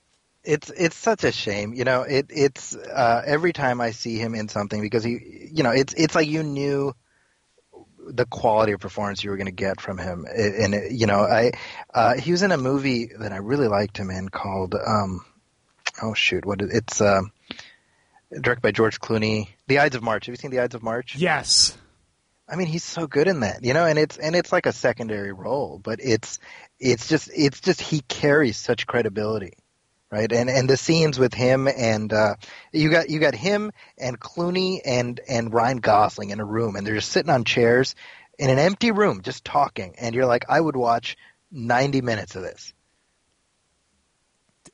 It's 0.43 0.69
it's 0.69 0.95
such 0.95 1.23
a 1.23 1.31
shame, 1.31 1.73
you 1.73 1.83
know. 1.83 2.01
It 2.01 2.27
it's 2.29 2.75
uh, 2.75 3.21
every 3.25 3.53
time 3.53 3.79
I 3.79 3.91
see 3.91 4.17
him 4.17 4.33
in 4.33 4.47
something 4.47 4.81
because 4.81 5.03
he, 5.03 5.49
you 5.51 5.63
know, 5.63 5.71
it's 5.71 5.93
it's 5.93 6.15
like 6.15 6.27
you 6.27 6.41
knew 6.43 6.95
the 8.07 8.25
quality 8.25 8.71
of 8.71 8.79
performance 8.79 9.23
you 9.23 9.29
were 9.29 9.37
going 9.37 9.45
to 9.45 9.51
get 9.51 9.79
from 9.79 9.99
him, 9.99 10.25
and 10.25 10.99
you 10.99 11.05
know, 11.05 11.19
I 11.19 11.51
uh, 11.93 12.15
he 12.15 12.31
was 12.31 12.41
in 12.41 12.51
a 12.51 12.57
movie 12.57 13.11
that 13.19 13.31
I 13.31 13.37
really 13.37 13.67
liked 13.67 13.97
him 13.97 14.09
in 14.09 14.29
called 14.29 14.73
um, 14.75 15.23
oh 16.01 16.13
shoot, 16.15 16.45
what 16.45 16.61
is, 16.61 16.73
it's 16.73 17.01
um, 17.01 17.31
directed 18.31 18.61
by 18.61 18.71
George 18.71 18.99
Clooney, 18.99 19.49
The 19.67 19.79
Ides 19.79 19.95
of 19.95 20.03
March. 20.03 20.25
Have 20.25 20.33
you 20.33 20.37
seen 20.37 20.51
The 20.51 20.59
Ides 20.59 20.75
of 20.75 20.83
March? 20.83 21.15
Yes. 21.15 21.77
I 22.51 22.57
mean, 22.57 22.67
he's 22.67 22.83
so 22.83 23.07
good 23.07 23.29
in 23.29 23.39
that, 23.39 23.63
you 23.63 23.73
know, 23.73 23.85
and 23.85 23.97
it's 23.97 24.17
and 24.17 24.35
it's 24.35 24.51
like 24.51 24.65
a 24.65 24.73
secondary 24.73 25.31
role, 25.31 25.79
but 25.81 25.99
it's 26.03 26.37
it's 26.79 27.07
just 27.07 27.29
it's 27.33 27.61
just 27.61 27.79
he 27.79 28.01
carries 28.01 28.57
such 28.57 28.85
credibility, 28.85 29.53
right? 30.11 30.29
And 30.29 30.49
and 30.49 30.69
the 30.69 30.75
scenes 30.75 31.17
with 31.17 31.33
him 31.33 31.69
and 31.69 32.11
uh, 32.11 32.35
you 32.73 32.91
got 32.91 33.09
you 33.09 33.19
got 33.19 33.35
him 33.35 33.71
and 33.97 34.19
Clooney 34.19 34.81
and 34.83 35.21
and 35.29 35.53
Ryan 35.53 35.77
Gosling 35.77 36.31
in 36.31 36.41
a 36.41 36.45
room, 36.45 36.75
and 36.75 36.85
they're 36.85 36.95
just 36.95 37.13
sitting 37.13 37.31
on 37.31 37.45
chairs 37.45 37.95
in 38.37 38.49
an 38.49 38.59
empty 38.59 38.91
room, 38.91 39.21
just 39.21 39.45
talking, 39.45 39.95
and 39.97 40.13
you're 40.13 40.25
like, 40.25 40.43
I 40.49 40.59
would 40.59 40.75
watch 40.75 41.15
ninety 41.51 42.01
minutes 42.01 42.35
of 42.35 42.41
this. 42.41 42.73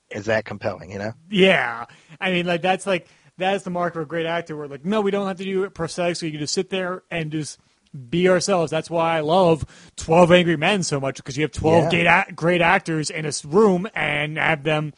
Is 0.10 0.26
that 0.26 0.46
compelling, 0.46 0.92
you 0.92 1.00
know? 1.00 1.14
Yeah, 1.30 1.86
I 2.20 2.32
mean, 2.32 2.48
like 2.48 2.64
that's 2.64 2.88
like 2.88 3.08
that's 3.38 3.64
the 3.64 3.70
mark 3.70 3.96
of 3.96 4.02
a 4.02 4.06
great 4.06 4.26
actor. 4.26 4.58
Where 4.58 4.68
like, 4.68 4.84
no, 4.84 5.02
we 5.02 5.12
don't 5.12 5.28
have 5.28 5.38
to 5.38 5.44
do 5.44 5.70
prosthetics. 5.70 6.24
We 6.24 6.32
can 6.32 6.40
just 6.40 6.56
sit 6.56 6.72
there 6.72 7.04
and 7.12 7.32
just 7.32 7.60
be 8.10 8.28
ourselves. 8.30 8.72
That's 8.72 8.90
why 8.90 9.18
I 9.18 9.20
love 9.22 9.66
Twelve 9.96 10.32
Angry 10.32 10.58
Men 10.58 10.84
so 10.84 11.00
much 11.00 11.18
because 11.18 11.38
you 11.38 11.44
have 11.44 11.52
twelve 11.52 11.92
Yeah. 11.94 12.24
great, 12.26 12.36
great 12.36 12.62
actors 12.62 13.10
in 13.10 13.26
a 13.26 13.32
room 13.46 13.88
and 13.96 14.38
have 14.38 14.64
them 14.64 14.94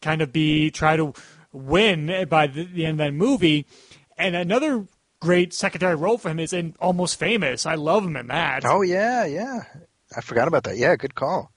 kind 0.00 0.20
of 0.22 0.32
be 0.32 0.70
try 0.70 0.96
to 0.96 1.12
win 1.52 2.26
by 2.28 2.46
the, 2.46 2.64
the 2.64 2.86
end 2.86 3.00
of 3.00 3.06
that 3.06 3.14
movie. 3.14 3.66
And 4.18 4.34
another 4.36 4.86
great 5.20 5.52
secondary 5.54 5.94
role 5.94 6.18
for 6.18 6.28
him 6.30 6.40
is 6.40 6.52
in 6.52 6.74
Almost 6.80 7.18
Famous. 7.18 7.66
I 7.66 7.74
love 7.76 8.04
him 8.04 8.16
in 8.16 8.26
that. 8.28 8.64
Oh 8.64 8.82
yeah, 8.82 9.24
yeah. 9.24 9.62
I 10.16 10.20
forgot 10.20 10.48
about 10.48 10.64
that. 10.64 10.76
Yeah, 10.76 10.96
good 10.96 11.14
call. 11.14 11.50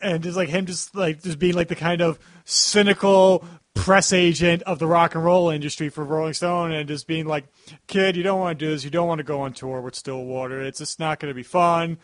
and 0.00 0.22
just 0.22 0.36
like 0.36 0.48
him 0.48 0.66
just 0.66 0.94
like 0.94 1.22
just 1.22 1.38
being 1.38 1.54
like 1.54 1.68
the 1.68 1.76
kind 1.76 2.02
of 2.02 2.18
cynical 2.44 3.44
press 3.74 4.12
agent 4.12 4.62
of 4.62 4.78
the 4.78 4.86
rock 4.86 5.14
and 5.14 5.24
roll 5.24 5.50
industry 5.50 5.88
for 5.88 6.04
Rolling 6.04 6.32
Stone 6.32 6.72
and 6.72 6.88
just 6.88 7.06
being 7.06 7.26
like, 7.26 7.44
kid, 7.86 8.16
you 8.16 8.22
don't 8.22 8.40
want 8.40 8.58
to 8.58 8.64
do 8.64 8.70
this. 8.70 8.84
You 8.84 8.90
don't 8.90 9.08
want 9.08 9.18
to 9.18 9.24
go 9.24 9.40
on 9.42 9.52
tour 9.52 9.80
with 9.80 9.94
Stillwater. 9.94 10.62
It's 10.62 10.78
just 10.78 10.98
not 10.98 11.20
going 11.20 11.30
to 11.30 11.34
be 11.34 11.42
fun. 11.42 11.98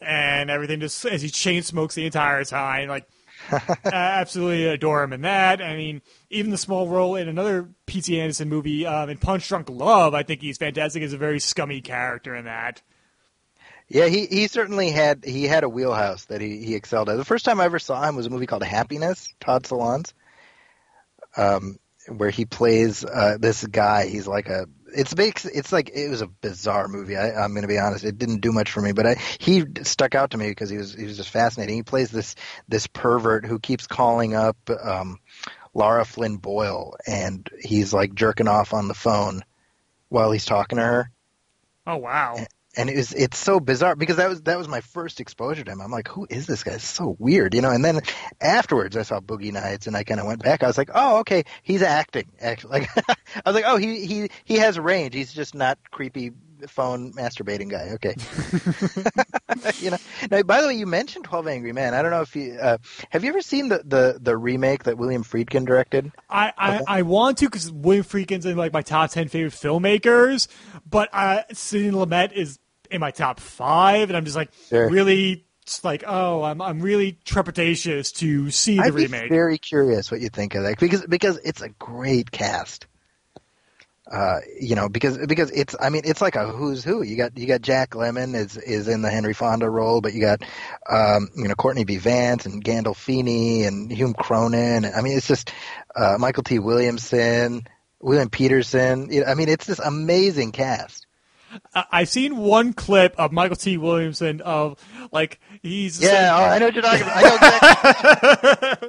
And 0.00 0.50
everything 0.50 0.80
just 0.80 1.04
as 1.06 1.22
he 1.22 1.30
chain 1.30 1.62
smokes 1.62 1.94
the 1.94 2.06
entire 2.06 2.44
time. 2.44 2.88
Like, 2.88 3.08
absolutely 3.84 4.66
adore 4.66 5.02
him 5.02 5.12
in 5.12 5.22
that. 5.22 5.60
I 5.60 5.76
mean, 5.76 6.02
even 6.30 6.50
the 6.50 6.58
small 6.58 6.88
role 6.88 7.16
in 7.16 7.28
another 7.28 7.68
P.T. 7.86 8.20
Anderson 8.20 8.48
movie, 8.48 8.86
um, 8.86 9.10
in 9.10 9.18
Punch 9.18 9.48
Drunk 9.48 9.68
Love, 9.70 10.14
I 10.14 10.22
think 10.22 10.40
he's 10.40 10.58
fantastic 10.58 11.02
as 11.02 11.12
a 11.12 11.18
very 11.18 11.40
scummy 11.40 11.80
character 11.80 12.34
in 12.34 12.44
that. 12.44 12.82
Yeah, 13.88 14.06
he, 14.06 14.26
he 14.26 14.46
certainly 14.46 14.90
had 14.90 15.24
he 15.24 15.44
had 15.44 15.62
a 15.62 15.68
wheelhouse 15.68 16.24
that 16.26 16.40
he, 16.40 16.64
he 16.64 16.74
excelled 16.74 17.10
at. 17.10 17.16
The 17.16 17.24
first 17.24 17.44
time 17.44 17.60
I 17.60 17.64
ever 17.64 17.78
saw 17.78 18.02
him 18.02 18.16
was 18.16 18.26
a 18.26 18.30
movie 18.30 18.46
called 18.46 18.62
Happiness, 18.62 19.32
Todd 19.40 19.64
Solondz, 19.64 20.14
um, 21.36 21.78
where 22.08 22.30
he 22.30 22.44
plays 22.44 23.04
uh, 23.04 23.36
this 23.38 23.64
guy. 23.66 24.06
He's 24.06 24.26
like 24.26 24.48
a 24.48 24.66
it's 24.94 25.16
makes 25.16 25.44
It's 25.44 25.72
like 25.72 25.90
it 25.92 26.08
was 26.08 26.22
a 26.22 26.26
bizarre 26.26 26.88
movie. 26.88 27.16
I, 27.16 27.32
I'm 27.32 27.52
going 27.52 27.62
to 27.62 27.68
be 27.68 27.78
honest; 27.78 28.04
it 28.04 28.18
didn't 28.18 28.40
do 28.40 28.52
much 28.52 28.70
for 28.70 28.80
me, 28.80 28.92
but 28.92 29.06
I, 29.06 29.14
he 29.38 29.64
stuck 29.82 30.14
out 30.14 30.30
to 30.30 30.38
me 30.38 30.48
because 30.48 30.70
he 30.70 30.76
was 30.76 30.94
he 30.94 31.04
was 31.04 31.16
just 31.16 31.30
fascinating. 31.30 31.76
He 31.76 31.82
plays 31.82 32.10
this 32.10 32.34
this 32.68 32.86
pervert 32.86 33.44
who 33.44 33.58
keeps 33.58 33.86
calling 33.86 34.34
up 34.34 34.56
um, 34.82 35.18
Laura 35.74 36.04
Flynn 36.04 36.36
Boyle, 36.36 36.96
and 37.06 37.48
he's 37.60 37.92
like 37.92 38.14
jerking 38.14 38.48
off 38.48 38.72
on 38.72 38.88
the 38.88 38.94
phone 38.94 39.42
while 40.08 40.30
he's 40.30 40.46
talking 40.46 40.78
to 40.78 40.84
her 40.84 41.10
Oh 41.86 41.96
wow! 41.96 42.34
and 42.36 42.48
it 42.76 42.96
was 42.96 43.12
it's 43.12 43.38
so 43.38 43.60
bizarre 43.60 43.96
because 43.96 44.16
that 44.16 44.28
was 44.28 44.42
that 44.42 44.58
was 44.58 44.68
my 44.68 44.80
first 44.80 45.20
exposure 45.20 45.64
to 45.64 45.70
him. 45.72 45.80
I'm 45.80 45.90
like, 45.90 46.08
who 46.08 46.26
is 46.28 46.46
this 46.46 46.64
guy? 46.64 46.72
It's 46.72 46.84
so 46.84 47.16
weird, 47.18 47.54
you 47.54 47.60
know. 47.60 47.70
And 47.70 47.84
then 47.84 48.00
afterwards, 48.40 48.96
I 48.96 49.02
saw 49.02 49.20
Boogie 49.20 49.52
Nights, 49.52 49.86
and 49.86 49.96
I 49.96 50.04
kind 50.04 50.20
of 50.20 50.26
went 50.26 50.42
back. 50.42 50.62
I 50.62 50.66
was 50.66 50.78
like, 50.78 50.90
oh, 50.94 51.18
okay, 51.18 51.44
he's 51.62 51.82
acting. 51.82 52.30
Actually, 52.40 52.80
like 52.80 52.90
I 52.96 53.42
was 53.46 53.54
like, 53.54 53.64
oh, 53.66 53.76
he 53.76 54.06
he 54.06 54.30
he 54.44 54.56
has 54.58 54.78
range. 54.78 55.14
He's 55.14 55.32
just 55.32 55.54
not 55.54 55.78
creepy 55.90 56.32
phone 56.68 57.12
masturbating 57.12 57.70
guy. 57.70 57.90
Okay, 57.94 58.14
you 59.84 59.90
know. 59.90 59.98
Now, 60.30 60.42
by 60.42 60.60
the 60.60 60.68
way, 60.68 60.74
you 60.74 60.86
mentioned 60.86 61.24
Twelve 61.24 61.46
Angry 61.46 61.72
Men. 61.72 61.94
I 61.94 62.02
don't 62.02 62.10
know 62.10 62.22
if 62.22 62.34
you 62.36 62.54
uh, 62.60 62.78
have 63.10 63.24
you 63.24 63.30
ever 63.30 63.40
seen 63.40 63.68
the 63.68 63.82
the 63.84 64.18
the 64.20 64.36
remake 64.36 64.84
that 64.84 64.98
William 64.98 65.24
Friedkin 65.24 65.66
directed. 65.66 66.12
I, 66.28 66.52
I, 66.56 66.80
I 66.86 67.02
want 67.02 67.38
to 67.38 67.46
because 67.46 67.70
William 67.70 68.04
Friedkin's 68.04 68.46
in 68.46 68.56
like 68.56 68.72
my 68.72 68.82
top 68.82 69.10
ten 69.10 69.28
favorite 69.28 69.52
filmmakers, 69.52 70.48
but 70.88 71.08
uh, 71.12 71.42
Sidney 71.52 71.90
Lumet 71.90 72.32
is 72.32 72.58
in 72.94 73.00
my 73.00 73.10
top 73.10 73.40
five, 73.40 74.08
and 74.10 74.16
I'm 74.16 74.24
just 74.24 74.36
like 74.36 74.50
Sure. 74.68 74.88
really 74.88 75.44
just 75.66 75.84
like 75.84 76.04
oh, 76.06 76.42
I'm 76.42 76.60
I'm 76.62 76.80
really 76.80 77.18
trepidatious 77.24 78.12
to 78.16 78.50
see 78.50 78.76
the 78.76 78.82
I'd 78.84 78.94
be 78.94 79.04
remake. 79.06 79.30
very 79.30 79.58
curious 79.58 80.10
what 80.10 80.20
you 80.20 80.28
think 80.28 80.54
of 80.54 80.62
that 80.64 80.78
because 80.78 81.04
because 81.06 81.38
it's 81.44 81.60
a 81.62 81.68
great 81.70 82.30
cast. 82.30 82.86
Uh, 84.10 84.40
you 84.60 84.74
know, 84.76 84.90
because 84.90 85.16
because 85.26 85.50
it's 85.50 85.74
I 85.80 85.88
mean 85.88 86.02
it's 86.04 86.20
like 86.20 86.36
a 86.36 86.46
who's 86.46 86.84
who. 86.84 87.02
You 87.02 87.16
got 87.16 87.38
you 87.38 87.46
got 87.46 87.62
Jack 87.62 87.92
Lemmon 87.92 88.34
is 88.34 88.58
is 88.58 88.86
in 88.86 89.00
the 89.00 89.10
Henry 89.10 89.32
Fonda 89.32 89.68
role, 89.68 90.02
but 90.02 90.12
you 90.12 90.20
got 90.20 90.42
um, 90.88 91.30
you 91.34 91.48
know 91.48 91.54
Courtney 91.54 91.84
B. 91.84 91.96
Vance 91.96 92.44
and 92.44 92.62
Gandolfini 92.62 93.66
and 93.66 93.90
Hume 93.90 94.12
Cronyn. 94.12 94.94
I 94.94 95.00
mean 95.00 95.16
it's 95.16 95.26
just 95.26 95.50
uh, 95.96 96.18
Mykelti 96.20 96.62
Williamson, 96.62 97.66
William 98.02 98.28
Petersen. 98.28 99.08
I 99.26 99.32
mean 99.34 99.48
it's 99.48 99.64
this 99.66 99.78
amazing 99.78 100.52
cast. 100.52 101.03
I've 101.74 102.08
seen 102.08 102.36
one 102.36 102.72
clip 102.72 103.14
of 103.18 103.30
Mykelti 103.30 103.78
Williamson 103.78 104.40
of 104.40 104.78
like 105.12 105.40
he's 105.62 106.00
Yeah, 106.00 106.34
like- 106.36 106.42
oh, 106.42 106.54
I 106.54 106.58
know 106.58 106.66
what 106.66 106.74
you're 106.74 106.82
talking 106.82 107.02
about. 107.02 107.16
I 107.16 107.22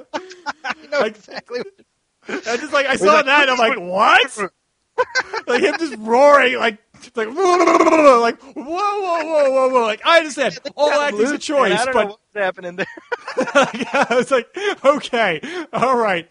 exactly. 0.10 0.22
I 0.64 0.74
know 0.90 1.00
exactly. 1.02 1.58
What 1.60 2.48
I 2.48 2.56
just 2.56 2.72
like 2.72 2.86
I 2.86 2.96
saw 2.96 3.22
that 3.22 3.48
and 3.48 3.50
I'm 3.50 3.58
like 3.58 3.78
what? 3.78 4.50
like 5.46 5.62
him 5.62 5.74
just 5.78 5.94
roaring 5.98 6.56
like 6.58 6.78
like 7.14 7.28
like 7.34 7.34
whoa 7.34 8.54
whoa 8.64 9.24
whoa 9.24 9.50
whoa 9.50 9.68
whoa 9.70 9.82
like 9.84 10.00
I 10.04 10.18
understand 10.18 10.58
all 10.74 10.90
acting's 10.90 11.30
a 11.30 11.38
choice, 11.38 11.70
man. 11.70 11.78
I 11.78 11.84
don't 11.84 11.94
but 12.08 12.18
happening 12.36 12.76
there. 12.76 12.86
I 13.38 14.06
was 14.10 14.30
like, 14.30 14.48
okay, 14.84 15.40
all 15.72 15.96
right. 15.96 16.30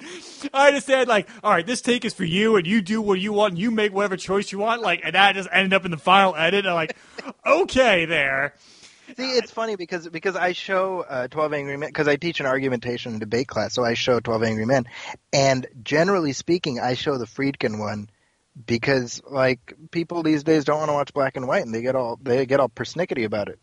I 0.54 0.68
understand, 0.68 1.08
like, 1.08 1.30
all 1.44 1.52
right, 1.52 1.66
this 1.66 1.82
take 1.82 2.04
is 2.04 2.14
for 2.14 2.24
you, 2.24 2.56
and 2.56 2.66
you 2.66 2.82
do 2.82 3.02
what 3.02 3.20
you 3.20 3.32
want, 3.32 3.54
and 3.54 3.60
you 3.60 3.70
make 3.70 3.94
whatever 3.94 4.18
choice 4.18 4.52
you 4.52 4.58
want, 4.58 4.82
like, 4.82 5.02
and 5.04 5.14
that 5.14 5.36
just 5.36 5.48
ended 5.52 5.74
up 5.74 5.86
in 5.86 5.92
the 5.92 5.98
final 5.98 6.36
edit. 6.36 6.66
I'm 6.66 6.74
like, 6.74 6.96
okay, 7.46 8.06
there. 8.06 8.56
See, 9.18 9.30
it's 9.30 9.52
funny 9.52 9.76
because 9.76 10.10
because 10.10 10.36
I 10.36 10.54
show 10.54 11.02
uh, 11.02 11.28
Twelve 11.28 11.54
Angry 11.54 11.78
Men 11.78 11.90
because 11.90 12.08
I 12.08 12.16
teach 12.16 12.40
an 12.40 12.48
argumentation 12.48 13.12
and 13.12 13.20
debate 13.20 13.48
class, 13.48 13.74
so 13.74 13.84
I 13.84 13.94
show 13.94 14.20
Twelve 14.20 14.42
Angry 14.42 14.66
Men, 14.66 14.86
and 15.32 15.68
generally 15.84 16.34
speaking, 16.34 16.80
I 16.80 16.96
show 16.96 17.20
the 17.20 17.26
Friedkin 17.26 17.78
one 17.78 18.10
because 18.66 19.22
like 19.30 19.76
people 19.92 20.24
these 20.24 20.44
days 20.44 20.66
don't 20.66 20.80
want 20.80 20.90
to 20.90 20.94
watch 20.94 21.14
black 21.14 21.38
and 21.38 21.48
white, 21.48 21.64
and 21.64 21.74
they 21.74 21.84
get 21.84 21.96
all 21.96 22.18
they 22.22 22.48
get 22.48 22.60
all 22.60 22.68
persnickety 22.68 23.26
about 23.26 23.48
it. 23.48 23.60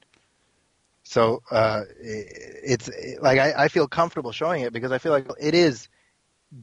So 1.05 1.43
uh, 1.51 1.83
it's 2.01 2.89
like 3.21 3.39
I, 3.39 3.65
I 3.65 3.69
feel 3.69 3.89
comfortable 3.89 4.33
showing 4.33 4.63
it 4.63 4.73
because 4.73 4.93
I 4.93 4.99
feel 4.99 5.13
like 5.13 5.27
it 5.41 5.55
is 5.55 5.89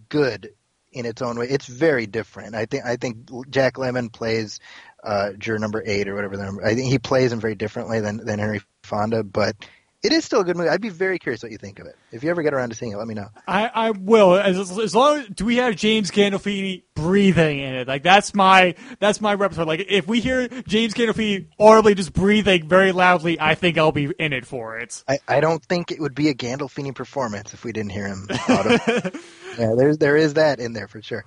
good 0.08 0.54
in 0.92 1.06
its 1.06 1.22
own 1.22 1.38
way. 1.38 1.48
It's 1.48 1.68
very 1.68 2.08
different. 2.08 2.56
I 2.56 2.66
think 2.66 2.86
I 2.86 2.96
think 2.96 3.30
Jack 3.50 3.76
Lemmon 3.76 4.12
plays 4.12 4.60
uh, 5.04 5.34
juror 5.34 5.60
number 5.60 5.84
eight 5.86 6.08
or 6.08 6.16
whatever. 6.16 6.38
The 6.38 6.46
number, 6.46 6.66
I 6.66 6.76
think 6.76 6.90
he 6.90 7.00
plays 7.00 7.32
him 7.32 7.40
very 7.40 7.56
differently 7.56 8.00
than 8.00 8.18
than 8.18 8.40
Henry 8.40 8.62
Fonda, 8.84 9.24
but 9.24 9.56
it 10.02 10.14
is 10.14 10.24
still 10.24 10.42
a 10.42 10.44
good 10.46 10.56
movie. 10.56 10.70
I'd 10.70 10.82
be 10.82 10.90
very 10.90 11.20
curious 11.20 11.44
what 11.44 11.52
you 11.52 11.58
think 11.58 11.80
of 11.80 11.88
it. 11.88 11.96
If 12.12 12.24
you 12.24 12.30
ever 12.30 12.42
get 12.42 12.54
around 12.54 12.70
to 12.70 12.76
seeing 12.76 12.94
it, 12.94 12.98
let 12.98 13.08
me 13.08 13.16
know. 13.16 13.28
I, 13.48 13.68
I 13.68 13.92
will 13.92 14.36
as, 14.36 14.78
as 14.78 14.96
long 14.96 15.20
as 15.20 15.28
do 15.28 15.46
we 15.46 15.58
have 15.58 15.76
James 15.76 16.10
Gandolfini 16.10 16.84
breathing 16.96 17.60
in 17.60 17.76
it? 17.76 17.88
Like 17.88 18.04
that's 18.04 18.34
my 18.34 18.76
that's 19.00 19.20
my 19.20 19.34
repertoire. 19.34 19.66
Like 19.66 19.86
if 19.90 20.08
we 20.08 20.22
hear 20.22 20.48
James 20.48 20.94
Gandolfini 20.94 21.48
audibly 21.60 21.96
just 21.96 22.14
breathing 22.14 22.68
very 22.68 22.94
loudly, 22.94 23.40
I 23.40 23.56
think 23.56 23.78
I'll 23.78 23.92
be 23.92 24.10
in 24.18 24.32
it 24.32 24.46
for 24.46 24.78
it. 24.78 25.04
I, 25.08 25.20
I 25.28 25.42
don't 25.42 25.64
think 25.64 25.92
it 25.92 26.00
would 26.00 26.16
be 26.16 26.30
a 26.30 26.34
Gandolfini 26.34 26.96
performance 26.96 27.54
if 27.54 27.66
we 27.66 27.74
didn't 27.74 27.92
hear 27.92 28.08
him. 28.08 28.28
yeah, 28.50 29.74
there's 29.76 29.98
there 29.98 30.16
is 30.16 30.36
that 30.36 30.60
in 30.60 30.74
there 30.74 30.88
for 30.88 31.02
sure 31.02 31.26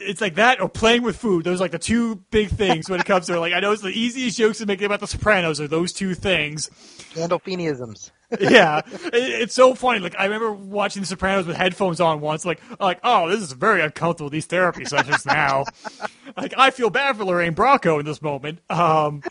it's 0.00 0.20
like 0.20 0.34
that 0.34 0.60
or 0.60 0.68
playing 0.68 1.02
with 1.02 1.16
food. 1.16 1.44
Those 1.44 1.60
are 1.60 1.64
like 1.64 1.70
the 1.70 1.78
two 1.78 2.16
big 2.30 2.48
things 2.48 2.90
when 2.90 3.00
it 3.00 3.06
comes 3.06 3.26
to 3.26 3.38
like 3.38 3.52
I 3.52 3.60
know 3.60 3.72
it's 3.72 3.82
the 3.82 3.88
easiest 3.88 4.36
jokes 4.36 4.58
to 4.58 4.66
make 4.66 4.82
about 4.82 5.00
the 5.00 5.06
Sopranos 5.06 5.60
are 5.60 5.68
those 5.68 5.92
two 5.92 6.14
things. 6.14 6.68
Gandolfiniisms. 7.14 8.10
yeah, 8.40 8.78
it, 8.86 9.14
it's 9.14 9.54
so 9.54 9.74
funny. 9.74 10.00
Like 10.00 10.16
I 10.18 10.24
remember 10.24 10.52
watching 10.52 11.02
The 11.02 11.06
Sopranos 11.06 11.46
with 11.46 11.56
headphones 11.56 12.00
on 12.00 12.20
once. 12.20 12.44
Like, 12.44 12.60
like 12.80 12.98
oh, 13.04 13.28
this 13.30 13.40
is 13.40 13.52
very 13.52 13.82
uncomfortable. 13.82 14.30
These 14.30 14.46
therapy 14.46 14.84
sessions 14.84 15.24
now. 15.24 15.64
like 16.36 16.54
I 16.58 16.70
feel 16.70 16.90
bad 16.90 17.16
for 17.16 17.24
Lorraine 17.24 17.54
Bracco 17.54 18.00
in 18.00 18.04
this 18.04 18.20
moment. 18.20 18.60
Um, 18.68 19.22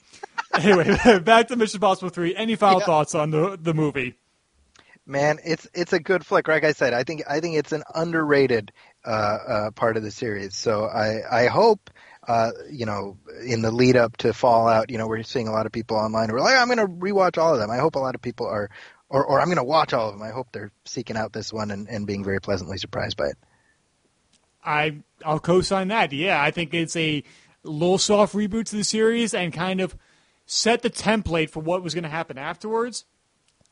anyway, 0.53 1.19
back 1.23 1.49
to 1.49 1.55
Mission 1.57 1.77
Impossible 1.77 2.09
Three. 2.09 2.35
Any 2.35 2.55
final 2.55 2.79
yeah. 2.79 2.85
thoughts 2.85 3.15
on 3.15 3.31
the 3.31 3.57
the 3.61 3.73
movie? 3.73 4.15
Man, 5.05 5.39
it's 5.43 5.67
it's 5.73 5.91
a 5.91 5.99
good 5.99 6.25
flick. 6.25 6.47
Like 6.47 6.63
I 6.63 6.71
said, 6.71 6.93
I 6.93 7.03
think 7.03 7.23
I 7.29 7.41
think 7.41 7.57
it's 7.57 7.73
an 7.73 7.83
underrated 7.93 8.71
part 9.03 9.97
of 9.97 10.03
the 10.03 10.11
series. 10.11 10.55
So 10.55 10.85
I 10.85 11.43
I 11.43 11.47
hope 11.47 11.89
uh, 12.27 12.51
you 12.71 12.85
know 12.85 13.17
in 13.45 13.61
the 13.61 13.71
lead 13.71 13.95
up 13.95 14.17
to 14.17 14.33
Fallout, 14.33 14.89
you 14.89 14.97
know 14.97 15.07
we're 15.07 15.23
seeing 15.23 15.47
a 15.47 15.51
lot 15.51 15.65
of 15.65 15.71
people 15.71 15.97
online 15.97 16.29
who 16.29 16.35
are 16.35 16.41
like 16.41 16.57
I'm 16.57 16.67
going 16.67 16.77
to 16.79 16.87
rewatch 16.87 17.37
all 17.37 17.53
of 17.53 17.59
them. 17.59 17.71
I 17.71 17.77
hope 17.77 17.95
a 17.95 17.99
lot 17.99 18.15
of 18.15 18.21
people 18.21 18.47
are, 18.47 18.69
or 19.09 19.25
or 19.25 19.39
I'm 19.39 19.47
going 19.47 19.57
to 19.57 19.63
watch 19.63 19.93
all 19.93 20.09
of 20.09 20.17
them. 20.17 20.23
I 20.23 20.31
hope 20.31 20.47
they're 20.51 20.71
seeking 20.85 21.17
out 21.17 21.33
this 21.33 21.51
one 21.51 21.71
and, 21.71 21.87
and 21.87 22.07
being 22.07 22.23
very 22.23 22.39
pleasantly 22.39 22.77
surprised 22.77 23.17
by 23.17 23.27
it. 23.27 23.37
I 24.63 24.97
I'll 25.25 25.39
co-sign 25.39 25.89
that. 25.89 26.13
Yeah, 26.13 26.41
I 26.41 26.51
think 26.51 26.73
it's 26.73 26.95
a 26.95 27.23
little 27.63 27.97
soft 27.97 28.33
reboot 28.33 28.65
to 28.65 28.75
the 28.75 28.83
series 28.83 29.33
and 29.33 29.53
kind 29.53 29.81
of 29.81 29.95
set 30.45 30.81
the 30.81 30.89
template 30.89 31.49
for 31.49 31.61
what 31.61 31.83
was 31.83 31.93
going 31.93 32.03
to 32.03 32.09
happen 32.09 32.37
afterwards. 32.37 33.05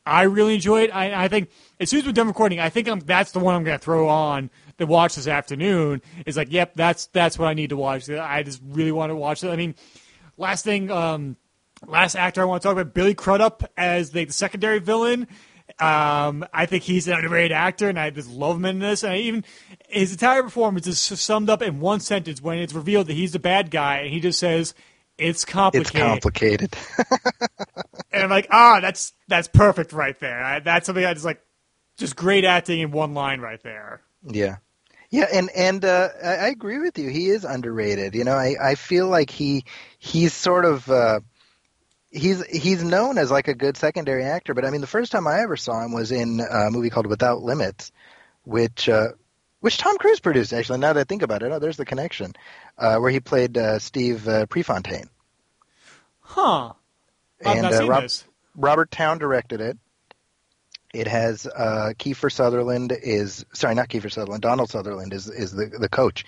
I 0.04 0.22
really 0.22 0.54
enjoy 0.54 0.82
it. 0.82 0.90
I, 0.90 1.24
I 1.24 1.28
think 1.28 1.50
as 1.78 1.90
soon 1.90 2.00
as 2.00 2.06
we're 2.06 2.12
done 2.12 2.26
recording, 2.26 2.58
I 2.58 2.70
think 2.70 2.88
I'm, 2.88 3.00
that's 3.00 3.32
the 3.32 3.38
one 3.38 3.54
I'm 3.54 3.62
going 3.62 3.78
to 3.78 3.84
throw 3.84 4.08
on 4.08 4.50
to 4.78 4.86
watch 4.86 5.14
this 5.16 5.26
afternoon. 5.26 6.02
Is 6.26 6.36
like, 6.36 6.52
yep, 6.52 6.74
that's 6.74 7.06
that's 7.06 7.38
what 7.38 7.48
I 7.48 7.54
need 7.54 7.70
to 7.70 7.76
watch. 7.76 8.08
I 8.08 8.42
just 8.42 8.60
really 8.66 8.92
want 8.92 9.10
to 9.10 9.16
watch 9.16 9.42
it. 9.44 9.48
I 9.48 9.56
mean, 9.56 9.74
last 10.36 10.64
thing, 10.64 10.90
um, 10.90 11.36
last 11.86 12.16
actor 12.16 12.42
I 12.42 12.44
want 12.44 12.62
to 12.62 12.68
talk 12.68 12.76
about, 12.76 12.94
Billy 12.94 13.14
Crudup 13.14 13.70
as 13.76 14.10
the, 14.10 14.24
the 14.24 14.32
secondary 14.32 14.78
villain. 14.78 15.28
Um, 15.78 16.44
I 16.52 16.66
think 16.66 16.82
he's 16.82 17.08
an 17.08 17.14
underrated 17.14 17.52
actor, 17.52 17.88
and 17.88 17.98
I 17.98 18.10
just 18.10 18.30
love 18.30 18.56
him 18.56 18.64
in 18.66 18.78
this. 18.78 19.02
And 19.02 19.14
I 19.14 19.16
even 19.18 19.44
his 19.88 20.12
entire 20.12 20.42
performance 20.42 20.86
is 20.86 21.00
summed 21.00 21.48
up 21.48 21.62
in 21.62 21.80
one 21.80 22.00
sentence 22.00 22.42
when 22.42 22.58
it's 22.58 22.74
revealed 22.74 23.06
that 23.06 23.14
he's 23.14 23.32
the 23.32 23.38
bad 23.38 23.70
guy, 23.70 23.98
and 23.98 24.12
he 24.12 24.20
just 24.20 24.38
says, 24.38 24.74
"It's 25.18 25.44
complicated." 25.44 25.94
It's 25.94 26.04
complicated. 26.04 26.76
and 28.12 28.24
I'm 28.24 28.30
like, 28.30 28.48
ah, 28.50 28.80
that's 28.80 29.12
that's 29.28 29.48
perfect 29.48 29.92
right 29.92 30.18
there. 30.20 30.42
I, 30.42 30.60
that's 30.60 30.86
something 30.86 31.04
I 31.04 31.14
just 31.14 31.24
like, 31.24 31.40
just 31.96 32.16
great 32.16 32.44
acting 32.44 32.80
in 32.80 32.90
one 32.90 33.14
line 33.14 33.40
right 33.40 33.62
there. 33.62 34.02
Yeah, 34.26 34.56
yeah, 35.10 35.26
and 35.32 35.50
and 35.50 35.84
uh, 35.84 36.08
I, 36.22 36.28
I 36.28 36.48
agree 36.48 36.78
with 36.78 36.98
you. 36.98 37.10
He 37.10 37.28
is 37.28 37.44
underrated. 37.44 38.14
You 38.14 38.24
know, 38.24 38.34
I 38.34 38.56
I 38.60 38.74
feel 38.76 39.08
like 39.08 39.30
he 39.30 39.64
he's 39.98 40.32
sort 40.32 40.64
of. 40.64 40.88
Uh, 40.90 41.20
he's 42.10 42.44
he's 42.46 42.84
known 42.84 43.18
as 43.18 43.30
like 43.30 43.48
a 43.48 43.54
good 43.54 43.76
secondary 43.76 44.24
actor, 44.24 44.54
but 44.54 44.64
I 44.64 44.70
mean 44.70 44.80
the 44.80 44.86
first 44.86 45.12
time 45.12 45.26
I 45.26 45.40
ever 45.40 45.56
saw 45.56 45.82
him 45.82 45.92
was 45.92 46.12
in 46.12 46.40
a 46.40 46.70
movie 46.70 46.90
called 46.90 47.06
Without 47.06 47.42
Limits, 47.42 47.90
which 48.44 48.88
uh, 48.88 49.08
which 49.60 49.78
Tom 49.78 49.96
Cruise 49.98 50.20
produced. 50.20 50.52
Actually, 50.52 50.78
now 50.80 50.92
that 50.92 51.00
I 51.00 51.04
think 51.04 51.22
about 51.22 51.42
it, 51.42 51.52
oh, 51.52 51.58
there's 51.58 51.76
the 51.76 51.84
connection, 51.84 52.34
uh, 52.76 52.96
where 52.96 53.10
he 53.10 53.20
played 53.20 53.56
uh, 53.56 53.78
Steve 53.78 54.26
uh, 54.28 54.46
Prefontaine. 54.46 55.08
Huh. 56.20 56.72
I've 57.44 57.58
and 57.58 57.74
uh, 57.74 57.86
Rob, 57.86 58.04
Robert 58.56 58.90
Towne 58.90 59.18
directed 59.18 59.60
it. 59.60 59.78
It 60.92 61.08
has 61.08 61.46
uh, 61.46 61.94
Kiefer 61.98 62.30
Sutherland 62.30 62.92
is 62.92 63.46
sorry, 63.54 63.74
not 63.74 63.88
Kiefer 63.88 64.12
Sutherland. 64.12 64.42
Donald 64.42 64.68
Sutherland 64.68 65.14
is 65.14 65.26
is 65.26 65.50
the 65.50 65.66
the 65.66 65.88
coach, 65.88 66.26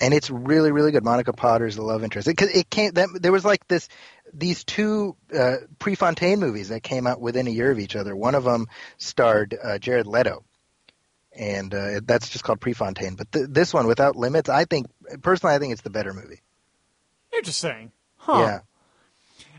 and 0.00 0.14
it's 0.14 0.30
really 0.30 0.72
really 0.72 0.90
good. 0.90 1.04
Monica 1.04 1.34
Potter 1.34 1.66
is 1.66 1.76
the 1.76 1.82
love 1.82 2.02
interest. 2.02 2.26
It, 2.26 2.40
it 2.40 2.70
came 2.70 2.92
that 2.92 3.08
there 3.20 3.32
was 3.32 3.44
like 3.44 3.68
this 3.68 3.90
these 4.32 4.64
two 4.64 5.16
uh, 5.38 5.56
Prefontaine 5.78 6.40
movies 6.40 6.70
that 6.70 6.82
came 6.82 7.06
out 7.06 7.20
within 7.20 7.46
a 7.46 7.50
year 7.50 7.70
of 7.70 7.78
each 7.78 7.94
other. 7.94 8.16
One 8.16 8.34
of 8.34 8.44
them 8.44 8.68
starred 8.96 9.54
uh, 9.62 9.78
Jared 9.78 10.06
Leto, 10.06 10.44
and 11.32 11.74
uh, 11.74 12.00
that's 12.02 12.30
just 12.30 12.42
called 12.42 12.60
Prefontaine. 12.60 13.16
But 13.16 13.30
th- 13.32 13.48
this 13.50 13.74
one, 13.74 13.86
Without 13.86 14.16
Limits, 14.16 14.48
I 14.48 14.64
think 14.64 14.86
personally, 15.20 15.54
I 15.54 15.58
think 15.58 15.72
it's 15.72 15.82
the 15.82 15.90
better 15.90 16.14
movie. 16.14 16.40
Interesting, 17.36 17.92
huh? 18.16 18.38
Yeah. 18.38 18.60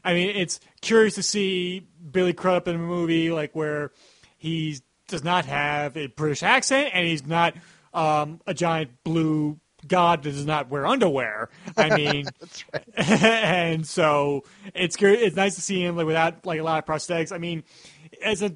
I 0.03 0.13
mean, 0.13 0.35
it's 0.35 0.59
curious 0.81 1.15
to 1.15 1.23
see 1.23 1.85
Billy 2.11 2.33
Crudup 2.33 2.67
in 2.67 2.75
a 2.75 2.79
movie 2.79 3.29
like 3.29 3.55
where 3.55 3.91
he 4.37 4.79
does 5.07 5.23
not 5.23 5.45
have 5.45 5.97
a 5.97 6.07
British 6.07 6.43
accent 6.43 6.89
and 6.93 7.07
he's 7.07 7.25
not 7.25 7.55
um, 7.93 8.41
a 8.45 8.53
giant 8.53 8.91
blue 9.03 9.59
god 9.87 10.23
that 10.23 10.31
does 10.31 10.45
not 10.45 10.69
wear 10.69 10.85
underwear. 10.85 11.49
I 11.75 11.95
mean, 11.95 12.27
and 12.95 13.87
so 13.87 14.43
it's 14.73 14.95
it's 14.99 15.35
nice 15.35 15.55
to 15.55 15.61
see 15.61 15.83
him 15.83 15.95
like 15.95 16.05
without 16.05 16.45
like 16.45 16.59
a 16.59 16.63
lot 16.63 16.79
of 16.79 16.85
prosthetics. 16.85 17.31
I 17.31 17.37
mean, 17.37 17.63
as 18.23 18.41
a 18.41 18.55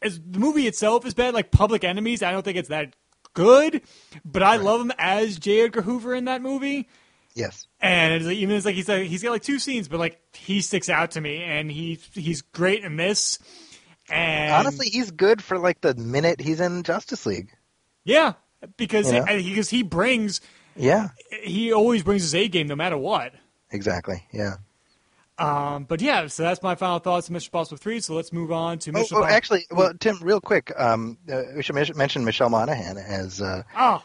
as 0.00 0.20
the 0.20 0.38
movie 0.38 0.66
itself 0.66 1.04
is 1.06 1.14
bad, 1.14 1.34
like 1.34 1.50
Public 1.50 1.84
Enemies, 1.84 2.22
I 2.22 2.30
don't 2.32 2.44
think 2.44 2.56
it's 2.56 2.68
that 2.68 2.94
good, 3.34 3.82
but 4.24 4.42
I 4.42 4.56
right. 4.56 4.64
love 4.64 4.80
him 4.80 4.92
as 4.98 5.38
J. 5.38 5.62
Edgar 5.62 5.82
Hoover 5.82 6.14
in 6.14 6.26
that 6.26 6.42
movie. 6.42 6.88
Yes. 7.34 7.66
And 7.80 8.14
it's 8.14 8.26
like, 8.26 8.36
even 8.36 8.56
it's 8.56 8.66
like 8.66 8.74
he's 8.74 8.88
like, 8.88 9.04
he's 9.04 9.22
got 9.22 9.30
like 9.30 9.42
two 9.42 9.58
scenes, 9.58 9.88
but 9.88 10.00
like 10.00 10.20
he 10.34 10.60
sticks 10.60 10.88
out 10.88 11.12
to 11.12 11.20
me, 11.20 11.42
and 11.42 11.70
he 11.70 11.98
he's 12.14 12.42
great 12.42 12.84
in 12.84 12.96
this. 12.96 13.38
And 14.10 14.52
honestly, 14.52 14.88
he's 14.88 15.10
good 15.10 15.42
for 15.42 15.58
like 15.58 15.80
the 15.80 15.94
minute 15.94 16.40
he's 16.40 16.60
in 16.60 16.82
Justice 16.82 17.26
League. 17.26 17.50
Yeah, 18.04 18.34
because 18.76 19.12
you 19.12 19.20
know? 19.20 19.26
he, 19.26 19.50
because 19.50 19.70
he 19.70 19.82
brings. 19.82 20.40
Yeah. 20.76 21.08
He 21.42 21.72
always 21.72 22.02
brings 22.02 22.22
his 22.22 22.34
A 22.34 22.48
game, 22.48 22.68
no 22.68 22.76
matter 22.76 22.96
what. 22.96 23.32
Exactly. 23.70 24.24
Yeah. 24.32 24.56
Um, 25.38 25.84
but 25.84 26.00
yeah, 26.00 26.26
so 26.26 26.42
that's 26.42 26.62
my 26.62 26.74
final 26.74 26.98
thoughts 26.98 27.28
on 27.28 27.34
Mission 27.34 27.50
Impossible 27.52 27.76
Three. 27.78 28.00
So 28.00 28.14
let's 28.14 28.32
move 28.32 28.50
on 28.50 28.78
to 28.80 28.92
Mission. 28.92 29.18
Oh, 29.18 29.22
oh 29.22 29.24
actually, 29.24 29.66
well, 29.70 29.92
Tim, 29.94 30.18
real 30.20 30.40
quick, 30.40 30.72
um, 30.76 31.16
uh, 31.30 31.42
we 31.54 31.62
should 31.62 31.76
mention 31.96 32.24
Michelle 32.24 32.50
Monaghan 32.50 32.96
as. 32.96 33.40
Uh, 33.40 33.62
oh, 33.76 34.04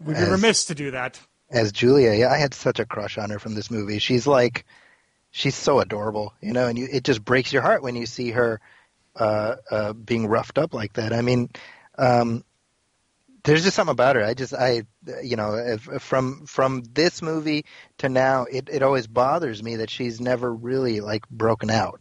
we'd 0.00 0.16
be 0.16 0.24
remiss 0.24 0.66
to 0.66 0.74
do 0.74 0.90
that 0.90 1.20
as 1.50 1.70
Julia. 1.70 2.12
Yeah, 2.14 2.30
I 2.30 2.38
had 2.38 2.52
such 2.54 2.80
a 2.80 2.86
crush 2.86 3.16
on 3.16 3.30
her 3.30 3.38
from 3.38 3.54
this 3.54 3.70
movie. 3.70 4.00
She's 4.00 4.26
like, 4.26 4.64
she's 5.30 5.54
so 5.54 5.78
adorable, 5.78 6.34
you 6.40 6.52
know, 6.52 6.66
and 6.66 6.76
you, 6.76 6.88
it 6.90 7.04
just 7.04 7.24
breaks 7.24 7.52
your 7.52 7.62
heart 7.62 7.82
when 7.82 7.94
you 7.94 8.06
see 8.06 8.30
her 8.30 8.60
uh, 9.16 9.56
uh, 9.70 9.92
being 9.92 10.26
roughed 10.26 10.58
up 10.58 10.74
like 10.74 10.94
that. 10.94 11.12
I 11.12 11.20
mean, 11.20 11.50
um, 11.98 12.44
there's 13.44 13.64
just 13.64 13.76
something 13.76 13.92
about 13.92 14.16
her. 14.16 14.24
I 14.24 14.34
just, 14.34 14.54
I, 14.54 14.82
you 15.22 15.36
know, 15.36 15.54
if, 15.54 15.82
from 16.02 16.46
from 16.46 16.84
this 16.92 17.22
movie 17.22 17.64
to 17.98 18.08
now, 18.08 18.44
it 18.44 18.68
it 18.70 18.82
always 18.82 19.06
bothers 19.06 19.62
me 19.62 19.76
that 19.76 19.90
she's 19.90 20.20
never 20.20 20.52
really 20.52 21.00
like 21.00 21.28
broken 21.28 21.70
out. 21.70 22.00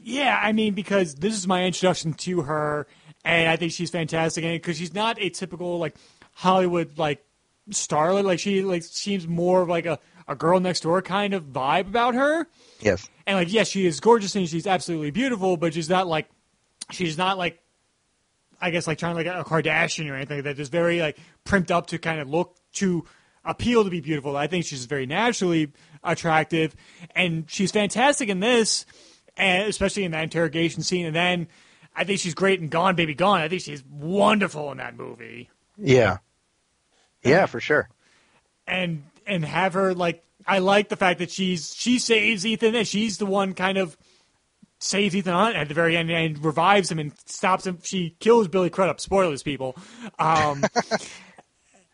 Yeah, 0.00 0.38
I 0.40 0.52
mean, 0.52 0.74
because 0.74 1.16
this 1.16 1.34
is 1.34 1.46
my 1.46 1.64
introduction 1.64 2.14
to 2.14 2.42
her, 2.42 2.86
and 3.24 3.48
I 3.48 3.56
think 3.56 3.72
she's 3.72 3.90
fantastic 3.90 4.44
in 4.44 4.50
it 4.50 4.58
because 4.58 4.76
she's 4.78 4.94
not 4.94 5.20
a 5.20 5.28
typical 5.28 5.78
like 5.78 5.96
Hollywood 6.34 6.98
like 6.98 7.24
starlet. 7.70 8.24
Like 8.24 8.38
she 8.38 8.62
like 8.62 8.84
seems 8.84 9.26
more 9.26 9.62
of 9.62 9.68
like 9.68 9.86
a, 9.86 9.98
a 10.28 10.36
girl 10.36 10.60
next 10.60 10.80
door 10.80 11.02
kind 11.02 11.34
of 11.34 11.44
vibe 11.46 11.88
about 11.88 12.14
her. 12.14 12.46
Yes. 12.80 13.08
And 13.28 13.36
like 13.36 13.52
yes, 13.52 13.68
she 13.68 13.84
is 13.84 14.00
gorgeous 14.00 14.34
and 14.36 14.48
she's 14.48 14.66
absolutely 14.66 15.10
beautiful, 15.10 15.58
but 15.58 15.74
she's 15.74 15.90
not 15.90 16.06
like 16.06 16.30
she's 16.90 17.18
not 17.18 17.36
like 17.36 17.62
I 18.58 18.70
guess 18.70 18.86
like 18.86 18.96
trying 18.96 19.16
like 19.16 19.26
a 19.26 19.44
Kardashian 19.44 20.10
or 20.10 20.14
anything 20.14 20.44
that 20.44 20.58
is 20.58 20.70
very 20.70 21.00
like 21.00 21.18
primped 21.44 21.70
up 21.70 21.88
to 21.88 21.98
kind 21.98 22.20
of 22.20 22.30
look 22.30 22.56
to 22.76 23.04
appeal 23.44 23.84
to 23.84 23.90
be 23.90 24.00
beautiful. 24.00 24.34
I 24.34 24.46
think 24.46 24.64
she's 24.64 24.86
very 24.86 25.04
naturally 25.04 25.70
attractive, 26.02 26.74
and 27.14 27.44
she's 27.50 27.70
fantastic 27.70 28.30
in 28.30 28.40
this, 28.40 28.86
and 29.36 29.68
especially 29.68 30.04
in 30.04 30.12
that 30.12 30.24
interrogation 30.24 30.82
scene. 30.82 31.04
And 31.04 31.14
then 31.14 31.48
I 31.94 32.04
think 32.04 32.20
she's 32.20 32.34
great 32.34 32.60
in 32.60 32.68
Gone 32.68 32.96
Baby 32.96 33.14
Gone. 33.14 33.42
I 33.42 33.48
think 33.48 33.60
she's 33.60 33.84
wonderful 33.84 34.72
in 34.72 34.78
that 34.78 34.96
movie. 34.96 35.50
Yeah, 35.76 36.16
yeah, 37.22 37.44
for 37.44 37.60
sure. 37.60 37.90
And 38.66 39.02
and 39.26 39.44
have 39.44 39.74
her 39.74 39.92
like 39.92 40.24
I 40.48 40.58
like 40.60 40.88
the 40.88 40.96
fact 40.96 41.18
that 41.18 41.30
she's 41.30 41.74
she 41.76 41.98
saves 41.98 42.46
Ethan 42.46 42.74
and 42.74 42.88
she's 42.88 43.18
the 43.18 43.26
one 43.26 43.52
kind 43.52 43.76
of 43.76 43.96
saves 44.80 45.14
Ethan 45.14 45.34
Hunt 45.34 45.56
at 45.56 45.68
the 45.68 45.74
very 45.74 45.96
end 45.96 46.10
and 46.10 46.42
revives 46.42 46.90
him 46.90 46.98
and 46.98 47.12
stops 47.26 47.66
him. 47.66 47.78
She 47.82 48.16
kills 48.18 48.48
Billy 48.48 48.70
Crudup. 48.70 48.98
Spoilers, 49.00 49.42
people. 49.42 49.76
Um, 50.18 50.62
but 50.80 51.10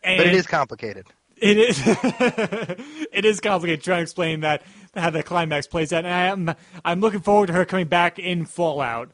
it 0.03 0.33
is 0.33 0.47
complicated. 0.47 1.05
It 1.37 1.57
is. 1.57 1.81
it 1.85 3.25
is 3.25 3.41
complicated 3.41 3.83
trying 3.83 3.99
to 3.99 4.03
explain 4.03 4.39
that 4.39 4.63
how 4.95 5.09
the 5.09 5.21
climax 5.21 5.67
plays 5.67 5.91
out, 5.91 6.05
and 6.05 6.13
I 6.13 6.27
am 6.27 6.55
I'm 6.85 7.01
looking 7.01 7.19
forward 7.19 7.47
to 7.47 7.53
her 7.53 7.65
coming 7.65 7.87
back 7.87 8.19
in 8.19 8.45
Fallout. 8.45 9.11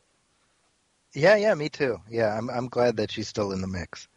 Yeah, 1.14 1.36
yeah, 1.36 1.56
me 1.56 1.70
too. 1.70 1.98
Yeah, 2.10 2.38
I'm 2.38 2.50
I'm 2.50 2.68
glad 2.68 2.98
that 2.98 3.12
she's 3.12 3.28
still 3.28 3.52
in 3.52 3.62
the 3.62 3.68
mix. 3.68 4.08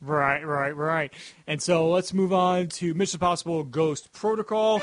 Right, 0.00 0.46
right, 0.46 0.76
right. 0.76 1.12
And 1.46 1.60
so 1.60 1.90
let's 1.90 2.12
move 2.14 2.32
on 2.32 2.68
to 2.68 2.94
Mission 2.94 3.16
Impossible 3.16 3.64
Ghost 3.64 4.12
Protocol. 4.12 4.80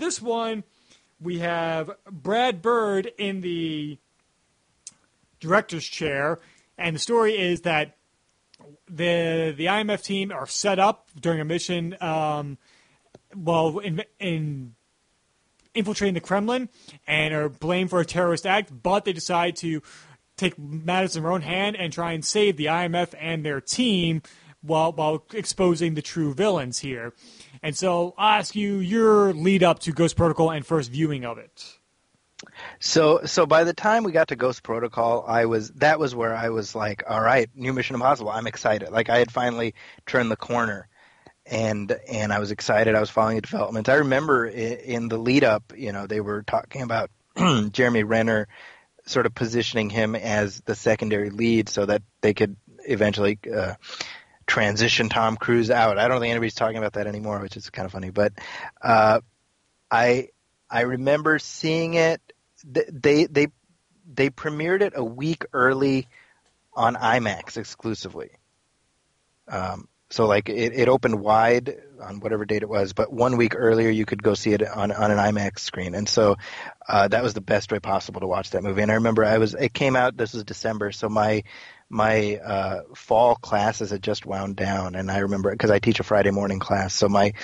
This 0.00 0.20
one, 0.20 0.64
we 1.20 1.38
have 1.38 1.90
Brad 2.10 2.60
Bird 2.62 3.12
in 3.18 3.42
the 3.42 3.98
director's 5.38 5.84
chair, 5.84 6.40
and 6.76 6.96
the 6.96 7.00
story 7.00 7.38
is 7.38 7.60
that 7.60 7.96
the 8.88 9.54
the 9.56 9.66
IMF 9.66 10.02
team 10.02 10.32
are 10.32 10.46
set 10.46 10.78
up 10.78 11.08
during 11.18 11.40
a 11.40 11.44
mission, 11.44 11.96
um, 12.00 12.58
well, 13.36 13.78
in, 13.78 14.02
in 14.18 14.74
infiltrating 15.74 16.14
the 16.14 16.20
Kremlin, 16.20 16.68
and 17.06 17.32
are 17.32 17.48
blamed 17.48 17.90
for 17.90 18.00
a 18.00 18.04
terrorist 18.04 18.46
act, 18.46 18.72
but 18.82 19.04
they 19.04 19.12
decide 19.12 19.56
to 19.56 19.82
take 20.36 20.58
matters 20.58 21.14
in 21.14 21.22
their 21.22 21.32
own 21.32 21.42
hand 21.42 21.76
and 21.76 21.92
try 21.92 22.12
and 22.12 22.24
save 22.24 22.56
the 22.56 22.66
IMF 22.66 23.14
and 23.18 23.44
their 23.44 23.60
team 23.60 24.22
while 24.62 24.92
while 24.92 25.24
exposing 25.32 25.94
the 25.94 26.02
true 26.02 26.34
villains 26.34 26.78
here. 26.78 27.12
And 27.62 27.76
so 27.76 28.14
I'll 28.16 28.38
ask 28.38 28.54
you 28.54 28.76
your 28.76 29.32
lead 29.32 29.62
up 29.62 29.80
to 29.80 29.92
Ghost 29.92 30.16
Protocol 30.16 30.50
and 30.50 30.64
first 30.64 30.90
viewing 30.90 31.24
of 31.24 31.38
it. 31.38 31.78
So 32.78 33.20
so 33.26 33.44
by 33.44 33.64
the 33.64 33.74
time 33.74 34.02
we 34.02 34.12
got 34.12 34.28
to 34.28 34.36
Ghost 34.36 34.62
Protocol, 34.62 35.24
I 35.26 35.44
was 35.44 35.70
that 35.72 35.98
was 35.98 36.14
where 36.14 36.34
I 36.34 36.48
was 36.48 36.74
like, 36.74 37.02
all 37.08 37.20
right, 37.20 37.50
new 37.54 37.72
Mission 37.72 37.94
Impossible. 37.94 38.30
I'm 38.30 38.46
excited. 38.46 38.90
Like 38.90 39.10
I 39.10 39.18
had 39.18 39.30
finally 39.30 39.74
turned 40.06 40.30
the 40.30 40.36
corner. 40.36 40.88
And 41.46 41.90
and 42.08 42.32
I 42.32 42.38
was 42.38 42.52
excited. 42.52 42.94
I 42.94 43.00
was 43.00 43.10
following 43.10 43.36
the 43.36 43.42
developments. 43.42 43.88
I 43.88 43.94
remember 43.94 44.46
in, 44.46 44.72
in 44.78 45.08
the 45.08 45.18
lead 45.18 45.42
up, 45.42 45.72
you 45.76 45.90
know, 45.90 46.06
they 46.06 46.20
were 46.20 46.42
talking 46.42 46.82
about 46.82 47.10
Jeremy 47.72 48.04
Renner 48.04 48.46
sort 49.06 49.26
of 49.26 49.34
positioning 49.34 49.90
him 49.90 50.14
as 50.14 50.60
the 50.60 50.74
secondary 50.74 51.30
lead 51.30 51.68
so 51.68 51.86
that 51.86 52.02
they 52.20 52.34
could 52.34 52.56
eventually 52.86 53.38
uh, 53.52 53.74
transition 54.50 55.08
Tom 55.08 55.36
Cruise 55.36 55.70
out. 55.70 55.96
I 55.96 56.08
don't 56.08 56.20
think 56.20 56.32
anybody's 56.32 56.56
talking 56.56 56.76
about 56.76 56.94
that 56.94 57.06
anymore, 57.06 57.38
which 57.38 57.56
is 57.56 57.70
kind 57.70 57.86
of 57.86 57.92
funny. 57.92 58.10
But 58.10 58.32
uh, 58.82 59.20
I 59.90 60.28
I 60.68 60.82
remember 60.82 61.38
seeing 61.38 61.94
it. 61.94 62.20
They 62.64 63.26
they 63.26 63.46
they 64.12 64.30
premiered 64.30 64.82
it 64.82 64.92
a 64.96 65.04
week 65.04 65.44
early 65.52 66.08
on 66.74 66.96
IMAX 66.96 67.56
exclusively. 67.56 68.30
Um, 69.46 69.88
so 70.10 70.26
like 70.26 70.48
it, 70.48 70.72
it 70.74 70.88
opened 70.88 71.20
wide 71.20 71.76
on 72.02 72.18
whatever 72.18 72.44
date 72.44 72.62
it 72.62 72.68
was, 72.68 72.92
but 72.92 73.12
one 73.12 73.36
week 73.36 73.54
earlier 73.56 73.88
you 73.88 74.04
could 74.04 74.22
go 74.22 74.34
see 74.34 74.52
it 74.52 74.66
on 74.66 74.90
on 74.90 75.12
an 75.12 75.18
IMAX 75.18 75.60
screen, 75.60 75.94
and 75.94 76.08
so 76.08 76.36
uh, 76.88 77.06
that 77.06 77.22
was 77.22 77.34
the 77.34 77.40
best 77.40 77.70
way 77.70 77.78
possible 77.78 78.20
to 78.20 78.26
watch 78.26 78.50
that 78.50 78.64
movie. 78.64 78.82
And 78.82 78.90
I 78.90 78.94
remember 78.94 79.24
I 79.24 79.38
was 79.38 79.54
it 79.54 79.72
came 79.72 79.94
out 79.94 80.16
this 80.16 80.34
was 80.34 80.42
December, 80.42 80.90
so 80.90 81.08
my 81.08 81.44
my 81.90 82.36
uh, 82.36 82.82
fall 82.94 83.34
classes 83.34 83.90
had 83.90 84.02
just 84.02 84.24
wound 84.24 84.56
down, 84.56 84.94
and 84.94 85.10
I 85.10 85.18
remember 85.18 85.50
because 85.50 85.72
I 85.72 85.80
teach 85.80 85.98
a 85.98 86.04
Friday 86.04 86.30
morning 86.30 86.60
class, 86.60 86.94
so 86.94 87.08
my 87.08 87.34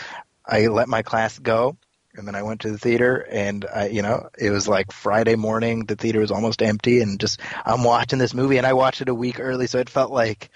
I 0.47 0.69
let 0.69 0.89
my 0.89 1.03
class 1.03 1.37
go, 1.39 1.77
and 2.15 2.27
then 2.29 2.37
I 2.37 2.43
went 2.43 2.61
to 2.61 2.71
the 2.71 2.79
theater, 2.79 3.27
and 3.29 3.67
I, 3.67 3.89
you 3.89 4.03
know, 4.03 4.29
it 4.39 4.51
was 4.51 4.69
like 4.69 4.93
Friday 4.93 5.35
morning. 5.35 5.85
The 5.85 5.97
theater 5.97 6.21
was 6.21 6.31
almost 6.31 6.63
empty, 6.63 7.01
and 7.01 7.19
just 7.19 7.41
I'm 7.65 7.83
watching 7.83 8.21
this 8.21 8.35
movie, 8.35 8.57
and 8.57 8.67
I 8.67 8.75
watched 8.75 9.01
it 9.01 9.09
a 9.09 9.15
week 9.15 9.41
early, 9.41 9.67
so 9.67 9.81
it 9.81 9.91
felt 9.91 10.13
like 10.13 10.51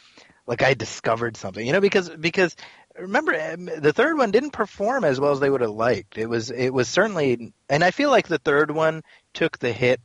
like 0.47 0.63
I 0.63 0.75
discovered 0.75 1.37
something, 1.37 1.67
you 1.67 1.73
know, 1.73 1.81
because 1.81 2.09
because 2.11 2.55
remember 2.97 3.57
the 3.57 3.93
third 3.93 4.17
one 4.17 4.31
didn't 4.31 4.53
perform 4.53 5.03
as 5.03 5.19
well 5.19 5.33
as 5.33 5.41
they 5.41 5.51
would 5.51 5.63
have 5.63 5.71
liked. 5.71 6.17
It 6.17 6.27
was 6.27 6.51
it 6.53 6.71
was 6.71 6.89
certainly, 6.89 7.53
and 7.69 7.83
I 7.83 7.91
feel 7.91 8.11
like 8.11 8.29
the 8.29 8.39
third 8.39 8.71
one 8.71 9.03
took 9.35 9.59
the 9.59 9.73
hit 9.73 10.01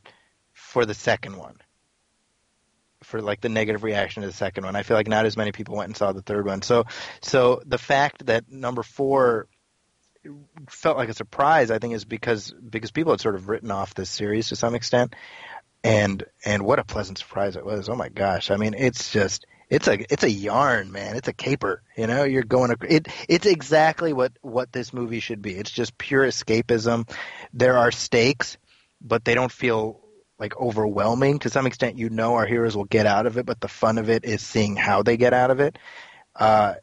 for 0.52 0.84
the 0.84 0.94
second 0.94 1.36
one 1.36 1.56
for 3.06 3.22
like 3.22 3.40
the 3.40 3.48
negative 3.48 3.84
reaction 3.84 4.22
to 4.22 4.26
the 4.26 4.34
second 4.34 4.64
one. 4.64 4.74
I 4.74 4.82
feel 4.82 4.96
like 4.96 5.08
not 5.08 5.26
as 5.26 5.36
many 5.36 5.52
people 5.52 5.76
went 5.76 5.88
and 5.88 5.96
saw 5.96 6.12
the 6.12 6.22
third 6.22 6.44
one. 6.44 6.62
So 6.62 6.84
so 7.22 7.62
the 7.64 7.78
fact 7.78 8.26
that 8.26 8.50
number 8.50 8.82
four 8.82 9.46
felt 10.68 10.96
like 10.96 11.08
a 11.08 11.14
surprise, 11.14 11.70
I 11.70 11.78
think, 11.78 11.94
is 11.94 12.04
because 12.04 12.52
because 12.52 12.90
people 12.90 13.12
had 13.12 13.20
sort 13.20 13.36
of 13.36 13.48
written 13.48 13.70
off 13.70 13.94
this 13.94 14.10
series 14.10 14.48
to 14.48 14.56
some 14.56 14.74
extent, 14.74 15.14
and 15.84 16.24
and 16.44 16.64
what 16.64 16.80
a 16.80 16.84
pleasant 16.84 17.18
surprise 17.18 17.56
it 17.56 17.64
was. 17.64 17.88
Oh 17.88 17.94
my 17.94 18.08
gosh! 18.08 18.50
I 18.50 18.56
mean, 18.56 18.74
it's 18.74 19.12
just 19.12 19.46
it's 19.70 19.86
a 19.86 20.12
it's 20.12 20.24
a 20.24 20.30
yarn, 20.30 20.90
man. 20.90 21.16
It's 21.16 21.28
a 21.28 21.32
caper. 21.32 21.82
You 21.96 22.08
know, 22.08 22.24
you're 22.24 22.42
going 22.42 22.74
to 22.74 22.94
it. 22.94 23.08
It's 23.28 23.46
exactly 23.46 24.12
what 24.12 24.32
what 24.42 24.72
this 24.72 24.92
movie 24.92 25.20
should 25.20 25.42
be. 25.42 25.54
It's 25.54 25.70
just 25.70 25.96
pure 25.96 26.24
escapism. 26.24 27.08
There 27.52 27.78
are 27.78 27.92
stakes, 27.92 28.58
but 29.00 29.24
they 29.24 29.34
don't 29.34 29.52
feel 29.52 30.00
like 30.38 30.56
overwhelming. 30.56 31.38
To 31.40 31.50
some 31.50 31.66
extent, 31.66 31.98
you 31.98 32.10
know 32.10 32.34
our 32.34 32.46
heroes 32.46 32.76
will 32.76 32.84
get 32.84 33.06
out 33.06 33.26
of 33.26 33.38
it, 33.38 33.46
but 33.46 33.60
the 33.60 33.68
fun 33.68 33.98
of 33.98 34.10
it 34.10 34.24
is 34.24 34.42
seeing 34.42 34.76
how 34.76 35.02
they 35.02 35.16
get 35.16 35.32
out 35.32 35.50
of 35.50 35.60
it. 35.60 35.78
Uh, 36.34 36.74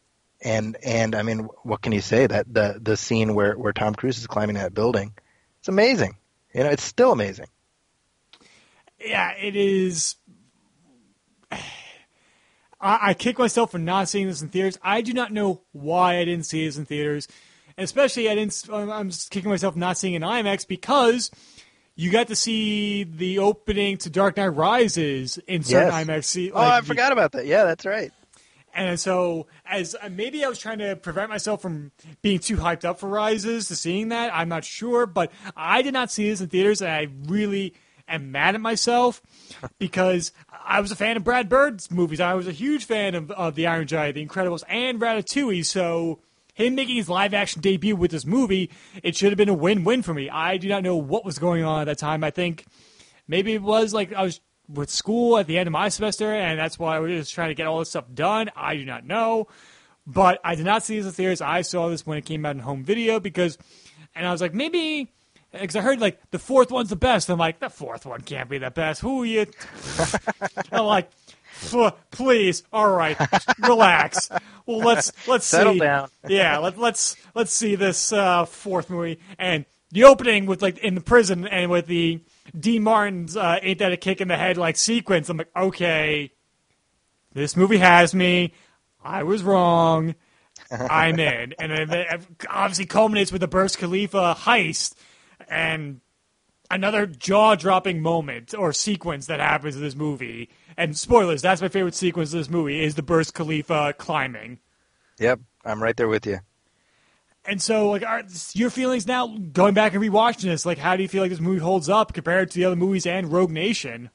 and 0.41 0.77
and 0.83 1.15
I 1.15 1.23
mean, 1.23 1.47
what 1.63 1.81
can 1.81 1.91
you 1.91 2.01
say? 2.01 2.27
That 2.27 2.53
the 2.53 2.79
the 2.81 2.97
scene 2.97 3.33
where 3.33 3.57
where 3.57 3.73
Tom 3.73 3.95
Cruise 3.95 4.17
is 4.17 4.27
climbing 4.27 4.55
that 4.55 4.73
building, 4.73 5.13
it's 5.59 5.69
amazing. 5.69 6.17
You 6.53 6.63
know, 6.63 6.69
it's 6.69 6.83
still 6.83 7.11
amazing. 7.11 7.47
Yeah, 8.99 9.31
it 9.31 9.55
is. 9.55 10.15
I, 11.51 11.59
I 12.81 13.13
kick 13.13 13.39
myself 13.39 13.71
for 13.71 13.77
not 13.77 14.09
seeing 14.09 14.27
this 14.27 14.41
in 14.41 14.49
theaters. 14.49 14.77
I 14.81 15.01
do 15.01 15.13
not 15.13 15.31
know 15.31 15.61
why 15.71 16.17
I 16.17 16.25
didn't 16.25 16.45
see 16.45 16.65
this 16.65 16.77
in 16.77 16.85
theaters, 16.85 17.29
and 17.77 17.85
especially 17.85 18.29
I 18.29 18.35
didn't. 18.35 18.67
I'm 18.71 19.09
just 19.09 19.31
kicking 19.31 19.49
myself 19.49 19.75
not 19.75 19.97
seeing 19.97 20.15
in 20.15 20.21
IMAX 20.21 20.67
because 20.67 21.31
you 21.95 22.11
got 22.11 22.27
to 22.27 22.35
see 22.35 23.03
the 23.03 23.39
opening 23.39 23.97
to 23.97 24.09
Dark 24.09 24.37
Knight 24.37 24.47
Rises 24.47 25.37
in 25.47 25.63
certain 25.63 25.89
Yes. 25.93 26.05
IMAX. 26.07 26.23
See, 26.25 26.51
Oh, 26.51 26.59
I 26.59 26.81
forgot 26.81 27.11
about 27.11 27.33
that. 27.33 27.45
Yeah, 27.45 27.63
that's 27.65 27.85
right. 27.85 28.11
And 28.75 28.99
so, 28.99 29.45
as 29.67 29.95
uh, 30.01 30.09
maybe 30.11 30.43
I 30.43 30.49
was 30.49 30.57
trying 30.57 30.79
to 30.79 30.95
prevent 30.95 31.29
myself 31.29 31.61
from 31.61 31.91
being 32.23 32.39
too 32.39 32.57
hyped 32.57 32.83
up 32.83 32.99
for 32.99 33.07
Rises 33.07 33.67
to 33.67 33.75
seeing 33.75 34.09
that. 34.09 34.33
I'm 34.33 34.49
not 34.49 34.63
sure, 34.65 35.05
but 35.05 35.31
I 35.55 35.83
did 35.83 35.93
not 35.93 36.11
see 36.11 36.27
this 36.29 36.41
in 36.41 36.47
theaters, 36.49 36.81
and 36.81 36.89
I 36.91 37.07
really 37.27 37.75
am 38.07 38.31
mad 38.31 38.55
at 38.55 38.61
myself 38.61 39.21
because 39.77 40.31
I 40.65 40.81
was 40.81 40.91
a 40.91 40.95
fan 40.95 41.17
of 41.17 41.23
Brad 41.23 41.49
Bird's 41.49 41.91
movies. 41.91 42.19
I 42.19 42.33
was 42.33 42.47
a 42.47 42.51
huge 42.51 42.85
fan 42.85 43.13
of, 43.13 43.29
of 43.29 43.53
The 43.53 43.67
Iron 43.67 43.85
Giant, 43.85 44.15
The 44.15 44.25
Incredibles, 44.25 44.63
and 44.67 44.99
Ratatouille. 44.99 45.63
So 45.65 46.17
him 46.53 46.75
making 46.75 46.95
his 46.95 47.09
live 47.09 47.33
action 47.33 47.61
debut 47.61 47.95
with 47.95 48.11
this 48.11 48.25
movie, 48.25 48.69
it 49.01 49.15
should 49.15 49.29
have 49.29 49.37
been 49.37 49.49
a 49.49 49.53
win 49.53 49.83
win 49.83 50.01
for 50.01 50.13
me. 50.13 50.29
I 50.29 50.57
do 50.57 50.67
not 50.69 50.83
know 50.83 50.95
what 50.95 51.25
was 51.25 51.39
going 51.39 51.63
on 51.63 51.81
at 51.81 51.85
that 51.85 51.97
time. 51.97 52.23
I 52.23 52.31
think 52.31 52.65
maybe 53.27 53.53
it 53.53 53.61
was 53.61 53.93
like 53.93 54.13
I 54.13 54.23
was 54.23 54.39
with 54.69 54.89
school 54.89 55.37
at 55.37 55.47
the 55.47 55.57
end 55.57 55.67
of 55.67 55.73
my 55.73 55.89
semester, 55.89 56.31
and 56.31 56.57
that's 56.57 56.79
why 56.79 56.95
I 56.95 56.99
was 56.99 57.29
trying 57.29 57.49
to 57.49 57.55
get 57.55 57.67
all 57.67 57.79
this 57.79 57.89
stuff 57.89 58.05
done. 58.13 58.49
I 58.55 58.75
do 58.75 58.85
not 58.85 59.05
know. 59.05 59.47
But 60.05 60.39
I 60.43 60.55
did 60.55 60.65
not 60.65 60.83
see 60.83 60.97
this 60.97 61.05
in 61.05 61.11
theaters. 61.13 61.41
I 61.41 61.61
saw 61.61 61.87
this 61.87 62.05
when 62.05 62.17
it 62.17 62.25
came 62.25 62.45
out 62.45 62.55
in 62.55 62.61
home 62.61 62.83
video 62.83 63.19
because, 63.19 63.57
and 64.13 64.27
I 64.27 64.31
was 64.31 64.41
like, 64.41 64.53
maybe, 64.53 65.09
because 65.53 65.75
I 65.75 65.81
heard 65.81 66.01
like 66.01 66.19
the 66.31 66.39
fourth 66.39 66.71
one's 66.71 66.89
the 66.89 66.97
best. 66.97 67.29
I'm 67.29 67.39
like, 67.39 67.59
the 67.59 67.69
fourth 67.69 68.05
one 68.05 68.21
can't 68.21 68.49
be 68.49 68.57
the 68.57 68.69
best. 68.71 69.01
Who 69.01 69.23
you? 69.23 69.45
I'm 70.71 70.85
like, 70.85 71.09
"F- 71.73 71.93
please, 72.11 72.63
all 72.71 72.89
right, 72.89 73.17
relax. 73.59 74.29
Well, 74.65 74.79
let's 74.79 75.11
let's 75.27 75.45
Settle 75.45 75.73
see. 75.73 75.79
down. 75.79 76.09
yeah, 76.27 76.57
let, 76.57 76.77
let's 76.77 77.15
let's 77.35 77.53
see 77.53 77.75
this 77.75 78.11
uh, 78.13 78.45
fourth 78.45 78.89
movie 78.89 79.19
and 79.37 79.65
the 79.91 80.05
opening 80.05 80.45
with 80.45 80.61
like 80.61 80.77
in 80.79 80.95
the 80.95 81.01
prison 81.01 81.47
and 81.47 81.69
with 81.69 81.87
the 81.87 82.21
Dean 82.57 82.83
Martin's 82.83 83.37
uh, 83.37 83.59
"Ain't 83.61 83.79
That 83.79 83.91
a 83.91 83.97
Kick 83.97 84.21
in 84.21 84.27
the 84.27 84.37
Head" 84.37 84.57
like 84.57 84.77
sequence. 84.77 85.29
I'm 85.29 85.37
like, 85.37 85.49
okay, 85.55 86.31
this 87.33 87.55
movie 87.57 87.77
has 87.77 88.13
me. 88.15 88.53
I 89.03 89.23
was 89.23 89.43
wrong. 89.43 90.15
I'm 90.71 91.19
in, 91.19 91.53
and 91.59 91.71
it 91.71 92.21
obviously 92.49 92.85
culminates 92.85 93.31
with 93.31 93.41
the 93.41 93.47
Burj 93.47 93.77
Khalifa 93.77 94.35
heist 94.39 94.95
and 95.49 95.99
another 96.73 97.05
jaw-dropping 97.05 98.01
moment 98.01 98.53
or 98.53 98.73
sequence 98.73 99.27
that 99.27 99.39
happens 99.39 99.75
in 99.75 99.81
this 99.81 99.95
movie. 99.95 100.49
And 100.75 100.97
spoilers, 100.97 101.41
that's 101.41 101.61
my 101.61 101.67
favorite 101.67 101.95
sequence 101.95 102.33
of 102.33 102.39
this 102.39 102.49
movie 102.49 102.83
is 102.83 102.95
the 102.95 103.03
Burj 103.03 103.31
Khalifa 103.33 103.93
climbing. 103.97 104.59
Yep, 105.19 105.39
I'm 105.63 105.81
right 105.81 105.95
there 105.95 106.07
with 106.07 106.25
you. 106.25 106.39
And 107.45 107.61
so, 107.61 107.89
like, 107.89 108.03
are 108.03 108.23
your 108.53 108.69
feelings 108.69 109.05
now 109.05 109.27
going 109.27 109.73
back 109.73 109.93
and 109.93 110.01
rewatching 110.01 110.43
this? 110.43 110.65
Like, 110.65 110.77
how 110.77 110.95
do 110.95 111.03
you 111.03 111.09
feel 111.09 111.21
like 111.21 111.29
this 111.29 111.41
movie 111.41 111.59
holds 111.59 111.89
up 111.89 112.13
compared 112.13 112.49
to 112.51 112.57
the 112.57 112.65
other 112.65 112.75
movies 112.75 113.05
and 113.05 113.31
Rogue 113.31 113.51
Nation? 113.51 114.09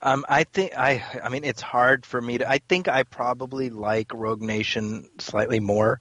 Um, 0.00 0.24
I 0.28 0.44
think 0.44 0.78
I. 0.78 1.04
I 1.22 1.28
mean, 1.28 1.44
it's 1.44 1.60
hard 1.60 2.06
for 2.06 2.20
me 2.20 2.38
to. 2.38 2.48
I 2.48 2.58
think 2.58 2.88
I 2.88 3.02
probably 3.02 3.68
like 3.68 4.14
Rogue 4.14 4.40
Nation 4.40 5.10
slightly 5.18 5.60
more, 5.60 5.98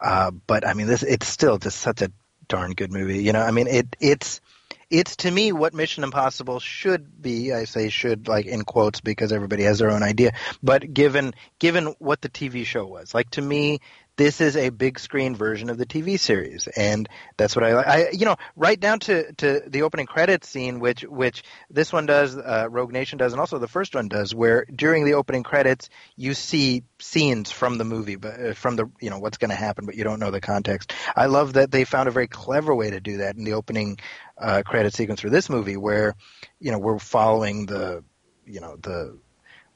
uh, 0.00 0.32
but 0.32 0.66
I 0.66 0.74
mean, 0.74 0.88
this 0.88 1.04
it's 1.04 1.28
still 1.28 1.58
just 1.58 1.78
such 1.78 2.02
a 2.02 2.10
darn 2.50 2.72
good 2.72 2.92
movie. 2.92 3.22
You 3.22 3.32
know, 3.32 3.40
I 3.40 3.52
mean, 3.52 3.66
it 3.66 3.96
it's 3.98 4.42
it's 4.90 5.16
to 5.16 5.30
me 5.30 5.52
what 5.52 5.72
Mission 5.72 6.04
Impossible 6.04 6.60
should 6.60 7.22
be. 7.22 7.54
I 7.54 7.64
say 7.64 7.88
should 7.88 8.28
like 8.28 8.44
in 8.44 8.64
quotes 8.64 9.00
because 9.00 9.32
everybody 9.32 9.62
has 9.62 9.78
their 9.78 9.90
own 9.90 10.02
idea. 10.02 10.32
But 10.62 10.92
given 10.92 11.32
given 11.58 11.94
what 11.98 12.20
the 12.20 12.28
TV 12.28 12.66
show 12.66 12.84
was, 12.84 13.14
like 13.14 13.30
to 13.30 13.42
me, 13.42 13.80
this 14.20 14.42
is 14.42 14.54
a 14.54 14.68
big 14.68 14.98
screen 14.98 15.34
version 15.34 15.70
of 15.70 15.78
the 15.78 15.86
TV 15.86 16.18
series, 16.18 16.66
and 16.66 17.08
that's 17.38 17.56
what 17.56 17.64
I 17.64 17.74
like. 17.74 17.86
I 17.86 18.10
you 18.10 18.26
know 18.26 18.36
right 18.54 18.78
down 18.78 18.98
to, 19.00 19.32
to 19.32 19.62
the 19.66 19.80
opening 19.80 20.04
credits 20.04 20.46
scene, 20.46 20.78
which 20.78 21.00
which 21.04 21.42
this 21.70 21.90
one 21.90 22.04
does, 22.04 22.36
uh, 22.36 22.66
Rogue 22.68 22.92
Nation 22.92 23.16
does, 23.16 23.32
and 23.32 23.40
also 23.40 23.58
the 23.58 23.66
first 23.66 23.94
one 23.94 24.08
does, 24.08 24.34
where 24.34 24.66
during 24.66 25.06
the 25.06 25.14
opening 25.14 25.42
credits 25.42 25.88
you 26.16 26.34
see 26.34 26.84
scenes 26.98 27.50
from 27.50 27.78
the 27.78 27.84
movie, 27.84 28.16
but 28.16 28.38
uh, 28.38 28.52
from 28.52 28.76
the 28.76 28.90
you 29.00 29.08
know 29.08 29.18
what's 29.18 29.38
going 29.38 29.48
to 29.48 29.56
happen, 29.56 29.86
but 29.86 29.94
you 29.94 30.04
don't 30.04 30.20
know 30.20 30.30
the 30.30 30.42
context. 30.42 30.92
I 31.16 31.24
love 31.24 31.54
that 31.54 31.70
they 31.70 31.84
found 31.84 32.06
a 32.06 32.12
very 32.12 32.28
clever 32.28 32.74
way 32.74 32.90
to 32.90 33.00
do 33.00 33.16
that 33.18 33.36
in 33.36 33.44
the 33.44 33.54
opening 33.54 34.00
uh, 34.36 34.62
credit 34.66 34.92
sequence 34.92 35.22
for 35.22 35.30
this 35.30 35.48
movie, 35.48 35.78
where 35.78 36.14
you 36.58 36.72
know 36.72 36.78
we're 36.78 36.98
following 36.98 37.64
the 37.64 38.04
you 38.44 38.60
know 38.60 38.76
the 38.76 39.18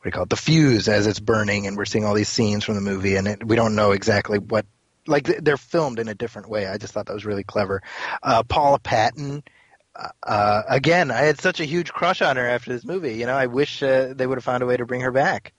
what 0.05 0.11
do 0.11 0.17
you 0.17 0.19
call 0.19 0.25
it, 0.25 0.31
the 0.31 0.37
fuse 0.37 0.87
as 0.87 1.07
it's 1.07 1.19
burning, 1.19 1.67
and 1.67 1.79
we're 1.79 1.87
seeing 1.87 2.05
all 2.05 2.13
these 2.13 2.29
scenes 2.29 2.63
from 2.63 2.75
the 2.75 2.83
movie, 2.83 3.17
and 3.17 3.27
it, 3.27 3.43
we 3.43 3.57
don't 3.57 3.75
know 3.75 3.93
exactly 3.93 4.39
what. 4.39 4.67
Like 5.07 5.25
they're 5.25 5.59
filmed 5.59 5.99
in 5.99 6.09
a 6.09 6.15
different 6.15 6.49
way. 6.49 6.67
I 6.67 6.79
just 6.79 6.95
thought 6.95 7.07
that 7.07 7.13
was 7.13 7.27
really 7.27 7.45
clever. 7.45 7.83
Uh, 8.23 8.43
Paula 8.43 8.79
Patton, 8.79 9.43
uh, 9.95 10.09
uh, 10.23 10.63
again, 10.69 11.11
I 11.11 11.21
had 11.21 11.41
such 11.41 11.61
a 11.61 11.65
huge 11.65 11.93
crush 11.93 12.23
on 12.23 12.37
her 12.37 12.47
after 12.47 12.73
this 12.73 12.87
movie. 12.87 13.15
You 13.15 13.27
know, 13.27 13.35
I 13.35 13.47
wish 13.47 13.83
uh, 13.83 14.15
they 14.15 14.27
would 14.27 14.39
have 14.39 14.45
found 14.45 14.63
a 14.63 14.67
way 14.67 14.79
to 14.79 14.87
bring 14.87 15.03
her 15.03 15.11
back. 15.11 15.53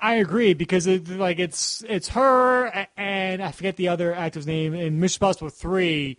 I 0.00 0.14
agree 0.14 0.54
because 0.54 0.88
it, 0.88 1.08
like 1.08 1.38
it's 1.38 1.84
it's 1.88 2.08
her 2.08 2.86
and 2.96 3.42
I 3.42 3.52
forget 3.52 3.76
the 3.76 3.88
other 3.88 4.12
actor's 4.12 4.46
name 4.46 4.74
in 4.74 4.98
Mission 5.00 5.18
Impossible 5.20 5.50
Three. 5.50 6.18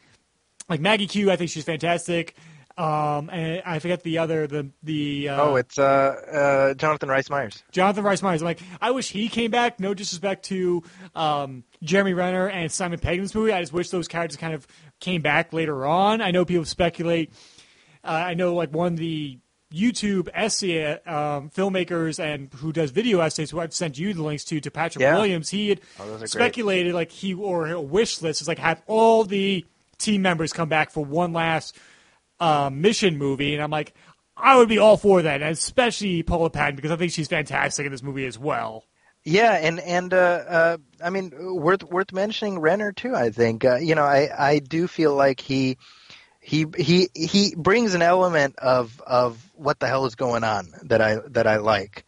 Like 0.70 0.80
Maggie 0.80 1.08
Q, 1.08 1.30
I 1.30 1.36
think 1.36 1.52
she's 1.52 1.66
fantastic. 1.66 2.36
Um, 2.76 3.30
and 3.30 3.62
I 3.66 3.78
forget 3.80 4.02
the 4.02 4.18
other 4.18 4.48
the 4.48 4.70
the 4.82 5.30
uh, 5.30 5.42
oh, 5.44 5.56
it's 5.58 5.78
uh, 5.78 5.84
uh, 5.84 6.74
Jonathan 6.74 7.08
Rhys 7.10 7.30
Meyers. 7.30 7.64
Jonathan 7.72 8.04
Rhys 8.04 8.24
Meyers. 8.24 8.42
I'm 8.42 8.48
like, 8.48 8.62
I 8.82 8.90
wish 8.92 9.12
he 9.12 9.30
came 9.30 9.52
back. 9.52 9.80
No 9.80 9.94
disrespect 9.94 10.46
to 10.46 10.82
um, 11.16 11.64
Jeremy 11.84 12.14
Renner 12.14 12.48
and 12.50 12.72
Simon 12.72 12.98
Pegg 12.98 13.18
in 13.20 13.24
this 13.24 13.36
movie. 13.36 13.54
I 13.54 13.62
just 13.62 13.74
wish 13.74 13.92
those 13.92 14.08
characters 14.08 14.38
kind 14.38 14.56
of 14.56 14.66
came 15.00 15.22
back 15.22 15.54
later 15.54 15.86
on. 15.86 16.20
I 16.22 16.32
know 16.32 16.46
people 16.46 16.66
speculate. 16.66 17.32
Uh, 18.04 18.08
I 18.08 18.34
know 18.34 18.56
like 18.56 18.74
one 18.74 18.94
of 18.94 18.98
the 19.00 19.38
YouTube 19.72 20.30
essay 20.34 20.94
um, 21.06 21.50
filmmakers 21.52 22.20
and 22.20 22.52
who 22.56 22.72
does 22.74 22.90
video 22.92 23.20
essays, 23.20 23.52
who 23.52 23.60
I've 23.60 23.74
sent 23.74 23.98
you 24.00 24.14
the 24.16 24.24
links 24.24 24.44
to, 24.46 24.60
to 24.60 24.72
Patrick 24.72 25.02
Yeah. 25.02 25.14
Williams. 25.16 25.50
He 25.50 25.70
had 25.70 25.82
Oh, 26.00 26.26
speculated 26.26 26.94
like 26.96 27.12
he 27.12 27.36
or 27.36 27.68
a 27.70 27.80
wish 27.82 28.22
list 28.22 28.42
is 28.42 28.48
like 28.48 28.58
have 28.60 28.82
all 28.88 29.24
the 29.26 29.64
team 30.00 30.22
members 30.24 30.54
come 30.54 30.70
back 30.70 30.90
for 30.92 31.06
one 31.06 31.34
last 31.34 31.78
uh, 32.44 32.70
mission 32.70 33.18
movie, 33.18 33.54
and 33.54 33.64
I'm 33.64 33.72
like, 33.72 33.94
I 34.36 34.58
would 34.58 34.68
be 34.68 34.78
all 34.78 34.98
for 34.98 35.22
that, 35.22 35.42
and 35.42 35.52
especially 35.52 36.24
Paula 36.24 36.50
Patton 36.50 36.76
because 36.76 36.92
I 36.92 36.98
think 36.98 37.14
she's 37.14 37.30
fantastic 37.30 37.86
in 37.86 37.92
this 37.92 38.04
movie 38.04 38.26
as 38.26 38.38
well. 38.38 38.84
Yeah, 39.24 39.54
and 39.54 39.80
and 39.80 40.14
uh, 40.14 40.18
uh, 40.48 40.78
I 41.02 41.10
mean, 41.10 41.32
worth 41.56 41.84
worth 41.84 42.12
mentioning 42.12 42.60
Renner 42.60 42.92
too. 42.92 43.16
I 43.16 43.30
think 43.30 43.64
uh, 43.64 43.76
you 43.76 43.96
know, 43.96 44.04
I 44.04 44.30
I 44.38 44.60
do 44.60 44.88
feel 44.88 45.16
like 45.16 45.40
he 45.40 45.78
he 46.42 46.66
he 46.78 47.10
he 47.14 47.56
brings 47.56 47.94
an 47.94 48.02
element 48.02 48.60
of 48.60 49.02
of 49.08 49.38
what 49.54 49.80
the 49.80 49.88
hell 49.88 50.06
is 50.06 50.16
going 50.16 50.44
on 50.44 50.68
that 50.84 51.02
I 51.02 51.20
that 51.30 51.48
I 51.48 51.58
like. 51.58 52.06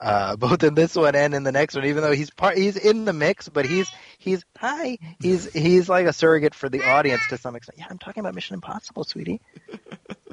Uh, 0.00 0.36
both 0.44 0.62
in 0.62 0.74
this 0.74 0.94
one 0.94 1.16
and 1.16 1.34
in 1.34 1.42
the 1.42 1.52
next 1.52 1.74
one, 1.74 1.86
even 1.86 2.04
though 2.04 2.12
he's 2.12 2.30
part, 2.30 2.56
he's 2.56 2.76
in 2.76 3.04
the 3.04 3.12
mix, 3.12 3.48
but 3.48 3.64
he's 3.64 3.90
he's 4.24 4.44
hi, 4.56 4.98
he's 5.20 5.52
he's 5.52 5.88
like 5.88 6.06
a 6.06 6.12
surrogate 6.12 6.54
for 6.54 6.68
the 6.68 6.82
audience 6.82 7.22
to 7.28 7.38
some 7.38 7.54
extent. 7.54 7.78
Yeah, 7.78 7.86
I'm 7.90 7.98
talking 7.98 8.20
about 8.20 8.34
Mission 8.34 8.54
Impossible, 8.54 9.04
sweetie. 9.04 9.40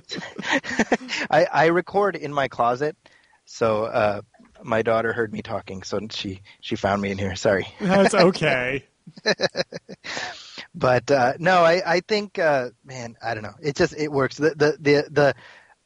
I 1.30 1.46
I 1.52 1.66
record 1.68 2.16
in 2.16 2.34
my 2.34 2.48
closet, 2.48 2.96
so 3.46 3.86
uh, 3.86 4.22
my 4.64 4.82
daughter 4.82 5.14
heard 5.14 5.32
me 5.32 5.42
talking, 5.42 5.84
so 5.84 6.00
she 6.10 6.42
she 6.62 6.76
found 6.76 7.02
me 7.02 7.12
in 7.12 7.18
here. 7.18 7.36
Sorry, 7.36 7.68
That's 7.80 8.14
okay. 8.14 8.86
but 10.74 11.12
uh, 11.12 11.34
no, 11.38 11.64
I 11.64 11.82
I 11.86 12.00
think 12.00 12.40
uh, 12.40 12.70
man, 12.84 13.18
I 13.22 13.34
don't 13.34 13.44
know. 13.44 13.56
It 13.62 13.76
just 13.76 13.96
it 13.96 14.12
works. 14.12 14.38
The 14.38 14.52
the 14.56 14.78
the 14.80 15.08
the 15.10 15.36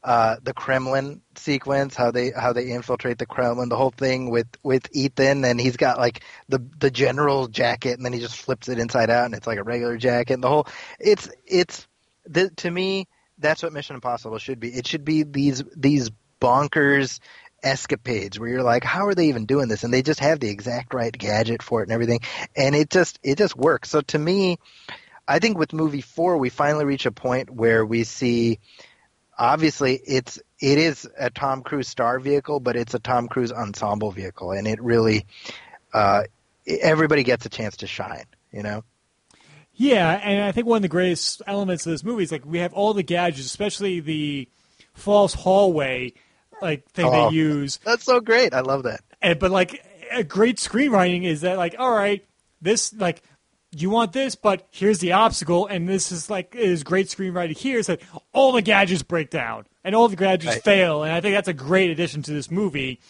uh, 0.06 0.36
the 0.40 0.54
Kremlin 0.54 1.20
sequence, 1.34 1.96
how 1.96 2.12
they 2.12 2.30
how 2.30 2.52
they 2.52 2.70
infiltrate 2.70 3.18
the 3.18 3.26
Kremlin, 3.26 3.68
the 3.68 3.76
whole 3.76 3.90
thing 3.90 4.30
with 4.30 4.46
with 4.62 4.88
Ethan, 4.92 5.44
and 5.44 5.60
he's 5.60 5.76
got 5.76 5.98
like 5.98 6.22
the 6.48 6.60
the 6.78 6.92
general 6.92 7.48
jacket, 7.48 7.96
and 7.96 8.04
then 8.04 8.12
he 8.12 8.20
just 8.20 8.36
flips 8.36 8.68
it 8.68 8.78
inside 8.78 9.10
out, 9.10 9.24
and 9.24 9.34
it's 9.34 9.48
like 9.48 9.58
a 9.58 9.64
regular 9.64 9.96
jacket. 9.96 10.34
And 10.34 10.44
the 10.44 10.48
whole 10.48 10.68
it's 11.00 11.28
it's 11.44 11.88
the, 12.24 12.50
to 12.50 12.70
me 12.70 13.08
that's 13.38 13.64
what 13.64 13.72
Mission 13.72 13.96
Impossible 13.96 14.38
should 14.38 14.60
be. 14.60 14.68
It 14.68 14.86
should 14.86 15.04
be 15.04 15.24
these 15.24 15.64
these 15.76 16.12
bonkers 16.40 17.18
escapades 17.64 18.38
where 18.38 18.48
you're 18.48 18.62
like, 18.62 18.84
how 18.84 19.06
are 19.06 19.14
they 19.14 19.26
even 19.26 19.44
doing 19.44 19.66
this? 19.66 19.82
And 19.82 19.92
they 19.92 20.02
just 20.02 20.20
have 20.20 20.38
the 20.38 20.48
exact 20.48 20.94
right 20.94 21.12
gadget 21.12 21.64
for 21.64 21.80
it 21.80 21.86
and 21.86 21.92
everything, 21.92 22.20
and 22.54 22.76
it 22.76 22.90
just 22.90 23.18
it 23.24 23.38
just 23.38 23.56
works. 23.56 23.90
So 23.90 24.02
to 24.02 24.18
me, 24.20 24.58
I 25.26 25.40
think 25.40 25.58
with 25.58 25.72
movie 25.72 26.00
four, 26.00 26.38
we 26.38 26.48
finally 26.48 26.84
reach 26.84 27.06
a 27.06 27.10
point 27.10 27.50
where 27.50 27.84
we 27.84 28.04
see. 28.04 28.60
Obviously, 29.38 30.00
it's 30.06 30.38
it 30.60 30.78
is 30.78 31.08
a 31.18 31.30
Tom 31.30 31.62
Cruise 31.62 31.88
star 31.88 32.18
vehicle, 32.18 32.60
but 32.60 32.76
it's 32.76 32.94
a 32.94 32.98
Tom 32.98 33.28
Cruise 33.28 33.52
ensemble 33.52 34.10
vehicle, 34.10 34.52
and 34.52 34.66
it 34.66 34.80
really 34.82 35.26
uh, 35.92 36.22
everybody 36.66 37.22
gets 37.22 37.44
a 37.46 37.48
chance 37.50 37.78
to 37.78 37.86
shine. 37.86 38.24
You 38.52 38.62
know. 38.62 38.84
Yeah, 39.74 40.10
and 40.10 40.42
I 40.42 40.52
think 40.52 40.66
one 40.66 40.76
of 40.76 40.82
the 40.82 40.88
greatest 40.88 41.42
elements 41.46 41.84
of 41.84 41.92
this 41.92 42.02
movie 42.02 42.22
is 42.22 42.32
like 42.32 42.46
we 42.46 42.58
have 42.60 42.72
all 42.72 42.94
the 42.94 43.02
gadgets, 43.02 43.46
especially 43.46 44.00
the 44.00 44.48
false 44.94 45.34
hallway 45.34 46.14
like 46.62 46.88
thing 46.92 47.04
Oh. 47.06 47.28
they 47.28 47.36
use. 47.36 47.78
That's 47.84 48.04
so 48.04 48.20
great. 48.20 48.54
I 48.54 48.60
love 48.60 48.84
that. 48.84 49.02
And, 49.20 49.38
but 49.38 49.50
like 49.50 49.84
a 50.10 50.24
great 50.24 50.56
screenwriting 50.56 51.24
is 51.24 51.42
that 51.42 51.58
like 51.58 51.74
all 51.78 51.92
right, 51.92 52.24
this 52.62 52.94
like 52.94 53.22
you 53.82 53.90
want 53.90 54.12
this, 54.12 54.34
but 54.34 54.66
here's 54.70 54.98
the 55.00 55.12
obstacle, 55.12 55.66
and 55.66 55.88
this 55.88 56.10
is 56.12 56.28
like 56.30 56.54
is 56.54 56.82
great 56.82 57.06
screenwriting 57.08 57.56
here 57.56 57.78
is 57.78 57.86
that 57.86 58.00
all 58.32 58.52
the 58.52 58.62
gadgets 58.62 59.02
break 59.02 59.30
down 59.30 59.66
and 59.84 59.94
all 59.94 60.08
the 60.08 60.16
gadgets 60.16 60.54
Right. 60.56 60.64
fail, 60.64 61.02
and 61.02 61.12
I 61.12 61.20
think 61.20 61.34
that's 61.34 61.48
a 61.48 61.52
great 61.52 61.90
addition 61.90 62.22
to 62.22 62.32
this 62.32 62.50
movie. 62.50 63.00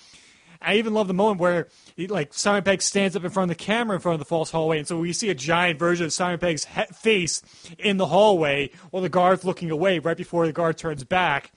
I 0.60 0.76
even 0.76 0.94
love 0.94 1.06
the 1.06 1.14
moment 1.14 1.38
where 1.38 1.68
he, 1.96 2.06
like 2.06 2.32
Simon 2.34 2.62
Pegg 2.64 2.80
stands 2.82 3.14
up 3.14 3.22
in 3.24 3.30
front 3.30 3.50
of 3.50 3.56
the 3.58 3.62
camera 3.62 3.96
in 3.96 4.00
front 4.00 4.14
of 4.14 4.18
the 4.20 4.24
false 4.24 4.50
hallway, 4.50 4.78
and 4.78 4.88
so 4.88 4.98
we 4.98 5.12
see 5.12 5.28
a 5.30 5.34
giant 5.34 5.78
version 5.78 6.06
of 6.06 6.12
Simon 6.12 6.38
Pegg's 6.38 6.64
he- 6.64 6.82
face 6.94 7.42
in 7.78 7.98
the 7.98 8.06
hallway 8.06 8.70
while 8.90 9.02
the 9.02 9.08
guard's 9.08 9.44
looking 9.44 9.70
away 9.70 9.98
right 9.98 10.16
before 10.16 10.46
the 10.46 10.52
guard 10.52 10.78
turns 10.78 11.04
back. 11.04 11.52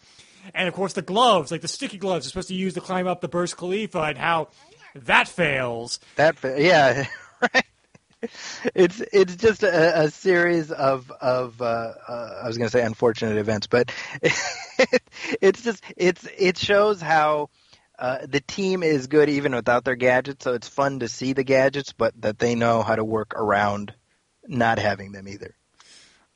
And 0.53 0.68
of 0.68 0.73
course, 0.73 0.94
the 0.94 1.02
gloves, 1.02 1.52
like 1.52 1.61
the 1.61 1.68
sticky 1.68 1.98
gloves, 1.98 2.26
are 2.26 2.30
supposed 2.30 2.48
to 2.49 2.56
use 2.56 2.73
to 2.73 2.81
climb 2.81 3.07
up 3.07 3.22
the 3.22 3.27
Burj 3.27 3.56
Khalifa, 3.56 3.99
and 3.99 4.18
how 4.18 4.49
that 4.95 5.27
fails. 5.27 5.99
That 6.15 6.38
fa- 6.38 6.56
yeah, 6.57 7.06
right. 7.53 7.65
It's 8.76 9.02
it's 9.14 9.36
just 9.38 9.64
a, 9.64 10.02
a 10.02 10.12
series 10.12 10.72
of 10.72 11.10
of 11.12 11.62
uh, 11.62 11.66
uh, 12.08 12.41
I 12.44 12.48
was 12.48 12.58
going 12.58 12.70
to 12.70 12.72
say 12.72 12.84
unfortunate 12.84 13.38
events, 13.38 13.68
but 13.68 13.91
it's 15.41 15.62
just 15.64 15.84
it's 15.96 16.28
it 16.38 16.58
shows 16.58 17.02
how 17.02 17.50
uh, 17.98 18.20
the 18.28 18.41
team 18.41 18.84
is 18.84 19.08
good 19.08 19.30
even 19.30 19.56
without 19.56 19.86
their 19.86 19.96
gadgets. 19.96 20.44
So 20.44 20.54
it's 20.54 20.68
fun 20.68 21.00
to 21.00 21.08
see 21.08 21.34
the 21.34 21.44
gadgets, 21.44 21.94
but 21.94 22.14
that 22.22 22.40
they 22.40 22.56
know 22.56 22.82
how 22.82 22.96
to 22.96 23.06
work 23.06 23.34
around 23.36 23.94
not 24.48 24.80
having 24.80 25.12
them 25.12 25.28
either. 25.28 25.56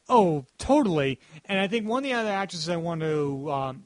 Oh, 0.07 0.45
totally. 0.57 1.19
And 1.45 1.59
I 1.59 1.67
think 1.67 1.87
one 1.87 2.03
of 2.03 2.09
the 2.09 2.13
other 2.13 2.29
actresses 2.29 2.69
I 2.69 2.75
want 2.75 3.01
to 3.01 3.51
um, 3.51 3.83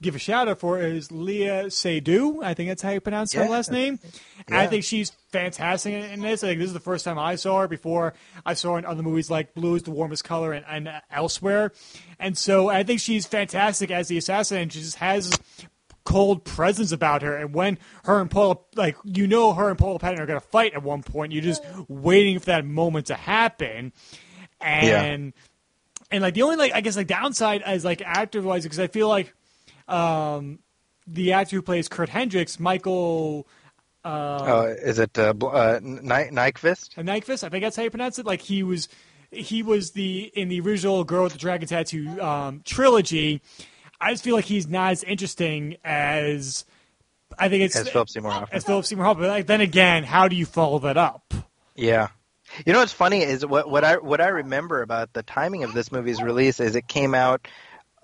give 0.00 0.14
a 0.14 0.18
shout 0.18 0.48
out 0.48 0.58
for 0.58 0.78
is 0.78 1.10
Leah 1.10 1.66
Seydoux. 1.66 2.42
I 2.42 2.54
think 2.54 2.68
that's 2.68 2.82
how 2.82 2.90
you 2.90 3.00
pronounce 3.00 3.32
her 3.32 3.48
last 3.48 3.70
name. 3.72 3.98
And 4.46 4.56
I 4.56 4.66
think 4.66 4.84
she's 4.84 5.10
fantastic 5.32 5.92
in 5.92 6.20
this. 6.20 6.44
I 6.44 6.48
think 6.48 6.60
this 6.60 6.68
is 6.68 6.74
the 6.74 6.80
first 6.80 7.04
time 7.04 7.18
I 7.18 7.34
saw 7.34 7.60
her. 7.60 7.68
Before 7.68 8.14
I 8.46 8.54
saw 8.54 8.72
her 8.72 8.78
in 8.78 8.84
other 8.84 9.02
movies 9.02 9.30
like 9.30 9.54
Blue 9.54 9.74
is 9.74 9.82
the 9.82 9.90
Warmest 9.90 10.24
Color 10.24 10.52
and, 10.52 10.64
and 10.68 11.02
elsewhere. 11.10 11.72
And 12.18 12.38
so 12.38 12.68
I 12.68 12.82
think 12.84 13.00
she's 13.00 13.26
fantastic 13.26 13.90
as 13.90 14.08
the 14.08 14.18
assassin. 14.18 14.58
And 14.58 14.72
she 14.72 14.80
just 14.80 14.96
has 14.96 15.38
cold 16.04 16.44
presence 16.44 16.92
about 16.92 17.22
her. 17.22 17.36
And 17.36 17.52
when 17.52 17.78
her 18.04 18.20
and 18.20 18.30
Paul, 18.30 18.68
like 18.76 18.96
you 19.04 19.26
know, 19.26 19.52
her 19.52 19.68
and 19.68 19.78
Paula 19.78 19.98
Patton 19.98 20.20
are 20.20 20.26
going 20.26 20.40
to 20.40 20.46
fight 20.46 20.74
at 20.74 20.82
one 20.82 21.02
point. 21.02 21.32
You're 21.32 21.42
just 21.42 21.62
waiting 21.88 22.38
for 22.38 22.46
that 22.46 22.64
moment 22.64 23.06
to 23.06 23.14
happen. 23.14 23.92
And 24.60 25.32
and 26.10 26.22
like 26.22 26.34
the 26.34 26.42
only 26.42 26.56
like 26.56 26.72
I 26.72 26.80
guess 26.80 26.96
like 26.96 27.06
downside 27.06 27.62
is 27.66 27.84
like 27.84 28.00
actor 28.02 28.40
wise 28.40 28.62
because 28.62 28.80
I 28.80 28.86
feel 28.86 29.08
like 29.08 29.34
um 29.88 30.58
the 31.06 31.32
actor 31.32 31.56
who 31.56 31.62
plays 31.62 31.88
Kurt 31.88 32.08
Hendricks, 32.10 32.60
Michael 32.60 33.46
Uh, 34.04 34.74
is 34.82 34.98
it 34.98 35.18
uh, 35.18 35.32
uh, 35.42 35.80
Ny- 35.82 36.30
Nyqvist? 36.30 36.94
Nyqvist, 36.96 37.44
I 37.44 37.48
think 37.48 37.62
that's 37.64 37.76
how 37.76 37.82
you 37.82 37.90
pronounce 37.90 38.18
it. 38.18 38.26
Like 38.26 38.40
he 38.40 38.62
was 38.62 38.88
he 39.30 39.62
was 39.62 39.90
the 39.92 40.30
in 40.34 40.48
the 40.48 40.60
original 40.60 41.04
Girl 41.04 41.24
with 41.24 41.32
the 41.32 41.38
Dragon 41.38 41.68
Tattoo 41.68 42.20
um, 42.20 42.62
trilogy. 42.64 43.42
I 44.00 44.12
just 44.12 44.22
feel 44.24 44.34
like 44.36 44.44
he's 44.46 44.68
not 44.68 44.92
as 44.92 45.02
interesting 45.02 45.76
as 45.84 46.64
I 47.38 47.48
think 47.48 47.64
it's 47.64 47.76
As 47.76 47.88
Philip 47.88 48.08
Seymour 48.08 48.30
Hoffman. 48.30 48.56
as 48.56 48.64
Philip 48.64 48.84
Seymour 48.86 49.04
Hoffman. 49.04 49.24
But 49.26 49.30
like, 49.30 49.46
then 49.46 49.60
again, 49.60 50.04
how 50.04 50.28
do 50.28 50.36
you 50.36 50.46
follow 50.46 50.78
that 50.80 50.96
up? 50.96 51.34
Yeah. 51.74 52.08
You 52.64 52.72
know 52.72 52.78
what's 52.78 52.92
funny 52.92 53.22
is 53.22 53.44
what 53.44 53.68
what 53.68 53.84
I 53.84 53.96
what 53.96 54.20
I 54.22 54.28
remember 54.28 54.80
about 54.82 55.12
the 55.12 55.22
timing 55.22 55.64
of 55.64 55.74
this 55.74 55.92
movie's 55.92 56.22
release 56.22 56.60
is 56.60 56.74
it 56.76 56.88
came 56.88 57.14
out 57.14 57.46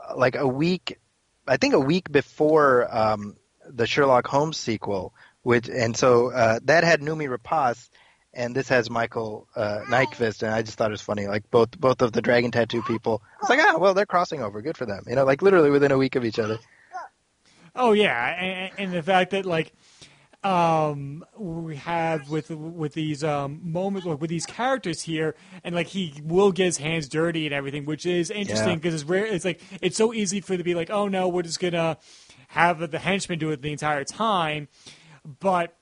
uh, 0.06 0.16
like 0.16 0.36
a 0.36 0.47
week, 0.47 0.98
I 1.47 1.57
think 1.57 1.75
a 1.75 1.81
week 1.81 2.11
before 2.11 2.89
um, 2.91 3.37
the 3.69 3.87
Sherlock 3.87 4.27
Holmes 4.27 4.57
sequel, 4.57 5.15
which 5.43 5.69
and 5.69 5.97
so 5.97 6.33
uh, 6.33 6.61
that 6.65 6.85
had 6.85 7.01
Noomi 7.01 7.29
Rapace, 7.29 7.89
and 8.33 8.55
this 8.55 8.69
has 8.69 8.91
Michael 8.91 9.47
uh, 9.55 9.81
Nyqvist, 9.87 10.43
and 10.43 10.53
I 10.53 10.62
just 10.62 10.79
thought 10.79 10.91
it 10.91 10.93
was 10.93 11.03
funny, 11.03 11.27
like 11.27 11.51
both 11.51 11.79
both 11.79 12.03
of 12.03 12.12
the 12.12 12.23
Dragon 12.23 12.51
Tattoo 12.51 12.83
people. 12.83 13.23
It's 13.41 13.51
like 13.51 13.61
ah, 13.61 13.77
well 13.79 13.95
they're 13.95 14.07
crossing 14.07 14.43
over, 14.43 14.62
good 14.62 14.77
for 14.77 14.87
them, 14.87 15.05
you 15.07 15.15
know, 15.15 15.25
like 15.25 15.43
literally 15.43 15.71
within 15.71 15.93
a 15.93 15.99
week 15.99 16.16
of 16.16 16.25
each 16.25 16.39
other. 16.39 16.59
Oh 17.77 17.93
yeah, 17.93 18.27
and, 18.27 18.73
and 18.79 18.93
the 18.93 19.03
fact 19.03 19.33
that 19.33 19.45
like 19.45 19.73
um 20.45 21.25
we 21.39 21.77
have 21.77 22.29
with 22.29 22.51
with 22.51 22.93
these 22.93 23.25
um 23.25 23.61
moments 23.62 24.07
with 24.07 24.29
these 24.29 24.45
characters 24.45 25.01
here 25.03 25.35
and 25.65 25.75
like 25.75 25.87
he 25.87 26.21
will 26.23 26.53
get 26.53 26.65
his 26.66 26.77
hands 26.77 27.09
dirty 27.09 27.47
and 27.47 27.55
everything 27.55 27.85
which 27.87 28.05
is 28.05 28.31
interesting 28.31 28.69
Yeah. 28.71 28.75
because 28.77 28.95
it's 28.95 29.05
rare 29.05 29.25
it's 29.25 29.45
like 29.45 29.61
it's 29.81 29.97
so 29.97 30.12
easy 30.12 30.41
for 30.43 30.53
it 30.55 30.59
to 30.59 30.65
be 30.65 30.75
like 30.75 30.91
oh 30.91 31.09
no 31.09 31.29
we're 31.29 31.43
just 31.43 31.61
gonna 31.61 31.97
have 32.49 32.91
the 32.91 32.99
henchman 32.99 33.39
do 33.39 33.51
it 33.53 33.62
the 33.62 33.73
entire 33.73 34.05
time 34.05 34.69
but 35.41 35.75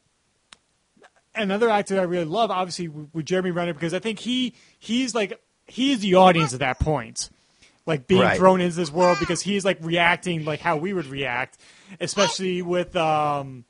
another 1.35 1.69
actor 1.71 1.99
I 1.99 2.05
really 2.05 2.25
love 2.25 2.51
obviously 2.51 2.89
with 2.89 3.09
with 3.13 3.27
Jeremy 3.27 3.51
Renner 3.51 3.73
because 3.75 3.95
I 3.95 3.99
think 3.99 4.19
he 4.19 4.55
he's 4.79 5.15
like 5.15 5.41
he's 5.67 6.01
the 6.01 6.15
audience 6.15 6.53
at 6.53 6.61
that 6.61 6.79
point 6.79 7.31
like 7.87 8.07
being 8.07 8.21
Right. 8.21 8.37
thrown 8.39 8.61
into 8.61 8.77
this 8.77 8.93
world 8.93 9.17
because 9.19 9.43
he's 9.43 9.65
like 9.65 9.79
reacting 9.81 10.45
like 10.45 10.61
how 10.61 10.77
we 10.77 10.93
would 10.93 11.07
react, 11.07 11.59
especially 12.01 12.63
with 12.63 12.95
um 12.95 13.65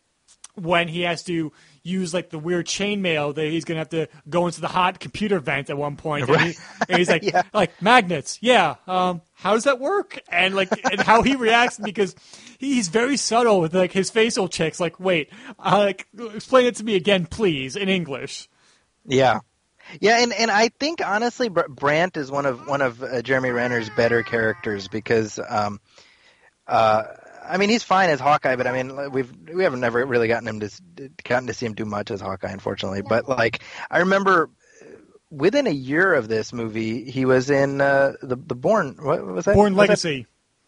when 0.55 0.89
he 0.89 1.03
has 1.03 1.23
to 1.25 1.53
use 1.83 2.13
like 2.15 2.31
the 2.31 2.39
weird 2.39 2.67
chainmail 2.67 3.35
that 3.35 3.45
he's 3.47 3.65
gonna 3.65 3.79
have 3.81 3.89
to 3.91 4.07
go 4.29 4.47
into 4.47 4.61
the 4.61 4.69
hot 4.69 5.01
computer 5.01 5.39
vent 5.41 5.71
at 5.71 5.77
one 5.79 5.97
point. 5.97 6.29
And, 6.29 6.41
he, 6.41 6.55
and 6.89 6.99
he's 6.99 7.09
like, 7.09 7.23
Yeah. 7.33 7.43
like 7.55 7.81
magnets, 7.83 8.39
yeah. 8.41 8.77
Um, 8.87 9.23
how 9.33 9.55
does 9.55 9.65
that 9.65 9.81
work? 9.81 10.21
And 10.29 10.55
like, 10.55 10.69
and 10.91 11.01
how 11.01 11.23
he 11.23 11.35
reacts 11.37 11.79
because 11.79 12.15
he's 12.59 12.89
very 12.89 13.17
subtle 13.17 13.61
with 13.61 13.75
like 13.75 13.93
his 13.93 14.11
facial 14.11 14.49
checks. 14.49 14.79
Like, 14.79 15.01
wait, 15.01 15.31
uh, 15.59 15.79
like 15.79 16.07
explain 16.35 16.67
it 16.67 16.77
to 16.77 16.85
me 16.85 16.95
again, 16.97 17.27
please, 17.27 17.75
in 17.77 17.89
English. 17.89 18.49
Yeah, 19.05 19.41
yeah, 20.01 20.23
and, 20.23 20.33
and 20.33 20.51
I 20.51 20.69
think 20.69 21.01
honestly, 21.05 21.49
Br- 21.49 21.69
Brandt 21.69 22.17
is 22.17 22.31
one 22.31 22.47
of 22.47 22.69
one 22.69 22.83
of 22.83 23.03
uh, 23.03 23.21
Jeremy 23.23 23.51
Renner's 23.51 23.91
better 23.91 24.23
characters 24.23 24.87
because, 24.87 25.41
um, 25.49 25.81
uh, 26.69 27.03
I 27.49 27.57
mean, 27.59 27.69
he's 27.71 27.83
fine 27.83 28.11
as 28.11 28.21
Hawkeye, 28.21 28.57
but 28.57 28.67
I 28.67 28.73
mean, 28.73 29.11
we've 29.11 29.33
we 29.53 29.65
haven't 29.65 29.81
never 29.81 30.05
really 30.07 30.29
gotten 30.29 30.49
him 30.49 30.61
to 30.61 30.67
s- 30.67 30.81
gotten 31.25 31.47
to 31.49 31.55
see 31.55 31.67
him 31.67 31.75
do 31.75 31.85
much 31.85 32.11
as 32.11 32.21
Hawkeye, 32.21 32.51
unfortunately. 32.53 33.03
But 33.03 33.29
like, 33.29 33.63
I 33.91 33.99
remember 33.99 34.51
uh, 34.81 34.85
within 35.31 35.67
a 35.67 35.71
year 35.71 36.15
of 36.15 36.29
this 36.29 36.53
movie, 36.53 37.11
he 37.11 37.25
was 37.25 37.51
in 37.51 37.81
uh, 37.81 38.13
the 38.23 38.37
the 38.37 38.55
Bourne. 38.55 38.97
What 39.01 39.25
was 39.27 39.45
that? 39.47 39.55
Bourne 39.55 39.75
was 39.75 39.87
that- 39.89 39.91
Legacy, 39.91 40.27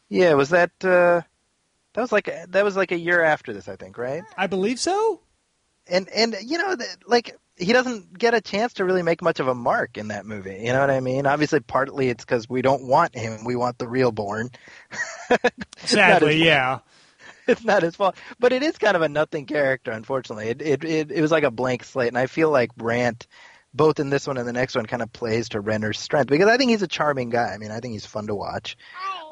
yeah, 0.08 0.34
was 0.34 0.50
that? 0.50 0.70
Uh, 0.82 1.22
that 1.94 2.00
was 2.00 2.12
like 2.12 2.28
that 2.48 2.64
was 2.64 2.76
like 2.76 2.92
a 2.92 2.98
year 2.98 3.22
after 3.22 3.52
this, 3.52 3.68
I 3.68 3.76
think, 3.76 3.96
right? 3.98 4.22
I 4.36 4.46
believe 4.48 4.80
so. 4.80 5.20
and 5.86 6.08
and 6.08 6.34
you 6.42 6.58
know 6.58 6.74
th- 6.76 6.88
like 7.06 7.36
he 7.56 7.72
doesn't 7.72 8.16
get 8.16 8.34
a 8.34 8.40
chance 8.40 8.74
to 8.74 8.84
really 8.84 9.02
make 9.02 9.22
much 9.22 9.40
of 9.40 9.48
a 9.48 9.54
mark 9.54 9.96
in 9.96 10.08
that 10.08 10.26
movie 10.26 10.60
you 10.64 10.72
know 10.72 10.80
what 10.80 10.90
i 10.90 11.00
mean? 11.00 11.26
Obviously 11.26 11.60
partly 11.60 12.08
it's 12.08 12.24
because 12.24 12.48
we 12.48 12.62
don't 12.62 12.86
want 12.86 13.14
him 13.14 13.44
we 13.44 13.56
want 13.56 13.78
the 13.78 13.88
real 13.88 14.12
Bourne. 14.12 14.50
Sadly, 15.78 16.44
yeah. 16.44 16.80
it's 17.46 17.64
not 17.64 17.82
his 17.82 17.94
fault. 17.96 18.16
But 18.38 18.52
it 18.52 18.62
is 18.62 18.78
kind 18.78 18.96
of 18.96 19.02
a 19.02 19.08
nothing 19.08 19.46
character 19.46 19.90
unfortunately. 19.90 20.48
It 20.48 20.62
it 20.62 20.84
it, 20.84 21.12
it 21.12 21.20
was 21.20 21.30
like 21.30 21.44
a 21.44 21.50
blank 21.50 21.84
slate 21.84 22.08
and 22.08 22.18
i 22.18 22.26
feel 22.26 22.50
like 22.50 22.74
Brandt 22.74 23.26
both 23.72 23.98
in 23.98 24.08
this 24.08 24.26
one 24.26 24.38
and 24.38 24.46
the 24.46 24.52
next 24.52 24.76
one 24.76 24.86
kind 24.86 25.02
of 25.02 25.12
plays 25.12 25.50
to 25.50 25.60
renner's 25.60 25.98
strength 25.98 26.28
because 26.28 26.48
i 26.48 26.56
think 26.56 26.70
he's 26.70 26.82
a 26.82 26.88
charming 26.88 27.30
guy. 27.30 27.52
I 27.52 27.58
mean 27.58 27.70
i 27.70 27.80
think 27.80 27.92
he's 27.92 28.06
fun 28.06 28.28
to 28.28 28.34
watch 28.34 28.76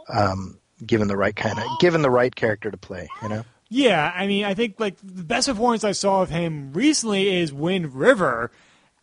um 0.08 0.58
given 0.84 1.08
the 1.08 1.16
right 1.16 1.34
kind 1.34 1.58
of 1.58 1.64
given 1.80 2.02
the 2.02 2.10
right 2.10 2.34
character 2.34 2.70
to 2.70 2.76
play 2.76 3.08
you 3.22 3.28
know 3.28 3.44
Yeah, 3.74 4.12
I 4.14 4.26
mean, 4.26 4.44
I 4.44 4.52
think 4.52 4.78
like 4.78 4.96
the 5.02 5.24
best 5.24 5.48
performance 5.48 5.82
I 5.82 5.92
saw 5.92 6.20
of 6.20 6.28
him 6.28 6.72
recently 6.74 7.40
is 7.40 7.52
Wind 7.54 7.94
River. 7.94 8.50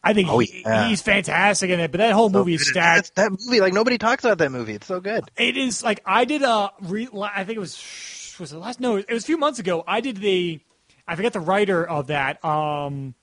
I 0.04 0.14
think 0.14 0.30
Oh, 0.30 0.38
he, 0.40 0.62
yeah. 0.62 0.88
he's 0.88 1.02
fantastic 1.02 1.72
in 1.72 1.80
it, 1.80 1.92
but 1.92 1.98
that 1.98 2.12
whole 2.14 2.30
movie 2.30 2.54
is 2.54 2.68
stacked. 2.70 3.16
that 3.16 3.32
movie 3.32 3.60
like 3.62 3.74
nobody 3.74 3.98
talks 3.98 4.24
about 4.24 4.38
that 4.38 4.52
movie 4.52 4.76
it's 4.76 4.86
so 4.88 5.00
good 5.02 5.24
It 5.38 5.58
is 5.58 5.84
like 5.84 6.02
I 6.06 6.24
did 6.26 6.42
a 6.44 6.72
re, 6.82 7.10
I 7.14 7.44
think 7.46 7.58
it 7.58 7.60
was 7.60 8.36
was 8.40 8.54
it 8.54 8.58
last 8.58 8.80
no, 8.80 8.96
it 8.98 9.10
was 9.12 9.24
a 9.24 9.26
few 9.26 9.38
months 9.38 9.58
ago. 9.60 9.84
I 9.88 10.00
did 10.02 10.18
the 10.18 10.60
I 11.08 11.16
forget 11.16 11.34
the 11.34 11.40
writer 11.42 11.84
of 11.88 12.08
that. 12.08 12.44
Um 12.46 13.16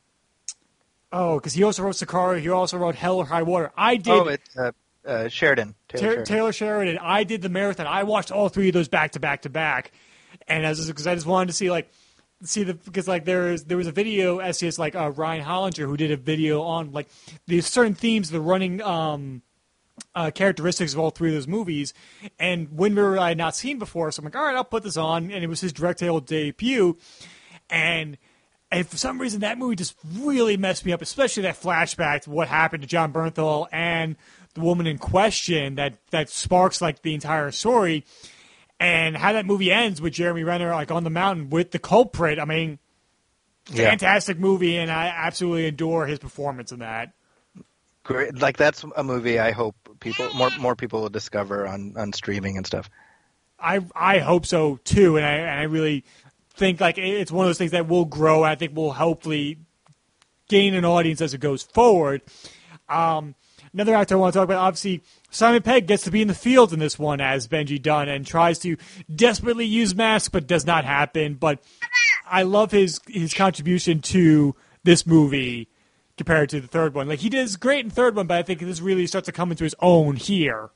Oh, 1.12 1.38
because 1.38 1.52
he 1.54 1.62
also 1.62 1.82
wrote 1.84 1.94
Sicario. 1.94 2.40
He 2.40 2.48
also 2.50 2.76
wrote 2.76 2.96
Hell 2.96 3.18
or 3.18 3.24
High 3.24 3.42
Water. 3.44 3.72
I 3.76 3.96
did 3.96 4.12
oh 4.12 4.26
it's 4.26 4.56
uh, 4.56 4.72
uh 5.06 5.28
sheridan 5.28 5.76
Taylor 5.88 6.00
Taylor, 6.00 6.12
Sheridan. 6.12 6.24
Taylor 6.26 6.52
Sheridan. 6.52 6.98
I 6.98 7.24
did 7.24 7.40
the 7.42 7.48
marathon. 7.48 7.86
I 7.86 8.02
watched 8.02 8.32
all 8.32 8.48
three 8.48 8.68
of 8.68 8.74
those 8.74 8.88
back 8.88 9.12
to 9.12 9.20
back 9.20 9.42
to 9.42 9.48
back, 9.48 9.92
and 10.48 10.64
as 10.64 10.86
because 10.86 11.06
I 11.06 11.14
just 11.14 11.26
wanted 11.26 11.46
to 11.46 11.52
see 11.52 11.70
like 11.70 11.90
see 12.42 12.62
the 12.62 12.74
because 12.74 13.08
like 13.08 13.24
there 13.24 13.52
is 13.52 13.64
there 13.64 13.76
was 13.76 13.86
a 13.86 13.92
video 13.92 14.38
essayist 14.38 14.78
like 14.78 14.94
uh, 14.94 15.10
Ryan 15.10 15.44
Hollinger 15.44 15.86
who 15.86 15.96
did 15.96 16.10
a 16.10 16.16
video 16.16 16.62
on 16.62 16.92
like 16.92 17.08
the 17.46 17.60
certain 17.60 17.94
themes, 17.94 18.30
the 18.30 18.40
running 18.40 18.82
um 18.82 19.42
uh, 20.14 20.30
characteristics 20.30 20.92
of 20.92 20.98
all 20.98 21.10
three 21.10 21.30
of 21.30 21.34
those 21.34 21.48
movies, 21.48 21.94
and 22.38 22.76
Wind 22.76 22.96
River 22.96 23.18
I 23.18 23.28
had 23.28 23.38
not 23.38 23.56
seen 23.56 23.78
before, 23.78 24.10
so 24.10 24.20
I'm 24.20 24.24
like, 24.24 24.36
all 24.36 24.44
right, 24.44 24.54
I'll 24.54 24.64
put 24.64 24.82
this 24.82 24.96
on, 24.96 25.30
and 25.30 25.42
it 25.42 25.46
was 25.46 25.60
his 25.60 25.72
direct 25.72 25.98
tail 25.98 26.20
debut, 26.20 26.96
and. 27.70 28.18
And 28.68 28.84
for 28.84 28.96
some 28.96 29.20
reason, 29.20 29.40
that 29.40 29.58
movie 29.58 29.76
just 29.76 29.94
really 30.12 30.56
messed 30.56 30.84
me 30.84 30.92
up, 30.92 31.00
especially 31.00 31.44
that 31.44 31.54
flashback 31.54 32.22
to 32.22 32.30
what 32.30 32.48
happened 32.48 32.82
to 32.82 32.88
Jon 32.88 33.12
Bernthal 33.12 33.68
and 33.70 34.16
the 34.54 34.60
woman 34.60 34.88
in 34.88 34.98
question 34.98 35.76
that, 35.76 35.94
that 36.10 36.28
sparks 36.28 36.80
like 36.80 37.02
the 37.02 37.14
entire 37.14 37.52
story. 37.52 38.04
And 38.78 39.16
how 39.16 39.32
that 39.32 39.46
movie 39.46 39.72
ends 39.72 40.00
with 40.00 40.12
Jeremy 40.12 40.44
Renner 40.44 40.70
like 40.70 40.90
on 40.90 41.02
the 41.04 41.10
mountain 41.10 41.48
with 41.50 41.70
the 41.70 41.78
culprit. 41.78 42.38
I 42.38 42.44
mean, 42.44 42.78
Yeah. 43.70 43.88
fantastic 43.88 44.38
movie, 44.38 44.76
and 44.76 44.90
I 44.90 45.06
absolutely 45.06 45.66
adore 45.66 46.06
his 46.06 46.18
performance 46.18 46.72
in 46.72 46.80
that. 46.80 47.12
Great. 48.04 48.38
Like 48.38 48.56
that's 48.56 48.84
a 48.96 49.02
movie 49.02 49.38
I 49.40 49.50
hope 49.52 49.74
people 50.00 50.32
more 50.34 50.50
more 50.60 50.76
people 50.76 51.00
will 51.00 51.08
discover 51.08 51.66
on 51.66 51.94
on 51.96 52.12
streaming 52.12 52.56
and 52.56 52.66
stuff. 52.66 52.88
I 53.58 53.80
I 53.94 54.18
hope 54.18 54.44
so 54.46 54.78
too, 54.84 55.16
and 55.16 55.24
I 55.26 55.30
and 55.32 55.60
I 55.60 55.62
really 55.64 56.04
think 56.54 56.80
like 56.80 56.98
it's 56.98 57.32
one 57.32 57.46
of 57.46 57.48
those 57.48 57.58
things 57.58 57.72
that 57.72 57.88
will 57.88 58.04
grow. 58.04 58.44
I 58.44 58.54
think 58.54 58.76
will 58.76 58.92
hopefully 58.92 59.58
gain 60.48 60.74
an 60.74 60.84
audience 60.84 61.20
as 61.20 61.34
it 61.34 61.38
goes 61.38 61.62
forward. 61.64 62.20
Um, 62.88 63.34
another 63.72 63.94
actor 63.96 64.14
I 64.14 64.18
want 64.18 64.32
to 64.34 64.38
talk 64.38 64.44
about, 64.44 64.58
obviously, 64.58 65.02
Simon 65.36 65.60
Pegg 65.60 65.86
gets 65.86 66.04
to 66.04 66.10
be 66.10 66.22
in 66.22 66.28
the 66.28 66.34
field 66.34 66.72
in 66.72 66.78
this 66.78 66.98
one 66.98 67.20
as 67.20 67.46
Benji 67.46 67.80
Dunn 67.80 68.08
and 68.08 68.26
tries 68.26 68.58
to 68.60 68.78
desperately 69.14 69.66
use 69.66 69.94
masks, 69.94 70.30
but 70.30 70.46
does 70.46 70.64
not 70.64 70.86
happen. 70.86 71.34
But 71.34 71.62
I 72.26 72.42
love 72.42 72.70
his 72.70 73.00
his 73.06 73.34
contribution 73.34 74.00
to 74.00 74.56
this 74.82 75.06
movie 75.06 75.68
compared 76.16 76.48
to 76.50 76.60
the 76.62 76.66
third 76.66 76.94
one. 76.94 77.06
Like 77.06 77.18
he 77.18 77.28
does 77.28 77.56
great 77.56 77.84
in 77.84 77.90
third 77.90 78.16
one, 78.16 78.26
but 78.26 78.38
I 78.38 78.42
think 78.44 78.60
this 78.60 78.80
really 78.80 79.06
starts 79.06 79.26
to 79.26 79.32
come 79.32 79.50
into 79.50 79.64
his 79.64 79.74
own 79.78 80.16
here. 80.16 80.70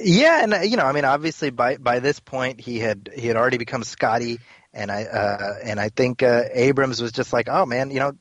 Yeah, 0.00 0.42
and 0.42 0.54
uh, 0.54 0.60
you 0.62 0.76
know, 0.76 0.86
I 0.86 0.90
mean, 0.90 1.04
obviously 1.04 1.50
by 1.50 1.76
by 1.76 2.00
this 2.00 2.18
point 2.18 2.60
he 2.60 2.80
had 2.80 3.08
he 3.14 3.28
had 3.28 3.36
already 3.36 3.58
become 3.58 3.84
Scotty, 3.84 4.40
and 4.74 4.90
I 4.90 5.04
uh, 5.04 5.54
and 5.62 5.78
I 5.78 5.90
think 5.90 6.24
uh, 6.24 6.42
Abrams 6.52 7.00
was 7.00 7.12
just 7.12 7.32
like, 7.32 7.48
oh 7.48 7.66
man, 7.66 7.92
you 7.92 8.00
know, 8.00 8.12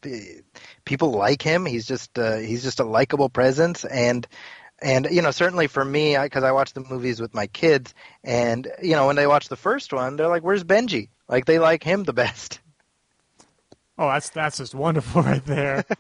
people 0.86 1.10
like 1.10 1.42
him. 1.42 1.66
He's 1.66 1.88
just 1.88 2.20
uh, 2.20 2.38
he's 2.38 2.62
just 2.62 2.80
a 2.80 2.86
likable 2.86 3.30
presence, 3.30 3.84
and 3.84 4.28
and 4.82 5.08
you 5.12 5.22
know 5.22 5.32
certainly 5.32 5.68
for 5.68 5.84
me 5.84 6.18
because 6.18 6.44
I, 6.44 6.50
I 6.50 6.52
watch 6.52 6.74
the 6.74 6.82
movies 6.82 7.22
with 7.22 7.34
my 7.34 7.48
kids 7.48 7.94
and 8.24 8.68
you 8.82 8.96
know 8.96 9.08
when 9.08 9.16
they 9.16 9.28
watch 9.28 9.48
the 9.50 9.56
first 9.56 9.94
one 9.94 10.16
they're 10.16 10.28
like 10.28 10.44
where's 10.44 10.64
benji? 10.64 11.10
Like 11.28 11.46
they 11.46 11.60
like 11.60 11.84
him 11.84 12.04
the 12.04 12.14
best. 12.14 12.60
Oh 13.98 14.08
that's 14.08 14.30
that's 14.30 14.58
just 14.58 14.74
wonderful 14.74 15.22
right 15.32 15.46
there. 15.46 15.84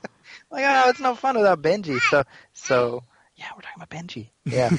Like 0.49 0.63
oh 0.65 0.89
it's 0.89 0.99
no 0.99 1.13
fun 1.13 1.37
without 1.37 1.61
benji. 1.61 1.99
So 2.09 2.23
so 2.53 3.03
yeah 3.35 3.45
we're 3.55 3.61
talking 3.61 3.83
about 3.83 3.89
benji. 3.89 4.29
Yeah. 4.45 4.69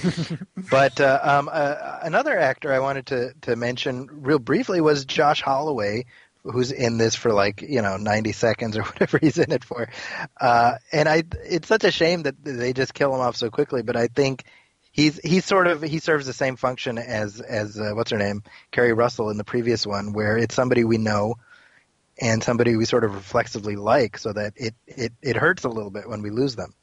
But 0.70 1.00
uh, 1.00 1.20
um, 1.22 1.48
uh, 1.52 1.98
another 2.02 2.36
actor 2.36 2.72
i 2.72 2.78
wanted 2.78 3.06
to 3.06 3.34
to 3.42 3.54
mention 3.54 4.08
real 4.10 4.38
briefly 4.38 4.80
was 4.80 5.04
josh 5.04 5.40
holloway 5.42 6.04
who's 6.44 6.72
in 6.72 6.98
this 6.98 7.14
for 7.14 7.32
like 7.32 7.62
you 7.62 7.82
know 7.82 7.96
90 7.96 8.32
seconds 8.32 8.76
or 8.76 8.82
whatever 8.82 9.18
he's 9.18 9.38
in 9.38 9.52
it 9.52 9.64
for. 9.64 9.88
Uh, 10.40 10.74
and 10.92 11.08
i 11.08 11.22
it's 11.44 11.68
such 11.68 11.84
a 11.84 11.90
shame 11.90 12.22
that 12.22 12.42
they 12.44 12.72
just 12.72 12.94
kill 12.94 13.14
him 13.14 13.20
off 13.20 13.36
so 13.36 13.50
quickly 13.50 13.82
but 13.82 13.96
i 13.96 14.08
think 14.08 14.44
he's 14.92 15.18
he's 15.18 15.44
sort 15.44 15.66
of 15.66 15.82
he 15.82 15.98
serves 15.98 16.26
the 16.26 16.32
same 16.32 16.56
function 16.56 16.98
as 16.98 17.40
as 17.40 17.80
uh, 17.80 17.92
what's 17.94 18.10
her 18.10 18.18
name? 18.18 18.42
Keri 18.70 18.92
Russell 18.92 19.30
in 19.30 19.38
the 19.38 19.44
previous 19.44 19.86
one 19.86 20.12
where 20.12 20.38
it's 20.38 20.54
somebody 20.54 20.84
we 20.84 20.98
know 20.98 21.36
and 22.20 22.42
somebody 22.44 22.76
we 22.76 22.84
sort 22.84 23.04
of 23.04 23.14
reflexively 23.14 23.74
like 23.74 24.18
so 24.18 24.32
that 24.32 24.52
it 24.56 24.74
it 24.86 25.12
it 25.22 25.36
hurts 25.36 25.64
a 25.64 25.68
little 25.68 25.90
bit 25.90 26.08
when 26.08 26.22
we 26.22 26.30
lose 26.30 26.54
them. 26.54 26.74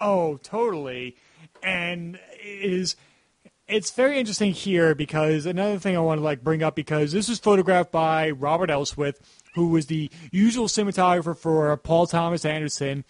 Oh 0.00 0.36
totally. 0.42 1.16
And 1.62 2.20
is 2.42 2.94
it's 3.66 3.90
very 3.90 4.18
interesting 4.18 4.52
here 4.52 4.94
because 4.94 5.46
another 5.46 5.78
thing 5.78 5.96
I 5.96 6.00
want 6.00 6.18
to 6.18 6.24
like 6.24 6.44
bring 6.44 6.62
up 6.62 6.74
because 6.74 7.12
this 7.12 7.28
was 7.28 7.38
photographed 7.38 7.92
by 7.92 8.30
Robert 8.30 8.70
Elswit, 8.70 9.14
who 9.54 9.68
was 9.68 9.86
the 9.86 10.10
usual 10.30 10.66
cinematographer 10.66 11.36
for 11.36 11.74
Paul 11.78 12.06
Thomas 12.06 12.44
Anderson, 12.44 13.04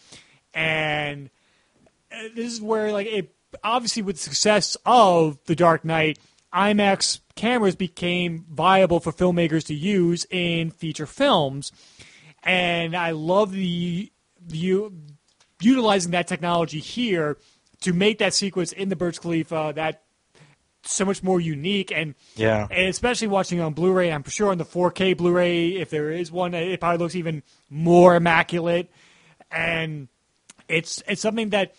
and 0.52 1.30
uh, 2.12 2.28
this 2.34 2.52
is 2.52 2.60
where 2.60 2.92
like 2.92 3.08
it 3.08 3.34
obviously 3.64 4.02
with 4.02 4.16
the 4.16 4.22
success 4.22 4.76
of 4.86 5.38
The 5.46 5.56
Dark 5.56 5.84
Knight, 5.84 6.18
IMAX 6.52 7.20
cameras 7.34 7.74
became 7.74 8.44
viable 8.48 9.00
for 9.00 9.12
filmmakers 9.12 9.66
to 9.66 9.74
use 9.74 10.24
in 10.30 10.70
feature 10.70 11.06
films, 11.06 11.72
and 12.44 12.96
I 12.96 13.10
love 13.10 13.50
the 13.50 14.12
the 14.46 14.90
utilizing 15.60 16.12
that 16.12 16.28
technology 16.28 16.78
here 16.78 17.38
to 17.80 17.92
make 17.92 18.18
that 18.18 18.34
sequence 18.34 18.70
in 18.72 18.88
the 18.88 18.96
Burj 18.96 19.20
Khalifa 19.20 19.72
that 19.74 20.03
so 20.84 21.04
much 21.04 21.22
more 21.22 21.40
unique. 21.40 21.92
And 21.92 22.14
yeah. 22.36 22.66
and 22.70 22.88
especially 22.88 23.28
watching 23.28 23.60
on 23.60 23.72
blu-ray 23.72 24.12
i'm 24.12 24.24
sure 24.24 24.50
on 24.50 24.58
the 24.58 24.64
4k 24.64 25.16
blu-ray 25.16 25.76
if 25.76 25.90
there 25.90 26.10
is 26.10 26.30
one 26.30 26.54
it 26.54 26.80
probably 26.80 26.98
looks 26.98 27.14
even 27.14 27.42
more 27.70 28.16
immaculate. 28.16 28.90
And 29.50 30.08
it's 30.68 31.02
it's 31.06 31.20
something 31.20 31.50
that 31.50 31.74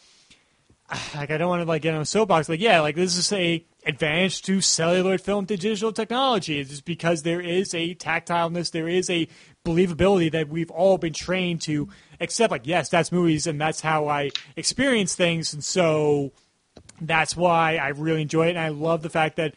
like 1.15 1.31
i 1.31 1.37
don't 1.37 1.49
want 1.49 1.61
to 1.61 1.67
like 1.67 1.81
get 1.81 1.93
on 1.93 2.01
a 2.01 2.05
soapbox 2.05 2.47
like 2.47 2.59
yeah 2.59 2.79
like 2.79 2.95
this 2.95 3.17
is 3.17 3.31
a 3.33 3.65
advantage 3.87 4.41
to 4.41 4.61
celluloid 4.61 5.21
film 5.21 5.45
to 5.45 5.55
digital 5.55 5.91
technology. 5.91 6.59
It's 6.59 6.71
just 6.71 6.85
because 6.85 7.21
there 7.21 7.41
is 7.41 7.73
a 7.73 7.93
tactileness 7.95 8.71
there 8.71 8.87
is 8.87 9.09
a 9.09 9.27
believability 9.63 10.31
that 10.31 10.49
we've 10.49 10.71
all 10.71 10.97
been 10.97 11.13
trained 11.13 11.61
to 11.61 11.89
accept. 12.19 12.51
Like 12.51 12.65
yes 12.65 12.89
that's 12.89 13.11
movies 13.11 13.47
and 13.47 13.59
that's 13.59 13.81
how 13.81 14.07
i 14.07 14.31
experience 14.55 15.15
things. 15.15 15.53
And 15.53 15.63
so 15.63 16.31
that's 17.01 17.35
why 17.35 17.77
I 17.77 17.89
really 17.89 18.21
enjoy 18.21 18.47
it, 18.47 18.51
and 18.51 18.59
I 18.59 18.69
love 18.69 19.01
the 19.01 19.09
fact 19.09 19.37
that 19.37 19.53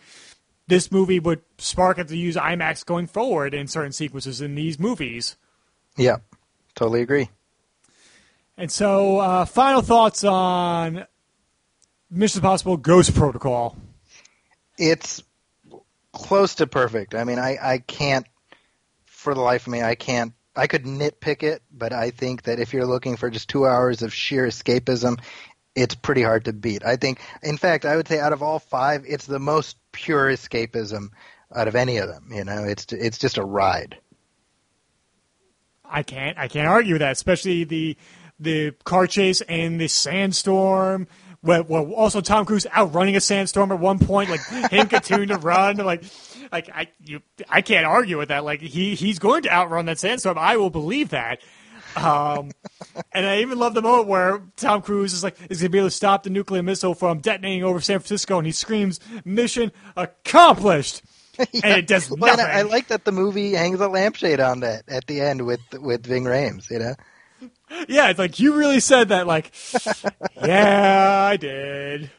this 0.66 0.92
movie 0.92 1.18
would 1.18 1.40
spark 1.56 1.98
it 1.98 2.08
to 2.08 2.16
use 2.16 2.36
IMAX 2.36 2.84
going 2.84 3.06
forward 3.06 3.54
in 3.54 3.66
certain 3.66 3.92
sequences 3.92 4.40
in 4.40 4.54
these 4.54 4.78
movies. 4.78 5.36
Yeah, 5.96 6.18
totally 6.74 7.00
agree. 7.00 7.30
And 8.56 8.70
so, 8.70 9.18
uh, 9.18 9.44
final 9.44 9.82
thoughts 9.82 10.24
on 10.24 11.06
Mission 12.10 12.40
Impossible 12.40 12.76
Ghost 12.76 13.14
Protocol. 13.14 13.76
It's 14.76 15.22
close 16.12 16.56
to 16.56 16.66
perfect. 16.66 17.14
I 17.14 17.24
mean, 17.24 17.38
I, 17.38 17.56
I 17.62 17.78
can't, 17.78 18.26
for 19.06 19.34
the 19.34 19.40
life 19.40 19.66
of 19.66 19.72
me, 19.72 19.82
I 19.82 19.94
can't. 19.94 20.32
I 20.56 20.66
could 20.66 20.84
nitpick 20.84 21.44
it, 21.44 21.62
but 21.70 21.92
I 21.92 22.10
think 22.10 22.42
that 22.42 22.58
if 22.58 22.72
you're 22.72 22.86
looking 22.86 23.16
for 23.16 23.30
just 23.30 23.48
two 23.48 23.64
hours 23.64 24.02
of 24.02 24.12
sheer 24.12 24.44
escapism, 24.44 25.20
it's 25.78 25.94
pretty 25.94 26.22
hard 26.22 26.44
to 26.46 26.52
beat. 26.52 26.84
I 26.84 26.96
think, 26.96 27.20
in 27.42 27.56
fact, 27.56 27.84
I 27.84 27.96
would 27.96 28.08
say 28.08 28.18
out 28.18 28.32
of 28.32 28.42
all 28.42 28.58
five, 28.58 29.04
it's 29.06 29.26
the 29.26 29.38
most 29.38 29.76
pure 29.92 30.26
escapism 30.26 31.10
out 31.54 31.68
of 31.68 31.76
any 31.76 31.98
of 31.98 32.08
them. 32.08 32.28
You 32.32 32.44
know, 32.44 32.64
it's 32.64 32.92
it's 32.92 33.18
just 33.18 33.38
a 33.38 33.44
ride. 33.44 33.96
I 35.84 36.02
can't 36.02 36.36
I 36.36 36.48
can't 36.48 36.68
argue 36.68 36.94
with 36.94 37.00
that, 37.00 37.12
especially 37.12 37.64
the 37.64 37.96
the 38.40 38.72
car 38.84 39.06
chase 39.06 39.40
and 39.42 39.80
the 39.80 39.88
sandstorm. 39.88 41.06
Well, 41.40 41.62
well, 41.68 41.92
also 41.92 42.20
Tom 42.20 42.44
Cruise 42.44 42.66
outrunning 42.76 43.14
a 43.14 43.20
sandstorm 43.20 43.70
at 43.70 43.78
one 43.78 44.00
point, 44.00 44.28
like 44.28 44.44
him 44.72 44.88
continuing 44.88 45.28
to 45.28 45.38
run, 45.38 45.76
like, 45.76 46.02
like 46.50 46.68
I, 46.74 46.88
you, 47.04 47.22
I 47.48 47.62
can't 47.62 47.86
argue 47.86 48.18
with 48.18 48.28
that. 48.28 48.44
Like 48.44 48.60
he, 48.60 48.96
he's 48.96 49.20
going 49.20 49.44
to 49.44 49.52
outrun 49.52 49.86
that 49.86 50.00
sandstorm. 50.00 50.36
I 50.36 50.56
will 50.56 50.70
believe 50.70 51.10
that. 51.10 51.40
Um, 51.96 52.50
and 53.12 53.26
I 53.26 53.40
even 53.40 53.58
love 53.58 53.74
the 53.74 53.82
moment 53.82 54.08
where 54.08 54.42
Tom 54.56 54.82
Cruise 54.82 55.12
is 55.12 55.22
like, 55.22 55.36
is 55.50 55.60
going 55.60 55.66
to 55.66 55.68
be 55.70 55.78
able 55.78 55.88
to 55.88 55.94
stop 55.94 56.22
the 56.22 56.30
nuclear 56.30 56.62
missile 56.62 56.94
from 56.94 57.20
detonating 57.20 57.64
over 57.64 57.80
San 57.80 57.98
Francisco, 57.98 58.38
and 58.38 58.46
he 58.46 58.52
screams, 58.52 59.00
"Mission 59.24 59.72
accomplished!" 59.96 61.02
yeah. 61.38 61.60
And 61.64 61.78
it 61.78 61.86
does 61.86 62.10
well, 62.10 62.36
nothing. 62.36 62.46
I, 62.46 62.60
I 62.60 62.62
like 62.62 62.88
that 62.88 63.04
the 63.04 63.12
movie 63.12 63.52
hangs 63.52 63.80
a 63.80 63.88
lampshade 63.88 64.40
on 64.40 64.60
that 64.60 64.84
at 64.88 65.06
the 65.06 65.20
end 65.20 65.46
with 65.46 65.60
with 65.74 66.06
Ving 66.06 66.24
Rhames. 66.24 66.70
You 66.70 66.78
know. 66.80 66.94
Yeah, 67.88 68.08
it's 68.08 68.18
like 68.18 68.38
you 68.40 68.54
really 68.54 68.80
said 68.80 69.10
that. 69.10 69.26
Like, 69.26 69.52
yeah, 70.42 71.28
I 71.30 71.36
did. 71.36 72.10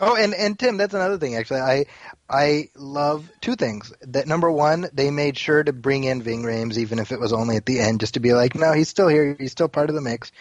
Oh, 0.00 0.16
and 0.16 0.34
and 0.34 0.58
Tim, 0.58 0.78
that's 0.78 0.94
another 0.94 1.18
thing. 1.18 1.36
Actually, 1.36 1.60
I 1.60 1.84
I 2.28 2.68
love 2.74 3.30
two 3.40 3.56
things. 3.56 3.92
That 4.02 4.26
number 4.26 4.50
one, 4.50 4.88
they 4.92 5.10
made 5.10 5.38
sure 5.38 5.62
to 5.62 5.72
bring 5.72 6.04
in 6.04 6.22
Ving 6.22 6.42
Rhames, 6.42 6.78
even 6.78 6.98
if 6.98 7.12
it 7.12 7.20
was 7.20 7.32
only 7.32 7.56
at 7.56 7.66
the 7.66 7.78
end, 7.78 8.00
just 8.00 8.14
to 8.14 8.20
be 8.20 8.32
like, 8.32 8.54
no, 8.54 8.72
he's 8.72 8.88
still 8.88 9.08
here. 9.08 9.36
He's 9.38 9.52
still 9.52 9.68
part 9.68 9.90
of 9.90 9.94
the 9.94 10.00
mix. 10.00 10.32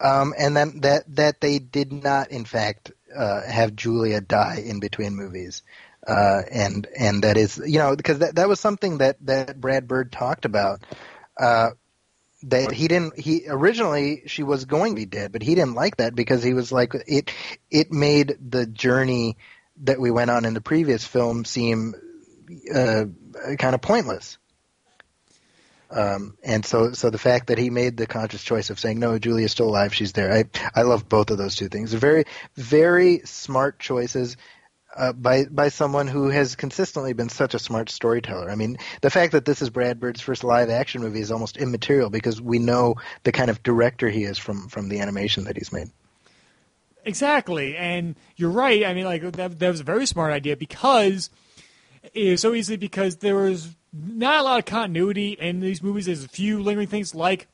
Um, 0.00 0.34
and 0.38 0.56
then 0.56 0.80
that 0.80 1.04
that 1.16 1.40
they 1.40 1.58
did 1.58 1.92
not, 1.92 2.30
in 2.30 2.44
fact, 2.44 2.92
uh, 3.14 3.42
have 3.42 3.76
Julia 3.76 4.20
die 4.20 4.62
in 4.64 4.80
between 4.80 5.14
movies. 5.14 5.62
Uh, 6.06 6.42
and 6.50 6.86
and 6.98 7.24
that 7.24 7.36
is, 7.36 7.60
you 7.64 7.78
know, 7.78 7.94
because 7.96 8.18
that 8.20 8.36
that 8.36 8.48
was 8.48 8.58
something 8.58 8.98
that 8.98 9.16
that 9.26 9.60
Brad 9.60 9.86
Bird 9.86 10.12
talked 10.12 10.44
about. 10.44 10.82
Uh, 11.38 11.70
that 12.48 12.72
he 12.72 12.88
didn't 12.88 13.18
he 13.18 13.44
originally 13.48 14.22
she 14.26 14.42
was 14.42 14.64
going 14.64 14.92
to 14.92 14.96
be 14.96 15.06
dead 15.06 15.32
but 15.32 15.42
he 15.42 15.54
didn't 15.54 15.74
like 15.74 15.96
that 15.96 16.14
because 16.14 16.42
he 16.42 16.52
was 16.52 16.70
like 16.70 16.92
it 17.06 17.32
it 17.70 17.90
made 17.90 18.36
the 18.50 18.66
journey 18.66 19.36
that 19.82 20.00
we 20.00 20.10
went 20.10 20.30
on 20.30 20.44
in 20.44 20.54
the 20.54 20.60
previous 20.60 21.04
film 21.04 21.44
seem 21.44 21.94
uh, 22.74 23.04
kind 23.58 23.74
of 23.74 23.80
pointless. 23.80 24.38
Um, 25.90 26.36
and 26.42 26.64
so, 26.64 26.92
so 26.92 27.10
the 27.10 27.18
fact 27.18 27.48
that 27.48 27.58
he 27.58 27.70
made 27.70 27.96
the 27.96 28.06
conscious 28.06 28.42
choice 28.42 28.70
of 28.70 28.80
saying, 28.80 28.98
no, 28.98 29.18
Julia's 29.18 29.52
still 29.52 29.68
alive, 29.68 29.94
she's 29.94 30.12
there. 30.12 30.32
I, 30.32 30.44
I 30.74 30.82
love 30.82 31.08
both 31.08 31.30
of 31.30 31.38
those 31.38 31.54
two 31.54 31.68
things. 31.68 31.92
Very, 31.92 32.24
very 32.56 33.20
smart 33.24 33.78
choices. 33.78 34.36
Uh, 34.96 35.12
by 35.12 35.44
by 35.46 35.68
someone 35.68 36.06
who 36.06 36.28
has 36.28 36.54
consistently 36.54 37.12
been 37.12 37.28
such 37.28 37.52
a 37.52 37.58
smart 37.58 37.90
storyteller. 37.90 38.48
I 38.48 38.54
mean, 38.54 38.76
the 39.00 39.10
fact 39.10 39.32
that 39.32 39.44
this 39.44 39.60
is 39.60 39.68
Brad 39.68 39.98
Bird's 39.98 40.20
first 40.20 40.44
live 40.44 40.70
action 40.70 41.02
movie 41.02 41.20
is 41.20 41.32
almost 41.32 41.56
immaterial 41.56 42.10
because 42.10 42.40
we 42.40 42.60
know 42.60 42.94
the 43.24 43.32
kind 43.32 43.50
of 43.50 43.60
director 43.64 44.08
he 44.08 44.22
is 44.22 44.38
from 44.38 44.68
from 44.68 44.88
the 44.88 45.00
animation 45.00 45.44
that 45.44 45.56
he's 45.56 45.72
made. 45.72 45.90
Exactly, 47.04 47.76
and 47.76 48.14
you're 48.36 48.50
right. 48.50 48.84
I 48.84 48.94
mean, 48.94 49.04
like 49.04 49.22
that, 49.22 49.58
that 49.58 49.68
was 49.68 49.80
a 49.80 49.84
very 49.84 50.06
smart 50.06 50.32
idea 50.32 50.56
because 50.56 51.28
it 52.12 52.30
was 52.30 52.40
so 52.40 52.54
easily 52.54 52.76
because 52.76 53.16
there 53.16 53.36
was 53.36 53.74
not 53.92 54.40
a 54.40 54.42
lot 54.44 54.58
of 54.60 54.64
continuity 54.64 55.32
in 55.32 55.58
these 55.58 55.82
movies. 55.82 56.06
There's 56.06 56.24
a 56.24 56.28
few 56.28 56.62
lingering 56.62 56.88
things 56.88 57.14
like 57.16 57.48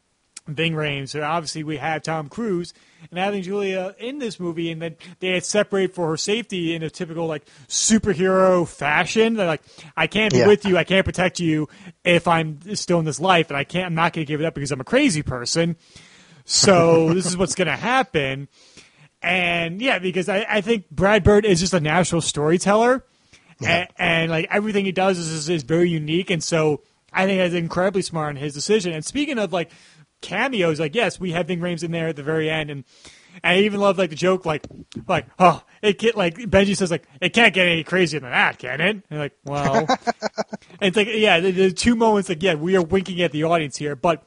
Ving 0.46 0.74
Rhames. 0.74 1.10
So 1.10 1.22
obviously, 1.22 1.64
we 1.64 1.78
have 1.78 2.02
Tom 2.02 2.28
Cruise 2.28 2.74
and 3.10 3.18
having 3.18 3.42
Julia 3.42 3.94
in 3.98 4.18
this 4.18 4.38
movie, 4.38 4.70
and 4.70 4.82
then 4.82 4.96
they 5.20 5.28
had 5.28 5.44
separated 5.44 5.94
for 5.94 6.08
her 6.08 6.16
safety 6.16 6.74
in 6.74 6.82
a 6.82 6.90
typical 6.90 7.26
like 7.26 7.44
superhero 7.68 8.66
fashion. 8.66 9.34
They're 9.34 9.46
like, 9.46 9.62
I 9.96 10.06
can't 10.06 10.32
be 10.32 10.40
yeah. 10.40 10.46
with 10.46 10.64
you, 10.64 10.76
I 10.76 10.84
can't 10.84 11.04
protect 11.04 11.40
you 11.40 11.68
if 12.04 12.28
I'm 12.28 12.60
still 12.76 12.98
in 12.98 13.04
this 13.04 13.20
life, 13.20 13.48
and 13.50 13.56
I 13.56 13.64
can't. 13.64 13.86
I'm 13.86 13.94
not 13.94 14.12
going 14.12 14.26
to 14.26 14.30
give 14.30 14.40
it 14.40 14.44
up 14.44 14.54
because 14.54 14.72
I'm 14.72 14.80
a 14.80 14.84
crazy 14.84 15.22
person. 15.22 15.76
So 16.44 17.14
this 17.14 17.26
is 17.26 17.36
what's 17.36 17.54
going 17.54 17.68
to 17.68 17.76
happen. 17.76 18.48
And 19.22 19.80
yeah, 19.80 19.98
because 19.98 20.28
I, 20.28 20.46
I 20.48 20.60
think 20.60 20.90
Brad 20.90 21.22
Bird 21.24 21.44
is 21.44 21.60
just 21.60 21.74
a 21.74 21.80
natural 21.80 22.20
storyteller. 22.20 23.04
Yeah. 23.60 23.68
And, 23.70 23.88
and, 23.98 24.30
like 24.30 24.48
everything 24.50 24.86
he 24.86 24.92
does 24.92 25.18
is, 25.18 25.50
is, 25.50 25.62
very 25.64 25.90
unique. 25.90 26.30
And 26.30 26.42
so 26.42 26.80
I 27.12 27.26
think 27.26 27.38
that's 27.38 27.52
incredibly 27.52 28.00
smart 28.00 28.30
in 28.30 28.42
his 28.42 28.54
decision. 28.54 28.92
And 28.94 29.04
speaking 29.04 29.38
of 29.38 29.52
like 29.52 29.70
cameos, 30.20 30.80
like 30.80 30.94
yes, 30.94 31.18
we 31.20 31.32
have 31.32 31.46
Ving 31.46 31.60
Rhames 31.60 31.82
in 31.82 31.90
there 31.90 32.08
at 32.08 32.16
the 32.16 32.22
very 32.22 32.50
end, 32.50 32.70
and, 32.70 32.84
and 33.42 33.58
I 33.58 33.60
even 33.60 33.80
love 33.80 33.98
like 33.98 34.10
the 34.10 34.16
joke, 34.16 34.44
like 34.44 34.66
like 35.06 35.26
oh 35.38 35.62
it 35.82 35.98
get 35.98 36.16
like 36.16 36.36
Benji 36.36 36.76
says 36.76 36.90
like 36.90 37.06
it 37.20 37.30
can't 37.30 37.54
get 37.54 37.66
any 37.66 37.84
crazier 37.84 38.20
than 38.20 38.30
that, 38.30 38.58
can 38.58 38.80
it? 38.80 39.02
And 39.10 39.18
like 39.20 39.32
well, 39.44 39.86
it's 40.80 40.96
like 40.96 41.08
yeah, 41.10 41.40
the, 41.40 41.50
the 41.50 41.70
two 41.72 41.96
moments 41.96 42.28
like 42.28 42.42
yeah, 42.42 42.54
we 42.54 42.76
are 42.76 42.82
winking 42.82 43.20
at 43.22 43.32
the 43.32 43.44
audience 43.44 43.76
here, 43.76 43.96
but 43.96 44.26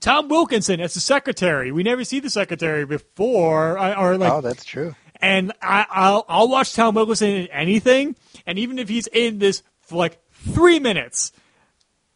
Tom 0.00 0.28
Wilkinson 0.28 0.80
as 0.80 0.94
the 0.94 1.00
secretary. 1.00 1.70
We 1.70 1.82
never 1.84 2.02
see 2.04 2.18
the 2.20 2.30
secretary 2.30 2.84
before, 2.84 3.78
or 3.78 4.18
like. 4.18 4.32
Oh, 4.32 4.40
that's 4.40 4.64
true. 4.64 4.96
and 5.20 5.52
I, 5.62 5.86
I'll 5.88 6.24
I'll 6.28 6.48
watch 6.48 6.74
Tom 6.74 6.94
Wilkinson 6.96 7.28
in 7.30 7.46
anything, 7.48 8.16
and 8.44 8.58
even 8.58 8.78
if 8.80 8.88
he's 8.88 9.06
in 9.06 9.38
this 9.38 9.62
for 9.82 9.96
like 9.96 10.18
three 10.32 10.80
minutes, 10.80 11.30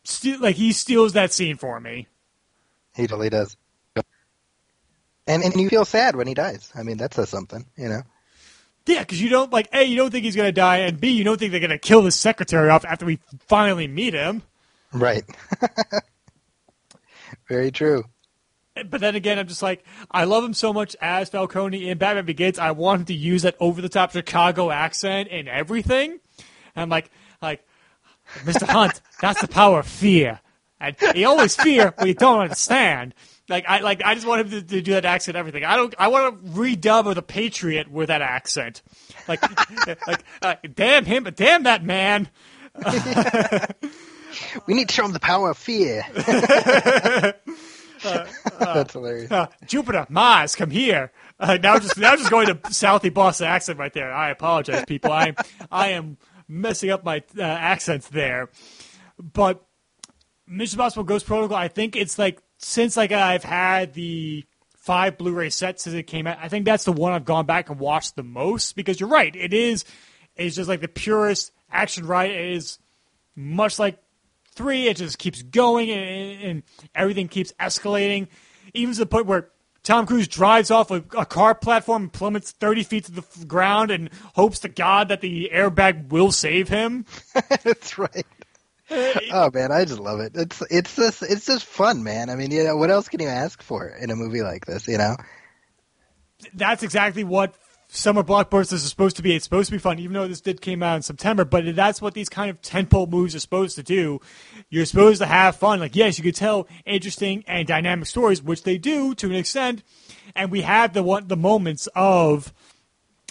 st- 0.02 0.40
like 0.40 0.56
he 0.56 0.72
steals 0.72 1.12
that 1.12 1.32
scene 1.32 1.56
for 1.56 1.78
me. 1.78 2.08
He 2.96 3.06
totally 3.06 3.30
does. 3.30 3.56
And 5.28 5.42
and 5.42 5.54
you 5.60 5.68
feel 5.68 5.84
sad 5.84 6.14
when 6.14 6.26
he 6.26 6.34
dies. 6.34 6.70
I 6.74 6.82
mean, 6.82 6.98
that 6.98 7.12
says 7.14 7.28
something, 7.28 7.66
you 7.76 7.88
know. 7.88 8.02
Yeah, 8.86 9.00
because 9.00 9.20
you 9.20 9.28
don't 9.28 9.52
like 9.52 9.68
a 9.72 9.82
you 9.82 9.96
don't 9.96 10.10
think 10.10 10.24
he's 10.24 10.36
gonna 10.36 10.52
die, 10.52 10.78
and 10.78 11.00
b 11.00 11.10
you 11.10 11.24
don't 11.24 11.38
think 11.38 11.50
they're 11.50 11.60
gonna 11.60 11.78
kill 11.78 12.02
the 12.02 12.12
secretary 12.12 12.70
off 12.70 12.84
after 12.84 13.04
we 13.04 13.18
finally 13.48 13.88
meet 13.88 14.14
him. 14.14 14.42
Right. 14.92 15.24
Very 17.48 17.72
true. 17.72 18.04
But 18.88 19.00
then 19.00 19.16
again, 19.16 19.38
I'm 19.38 19.48
just 19.48 19.62
like, 19.62 19.84
I 20.10 20.24
love 20.24 20.44
him 20.44 20.54
so 20.54 20.72
much 20.72 20.94
as 21.00 21.30
Falcone 21.30 21.88
in 21.88 21.98
Batman 21.98 22.26
Begins. 22.26 22.58
I 22.58 22.72
want 22.72 23.00
him 23.00 23.06
to 23.06 23.14
use 23.14 23.42
that 23.42 23.56
over 23.58 23.80
the 23.80 23.88
top 23.88 24.12
Chicago 24.12 24.70
accent 24.70 25.28
in 25.28 25.48
everything. 25.48 26.10
And 26.10 26.82
I'm 26.82 26.90
like, 26.90 27.10
like, 27.40 27.66
Mr. 28.44 28.68
Hunt, 28.68 29.00
that's 29.20 29.40
the 29.40 29.48
power 29.48 29.80
of 29.80 29.86
fear. 29.86 30.40
And 30.80 30.96
you 31.14 31.26
always 31.26 31.56
fear 31.56 31.94
what 31.96 32.06
you 32.06 32.14
don't 32.14 32.40
understand. 32.40 33.14
Like 33.48 33.64
I 33.68 33.80
like 33.80 34.02
I 34.04 34.14
just 34.14 34.26
want 34.26 34.42
him 34.42 34.50
to, 34.50 34.62
to 34.62 34.82
do 34.82 34.92
that 34.92 35.04
accent. 35.04 35.36
Everything. 35.36 35.64
I 35.64 35.76
don't. 35.76 35.94
I 35.98 36.08
want 36.08 36.44
to 36.44 36.50
redub 36.50 37.06
of 37.06 37.14
the 37.14 37.22
Patriot 37.22 37.90
with 37.90 38.08
that 38.08 38.20
accent. 38.20 38.82
Like, 39.28 39.40
like, 40.06 40.24
uh, 40.42 40.56
damn 40.74 41.04
him, 41.04 41.24
but 41.24 41.36
damn 41.36 41.62
that 41.62 41.84
man. 41.84 42.28
we 44.66 44.74
need 44.74 44.88
to 44.88 44.94
show 44.94 45.04
him 45.04 45.12
the 45.12 45.20
power 45.20 45.50
of 45.50 45.58
fear. 45.58 46.04
That's 48.58 48.92
hilarious. 48.92 49.30
Uh, 49.30 49.46
Jupiter, 49.66 50.06
Mars, 50.08 50.54
come 50.54 50.70
here. 50.70 51.12
Uh, 51.38 51.58
now 51.62 51.78
just 51.78 51.98
now 51.98 52.16
just 52.16 52.30
going 52.30 52.46
to 52.46 52.54
Southie 52.54 53.12
Boston 53.12 53.46
accent 53.46 53.78
right 53.78 53.92
there. 53.92 54.12
I 54.12 54.30
apologize, 54.30 54.84
people. 54.86 55.12
I 55.12 55.34
I 55.70 55.88
am 55.90 56.16
messing 56.48 56.90
up 56.90 57.04
my 57.04 57.22
uh, 57.38 57.42
accents 57.42 58.08
there, 58.08 58.50
but 59.18 59.65
Mission 60.46 60.78
Impossible 60.78 61.04
Ghost 61.04 61.26
Protocol. 61.26 61.56
I 61.56 61.68
think 61.68 61.96
it's 61.96 62.18
like 62.18 62.40
since 62.58 62.96
like 62.96 63.12
I've 63.12 63.44
had 63.44 63.94
the 63.94 64.44
five 64.76 65.18
Blu-ray 65.18 65.50
sets 65.50 65.82
since 65.82 65.94
it 65.94 66.04
came 66.04 66.26
out. 66.26 66.38
I 66.40 66.48
think 66.48 66.64
that's 66.64 66.84
the 66.84 66.92
one 66.92 67.12
I've 67.12 67.24
gone 67.24 67.46
back 67.46 67.70
and 67.70 67.78
watched 67.78 68.14
the 68.14 68.22
most 68.22 68.76
because 68.76 69.00
you're 69.00 69.08
right. 69.08 69.34
It 69.34 69.52
is. 69.52 69.84
It's 70.36 70.54
just 70.54 70.68
like 70.68 70.80
the 70.80 70.88
purest 70.88 71.50
action. 71.70 72.06
Right. 72.06 72.30
It 72.30 72.52
is 72.52 72.78
much 73.34 73.78
like 73.78 73.98
three. 74.54 74.86
It 74.86 74.96
just 74.96 75.18
keeps 75.18 75.42
going 75.42 75.90
and, 75.90 76.42
and 76.42 76.62
everything 76.94 77.28
keeps 77.28 77.52
escalating, 77.60 78.28
even 78.74 78.94
to 78.94 79.00
the 79.00 79.06
point 79.06 79.26
where 79.26 79.50
Tom 79.82 80.04
Cruise 80.06 80.26
drives 80.26 80.70
off 80.72 80.90
a, 80.90 81.04
a, 81.16 81.24
car 81.24 81.54
platform 81.54 82.04
and 82.04 82.12
plummets 82.12 82.50
30 82.50 82.82
feet 82.82 83.04
to 83.04 83.12
the 83.12 83.22
f- 83.22 83.46
ground 83.46 83.92
and 83.92 84.10
hopes 84.34 84.58
to 84.60 84.68
God 84.68 85.08
that 85.08 85.20
the 85.20 85.50
airbag 85.54 86.08
will 86.08 86.32
save 86.32 86.68
him. 86.68 87.04
That's 87.62 87.96
right. 87.96 88.26
Oh 88.90 89.50
man, 89.52 89.72
I 89.72 89.84
just 89.84 90.00
love 90.00 90.20
it. 90.20 90.32
It's 90.34 90.62
it's 90.70 90.96
just 90.96 91.22
it's 91.22 91.46
just 91.46 91.64
fun, 91.64 92.02
man. 92.02 92.30
I 92.30 92.36
mean, 92.36 92.50
you 92.50 92.64
know, 92.64 92.76
what 92.76 92.90
else 92.90 93.08
can 93.08 93.20
you 93.20 93.28
ask 93.28 93.62
for 93.62 93.88
in 93.88 94.10
a 94.10 94.16
movie 94.16 94.42
like 94.42 94.66
this? 94.66 94.86
You 94.86 94.98
know, 94.98 95.16
that's 96.54 96.82
exactly 96.82 97.24
what 97.24 97.54
summer 97.88 98.22
blockbusters 98.22 98.74
are 98.74 98.78
supposed 98.78 99.16
to 99.16 99.22
be. 99.22 99.34
It's 99.34 99.44
supposed 99.44 99.68
to 99.68 99.72
be 99.72 99.78
fun, 99.78 99.98
even 99.98 100.14
though 100.14 100.28
this 100.28 100.40
did 100.40 100.60
came 100.60 100.82
out 100.82 100.96
in 100.96 101.02
September. 101.02 101.44
But 101.44 101.74
that's 101.74 102.00
what 102.00 102.14
these 102.14 102.28
kind 102.28 102.50
of 102.50 102.60
tentpole 102.60 103.08
moves 103.08 103.34
are 103.34 103.40
supposed 103.40 103.76
to 103.76 103.82
do. 103.82 104.20
You're 104.70 104.86
supposed 104.86 105.20
to 105.20 105.26
have 105.26 105.56
fun. 105.56 105.80
Like, 105.80 105.96
yes, 105.96 106.18
you 106.18 106.24
could 106.24 106.34
tell 106.34 106.68
interesting 106.84 107.44
and 107.46 107.66
dynamic 107.66 108.06
stories, 108.06 108.42
which 108.42 108.62
they 108.62 108.78
do 108.78 109.14
to 109.16 109.26
an 109.26 109.34
extent. 109.34 109.82
And 110.34 110.50
we 110.50 110.62
have 110.62 110.92
the 110.92 111.02
one 111.02 111.28
the 111.28 111.36
moments 111.36 111.88
of 111.94 112.52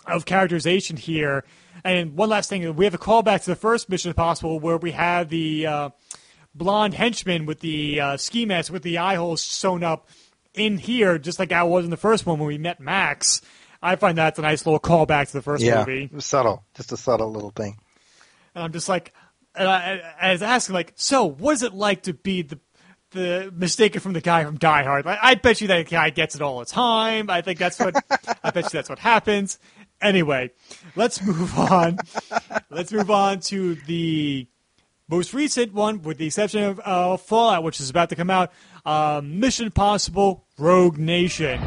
of 0.07 0.25
characterization 0.25 0.97
here 0.97 1.43
and 1.85 2.17
one 2.17 2.29
last 2.29 2.49
thing, 2.49 2.75
we 2.75 2.85
have 2.85 2.95
a 2.95 2.97
callback 2.97 3.43
to 3.43 3.51
the 3.51 3.55
first 3.55 3.89
Mission 3.89 4.09
Impossible 4.09 4.59
where 4.59 4.77
we 4.77 4.91
have 4.91 5.29
the 5.29 5.67
uh, 5.67 5.89
blonde 6.55 6.95
henchman 6.95 7.45
with 7.45 7.59
the 7.59 8.01
uh, 8.01 8.17
ski 8.17 8.45
mask 8.45 8.73
with 8.73 8.81
the 8.81 8.97
eye 8.97 9.15
holes 9.15 9.43
sewn 9.43 9.83
up 9.83 10.09
in 10.55 10.79
here, 10.79 11.19
just 11.19 11.37
like 11.37 11.51
I 11.51 11.61
was 11.63 11.85
in 11.85 11.91
the 11.91 11.97
first 11.97 12.25
one 12.25 12.39
when 12.39 12.47
we 12.47 12.57
met 12.57 12.79
Max. 12.79 13.41
I 13.83 13.97
find 13.97 14.17
that's 14.17 14.39
a 14.39 14.41
nice 14.41 14.65
little 14.65 14.79
callback 14.79 15.27
to 15.27 15.33
the 15.33 15.43
first 15.43 15.63
yeah, 15.63 15.85
movie. 15.85 16.09
subtle, 16.19 16.63
just 16.73 16.91
a 16.91 16.97
subtle 16.97 17.31
little 17.31 17.51
thing. 17.51 17.77
And 18.55 18.63
I'm 18.63 18.71
just 18.71 18.89
like, 18.89 19.13
and 19.53 19.67
I, 19.67 20.01
I 20.19 20.31
was 20.31 20.41
asking, 20.41 20.73
like, 20.73 20.93
so 20.95 21.25
what 21.25 21.51
is 21.53 21.61
it 21.61 21.73
like 21.73 22.03
to 22.03 22.13
be 22.13 22.41
the 22.41 22.59
the 23.11 23.53
mistaken 23.55 24.01
from 24.01 24.13
the 24.13 24.21
guy 24.21 24.43
from 24.43 24.57
Die 24.57 24.83
Hard? 24.83 25.05
I, 25.05 25.17
I 25.21 25.35
bet 25.35 25.61
you 25.61 25.67
that 25.67 25.87
guy 25.87 26.09
gets 26.09 26.35
it 26.35 26.41
all 26.41 26.59
the 26.59 26.65
time. 26.65 27.29
I 27.29 27.41
think 27.41 27.59
that's 27.59 27.79
what 27.79 27.95
I 28.43 28.49
bet 28.49 28.65
you 28.65 28.69
that's 28.71 28.89
what 28.89 28.99
happens. 28.99 29.59
Anyway, 30.01 30.51
let's 30.95 31.23
move 31.23 31.57
on. 31.71 31.97
let's 32.69 32.91
move 32.91 33.09
on 33.11 33.39
to 33.41 33.75
the 33.75 34.47
most 35.07 35.33
recent 35.33 35.73
one, 35.73 36.01
with 36.01 36.17
the 36.17 36.27
exception 36.27 36.63
of 36.63 36.81
uh, 36.83 37.17
Fallout, 37.17 37.63
which 37.63 37.79
is 37.79 37.89
about 37.89 38.09
to 38.09 38.15
come 38.15 38.29
out. 38.29 38.51
Uh, 38.85 39.21
Mission 39.23 39.67
Impossible: 39.67 40.45
Rogue 40.57 40.97
Nation. 40.97 41.59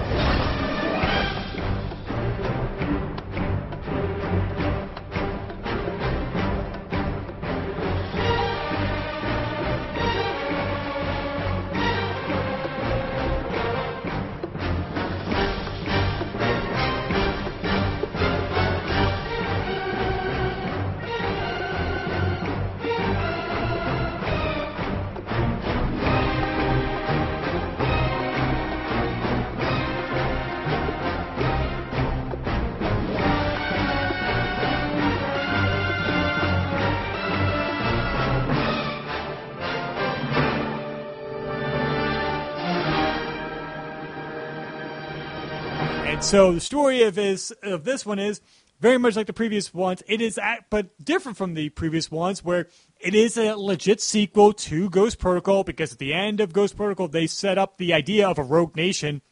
So 46.29 46.53
the 46.53 46.61
story 46.61 47.05
of 47.05 47.15
this 47.15 47.53
of 47.63 47.85
this 47.85 48.05
one 48.05 48.19
is 48.19 48.43
very 48.81 48.99
much 48.99 49.17
like 49.17 49.27
the 49.27 49.33
previous 49.33 49.73
ones. 49.73 50.03
It 50.07 50.21
is, 50.21 50.37
at, 50.37 50.67
but 50.69 50.91
different 51.03 51.39
from 51.39 51.55
the 51.55 51.71
previous 51.71 52.11
ones, 52.11 52.45
where 52.45 52.69
it 53.01 53.15
is 53.15 53.39
a 53.39 53.55
legit 53.55 54.03
sequel 54.03 54.53
to 54.53 54.91
Ghost 54.91 55.19
Protocol. 55.19 55.65
Because 55.65 55.95
at 55.95 55.99
the 55.99 56.13
end 56.13 56.43
of 56.43 56.53
Ghost 56.53 56.77
Protocol, 56.77 57.09
they 57.09 57.27
set 57.29 57.57
up 57.57 57.79
the 57.79 57.95
idea 57.95 58.29
of 58.29 58.37
a 58.37 58.43
rogue 58.43 58.77
nation, 58.77 59.23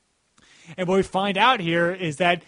and 0.78 0.88
what 0.88 0.96
we 0.96 1.02
find 1.02 1.36
out 1.36 1.60
here 1.60 1.92
is 1.92 2.16
that 2.16 2.42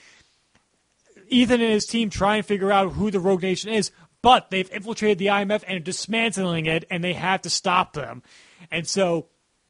Ethan 1.29 1.61
and 1.61 1.73
his 1.75 1.85
team 1.85 2.09
try 2.09 2.37
and 2.37 2.47
figure 2.47 2.73
out 2.73 2.93
who 2.93 3.11
the 3.11 3.21
rogue 3.21 3.43
nation 3.43 3.71
is, 3.71 3.91
but 4.23 4.49
they've 4.49 4.71
infiltrated 4.73 5.19
the 5.19 5.27
IMF 5.27 5.63
and 5.69 5.77
are 5.77 5.85
dismantling 5.85 6.65
it, 6.65 6.87
and 6.91 7.05
they 7.05 7.13
have 7.13 7.43
to 7.43 7.51
stop 7.51 7.93
them. 7.93 8.23
And 8.71 8.87
so, 8.87 9.27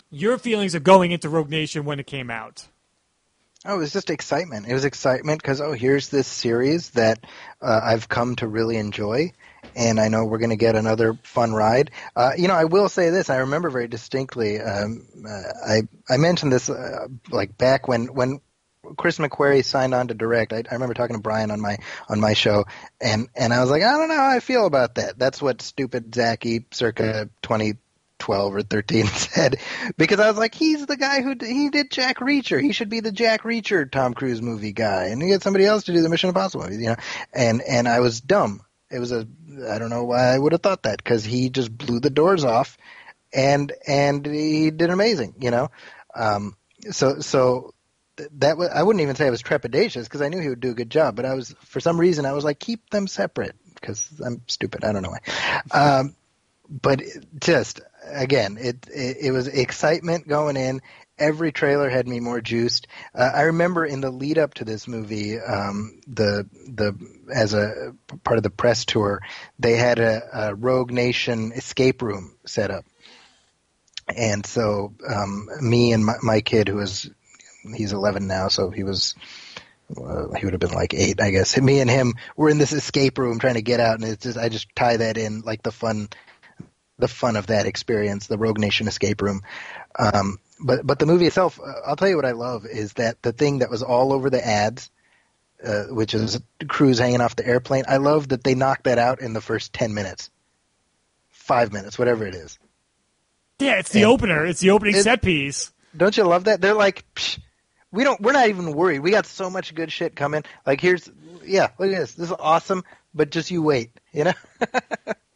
your 0.09 0.38
feelings 0.38 0.76
of 0.76 0.84
going 0.84 1.10
into 1.10 1.28
Rogue 1.28 1.50
Nation 1.50 1.84
when 1.84 1.98
it 1.98 2.06
came 2.06 2.30
out. 2.30 2.68
Oh, 3.64 3.74
it 3.74 3.78
was 3.78 3.93
just 3.93 4.10
excitement. 4.10 4.68
It 4.68 4.72
was 4.72 4.85
excitement 4.85 5.43
because 5.43 5.60
oh, 5.60 5.72
here's 5.72 6.09
this 6.10 6.28
series 6.28 6.90
that 6.90 7.24
uh, 7.60 7.80
I've 7.82 8.09
come 8.09 8.36
to 8.36 8.47
really 8.47 8.76
enjoy, 8.76 9.32
and 9.74 9.98
I 9.98 10.09
know 10.09 10.24
we're 10.24 10.39
going 10.39 10.51
to 10.51 10.56
get 10.56 10.76
another 10.76 11.18
fun 11.24 11.52
ride. 11.52 11.90
Uh, 12.14 12.32
you 12.39 12.47
know, 12.47 12.55
I 12.55 12.64
will 12.64 12.89
say 12.89 13.10
this: 13.10 13.30
I 13.30 13.39
remember 13.39 13.68
very 13.68 13.89
distinctly. 13.89 14.60
Um, 14.60 15.09
uh, 15.28 15.43
I 15.66 15.82
I 16.09 16.18
mentioned 16.18 16.52
this 16.52 16.70
uh, 16.70 17.09
like 17.30 17.59
back 17.59 17.89
when 17.89 18.06
when 18.14 18.40
Chris 18.97 19.18
McQuarrie 19.18 19.64
signed 19.64 19.93
on 19.93 20.06
to 20.06 20.14
direct. 20.14 20.52
I, 20.52 20.62
I 20.70 20.74
remember 20.74 20.94
talking 20.94 21.16
to 21.16 21.22
Brian 21.22 21.51
on 21.51 21.60
my 21.60 21.78
on 22.09 22.20
my 22.20 22.35
show, 22.35 22.64
and 23.01 23.28
and 23.35 23.52
I 23.52 23.60
was 23.60 23.70
like, 23.70 23.82
I 23.82 23.98
don't 23.98 24.09
know 24.09 24.14
how 24.16 24.30
I 24.30 24.39
feel 24.39 24.66
about 24.66 24.94
that. 24.94 25.18
That's 25.18 25.43
what 25.43 25.62
stupid 25.62 26.14
Zaki 26.14 26.64
circa 26.70 27.28
twenty 27.43 27.74
12 28.19 28.55
or 28.55 28.62
13 28.62 29.07
said 29.07 29.57
because 29.97 30.20
I 30.20 30.28
was 30.28 30.39
like, 30.39 30.55
he's 30.55 30.86
the 30.86 30.97
guy 30.97 31.23
who 31.23 31.35
he 31.40 31.70
did 31.70 31.90
Jack 31.90 32.19
Reacher. 32.19 32.61
He 32.61 32.73
should 32.73 32.89
be 32.89 33.01
the 33.01 33.12
Jack 33.12 33.43
Reacher 33.43 33.90
Tom 33.90 34.15
Cruise 34.15 34.43
movie 34.43 34.73
guy, 34.73 35.07
and 35.07 35.23
he 35.23 35.31
had 35.31 35.43
somebody 35.43 35.65
else 35.65 35.85
to 35.85 35.93
do 35.93 36.03
the 36.03 36.09
Mission 36.09 36.28
Impossible 36.28 36.65
movie, 36.65 36.82
you 36.82 36.89
know. 36.89 36.97
And 37.32 37.62
and 37.62 37.89
I 37.89 38.01
was 38.01 38.20
dumb. 38.20 38.62
It 38.90 38.99
was 38.99 39.12
a 39.12 39.27
I 39.69 39.78
don't 39.78 39.90
know 39.90 40.05
why 40.05 40.35
I 40.35 40.39
would 40.39 40.53
have 40.53 40.62
thought 40.62 40.85
that 40.85 40.99
because 40.99 41.24
he 41.24 41.51
just 41.51 41.77
blew 41.77 42.01
the 42.01 42.11
doors 42.11 42.45
off, 42.45 42.77
and 43.32 43.73
and 43.86 44.24
he 44.24 44.70
did 44.70 44.90
amazing, 44.90 45.35
you 45.39 45.51
know. 45.51 45.70
Um, 46.15 46.57
so 46.90 47.20
so 47.20 47.74
that 48.35 48.59
was, 48.59 48.69
I 48.69 48.82
wouldn't 48.82 49.03
even 49.03 49.15
say 49.15 49.27
I 49.27 49.31
was 49.31 49.43
trepidatious 49.43 50.05
because 50.05 50.23
I 50.23 50.28
knew 50.28 50.40
he 50.40 50.49
would 50.49 50.61
do 50.61 50.70
a 50.70 50.74
good 50.74 50.90
job, 50.90 51.16
but 51.16 51.24
I 51.24 51.35
was 51.35 51.55
for 51.65 51.81
some 51.81 51.99
reason 52.01 52.27
I 52.27 52.32
was 52.32 52.45
like 52.45 52.59
keep 52.59 52.90
them 52.90 53.07
separate 53.07 53.55
because 53.74 54.20
I'm 54.24 54.43
stupid. 54.47 54.85
I 54.85 54.93
don't 54.93 55.03
know 55.03 55.11
why. 55.11 55.70
Um, 55.70 56.16
but 56.69 57.03
just 57.40 57.81
again, 58.10 58.59
it, 58.60 58.86
it, 58.89 59.16
it 59.20 59.30
was 59.32 59.48
excitement 59.48 60.28
going 60.28 60.56
in, 60.56 60.80
every 61.18 61.52
trailer 61.52 61.89
had 61.89 62.06
me 62.06 62.20
more 62.20 62.40
juiced. 62.40 62.86
Uh, 63.14 63.30
I 63.35 63.43
remember 63.43 63.85
in 63.85 64.01
the 64.01 64.10
lead 64.10 64.39
up 64.39 64.55
to 64.55 64.64
this 64.64 64.86
movie, 64.86 65.39
um, 65.39 66.01
the 66.06 66.47
the 66.68 66.94
as 67.32 67.55
a 67.55 67.94
part 68.24 68.36
of 68.36 68.43
the 68.43 68.51
press 68.51 68.85
tour, 68.85 69.20
they 69.59 69.76
had 69.76 69.98
a, 69.98 70.22
a 70.32 70.55
Rogue 70.55 70.93
Nation 70.93 71.52
escape 71.52 72.02
room 72.02 72.36
set 72.47 72.70
up, 72.70 72.85
and 74.14 74.44
so 74.47 74.94
um, 75.06 75.48
me 75.60 75.93
and 75.93 76.05
my, 76.05 76.16
my 76.22 76.40
kid, 76.40 76.68
who 76.68 76.76
was 76.76 77.10
he's 77.74 77.93
11 77.93 78.26
now, 78.26 78.48
so 78.48 78.70
he 78.70 78.82
was 78.82 79.14
uh, 79.97 80.35
he 80.35 80.44
would 80.44 80.52
have 80.52 80.60
been 80.60 80.72
like 80.72 80.94
eight, 80.94 81.20
I 81.20 81.30
guess. 81.30 81.56
Me 81.60 81.80
and 81.80 81.90
him 81.90 82.14
were 82.36 82.51
in 82.51 82.59
this 82.59 82.72
escape 82.72 83.18
room 83.18 83.39
trying 83.39 83.55
to 83.55 83.62
get 83.62 83.80
out, 83.80 84.01
and 84.01 84.05
it's 84.05 84.24
just 84.24 84.39
I 84.39 84.48
just 84.48 84.68
tie 84.74 84.98
that 84.98 85.16
in 85.16 85.40
like 85.40 85.62
the 85.62 85.72
fun, 85.72 86.09
the 86.98 87.08
fun 87.08 87.36
of 87.36 87.46
that 87.46 87.66
experience, 87.66 88.26
the 88.26 88.38
Rogue 88.38 88.58
Nation 88.58 88.88
escape 88.88 89.22
room. 89.22 89.42
Um, 89.98 90.38
but 90.60 90.86
but 90.86 90.98
the 90.98 91.06
movie 91.06 91.26
itself, 91.26 91.60
uh, 91.60 91.72
I'll 91.86 91.96
tell 91.96 92.08
you 92.08 92.16
what 92.16 92.24
I 92.24 92.32
love 92.32 92.66
is 92.66 92.94
that 92.94 93.22
the 93.22 93.32
thing 93.32 93.60
that 93.60 93.70
was 93.70 93.82
all 93.82 94.12
over 94.12 94.30
the 94.30 94.44
ads, 94.44 94.90
uh, 95.64 95.84
which 95.84 96.14
is 96.14 96.40
Cruise 96.66 96.98
hanging 96.98 97.20
off 97.20 97.36
the 97.36 97.46
airplane. 97.46 97.84
I 97.88 97.98
love 97.98 98.28
that 98.28 98.44
they 98.44 98.54
knocked 98.54 98.84
that 98.84 98.98
out 98.98 99.20
in 99.20 99.32
the 99.32 99.40
first 99.40 99.72
ten 99.72 99.94
minutes, 99.94 100.30
five 101.30 101.72
minutes, 101.72 101.98
whatever 101.98 102.26
it 102.26 102.34
is. 102.34 102.58
Yeah, 103.58 103.78
it's 103.78 103.90
the 103.90 104.02
and 104.02 104.10
opener. 104.10 104.46
It's 104.46 104.60
the 104.60 104.70
opening 104.70 104.96
it, 104.96 105.02
set 105.02 105.22
piece. 105.22 105.72
Don't 105.96 106.16
you 106.16 106.24
love 106.24 106.44
that? 106.44 106.60
They're 106.60 106.74
like. 106.74 107.04
Psh, 107.14 107.38
we 107.90 108.04
don't 108.04 108.20
we're 108.20 108.32
not 108.32 108.48
even 108.48 108.72
worried. 108.72 109.00
We 109.00 109.10
got 109.10 109.24
so 109.24 109.48
much 109.48 109.74
good 109.74 109.90
shit 109.90 110.14
coming. 110.14 110.44
Like 110.66 110.80
here's 110.80 111.08
yeah, 111.44 111.70
look 111.78 111.90
at 111.90 111.98
this. 111.98 112.14
This 112.14 112.30
is 112.30 112.36
awesome, 112.38 112.84
but 113.14 113.30
just 113.30 113.50
you 113.50 113.62
wait, 113.62 113.90
you 114.12 114.24
know? 114.24 114.34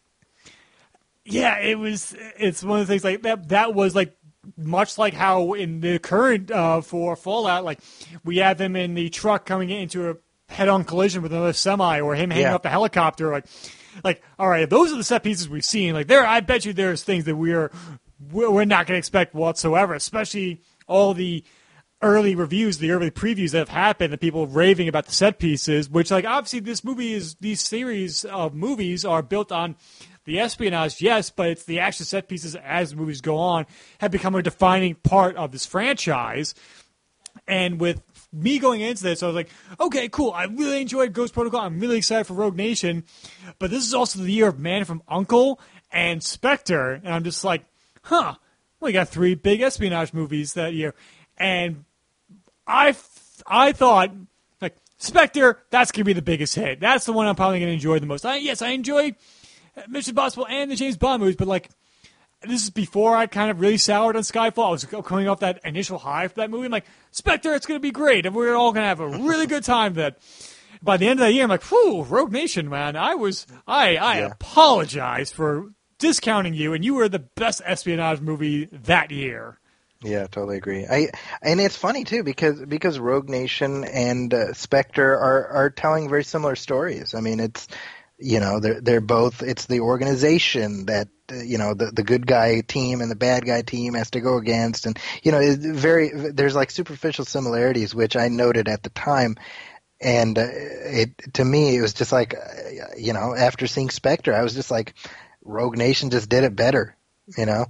yeah, 1.24 1.59
it 1.59 1.78
was 1.78 2.15
it's 2.39 2.62
one 2.62 2.81
of 2.81 2.86
the 2.86 2.93
things 2.93 3.05
like 3.05 3.23
that 3.23 3.49
that 3.51 3.74
was 3.74 3.94
like 3.94 4.16
much 4.57 4.99
like 4.99 5.15
how 5.15 5.53
in 5.53 5.81
the 5.81 5.99
current 5.99 6.51
uh, 6.51 6.81
for 6.81 7.15
Fallout, 7.16 7.65
like 7.65 7.81
we 8.24 8.39
have 8.39 8.59
them 8.59 8.77
in 8.77 8.94
the 8.94 9.09
truck 9.09 9.47
coming 9.47 9.70
into 9.70 10.11
a 10.11 10.16
head-on 10.49 10.85
collision 10.85 11.23
with 11.23 11.32
another 11.32 11.53
semi, 11.53 12.01
or 12.01 12.15
him 12.15 12.31
hanging 12.31 12.44
yeah. 12.44 12.55
up 12.55 12.62
the 12.62 12.69
helicopter. 12.69 13.31
Like, 13.31 13.47
like 14.03 14.23
all 14.39 14.49
right, 14.49 14.69
those 14.69 14.93
are 14.93 14.97
the 14.97 15.05
set 15.05 15.23
pieces 15.23 15.49
we've 15.49 15.65
seen. 15.65 15.94
Like 15.94 16.09
there, 16.09 16.27
I 16.27 16.40
bet 16.40 16.65
you 16.65 16.73
there's 16.73 17.03
things 17.03 17.24
that 17.24 17.36
we're 17.36 17.70
we're 18.31 18.65
not 18.65 18.86
going 18.86 18.94
to 18.94 18.99
expect 18.99 19.35
whatsoever, 19.35 19.94
especially 19.94 20.62
all 20.86 21.15
the 21.15 21.44
early 22.03 22.35
reviews, 22.35 22.78
the 22.78 22.90
early 22.90 23.11
previews 23.11 23.53
that 23.53 23.59
have 23.59 23.69
happened, 23.69 24.12
and 24.12 24.20
people 24.20 24.47
raving 24.47 24.89
about 24.89 25.07
the 25.07 25.12
set 25.12 25.39
pieces. 25.39 25.89
Which, 25.89 26.11
like, 26.11 26.24
obviously, 26.24 26.61
this 26.61 26.85
movie 26.85 27.12
is 27.12 27.36
these 27.36 27.61
series 27.61 28.24
of 28.24 28.55
movies 28.55 29.05
are 29.05 29.23
built 29.23 29.53
on 29.53 29.77
the 30.24 30.39
espionage, 30.39 31.01
yes, 31.01 31.31
but 31.31 31.51
it's 31.51 31.65
the 31.65 31.81
action 31.81 32.07
set 32.07 32.28
pieces 32.28 32.55
as 32.57 32.90
the 32.90 32.97
movies 32.97 33.20
go 33.20 33.36
on 33.36 33.66
have 33.99 34.11
become 34.11 34.35
a 34.35 34.43
defining 34.43 34.94
part 34.94 35.36
of 35.36 35.53
this 35.53 35.66
franchise. 35.66 36.55
And 37.49 37.81
with 37.81 38.03
me 38.32 38.59
going 38.59 38.81
into 38.81 39.03
this, 39.03 39.23
I 39.23 39.27
was 39.27 39.35
like, 39.35 39.51
okay, 39.81 40.09
cool. 40.09 40.32
I 40.32 40.44
really 40.44 40.81
enjoyed 40.81 41.12
Ghost 41.12 41.35
Protocol. 41.35 41.61
I'm 41.61 41.81
really 41.81 41.99
excited 41.99 42.27
for 42.27 42.35
Rogue 42.35 42.57
Nation. 42.57 43.05
But 43.59 43.70
this 43.70 43.85
is 43.85 43.94
also 43.94 44.20
the 44.20 44.32
year 44.32 44.49
of 44.49 44.59
Man 44.59 44.85
from 44.85 45.03
Uncle 45.09 45.61
and 45.90 46.23
Spectre. 46.23 46.93
And 46.93 47.12
I'm 47.12 47.24
just 47.24 47.44
like, 47.44 47.65
huh, 48.03 48.35
we 48.81 48.93
got 48.93 49.09
three 49.09 49.35
big 49.35 49.61
espionage 49.61 50.12
movies 50.12 50.55
that 50.55 50.74
year. 50.74 50.94
And 51.36 51.85
I, 52.66 52.94
I 53.47 53.73
thought 53.73 54.12
like 54.61 54.77
Spectre, 54.99 55.59
that's 55.70 55.90
gonna 55.90 56.05
be 56.05 56.12
the 56.12 56.23
biggest 56.23 56.55
hit. 56.55 56.81
That's 56.81 57.07
the 57.07 57.12
one 57.12 57.27
I'm 57.27 57.35
probably 57.35 57.61
gonna 57.61 57.73
enjoy 57.73 57.99
the 57.99 58.07
most. 58.07 58.24
I, 58.24 58.36
yes, 58.36 58.62
I 58.62 58.69
enjoy 58.69 59.15
Mission 59.89 60.11
Impossible 60.11 60.47
and 60.47 60.70
the 60.70 60.77
James 60.77 60.97
Bond 60.97 61.20
movies, 61.20 61.36
but 61.36 61.49
like 61.49 61.70
this 62.43 62.65
is 62.65 62.70
before 62.70 63.16
I 63.16 63.27
kind 63.27 63.51
of 63.51 63.61
really 63.61 63.78
soured 63.78 64.16
on 64.16 64.23
Skyfall. 64.23 64.66
I 64.66 64.70
was 64.70 64.85
coming 64.85 65.28
off 65.28 65.40
that 65.40 65.61
initial 65.65 65.99
high 65.99 66.28
for 66.28 66.35
that 66.36 66.51
movie. 66.51 66.66
I'm 66.66 66.73
like, 66.73 66.86
Spectre, 67.11 67.55
it's 67.55 67.66
going 67.66 67.78
to 67.78 67.82
be 67.82 67.90
great. 67.90 68.27
And 68.27 68.35
we're 68.35 68.55
all 68.55 68.73
going 68.73 68.82
to 68.82 68.89
have 68.89 69.01
a 69.01 69.09
really 69.09 69.47
good 69.47 69.65
time. 69.65 69.94
That 69.94 70.19
by 70.82 70.97
the 70.97 71.09
end 71.09 71.20
of 71.20 71.27
the 71.27 71.32
year, 71.32 71.44
I'm 71.44 71.51
like, 71.51 71.65
whew, 71.65 72.03
Rogue 72.03 72.32
Nation, 72.32 72.69
man. 72.69 72.97
I 72.97 73.15
was, 73.15 73.47
I, 73.66 73.97
I 73.97 74.19
yeah. 74.20 74.27
apologize 74.27 75.31
for 75.31 75.70
discounting 75.99 76.55
you, 76.55 76.74
and 76.74 76.85
you 76.85 76.94
were 76.94 77.09
the 77.09 77.20
best 77.20 77.62
espionage 77.65 78.20
movie 78.20 78.66
that 78.66 79.11
year. 79.11 79.59
Yeah, 80.03 80.27
totally 80.27 80.57
agree. 80.57 80.85
I 80.85 81.11
and 81.43 81.61
it's 81.61 81.77
funny 81.77 82.03
too 82.03 82.24
because 82.24 82.61
because 82.61 82.99
Rogue 82.99 83.28
Nation 83.28 83.85
and 83.85 84.35
uh, 84.35 84.53
Spectre 84.53 85.16
are 85.16 85.47
are 85.47 85.70
telling 85.70 86.09
very 86.09 86.24
similar 86.24 86.57
stories. 86.57 87.15
I 87.15 87.20
mean, 87.20 87.39
it's 87.39 87.69
you 88.23 88.40
know 88.40 88.61
they're 88.61 88.81
they're 88.81 89.01
both 89.01 89.43
it's 89.43 89.66
the 89.66 89.81
organization 89.81 90.86
that 90.86 91.09
uh, 91.31 91.36
you 91.36 91.59
know 91.59 91.74
the 91.74 91.86
the 91.86 92.03
good 92.03 92.27
guy 92.27 92.61
team 92.61 93.01
and 93.01 93.11
the 93.11 93.16
bad 93.16 93.44
guy 93.44 93.62
team 93.62 93.94
has 93.94 94.11
to 94.11 94.20
go 94.20 94.36
against 94.36 94.86
and 94.86 94.99
you 95.23 95.32
know 95.32 95.40
very 95.59 96.11
there's 96.31 96.55
like 96.55 96.70
superficial 96.70 97.24
similarities 97.24 97.94
which 97.94 98.16
I 98.16 98.28
noted 98.28 98.69
at 98.69 98.82
the 98.82 98.90
time 98.90 99.36
and 100.01 100.39
uh, 100.39 100.47
it 100.49 101.35
to 101.35 101.44
me 101.44 101.77
it 101.77 101.81
was 101.81 101.94
just 101.94 102.12
like 102.12 102.35
uh, 102.35 102.94
you 102.97 103.12
know 103.12 103.35
after 103.35 103.66
seeing 103.66 103.90
Spectre 103.90 104.35
I 104.35 104.43
was 104.43 104.55
just 104.55 104.70
like 104.70 104.94
Rogue 105.44 105.77
Nation 105.77 106.11
just 106.11 106.28
did 106.28 106.44
it 106.44 106.55
better 106.55 106.97
you 107.36 107.47
know 107.47 107.66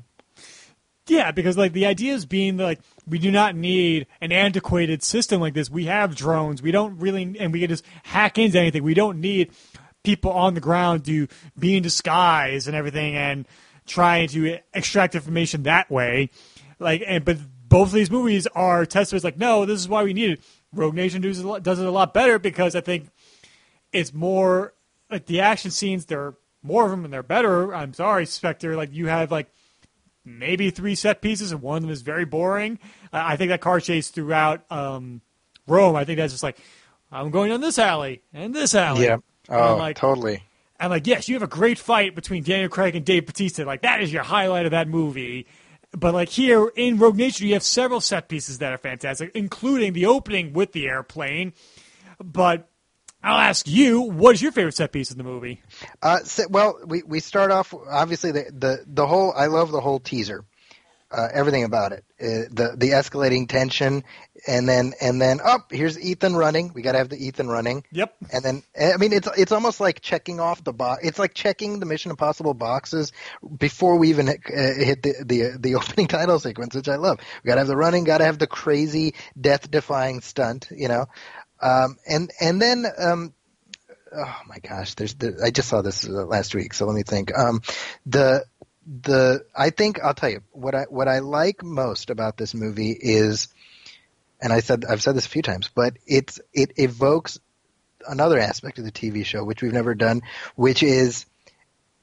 yeah, 1.08 1.32
because 1.32 1.58
like 1.58 1.72
the 1.72 1.86
idea 1.86 2.14
is 2.14 2.26
being 2.26 2.56
like 2.56 2.80
we 3.08 3.18
do 3.18 3.30
not 3.32 3.56
need 3.56 4.06
an 4.20 4.30
antiquated 4.30 5.02
system 5.02 5.40
like 5.40 5.52
this. 5.52 5.68
We 5.68 5.86
have 5.86 6.14
drones. 6.14 6.62
We 6.62 6.70
don't 6.70 6.98
really, 6.98 7.36
and 7.40 7.52
we 7.52 7.60
can 7.60 7.68
just 7.68 7.84
hack 8.04 8.38
into 8.38 8.58
anything. 8.58 8.84
We 8.84 8.94
don't 8.94 9.20
need 9.20 9.50
people 10.02 10.32
on 10.32 10.54
the 10.54 10.60
ground 10.60 11.04
to 11.06 11.28
be 11.58 11.76
in 11.76 11.82
disguise 11.82 12.66
and 12.66 12.76
everything 12.76 13.14
and 13.14 13.46
trying 13.86 14.28
to 14.28 14.58
extract 14.72 15.14
information 15.14 15.64
that 15.64 15.90
way. 15.90 16.30
Like, 16.78 17.02
and 17.06 17.24
but 17.24 17.38
both 17.68 17.88
of 17.88 17.94
these 17.94 18.10
movies 18.10 18.46
are 18.48 18.84
testaments. 18.84 19.24
Like, 19.24 19.38
no, 19.38 19.64
this 19.64 19.80
is 19.80 19.88
why 19.88 20.02
we 20.02 20.12
need 20.12 20.30
it. 20.30 20.40
Rogue 20.72 20.94
Nation 20.94 21.22
does 21.22 21.40
it, 21.40 21.44
lot, 21.44 21.62
does 21.62 21.78
it 21.78 21.86
a 21.86 21.90
lot 21.90 22.14
better 22.14 22.38
because 22.38 22.74
I 22.74 22.80
think 22.80 23.08
it's 23.92 24.12
more 24.12 24.74
like 25.10 25.26
the 25.26 25.40
action 25.40 25.70
scenes. 25.70 26.06
There 26.06 26.20
are 26.20 26.34
more 26.62 26.84
of 26.84 26.90
them 26.90 27.04
and 27.04 27.12
they're 27.12 27.22
better. 27.22 27.74
I'm 27.74 27.92
sorry, 27.92 28.26
Spectre. 28.26 28.76
Like 28.76 28.92
you 28.92 29.06
have 29.08 29.30
like 29.30 29.48
maybe 30.24 30.70
three 30.70 30.94
set 30.94 31.20
pieces, 31.20 31.52
and 31.52 31.60
one 31.62 31.78
of 31.78 31.82
them 31.82 31.90
is 31.90 32.02
very 32.02 32.24
boring. 32.24 32.78
I 33.12 33.36
think 33.36 33.50
that 33.50 33.60
car 33.60 33.80
chase 33.80 34.08
throughout 34.08 34.70
um, 34.70 35.20
Rome, 35.66 35.96
I 35.96 36.04
think 36.04 36.18
that's 36.18 36.32
just 36.32 36.42
like, 36.42 36.58
I'm 37.10 37.30
going 37.30 37.50
down 37.50 37.60
this 37.60 37.78
alley 37.78 38.22
and 38.32 38.54
this 38.54 38.74
alley. 38.74 39.04
Yeah. 39.04 39.18
Oh, 39.48 39.76
like, 39.76 39.96
totally. 39.96 40.44
And 40.78 40.90
like, 40.90 41.06
yes, 41.06 41.28
you 41.28 41.34
have 41.34 41.42
a 41.42 41.48
great 41.48 41.78
fight 41.78 42.14
between 42.14 42.42
Daniel 42.42 42.68
Craig 42.68 42.96
and 42.96 43.04
Dave 43.04 43.26
Bautista. 43.26 43.64
Like, 43.64 43.82
that 43.82 44.02
is 44.02 44.12
your 44.12 44.22
highlight 44.22 44.66
of 44.66 44.72
that 44.72 44.88
movie. 44.88 45.46
But 45.96 46.14
like 46.14 46.30
here 46.30 46.72
in 46.74 46.98
Rogue 46.98 47.16
Nation, 47.16 47.46
you 47.46 47.52
have 47.52 47.62
several 47.62 48.00
set 48.00 48.28
pieces 48.28 48.58
that 48.58 48.72
are 48.72 48.78
fantastic, 48.78 49.30
including 49.34 49.92
the 49.92 50.06
opening 50.06 50.54
with 50.54 50.72
the 50.72 50.86
airplane. 50.86 51.52
But 52.18 52.68
I'll 53.22 53.38
ask 53.38 53.68
you, 53.68 54.00
what 54.00 54.34
is 54.34 54.42
your 54.42 54.52
favorite 54.52 54.74
set 54.74 54.90
piece 54.90 55.10
in 55.10 55.18
the 55.18 55.24
movie? 55.24 55.60
Uh, 56.02 56.20
so, 56.20 56.44
well, 56.48 56.78
we, 56.86 57.02
we 57.02 57.20
start 57.20 57.50
off 57.50 57.74
obviously 57.90 58.32
the, 58.32 58.50
the 58.52 58.84
the 58.86 59.06
whole. 59.06 59.32
I 59.36 59.46
love 59.46 59.70
the 59.70 59.80
whole 59.80 60.00
teaser, 60.00 60.44
uh, 61.12 61.28
everything 61.32 61.64
about 61.64 61.92
it, 61.92 62.04
uh, 62.20 62.48
the 62.50 62.74
the 62.76 62.90
escalating 62.90 63.48
tension, 63.48 64.04
and 64.46 64.68
then 64.68 64.94
and 65.00 65.20
then 65.20 65.40
up 65.40 65.70
oh, 65.72 65.76
here's 65.76 65.98
Ethan 66.00 66.34
running. 66.34 66.72
We 66.74 66.82
got 66.82 66.92
to 66.92 66.98
have 66.98 67.08
the 67.08 67.24
Ethan 67.24 67.48
running. 67.48 67.84
Yep. 67.92 68.14
And 68.32 68.44
then 68.44 68.62
I 68.80 68.96
mean 68.96 69.12
it's 69.12 69.28
it's 69.36 69.52
almost 69.52 69.80
like 69.80 70.00
checking 70.00 70.40
off 70.40 70.64
the 70.64 70.72
box. 70.72 71.04
It's 71.04 71.18
like 71.18 71.34
checking 71.34 71.80
the 71.80 71.86
Mission 71.86 72.10
Impossible 72.10 72.54
boxes 72.54 73.12
before 73.58 73.98
we 73.98 74.10
even 74.10 74.26
hit, 74.26 74.40
uh, 74.46 74.84
hit 74.84 75.02
the, 75.02 75.14
the 75.24 75.58
the 75.58 75.74
opening 75.76 76.08
title 76.08 76.38
sequence, 76.38 76.74
which 76.74 76.88
I 76.88 76.96
love. 76.96 77.18
We 77.42 77.48
got 77.48 77.54
to 77.54 77.60
have 77.60 77.68
the 77.68 77.76
running, 77.76 78.04
got 78.04 78.18
to 78.18 78.24
have 78.24 78.38
the 78.38 78.46
crazy 78.46 79.14
death 79.38 79.70
defying 79.70 80.20
stunt. 80.20 80.68
You 80.70 80.88
know. 80.88 81.06
Um, 81.60 81.96
and 82.08 82.32
and 82.40 82.60
then 82.60 82.86
um, 82.98 83.34
oh 84.14 84.40
my 84.46 84.58
gosh, 84.58 84.94
there's 84.94 85.14
the, 85.14 85.40
I 85.42 85.50
just 85.50 85.68
saw 85.68 85.82
this 85.82 86.08
uh, 86.08 86.12
last 86.12 86.54
week, 86.54 86.74
so 86.74 86.86
let 86.86 86.94
me 86.94 87.02
think. 87.02 87.36
Um, 87.36 87.62
the 88.06 88.44
the 88.86 89.44
I 89.54 89.70
think 89.70 90.02
I'll 90.02 90.14
tell 90.14 90.30
you 90.30 90.42
what 90.52 90.74
I 90.74 90.82
what 90.84 91.08
I 91.08 91.20
like 91.20 91.62
most 91.62 92.10
about 92.10 92.36
this 92.36 92.54
movie 92.54 92.96
is, 92.98 93.48
and 94.40 94.52
I 94.52 94.60
said 94.60 94.84
I've 94.84 95.02
said 95.02 95.14
this 95.14 95.26
a 95.26 95.30
few 95.30 95.42
times, 95.42 95.70
but 95.74 95.94
it's 96.06 96.40
it 96.52 96.72
evokes 96.76 97.38
another 98.08 98.38
aspect 98.38 98.78
of 98.78 98.84
the 98.84 98.92
TV 98.92 99.24
show 99.24 99.44
which 99.44 99.62
we've 99.62 99.72
never 99.72 99.94
done, 99.94 100.22
which 100.56 100.82
is 100.82 101.26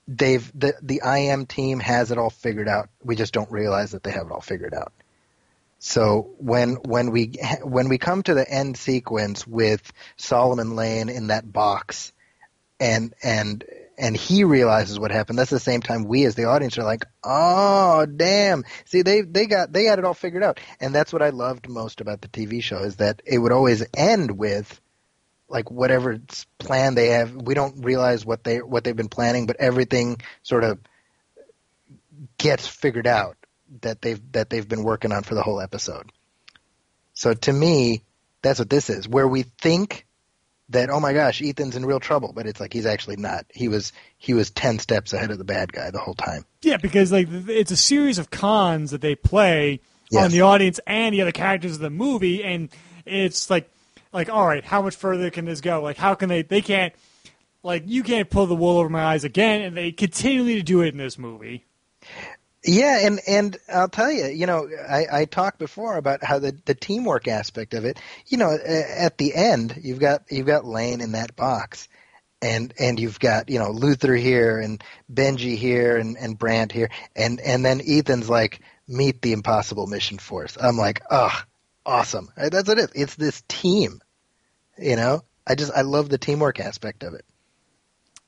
they've 0.07 0.51
the 0.57 0.73
the 0.81 1.01
IM 1.06 1.45
team 1.45 1.80
has 1.80 2.11
it 2.11 2.18
all 2.18 2.30
figured 2.30 2.68
out. 2.68 2.89
We 3.03 3.15
just 3.15 3.34
don't 3.34 3.51
realize 3.51 3.91
that 3.91 4.03
they 4.03 4.11
have 4.11 4.27
it 4.27 4.31
all 4.31 4.41
figured 4.41 4.73
out. 4.73 4.93
So 5.80 6.31
when 6.38 6.76
when 6.76 7.11
we 7.11 7.34
when 7.64 7.89
we 7.89 7.97
come 7.97 8.23
to 8.23 8.34
the 8.34 8.49
end 8.49 8.77
sequence 8.77 9.45
with 9.45 9.93
Solomon 10.18 10.76
Lane 10.76 11.10
in 11.10 11.27
that 11.27 11.51
box, 11.51 12.11
and 12.80 13.14
and 13.23 13.64
and 13.99 14.15
he 14.15 14.45
realizes 14.45 14.97
what 14.97 15.11
happened. 15.11 15.38
That's 15.38 15.49
the 15.51 15.59
same 15.59 15.81
time 15.81 16.05
we 16.05 16.26
as 16.26 16.34
the 16.34 16.45
audience 16.45 16.77
are 16.77 16.84
like, 16.84 17.03
oh 17.23 18.05
damn! 18.05 18.63
See, 18.85 19.01
they 19.01 19.21
they 19.21 19.45
got 19.45 19.71
they 19.73 19.85
got 19.85 19.99
it 19.99 20.05
all 20.05 20.13
figured 20.13 20.43
out, 20.43 20.59
and 20.80 20.95
that's 20.95 21.11
what 21.11 21.21
I 21.21 21.30
loved 21.30 21.69
most 21.69 22.01
about 22.01 22.21
the 22.21 22.30
TV 22.30 22.63
show 22.63 22.80
is 22.80 22.95
that 22.95 23.21
it 23.26 23.38
would 23.38 23.51
always 23.51 23.85
end 23.93 24.31
with 24.31 24.80
like 25.49 25.69
whatever 25.69 26.17
plan 26.57 26.95
they 26.95 27.07
have. 27.07 27.35
We 27.35 27.53
don't 27.53 27.84
realize 27.84 28.26
what 28.26 28.43
they 28.43 28.61
what 28.61 28.84
they've 28.84 28.95
been 28.95 29.09
planning, 29.09 29.45
but 29.45 29.57
everything 29.57 30.21
sort 30.43 30.63
of 30.63 30.80
gets 32.38 32.65
figured 32.65 33.07
out 33.07 33.35
that 33.81 34.01
they've 34.01 34.21
that 34.31 34.49
they've 34.49 34.67
been 34.67 34.84
working 34.84 35.11
on 35.11 35.23
for 35.23 35.35
the 35.35 35.43
whole 35.43 35.59
episode. 35.59 36.11
So 37.13 37.34
to 37.34 37.51
me, 37.51 38.03
that's 38.41 38.59
what 38.59 38.69
this 38.69 38.89
is, 38.89 39.09
where 39.09 39.27
we 39.27 39.43
think 39.43 40.05
that 40.69 40.89
oh 40.89 40.99
my 40.99 41.13
gosh, 41.13 41.41
Ethan's 41.41 41.75
in 41.75 41.85
real 41.85 41.99
trouble, 41.99 42.31
but 42.33 42.45
it's 42.45 42.59
like 42.59 42.73
he's 42.73 42.85
actually 42.85 43.15
not. 43.17 43.45
He 43.53 43.67
was 43.67 43.91
he 44.17 44.33
was 44.33 44.49
ten 44.51 44.79
steps 44.79 45.13
ahead 45.13 45.31
of 45.31 45.37
the 45.37 45.43
bad 45.43 45.73
guy 45.73 45.91
the 45.91 45.99
whole 45.99 46.13
time. 46.13 46.45
Yeah, 46.61 46.77
because 46.77 47.11
like 47.11 47.27
it's 47.31 47.71
a 47.71 47.77
series 47.77 48.17
of 48.19 48.29
cons 48.31 48.91
that 48.91 49.01
they 49.01 49.15
play 49.15 49.81
Yes. 50.11 50.25
on 50.25 50.31
the 50.31 50.41
audience 50.41 50.79
and 50.87 51.13
the 51.13 51.21
other 51.21 51.31
characters 51.31 51.73
of 51.73 51.79
the 51.81 51.91
movie, 51.91 52.43
and 52.43 52.69
it's 53.05 53.49
like 53.49 53.69
like 54.11 54.27
all 54.29 54.45
right, 54.47 54.63
how 54.63 54.81
much 54.81 54.95
further 54.95 55.29
can 55.29 55.45
this 55.45 55.61
go? 55.61 55.81
Like 55.81 55.97
how 55.97 56.15
can 56.15 56.29
they? 56.29 56.41
They 56.41 56.61
can't. 56.61 56.93
Like 57.61 57.83
you 57.85 58.03
can't 58.03 58.29
pull 58.29 58.45
the 58.47 58.55
wool 58.55 58.77
over 58.79 58.89
my 58.89 59.03
eyes 59.03 59.23
again, 59.23 59.61
and 59.61 59.75
they 59.77 59.91
continually 59.91 60.55
to 60.55 60.63
do 60.63 60.81
it 60.81 60.89
in 60.89 60.97
this 60.97 61.17
movie. 61.19 61.65
Yeah, 62.64 63.06
and 63.06 63.22
and 63.26 63.57
I'll 63.73 63.88
tell 63.88 64.11
you, 64.11 64.26
you 64.26 64.45
know, 64.45 64.68
I, 64.88 65.22
I 65.22 65.26
talked 65.26 65.60
before 65.60 65.95
about 65.95 66.23
how 66.23 66.40
the 66.40 66.57
the 66.65 66.76
teamwork 66.76 67.27
aspect 67.27 67.73
of 67.73 67.86
it. 67.86 67.99
You 68.27 68.38
know, 68.38 68.52
at 68.52 69.18
the 69.18 69.34
end, 69.34 69.80
you've 69.81 69.99
got 69.99 70.23
you've 70.30 70.48
got 70.48 70.65
Lane 70.65 70.99
in 70.99 71.14
that 71.14 71.38
box, 71.38 71.88
and 72.41 72.73
and 72.77 72.99
you've 72.99 73.19
got 73.19 73.49
you 73.49 73.60
know 73.60 73.72
Luther 73.72 74.14
here 74.14 74.60
and 74.60 74.84
Benji 75.11 75.56
here 75.56 75.95
and 75.95 76.18
and 76.18 76.38
Brandt 76.38 76.73
here, 76.73 76.90
and 77.15 77.40
and 77.40 77.64
then 77.64 77.81
Ethan's 77.86 78.30
like 78.30 78.60
meet 78.90 79.22
the 79.22 79.31
Impossible 79.31 79.88
Mission 79.88 80.18
Force. 80.18 80.57
I'm 80.61 80.76
like, 80.76 81.02
oh, 81.10 81.41
awesome. 81.86 82.30
Uh, 82.36 82.49
That's 82.49 82.68
what 82.68 82.77
it 82.77 82.90
is. 82.90 83.03
It's 83.03 83.15
this 83.15 83.41
team. 83.48 84.02
You 84.77 84.98
know, 84.98 85.23
I 85.48 85.56
just 85.56 85.72
I 85.73 85.81
love 85.81 86.10
the 86.10 86.18
teamwork 86.18 86.60
aspect 86.60 87.03
of 87.03 87.14
it. 87.14 87.23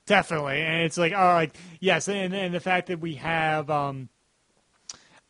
Definitely, 0.06 0.62
and 0.62 0.84
it's 0.84 0.98
like, 0.98 1.14
all 1.14 1.34
right, 1.34 1.54
yes, 1.80 2.08
and 2.08 2.34
and 2.34 2.54
the 2.54 2.60
fact 2.60 2.88
that 2.88 3.00
we 3.00 3.16
have 3.16 3.70
um, 3.70 4.10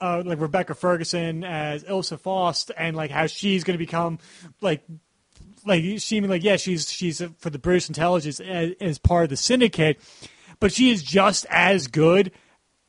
uh, 0.01 0.23
like 0.25 0.39
Rebecca 0.39 0.73
Ferguson 0.73 1.43
as 1.43 1.83
Ilsa 1.83 2.19
Faust, 2.19 2.71
and 2.75 2.95
like 2.95 3.11
how 3.11 3.27
she's 3.27 3.63
going 3.63 3.75
to 3.75 3.83
become 3.83 4.19
like 4.59 4.83
like 5.65 5.83
she 5.99 6.19
like 6.21 6.43
yeah, 6.43 6.57
she's 6.57 6.91
she's 6.91 7.21
for 7.37 7.49
the 7.49 7.59
British 7.59 7.87
intelligence 7.87 8.39
as, 8.39 8.71
as 8.81 8.97
part 8.97 9.25
of 9.25 9.29
the 9.29 9.37
syndicate, 9.37 9.99
but 10.59 10.73
she 10.73 10.89
is 10.89 11.03
just 11.03 11.45
as 11.49 11.87
good 11.87 12.31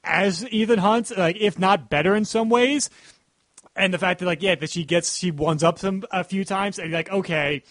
as 0.02 0.46
Ethan 0.48 0.78
Hunt, 0.78 1.16
like 1.16 1.36
if 1.36 1.58
not 1.58 1.90
better 1.90 2.14
in 2.14 2.24
some 2.24 2.48
ways. 2.48 2.90
And 3.76 3.92
the 3.92 3.98
fact 3.98 4.20
that 4.20 4.26
like 4.26 4.42
yeah, 4.42 4.54
that 4.54 4.70
she 4.70 4.84
gets 4.84 5.16
she 5.16 5.30
ones 5.30 5.62
up 5.62 5.78
them 5.78 6.04
a 6.10 6.24
few 6.24 6.44
times, 6.44 6.78
and 6.78 6.92
like 6.92 7.10
okay, 7.10 7.62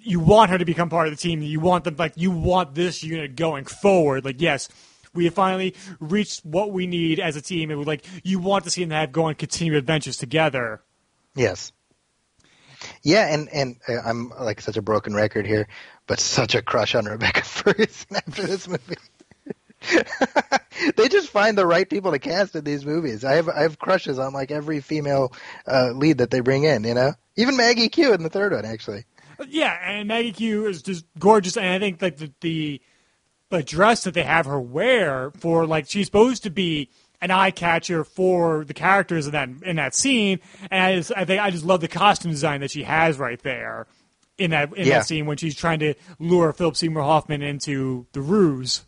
you 0.00 0.20
want 0.20 0.50
her 0.50 0.58
to 0.58 0.64
become 0.64 0.88
part 0.88 1.08
of 1.08 1.12
the 1.12 1.20
team. 1.20 1.42
You 1.42 1.60
want 1.60 1.84
them 1.84 1.96
like 1.98 2.14
you 2.16 2.30
want 2.30 2.74
this 2.74 3.02
unit 3.02 3.36
going 3.36 3.64
forward. 3.64 4.24
Like 4.24 4.40
yes, 4.40 4.68
we 5.14 5.24
have 5.24 5.34
finally 5.34 5.74
reached 6.00 6.44
what 6.44 6.72
we 6.72 6.86
need 6.86 7.20
as 7.20 7.36
a 7.36 7.42
team, 7.42 7.70
and 7.70 7.78
we're 7.78 7.86
like 7.86 8.04
you 8.22 8.38
want 8.38 8.64
to 8.64 8.70
see 8.70 8.82
them 8.82 8.90
have 8.90 9.12
go 9.12 9.24
on 9.24 9.34
continued 9.34 9.76
adventures 9.76 10.16
together. 10.16 10.82
Yes. 11.34 11.72
Yeah, 13.02 13.32
and 13.32 13.48
and 13.50 13.76
uh, 13.88 14.00
I'm 14.04 14.30
like 14.30 14.60
such 14.60 14.76
a 14.76 14.82
broken 14.82 15.14
record 15.14 15.46
here, 15.46 15.68
but 16.06 16.20
such 16.20 16.54
a 16.54 16.62
crush 16.62 16.94
on 16.94 17.04
Rebecca 17.04 17.42
Ferguson 17.44 18.16
after 18.16 18.42
this 18.42 18.68
movie. 18.68 18.96
they 20.96 21.08
just 21.08 21.28
find 21.28 21.58
the 21.58 21.66
right 21.66 21.88
people 21.88 22.12
to 22.12 22.18
cast 22.18 22.54
in 22.54 22.64
these 22.64 22.84
movies. 22.84 23.24
I 23.24 23.34
have 23.34 23.48
I 23.48 23.62
have 23.62 23.78
crushes 23.78 24.18
on 24.18 24.32
like 24.32 24.50
every 24.50 24.80
female 24.80 25.32
uh, 25.66 25.90
lead 25.94 26.18
that 26.18 26.30
they 26.30 26.40
bring 26.40 26.64
in. 26.64 26.84
You 26.84 26.94
know, 26.94 27.12
even 27.36 27.56
Maggie 27.56 27.88
Q 27.88 28.14
in 28.14 28.22
the 28.22 28.30
third 28.30 28.52
one 28.52 28.64
actually. 28.64 29.04
Yeah, 29.48 29.76
and 29.84 30.06
Maggie 30.08 30.32
Q 30.32 30.66
is 30.66 30.82
just 30.82 31.04
gorgeous, 31.18 31.56
and 31.56 31.66
I 31.66 31.78
think 31.78 32.00
like 32.00 32.16
the 32.16 32.32
the, 32.40 32.80
the 33.52 33.62
dress 33.62 34.04
that 34.04 34.14
they 34.14 34.22
have 34.22 34.46
her 34.46 34.60
wear 34.60 35.30
for 35.38 35.66
like 35.66 35.88
she's 35.88 36.06
supposed 36.06 36.42
to 36.44 36.50
be 36.50 36.88
an 37.20 37.30
eye 37.30 37.50
catcher 37.50 38.02
for 38.02 38.64
the 38.64 38.74
characters 38.74 39.26
in 39.26 39.32
that 39.32 39.48
in 39.64 39.76
that 39.76 39.94
scene, 39.94 40.40
and 40.70 40.82
I 40.82 40.96
just 40.96 41.12
I 41.14 41.24
think 41.24 41.40
I 41.40 41.50
just 41.50 41.64
love 41.64 41.80
the 41.80 41.88
costume 41.88 42.30
design 42.32 42.62
that 42.62 42.70
she 42.70 42.82
has 42.82 43.18
right 43.18 43.40
there 43.42 43.86
in 44.38 44.50
that 44.52 44.72
in 44.76 44.86
Yeah. 44.88 44.98
that 44.98 45.06
scene 45.06 45.26
when 45.26 45.36
she's 45.36 45.54
trying 45.54 45.78
to 45.80 45.94
lure 46.18 46.52
Philip 46.52 46.76
Seymour 46.76 47.02
Hoffman 47.02 47.42
into 47.42 48.06
the 48.12 48.20
ruse. 48.22 48.84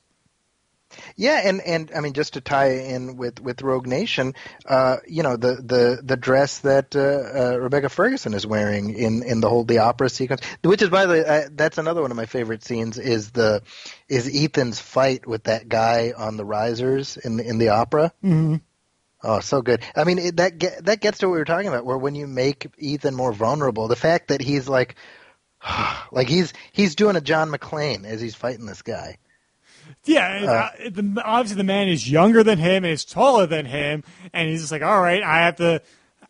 Yeah, 1.17 1.41
and 1.45 1.61
and 1.61 1.93
I 1.95 2.01
mean 2.01 2.13
just 2.13 2.35
to 2.35 2.41
tie 2.41 2.73
in 2.79 3.17
with 3.17 3.41
with 3.41 3.63
Rogue 3.63 3.87
Nation, 3.87 4.35
uh, 4.67 4.97
you 5.07 5.23
know 5.23 5.37
the 5.37 5.57
the 5.57 6.01
the 6.03 6.17
dress 6.17 6.59
that 6.61 6.97
uh, 6.97 7.55
uh, 7.55 7.59
Rebecca 7.59 7.89
Ferguson 7.89 8.35
is 8.35 8.47
wearing 8.47 8.95
in 8.95 9.23
in 9.23 9.41
the 9.41 9.49
whole 9.49 9.65
the 9.65 9.79
opera 9.79 10.09
sequence, 10.09 10.41
which 10.63 10.83
is 10.83 10.89
by 10.89 11.07
the 11.07 11.13
way, 11.13 11.25
uh, 11.25 11.49
that's 11.53 11.79
another 11.79 12.03
one 12.03 12.11
of 12.11 12.17
my 12.17 12.27
favorite 12.27 12.65
scenes 12.65 12.99
is 12.99 13.31
the 13.31 13.63
is 14.09 14.29
Ethan's 14.35 14.81
fight 14.81 15.27
with 15.27 15.45
that 15.45 15.69
guy 15.69 16.13
on 16.17 16.37
the 16.37 16.45
risers 16.45 17.17
in 17.17 17.37
the 17.37 17.49
in 17.49 17.59
the 17.59 17.69
opera. 17.69 18.13
Mm-hmm. 18.25 18.57
Oh, 19.23 19.41
so 19.41 19.63
good. 19.63 19.81
I 19.97 20.05
mean, 20.05 20.19
it, 20.19 20.37
that 20.37 20.59
get, 20.59 20.85
that 20.85 21.01
gets 21.01 21.19
to 21.19 21.29
what 21.29 21.33
we 21.33 21.39
were 21.39 21.47
talking 21.47 21.69
about, 21.69 21.87
where 21.87 21.97
when 21.97 22.15
you 22.15 22.27
make 22.27 22.67
Ethan 22.77 23.15
more 23.15 23.33
vulnerable, 23.33 23.89
the 23.89 23.97
fact 23.97 24.29
that 24.29 24.43
he's 24.43 24.69
like, 24.69 24.97
like 26.13 26.29
he's 26.29 26.53
he's 26.73 26.95
doing 26.95 27.17
a 27.17 27.21
John 27.21 27.51
McClane 27.51 28.05
as 28.05 28.21
he's 28.21 28.35
fighting 28.35 28.67
this 28.67 28.83
guy. 28.83 29.19
Yeah, 30.05 30.71
uh, 30.85 30.91
the, 30.91 31.23
obviously 31.25 31.57
the 31.57 31.65
man 31.65 31.89
is 31.89 32.11
younger 32.11 32.43
than 32.43 32.59
him 32.59 32.85
and 32.85 32.93
is 32.93 33.05
taller 33.05 33.47
than 33.47 33.65
him, 33.67 34.05
and 34.33 34.49
he's 34.49 34.61
just 34.61 34.73
like, 34.73 34.83
all 34.83 35.01
right, 35.01 35.23
I 35.23 35.39
have 35.41 35.57
to, 35.57 35.81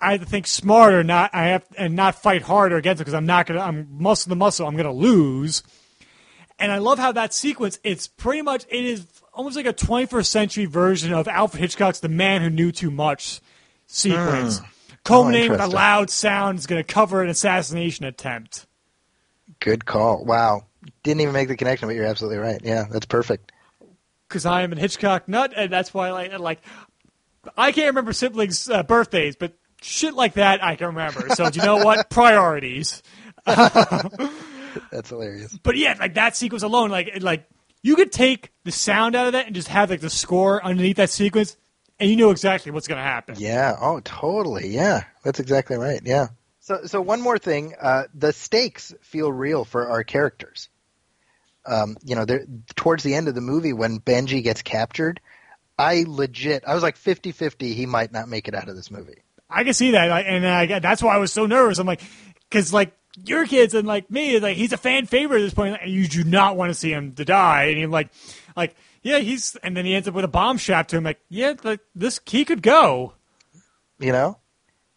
I 0.01 0.13
have 0.13 0.21
to 0.21 0.27
think 0.27 0.47
smarter, 0.47 1.03
not 1.03 1.31
I 1.35 1.49
have 1.49 1.65
and 1.77 1.97
not 1.97 2.15
fight 2.15 2.43
harder 2.43 2.77
against 2.77 3.01
it 3.01 3.05
because 3.05 3.15
I'm 3.15 3.27
not 3.27 3.47
gonna, 3.47 3.61
I'm 3.61 3.89
muscle 3.91 4.31
the 4.31 4.37
muscle, 4.37 4.67
I'm 4.67 4.77
gonna 4.77 4.93
lose. 4.93 5.63
And 6.57 6.71
I 6.71 6.79
love 6.79 7.01
how 7.01 7.11
that 7.13 7.35
sequence. 7.35 7.81
It's 7.83 8.07
pretty 8.07 8.43
much 8.43 8.65
it 8.69 8.85
is 8.85 9.07
almost 9.33 9.57
like 9.57 9.67
a 9.67 9.73
21st 9.73 10.27
century 10.27 10.65
version 10.67 11.13
of 11.13 11.27
Alfred 11.27 11.61
Hitchcock's 11.61 11.99
"The 11.99 12.09
Man 12.09 12.43
Who 12.43 12.51
Knew 12.51 12.71
Too 12.71 12.93
Much" 12.93 13.41
sequence, 13.87 14.61
culminating 15.03 15.51
with 15.51 15.61
a 15.61 15.67
loud 15.67 16.11
sound 16.11 16.59
is 16.59 16.67
going 16.67 16.83
to 16.83 16.93
cover 16.93 17.23
an 17.23 17.29
assassination 17.29 18.05
attempt. 18.05 18.67
Good 19.61 19.85
call. 19.85 20.25
Wow. 20.25 20.67
Didn't 21.03 21.23
even 21.23 21.33
make 21.33 21.49
the 21.49 21.57
connection, 21.57 21.89
but 21.89 21.97
you're 21.97 22.05
absolutely 22.05 22.39
right. 22.39 22.61
Yeah, 22.63 22.85
that's 22.91 23.07
perfect. 23.07 23.53
Because 24.35 24.47
I 24.47 24.63
am 24.63 24.73
an 24.73 24.79
Hitchcock 24.79 25.29
nut, 25.29 25.53
and 25.57 25.73
that's 25.73 25.95
why 25.95 26.09
I 26.09 26.11
like, 26.11 26.39
like 26.41 26.61
I 27.57 27.71
can't 27.71 27.87
remember 27.87 28.13
siblings' 28.13 28.69
uh, 28.69 28.83
birthdays, 28.83 29.37
but 29.37 29.53
shit 29.81 30.15
like 30.15 30.35
that 30.35 30.63
I 30.63 30.75
can 30.75 30.89
remember. 30.89 31.29
So 31.37 31.49
do 31.51 31.61
you 31.61 31.65
know 31.65 31.77
what? 31.77 32.11
Priorities. 32.11 33.01
That's 33.47 35.09
hilarious. 35.09 35.57
But 35.63 35.77
yeah, 35.77 35.95
like 36.01 36.15
that 36.15 36.37
sequence 36.37 36.65
alone, 36.65 36.91
like 36.91 37.23
like 37.23 37.49
you 37.83 37.95
could 37.95 38.11
take 38.11 38.51
the 38.65 38.73
sound 38.73 39.15
out 39.15 39.29
of 39.29 39.35
that 39.35 39.47
and 39.47 39.55
just 39.55 39.69
have 39.69 39.89
like 39.89 40.01
the 40.01 40.11
score 40.11 40.65
underneath 40.65 40.97
that 40.97 41.11
sequence, 41.11 41.57
and 42.01 42.11
you 42.11 42.17
know 42.17 42.31
exactly 42.31 42.73
what's 42.73 42.89
going 42.89 42.99
to 42.99 43.05
happen. 43.05 43.37
Yeah. 43.39 43.77
Oh, 43.81 44.01
totally. 44.01 44.67
Yeah, 44.69 45.05
that's 45.23 45.39
exactly 45.39 45.77
right. 45.77 46.01
Yeah. 46.05 46.29
So, 46.59 46.87
so 46.87 47.01
one 47.01 47.21
more 47.21 47.39
thing. 47.39 47.75
Uh, 47.81 48.05
the 48.15 48.33
stakes 48.33 48.93
feel 49.01 49.31
real 49.31 49.65
for 49.65 49.91
our 49.91 50.03
characters. 50.03 50.71
Um, 51.67 51.97
you 52.05 52.15
know, 52.15 52.25
they're- 52.25 52.47
towards 52.77 53.03
the 53.03 53.15
end 53.15 53.29
of 53.29 53.35
the 53.35 53.41
movie 53.41 53.73
when 53.73 54.01
Benji 54.01 54.43
gets 54.43 54.63
captured, 54.63 55.21
I 55.79 56.05
legit, 56.07 56.65
I 56.67 56.75
was 56.75 56.83
like 56.83 56.97
50-50 56.99 57.75
he 57.75 57.87
might 57.87 58.13
not 58.13 58.29
make 58.29 58.49
it 58.49 58.55
out 58.55 58.69
of 58.69 58.77
this 58.77 58.91
movie. 58.91 59.23
I 59.51 59.65
can 59.65 59.75
see 59.75 59.93
that, 59.93 60.11
and 60.27 60.47
I, 60.47 60.79
that's 60.81 61.03
why 61.03 61.15
I 61.15 61.19
was 61.19 61.33
so 61.33 61.47
nervous. 61.47 61.79
I'm 61.79 61.87
like, 61.87 62.01
because 62.51 62.73
like 62.73 62.93
your 63.25 63.47
kids 63.47 63.75
and 63.75 63.87
like 63.87 64.11
me, 64.11 64.41
like 64.41 64.57
he's 64.57 64.73
a 64.73 64.77
fan 64.77 65.07
favorite 65.07 65.41
at 65.41 65.45
this 65.45 65.55
point, 65.55 65.79
and 65.81 65.91
you 65.91 66.09
do 66.09 66.25
not 66.25 66.57
want 66.57 66.71
to 66.71 66.75
see 66.75 66.91
him 66.93 67.13
to 67.15 67.25
die. 67.25 67.65
And 67.65 67.79
you're 67.79 67.89
like, 67.89 68.11
like 68.57 68.75
yeah, 69.03 69.19
he's, 69.19 69.55
and 69.63 69.77
then 69.77 69.85
he 69.85 69.95
ends 69.95 70.09
up 70.09 70.15
with 70.15 70.25
a 70.25 70.29
bomb 70.29 70.59
strapped 70.59 70.91
to 70.91 70.97
him. 70.97 71.05
Like, 71.05 71.21
yeah, 71.29 71.55
like 71.63 71.81
this 71.95 72.21
he 72.27 72.45
could 72.45 72.63
go. 72.63 73.15
you 74.01 74.13
know 74.13 74.39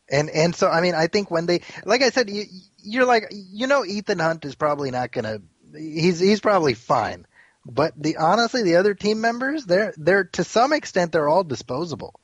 and 0.09 0.29
and 0.29 0.55
so 0.55 0.69
i 0.69 0.79
mean 0.81 0.95
i 0.95 1.05
think 1.07 1.29
when 1.29 1.45
they 1.45 1.59
like 1.85 2.01
i 2.01 2.09
said 2.09 2.29
you, 2.29 2.45
you're 2.81 3.05
like 3.05 3.25
you 3.31 3.67
know 3.67 3.83
ethan 3.85 4.17
hunt 4.19 4.43
is 4.45 4.55
probably 4.55 4.89
not 4.89 5.11
gonna 5.11 5.39
he's 5.75 6.19
he's 6.19 6.39
probably 6.39 6.73
fine. 6.73 7.25
But 7.65 7.93
the 7.97 8.17
honestly 8.17 8.63
the 8.63 8.77
other 8.77 8.93
team 8.93 9.21
members 9.21 9.65
they're 9.65 9.93
they're 9.97 10.23
to 10.25 10.43
some 10.43 10.73
extent 10.73 11.11
they're 11.11 11.29
all 11.29 11.43
disposable. 11.43 12.19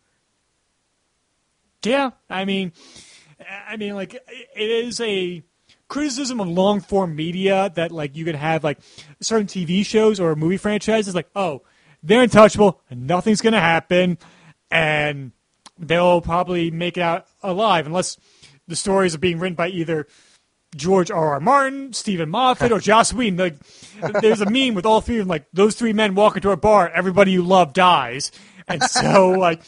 Yeah, 1.83 2.11
I 2.29 2.45
mean, 2.45 2.71
I 3.67 3.75
mean, 3.75 3.95
like 3.95 4.13
it 4.13 4.51
is 4.55 5.01
a 5.01 5.43
criticism 5.87 6.39
of 6.39 6.47
long 6.47 6.81
form 6.81 7.15
media 7.15 7.71
that 7.75 7.91
like 7.91 8.15
you 8.15 8.25
could 8.25 8.35
have 8.35 8.63
like 8.63 8.79
certain 9.19 9.47
TV 9.47 9.85
shows 9.85 10.19
or 10.19 10.35
movie 10.35 10.57
franchises 10.57 11.13
like 11.13 11.29
oh 11.35 11.61
they're 12.01 12.23
untouchable 12.23 12.81
and 12.89 13.05
nothing's 13.05 13.41
gonna 13.41 13.59
happen 13.59 14.17
and 14.71 15.31
they'll 15.77 16.19
probably 16.19 16.71
make 16.71 16.97
it 16.97 17.01
out 17.01 17.27
alive 17.43 17.85
unless 17.85 18.17
the 18.67 18.75
stories 18.75 19.13
are 19.13 19.19
being 19.19 19.37
written 19.37 19.55
by 19.55 19.67
either 19.67 20.07
George 20.75 21.09
R. 21.11 21.33
R. 21.33 21.39
Martin, 21.39 21.93
Steven 21.93 22.29
Moffat, 22.29 22.71
or 22.71 22.79
Joss 22.81 23.13
Whedon. 23.13 23.37
Like, 23.37 23.55
there's 24.21 24.41
a 24.41 24.49
meme 24.49 24.73
with 24.75 24.85
all 24.85 25.01
three 25.01 25.15
of 25.17 25.21
them. 25.21 25.27
Like 25.29 25.45
those 25.53 25.75
three 25.75 25.93
men 25.93 26.15
walk 26.15 26.35
into 26.35 26.51
a 26.51 26.57
bar, 26.57 26.89
everybody 26.89 27.31
you 27.31 27.43
love 27.43 27.73
dies, 27.73 28.31
and 28.67 28.81
so 28.83 29.29
like, 29.39 29.61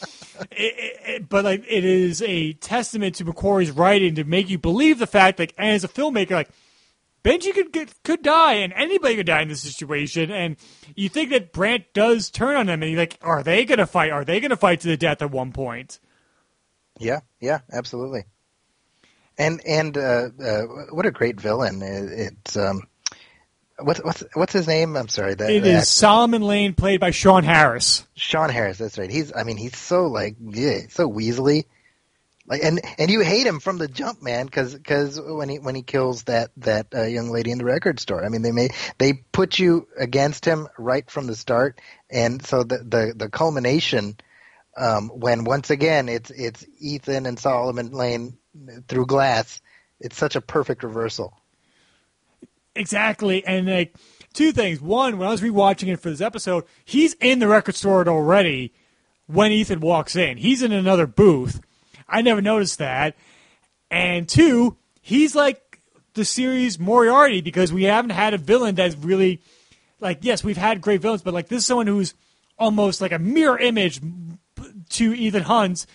it, 0.52 0.56
it, 0.56 1.00
it- 1.06 1.28
but 1.28 1.44
like 1.44 1.64
it 1.68 1.84
is 1.84 2.20
a 2.22 2.52
testament 2.54 3.14
to 3.16 3.24
McQuarrie's 3.24 3.70
writing 3.70 4.14
to 4.16 4.24
make 4.24 4.48
you 4.50 4.58
believe 4.58 4.98
the 4.98 5.06
fact 5.06 5.38
like 5.38 5.54
as 5.58 5.84
a 5.84 5.88
filmmaker 5.88 6.32
like. 6.32 6.50
Benji 7.24 7.52
could 7.52 7.72
get, 7.72 7.92
could 8.04 8.22
die, 8.22 8.52
and 8.52 8.72
anybody 8.74 9.16
could 9.16 9.26
die 9.26 9.42
in 9.42 9.48
this 9.48 9.60
situation. 9.62 10.30
And 10.30 10.54
you 10.94 11.08
think 11.08 11.30
that 11.30 11.52
Brandt 11.52 11.86
does 11.92 12.30
turn 12.30 12.54
on 12.54 12.66
them, 12.66 12.84
and 12.84 12.92
you're 12.92 13.00
like, 13.00 13.18
are 13.20 13.42
they 13.42 13.64
going 13.64 13.78
to 13.80 13.86
fight? 13.86 14.12
Are 14.12 14.24
they 14.24 14.38
going 14.38 14.50
to 14.50 14.56
fight 14.56 14.82
to 14.82 14.86
the 14.88 14.96
death 14.96 15.20
at 15.22 15.32
one 15.32 15.50
point? 15.50 15.98
Yeah, 17.00 17.18
yeah, 17.40 17.62
absolutely. 17.72 18.26
And 19.38 19.60
and 19.66 19.96
uh, 19.96 20.30
uh, 20.42 20.62
what 20.90 21.06
a 21.06 21.10
great 21.10 21.40
villain! 21.40 21.82
It's 21.82 22.56
um, 22.56 22.86
what's 23.78 24.02
what's 24.02 24.24
what's 24.34 24.52
his 24.52 24.66
name? 24.66 24.96
I'm 24.96 25.08
sorry. 25.08 25.34
The, 25.34 25.50
it 25.50 25.66
is 25.66 25.74
actor. 25.74 25.86
Solomon 25.86 26.42
Lane, 26.42 26.74
played 26.74 27.00
by 27.00 27.10
Sean 27.10 27.44
Harris. 27.44 28.06
Sean 28.14 28.48
Harris, 28.48 28.78
that's 28.78 28.98
right. 28.98 29.10
He's 29.10 29.34
I 29.34 29.44
mean 29.44 29.56
he's 29.56 29.76
so 29.76 30.06
like 30.06 30.36
yeah, 30.40 30.80
so 30.90 31.10
weaselly. 31.10 31.66
Like 32.48 32.62
and 32.62 32.80
and 32.98 33.10
you 33.10 33.20
hate 33.20 33.46
him 33.46 33.58
from 33.58 33.78
the 33.78 33.88
jump, 33.88 34.22
man, 34.22 34.46
because 34.46 34.74
because 34.74 35.20
when 35.20 35.48
he 35.48 35.58
when 35.58 35.74
he 35.74 35.82
kills 35.82 36.22
that 36.24 36.50
that 36.58 36.86
uh, 36.94 37.02
young 37.02 37.30
lady 37.30 37.50
in 37.50 37.58
the 37.58 37.64
record 37.64 37.98
store, 37.98 38.24
I 38.24 38.28
mean 38.28 38.42
they 38.42 38.52
may 38.52 38.68
they 38.98 39.14
put 39.14 39.58
you 39.58 39.88
against 39.98 40.44
him 40.44 40.68
right 40.78 41.10
from 41.10 41.26
the 41.26 41.34
start, 41.34 41.80
and 42.08 42.44
so 42.44 42.62
the 42.62 42.78
the 42.78 43.12
the 43.16 43.28
culmination 43.28 44.16
um, 44.76 45.08
when 45.08 45.44
once 45.44 45.70
again 45.70 46.08
it's 46.08 46.30
it's 46.30 46.64
Ethan 46.78 47.26
and 47.26 47.38
Solomon 47.38 47.90
Lane 47.90 48.38
through 48.88 49.06
glass. 49.06 49.60
It's 50.00 50.16
such 50.16 50.36
a 50.36 50.40
perfect 50.40 50.82
reversal. 50.82 51.36
Exactly, 52.74 53.44
and 53.44 53.66
like 53.66 53.94
two 54.34 54.52
things. 54.52 54.80
One, 54.80 55.18
when 55.18 55.26
I 55.26 55.30
was 55.30 55.40
rewatching 55.40 55.88
it 55.88 56.00
for 56.00 56.10
this 56.10 56.20
episode, 56.20 56.64
he's 56.84 57.14
in 57.14 57.38
the 57.38 57.48
record 57.48 57.74
store 57.74 58.06
already 58.06 58.72
when 59.26 59.50
Ethan 59.52 59.80
walks 59.80 60.14
in. 60.14 60.36
He's 60.36 60.62
in 60.62 60.72
another 60.72 61.06
booth. 61.06 61.60
I 62.08 62.22
never 62.22 62.42
noticed 62.42 62.78
that. 62.78 63.16
And 63.90 64.28
two, 64.28 64.76
he's 65.00 65.34
like 65.34 65.80
the 66.14 66.24
series 66.24 66.78
Moriarty 66.78 67.40
because 67.40 67.72
we 67.72 67.84
haven't 67.84 68.10
had 68.10 68.34
a 68.34 68.38
villain 68.38 68.74
that's 68.74 68.96
really 68.96 69.40
like 70.00 70.18
yes, 70.22 70.44
we've 70.44 70.56
had 70.56 70.80
great 70.80 71.00
villains, 71.00 71.22
but 71.22 71.34
like 71.34 71.48
this 71.48 71.60
is 71.60 71.66
someone 71.66 71.86
who's 71.86 72.14
almost 72.58 73.00
like 73.00 73.12
a 73.12 73.18
mirror 73.18 73.58
image 73.58 74.00
to 74.90 75.14
Ethan 75.14 75.42
Hunt, 75.42 75.86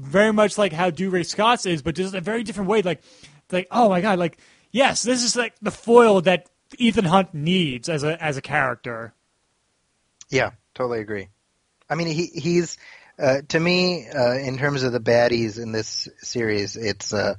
very 0.00 0.32
much 0.32 0.58
like 0.58 0.72
how 0.72 0.90
Dougray 0.90 1.26
Scott's 1.26 1.66
is, 1.66 1.82
but 1.82 1.94
just 1.94 2.14
a 2.14 2.20
very 2.20 2.42
different 2.42 2.70
way. 2.70 2.82
Like, 2.82 3.02
like 3.50 3.68
oh 3.70 3.88
my 3.88 4.00
god, 4.00 4.18
like 4.18 4.38
yes, 4.70 5.02
this 5.02 5.22
is 5.22 5.36
like 5.36 5.54
the 5.60 5.70
foil 5.70 6.20
that 6.22 6.48
Ethan 6.78 7.04
Hunt 7.04 7.34
needs 7.34 7.88
as 7.88 8.02
a 8.02 8.22
as 8.22 8.36
a 8.36 8.42
character. 8.42 9.12
Yeah, 10.28 10.50
totally 10.74 11.00
agree. 11.00 11.28
I 11.88 11.94
mean, 11.96 12.06
he 12.08 12.26
he's 12.26 12.78
uh, 13.18 13.42
to 13.48 13.60
me 13.60 14.08
uh, 14.08 14.34
in 14.34 14.58
terms 14.58 14.82
of 14.82 14.92
the 14.92 15.00
baddies 15.00 15.60
in 15.60 15.72
this 15.72 16.08
series, 16.18 16.76
it's 16.76 17.12
uh, 17.12 17.34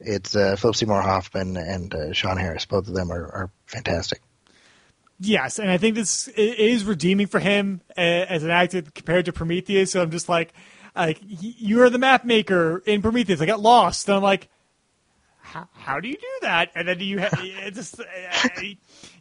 it's 0.00 0.34
uh, 0.34 0.56
Philip 0.56 0.76
Seymour 0.76 1.02
Hoffman 1.02 1.56
and 1.56 1.94
uh, 1.94 2.12
Sean 2.12 2.36
Harris. 2.36 2.64
Both 2.64 2.88
of 2.88 2.94
them 2.94 3.12
are, 3.12 3.24
are 3.24 3.50
fantastic. 3.66 4.20
Yes, 5.22 5.58
and 5.58 5.70
I 5.70 5.76
think 5.76 5.96
this 5.96 6.28
is 6.28 6.84
redeeming 6.84 7.26
for 7.26 7.40
him 7.40 7.82
uh, 7.90 8.00
as 8.00 8.42
an 8.42 8.50
actor 8.50 8.80
compared 8.80 9.26
to 9.26 9.34
Prometheus. 9.34 9.92
So 9.92 10.00
I'm 10.00 10.10
just 10.10 10.30
like, 10.30 10.54
like 10.94 11.18
you're 11.22 11.90
the 11.90 11.98
map 11.98 12.24
maker 12.24 12.82
in 12.86 13.02
Prometheus. 13.02 13.40
I 13.40 13.46
got 13.46 13.60
lost, 13.60 14.08
and 14.08 14.16
I'm 14.16 14.22
like, 14.22 14.48
how, 15.50 15.68
how 15.72 16.00
do 16.00 16.08
you 16.08 16.16
do 16.16 16.38
that? 16.42 16.70
And 16.74 16.86
then 16.86 17.00
you 17.00 17.20
ha- 17.20 17.30
just 17.72 18.00
uh, 18.00 18.04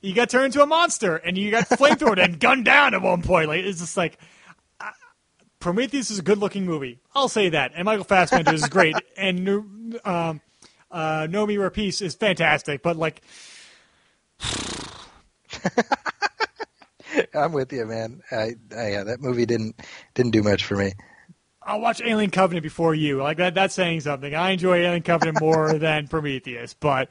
you 0.02 0.14
got 0.14 0.30
turned 0.30 0.46
into 0.46 0.62
a 0.62 0.68
monster, 0.68 1.16
and 1.16 1.38
you 1.38 1.52
got 1.52 1.68
flamethrower 1.70 2.24
and 2.24 2.40
gunned 2.40 2.66
down 2.66 2.94
at 2.94 3.02
one 3.02 3.22
point. 3.22 3.48
Like 3.48 3.64
it's 3.64 3.80
just 3.80 3.98
like 3.98 4.20
uh, 4.80 4.91
Prometheus 5.60 6.12
is 6.12 6.20
a 6.20 6.22
good 6.22 6.38
looking 6.38 6.66
movie. 6.66 7.00
I'll 7.16 7.30
say 7.30 7.50
that, 7.50 7.72
and 7.76 7.86
Michael 7.86 8.04
Fassbender 8.06 8.54
is 8.54 8.68
great, 8.68 8.96
and 9.18 10.00
um, 10.06 10.41
uh, 10.91 11.28
Noomi 11.30 11.58
Rapace 11.58 12.02
is 12.02 12.16
fantastic. 12.16 12.84
But 12.84 12.98
like. 12.98 13.22
I'm 17.34 17.54
with 17.54 17.74
you, 17.74 17.86
man. 17.86 18.22
I, 18.32 18.56
I, 18.76 18.91
yeah, 18.91 19.04
that 19.04 19.20
movie 19.20 19.48
didn't 19.48 19.82
didn't 20.14 20.32
do 20.32 20.44
much 20.44 20.64
for 20.64 20.76
me. 20.76 20.94
I'll 21.70 21.80
watch 21.80 22.02
Alien 22.02 22.32
Covenant 22.32 22.64
before 22.64 22.96
you. 22.96 23.22
Like 23.22 23.38
that. 23.38 23.54
That's 23.54 23.76
saying 23.76 24.02
something. 24.02 24.34
I 24.34 24.52
enjoy 24.52 24.78
Alien 24.78 25.04
Covenant 25.04 25.40
more 25.40 25.74
than 25.80 26.08
Prometheus, 26.08 26.74
but 26.74 27.10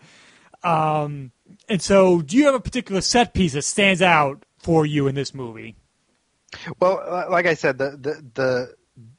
um, 0.64 1.30
and 1.68 1.80
so 1.80 2.20
do 2.20 2.36
you 2.36 2.46
have 2.46 2.54
a 2.54 2.60
particular 2.60 3.00
set 3.00 3.34
piece 3.34 3.52
that 3.52 3.62
stands 3.62 4.02
out 4.02 4.44
for 4.58 4.84
you 4.84 5.06
in 5.06 5.14
this 5.14 5.32
movie? 5.32 5.76
Well, 6.80 7.26
like 7.30 7.46
I 7.46 7.54
said, 7.54 7.78
the 7.78 7.90
the, 7.90 8.24
the 8.34 8.74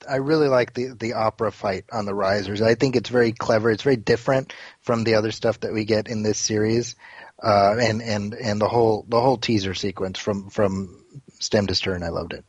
I 0.10 0.18
really 0.18 0.49
like 0.49 0.74
the 0.74 0.90
the 0.90 1.14
opera 1.14 1.52
fight 1.52 1.86
on 1.91 2.06
the 2.06 2.14
risers. 2.14 2.61
I 2.61 2.76
think 2.76 2.98
it's 2.98 3.10
very 3.10 3.32
clever. 3.32 3.72
It's 3.72 3.84
very 3.84 3.95
different 3.95 4.53
from 4.82 5.06
the 5.06 5.16
other 5.16 5.32
stuff 5.32 5.61
that 5.61 5.74
we 5.74 5.86
get 5.86 6.10
in 6.10 6.22
this 6.22 6.38
series 6.38 6.95
uh, 7.41 7.76
and 7.80 8.02
and 8.02 8.34
and 8.34 8.60
the 8.60 8.68
whole 8.68 9.06
the 9.07 9.22
whole 9.22 9.38
teaser 9.38 9.74
sequence 9.74 10.20
from 10.20 10.49
from 10.49 11.02
stem 11.40 11.68
to 11.68 11.76
stern. 11.76 12.03
I 12.03 12.10
loved 12.10 12.34
it. 12.34 12.44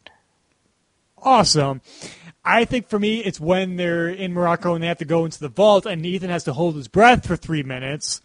Awesome. 1.22 1.82
I 2.44 2.64
think 2.64 2.88
for 2.88 2.98
me, 2.98 3.20
it's 3.20 3.38
when 3.38 3.76
they're 3.76 4.08
in 4.08 4.32
Morocco 4.32 4.74
and 4.74 4.82
they 4.82 4.88
have 4.88 4.98
to 4.98 5.04
go 5.04 5.24
into 5.24 5.40
the 5.40 5.48
vault, 5.48 5.86
and 5.86 6.04
Ethan 6.04 6.30
has 6.30 6.44
to 6.44 6.52
hold 6.52 6.76
his 6.76 6.88
breath 6.88 7.26
for 7.26 7.36
three 7.36 7.62
minutes. 7.62 8.20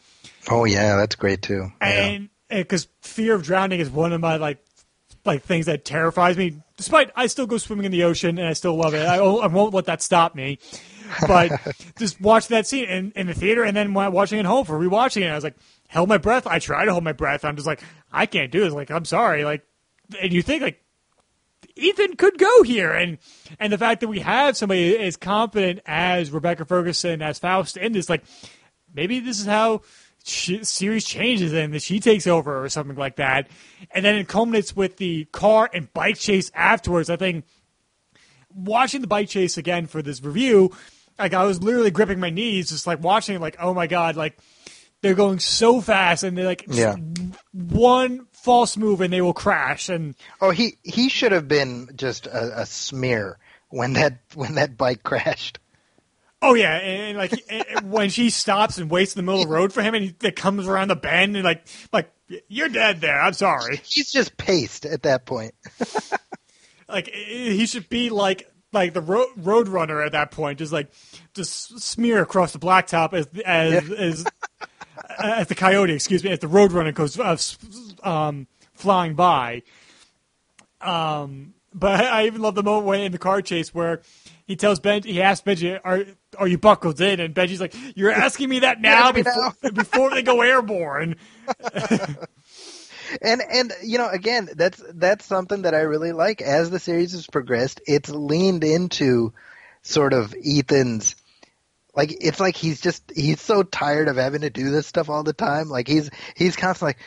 Oh 0.49 0.65
yeah, 0.65 0.95
that's 0.95 1.15
great 1.15 1.41
too. 1.41 1.71
And 1.81 2.29
because 2.49 2.87
fear 3.01 3.35
of 3.35 3.43
drowning 3.43 3.79
is 3.79 3.89
one 3.89 4.13
of 4.13 4.21
my 4.21 4.37
like 4.37 4.59
like 5.25 5.43
things 5.43 5.65
that 5.65 5.83
terrifies 5.85 6.37
me. 6.37 6.61
Despite 6.77 7.11
I 7.15 7.27
still 7.27 7.47
go 7.47 7.57
swimming 7.57 7.85
in 7.85 7.91
the 7.91 8.03
ocean 8.03 8.37
and 8.37 8.47
I 8.47 8.53
still 8.53 8.75
love 8.75 8.93
it. 8.93 9.05
I, 9.05 9.17
I 9.17 9.47
won't 9.47 9.73
let 9.73 9.85
that 9.85 10.01
stop 10.01 10.35
me. 10.35 10.59
But 11.27 11.51
just 11.97 12.21
watch 12.21 12.47
that 12.49 12.67
scene 12.67 12.85
in, 12.85 13.11
in 13.15 13.27
the 13.27 13.33
theater 13.33 13.63
and 13.63 13.75
then 13.75 13.93
watching 13.93 14.39
it 14.39 14.45
home 14.45 14.65
for 14.65 14.79
rewatching 14.79 15.23
it, 15.23 15.29
I 15.29 15.35
was 15.35 15.43
like, 15.43 15.55
held 15.87 16.09
my 16.09 16.17
breath. 16.17 16.47
I 16.47 16.59
try 16.59 16.85
to 16.85 16.91
hold 16.91 17.03
my 17.03 17.13
breath. 17.13 17.45
I'm 17.45 17.55
just 17.55 17.67
like, 17.67 17.81
I 18.11 18.25
can't 18.25 18.51
do 18.51 18.61
this. 18.61 18.73
Like, 18.73 18.91
I'm 18.91 19.05
sorry. 19.05 19.45
Like, 19.45 19.65
and 20.21 20.31
you 20.31 20.41
think 20.41 20.61
like 20.61 20.81
Ethan 21.75 22.15
could 22.15 22.37
go 22.37 22.63
here, 22.63 22.91
and 22.91 23.17
and 23.59 23.71
the 23.71 23.77
fact 23.77 24.01
that 24.01 24.07
we 24.07 24.19
have 24.19 24.55
somebody 24.55 24.97
as 24.97 25.17
confident 25.17 25.81
as 25.85 26.31
Rebecca 26.31 26.65
Ferguson 26.65 27.21
as 27.21 27.39
Faust 27.39 27.77
in 27.77 27.91
this, 27.91 28.09
like, 28.09 28.23
maybe 28.93 29.19
this 29.19 29.39
is 29.39 29.45
how 29.45 29.81
she, 30.23 30.63
series 30.63 31.05
changes 31.05 31.53
and 31.53 31.73
that 31.73 31.81
she 31.81 31.99
takes 31.99 32.27
over 32.27 32.63
or 32.63 32.69
something 32.69 32.95
like 32.95 33.17
that, 33.17 33.49
and 33.91 34.05
then 34.05 34.15
it 34.15 34.27
culminates 34.27 34.75
with 34.75 34.97
the 34.97 35.25
car 35.25 35.69
and 35.73 35.91
bike 35.93 36.17
chase 36.17 36.49
afterwards. 36.55 37.09
I 37.09 37.17
think 37.17 37.45
watching 38.53 39.01
the 39.01 39.07
bike 39.07 39.27
chase 39.27 39.57
again 39.57 39.85
for 39.85 40.01
this 40.01 40.23
review, 40.23 40.71
like 41.19 41.33
I 41.33 41.43
was 41.43 41.61
literally 41.61 41.91
gripping 41.91 42.19
my 42.19 42.29
knees, 42.29 42.69
just 42.69 42.87
like 42.87 43.03
watching, 43.03 43.39
like, 43.41 43.57
oh 43.59 43.73
my 43.73 43.87
god, 43.87 44.15
like 44.15 44.37
they're 45.01 45.13
going 45.13 45.39
so 45.39 45.81
fast 45.81 46.23
and 46.23 46.37
they're 46.37 46.45
like 46.45 46.65
yeah. 46.67 46.95
one 47.51 48.27
false 48.45 48.77
move 48.77 49.01
and 49.01 49.11
they 49.11 49.21
will 49.21 49.33
crash 49.33 49.89
and 49.89 50.13
oh 50.39 50.51
he 50.51 50.77
he 50.83 51.09
should 51.09 51.31
have 51.31 51.47
been 51.47 51.89
just 51.95 52.27
a, 52.27 52.61
a 52.61 52.65
smear 52.67 53.39
when 53.69 53.93
that 53.93 54.19
when 54.35 54.53
that 54.55 54.77
bike 54.77 55.01
crashed. 55.01 55.57
Oh 56.43 56.53
yeah 56.53 56.75
and, 56.77 57.01
and 57.01 57.17
like 57.17 57.43
and 57.49 57.91
when 57.91 58.11
she 58.11 58.29
stops 58.29 58.77
and 58.77 58.89
waits 58.91 59.15
in 59.15 59.19
the 59.19 59.23
middle 59.23 59.41
of 59.41 59.47
the 59.47 59.53
road 59.53 59.73
for 59.73 59.81
him 59.81 59.95
and 59.95 60.05
he 60.05 60.15
it 60.23 60.35
comes 60.35 60.67
around 60.67 60.89
the 60.89 60.95
bend 60.95 61.35
and 61.35 61.43
like 61.43 61.65
like 61.91 62.11
you're 62.47 62.69
dead 62.69 63.01
there. 63.01 63.19
I'm 63.19 63.33
sorry. 63.33 63.77
He's 63.83 64.11
just 64.11 64.37
paced 64.37 64.85
at 64.85 65.03
that 65.03 65.25
point. 65.25 65.55
Like 66.87 67.07
he 67.07 67.65
should 67.65 67.89
be 67.89 68.11
like 68.11 68.47
like 68.71 68.93
the 68.93 69.01
road 69.01 69.29
road 69.37 69.67
runner 69.67 70.03
at 70.03 70.11
that 70.11 70.29
point 70.29 70.59
just 70.59 70.71
like 70.71 70.91
just 71.33 71.79
smear 71.79 72.21
across 72.21 72.53
the 72.53 72.59
blacktop 72.59 73.13
as 73.13 73.27
as 73.43 73.89
yeah. 73.89 73.95
as 73.97 74.25
as 75.17 75.47
the 75.47 75.55
coyote, 75.55 75.93
excuse 75.93 76.23
me, 76.23 76.31
as 76.31 76.39
the 76.39 76.47
road 76.47 76.71
runner 76.71 76.91
goes 76.91 77.19
uh, 77.19 77.37
um, 78.05 78.47
flying 78.73 79.15
by. 79.15 79.63
Um, 80.81 81.53
but 81.73 81.99
I 81.99 82.25
even 82.27 82.41
love 82.41 82.55
the 82.55 82.63
moment 82.63 82.85
when 82.85 83.01
in 83.01 83.11
the 83.11 83.17
car 83.17 83.41
chase 83.41 83.73
where 83.73 84.01
he 84.45 84.55
tells 84.55 84.79
Ben, 84.79 85.03
he 85.03 85.21
asks 85.21 85.45
Benji, 85.45 85.79
"Are 85.83 86.05
are 86.37 86.47
you 86.47 86.57
buckled 86.57 87.01
in?" 87.01 87.19
And 87.19 87.35
Benji's 87.35 87.59
like, 87.59 87.75
"You're 87.95 88.11
asking 88.11 88.49
me 88.49 88.59
that 88.59 88.79
now 88.81 89.11
before 89.11 89.53
before 89.73 90.11
they 90.11 90.21
go 90.21 90.41
airborne." 90.41 91.15
and 93.21 93.41
and 93.51 93.73
you 93.83 93.97
know 93.97 94.07
again 94.07 94.49
that's 94.55 94.81
that's 94.93 95.25
something 95.25 95.63
that 95.63 95.75
I 95.75 95.81
really 95.81 96.11
like 96.11 96.41
as 96.41 96.69
the 96.69 96.79
series 96.79 97.11
has 97.11 97.27
progressed 97.27 97.79
it's 97.85 98.09
leaned 98.09 98.63
into 98.63 99.31
sort 99.83 100.11
of 100.13 100.33
Ethan's 100.43 101.15
like 101.95 102.15
it's 102.19 102.39
like 102.39 102.55
he's 102.55 102.81
just 102.81 103.11
he's 103.15 103.41
so 103.41 103.63
tired 103.63 104.07
of 104.07 104.17
having 104.17 104.41
to 104.41 104.49
do 104.49 104.69
this 104.69 104.87
stuff 104.87 105.09
all 105.09 105.23
the 105.23 105.33
time. 105.33 105.69
Like 105.69 105.87
he's 105.87 106.09
he's 106.35 106.55
constantly 106.55 106.89
like, 106.89 106.99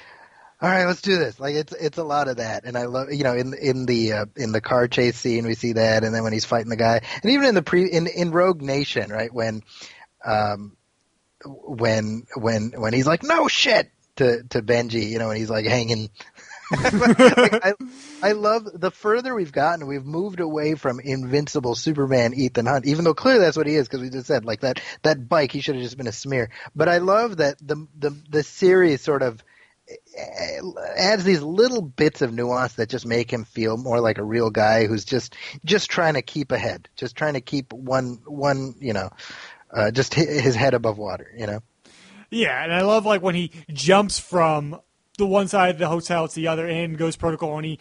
all 0.60 0.68
right, 0.68 0.86
let's 0.86 1.02
do 1.02 1.16
this. 1.18 1.38
Like 1.38 1.54
it's 1.54 1.72
it's 1.72 1.98
a 1.98 2.04
lot 2.04 2.28
of 2.28 2.38
that, 2.38 2.64
and 2.64 2.76
I 2.76 2.86
love 2.86 3.12
you 3.12 3.22
know 3.22 3.34
in 3.34 3.54
in 3.54 3.86
the 3.86 4.12
uh, 4.12 4.26
in 4.36 4.52
the 4.52 4.60
car 4.60 4.88
chase 4.88 5.16
scene 5.16 5.46
we 5.46 5.54
see 5.54 5.74
that, 5.74 6.02
and 6.02 6.14
then 6.14 6.24
when 6.24 6.32
he's 6.32 6.44
fighting 6.44 6.70
the 6.70 6.76
guy, 6.76 7.00
and 7.22 7.32
even 7.32 7.46
in 7.46 7.54
the 7.54 7.62
pre 7.62 7.90
in 7.90 8.06
in 8.06 8.32
Rogue 8.32 8.60
Nation, 8.60 9.10
right 9.10 9.32
when, 9.32 9.62
um, 10.24 10.76
when 11.44 12.26
when 12.34 12.72
when 12.76 12.92
he's 12.92 13.06
like 13.06 13.22
no 13.22 13.46
shit 13.46 13.90
to 14.16 14.42
to 14.50 14.62
Benji, 14.62 15.08
you 15.08 15.18
know, 15.20 15.30
and 15.30 15.38
he's 15.38 15.50
like 15.50 15.64
hanging 15.64 16.10
like, 16.70 16.92
I, 17.64 17.74
I 18.22 18.32
love 18.32 18.68
the 18.74 18.90
further 18.90 19.34
we've 19.34 19.52
gotten, 19.52 19.86
we've 19.86 20.04
moved 20.04 20.40
away 20.40 20.74
from 20.74 21.00
invincible 21.00 21.74
Superman 21.74 22.34
Ethan 22.34 22.66
Hunt, 22.66 22.86
even 22.86 23.04
though 23.04 23.14
clearly 23.14 23.40
that's 23.40 23.56
what 23.56 23.66
he 23.66 23.74
is 23.74 23.88
because 23.88 24.00
we 24.00 24.10
just 24.10 24.26
said 24.26 24.44
like 24.44 24.60
that 24.60 24.80
that 25.02 25.28
bike 25.28 25.52
he 25.52 25.60
should 25.60 25.76
have 25.76 25.84
just 25.84 25.96
been 25.96 26.06
a 26.06 26.12
smear. 26.12 26.50
But 26.74 26.88
I 26.88 26.98
love 26.98 27.38
that 27.38 27.56
the 27.60 27.86
the 27.96 28.10
the 28.28 28.42
series 28.42 29.02
sort 29.02 29.22
of 29.22 29.42
adds 30.96 31.24
these 31.24 31.42
little 31.42 31.82
bits 31.82 32.22
of 32.22 32.32
nuance 32.32 32.74
that 32.74 32.88
just 32.88 33.06
make 33.06 33.30
him 33.30 33.44
feel 33.44 33.76
more 33.76 34.00
like 34.00 34.18
a 34.18 34.24
real 34.24 34.50
guy 34.50 34.86
who's 34.86 35.04
just 35.04 35.36
just 35.64 35.90
trying 35.90 36.14
to 36.14 36.22
keep 36.22 36.52
ahead, 36.52 36.88
just 36.96 37.16
trying 37.16 37.34
to 37.34 37.40
keep 37.40 37.72
one 37.72 38.20
one 38.26 38.74
you 38.80 38.92
know, 38.92 39.10
uh, 39.72 39.90
just 39.90 40.14
his 40.14 40.54
head 40.54 40.74
above 40.74 40.98
water, 40.98 41.30
you 41.36 41.46
know. 41.46 41.60
Yeah, 42.30 42.62
and 42.62 42.72
I 42.72 42.82
love 42.82 43.06
like 43.06 43.22
when 43.22 43.34
he 43.34 43.52
jumps 43.72 44.18
from 44.18 44.80
the 45.16 45.26
one 45.26 45.48
side 45.48 45.70
of 45.70 45.78
the 45.78 45.88
hotel 45.88 46.28
to 46.28 46.34
the 46.34 46.48
other 46.48 46.66
and 46.66 46.98
goes 46.98 47.16
protocol, 47.16 47.56
and 47.56 47.64
he 47.64 47.78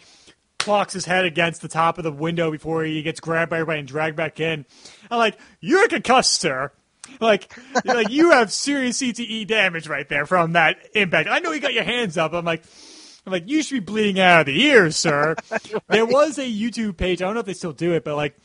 clocks 0.58 0.92
his 0.92 1.04
head 1.04 1.24
against 1.24 1.62
the 1.62 1.68
top 1.68 1.98
of 1.98 2.04
the 2.04 2.12
window 2.12 2.50
before 2.50 2.84
he 2.84 3.02
gets 3.02 3.20
grabbed 3.20 3.50
by 3.50 3.56
everybody 3.56 3.80
and 3.80 3.88
dragged 3.88 4.16
back 4.16 4.40
in. 4.40 4.66
I'm 5.10 5.18
like, 5.18 5.38
you're 5.60 5.88
concussed, 5.88 6.40
sir. 6.40 6.72
Like, 7.20 7.52
like 7.84 8.10
you 8.10 8.30
have 8.30 8.52
serious 8.52 9.02
CTE 9.02 9.48
damage 9.48 9.88
right 9.88 10.08
there 10.08 10.24
from 10.24 10.52
that 10.52 10.76
impact. 10.94 11.28
I 11.28 11.40
know 11.40 11.50
you 11.50 11.60
got 11.60 11.74
your 11.74 11.82
hands 11.82 12.16
up. 12.16 12.32
I'm 12.32 12.44
like, 12.44 12.62
I'm 13.26 13.32
like, 13.32 13.48
you 13.48 13.62
should 13.62 13.74
be 13.74 13.92
bleeding 13.92 14.20
out 14.20 14.40
of 14.40 14.46
the 14.46 14.62
ears, 14.62 14.94
sir. 14.94 15.34
there 15.88 16.06
was 16.06 16.38
a 16.38 16.42
YouTube 16.42 16.96
page. 16.96 17.20
I 17.20 17.26
don't 17.26 17.34
know 17.34 17.40
if 17.40 17.46
they 17.46 17.54
still 17.54 17.72
do 17.72 17.92
it, 17.94 18.04
but 18.04 18.14
like, 18.14 18.36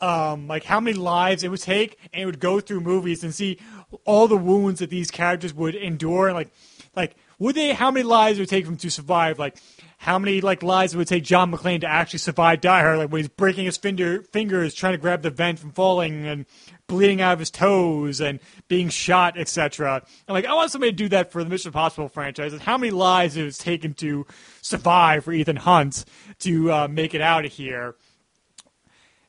um, 0.00 0.48
like 0.48 0.64
how 0.64 0.80
many 0.80 0.96
lives 0.96 1.42
it 1.42 1.48
would 1.48 1.60
take, 1.60 1.98
and 2.12 2.22
it 2.22 2.26
would 2.26 2.40
go 2.40 2.60
through 2.60 2.80
movies 2.80 3.24
and 3.24 3.34
see 3.34 3.58
all 4.04 4.28
the 4.28 4.36
wounds 4.36 4.80
that 4.80 4.90
these 4.90 5.10
characters 5.10 5.54
would 5.54 5.74
endure, 5.74 6.26
and 6.26 6.36
like, 6.36 6.50
like 6.94 7.16
would 7.38 7.54
they? 7.54 7.72
How 7.72 7.90
many 7.90 8.02
lives 8.04 8.38
it 8.38 8.42
would 8.42 8.48
take 8.48 8.64
them 8.64 8.76
to 8.78 8.90
survive? 8.90 9.38
Like, 9.38 9.56
how 9.98 10.18
many 10.18 10.40
like 10.40 10.62
lives 10.62 10.94
it 10.94 10.98
would 10.98 11.08
take 11.08 11.24
John 11.24 11.52
McClane 11.52 11.80
to 11.80 11.86
actually 11.86 12.18
survive 12.18 12.60
Die 12.60 12.80
Hard? 12.80 12.98
Like 12.98 13.10
when 13.10 13.20
he's 13.20 13.28
breaking 13.28 13.64
his 13.64 13.76
finger, 13.76 14.22
fingers 14.22 14.74
trying 14.74 14.92
to 14.92 14.98
grab 14.98 15.22
the 15.22 15.30
vent 15.30 15.58
from 15.58 15.72
falling, 15.72 16.26
and 16.26 16.46
bleeding 16.86 17.20
out 17.20 17.34
of 17.34 17.38
his 17.38 17.50
toes 17.50 18.20
and 18.20 18.40
being 18.68 18.88
shot, 18.88 19.38
etc. 19.38 20.02
And 20.26 20.34
like, 20.34 20.46
I 20.46 20.54
want 20.54 20.70
somebody 20.70 20.92
to 20.92 20.96
do 20.96 21.08
that 21.10 21.32
for 21.32 21.42
the 21.42 21.50
Mission 21.50 21.68
Impossible 21.68 22.08
franchise. 22.08 22.52
And 22.52 22.62
how 22.62 22.78
many 22.78 22.90
lives 22.90 23.36
it 23.36 23.44
was 23.44 23.58
taken 23.58 23.94
to 23.94 24.26
survive 24.62 25.24
for 25.24 25.32
Ethan 25.32 25.56
Hunt 25.56 26.04
to 26.40 26.72
uh, 26.72 26.88
make 26.88 27.14
it 27.14 27.20
out 27.20 27.44
of 27.44 27.52
here? 27.52 27.96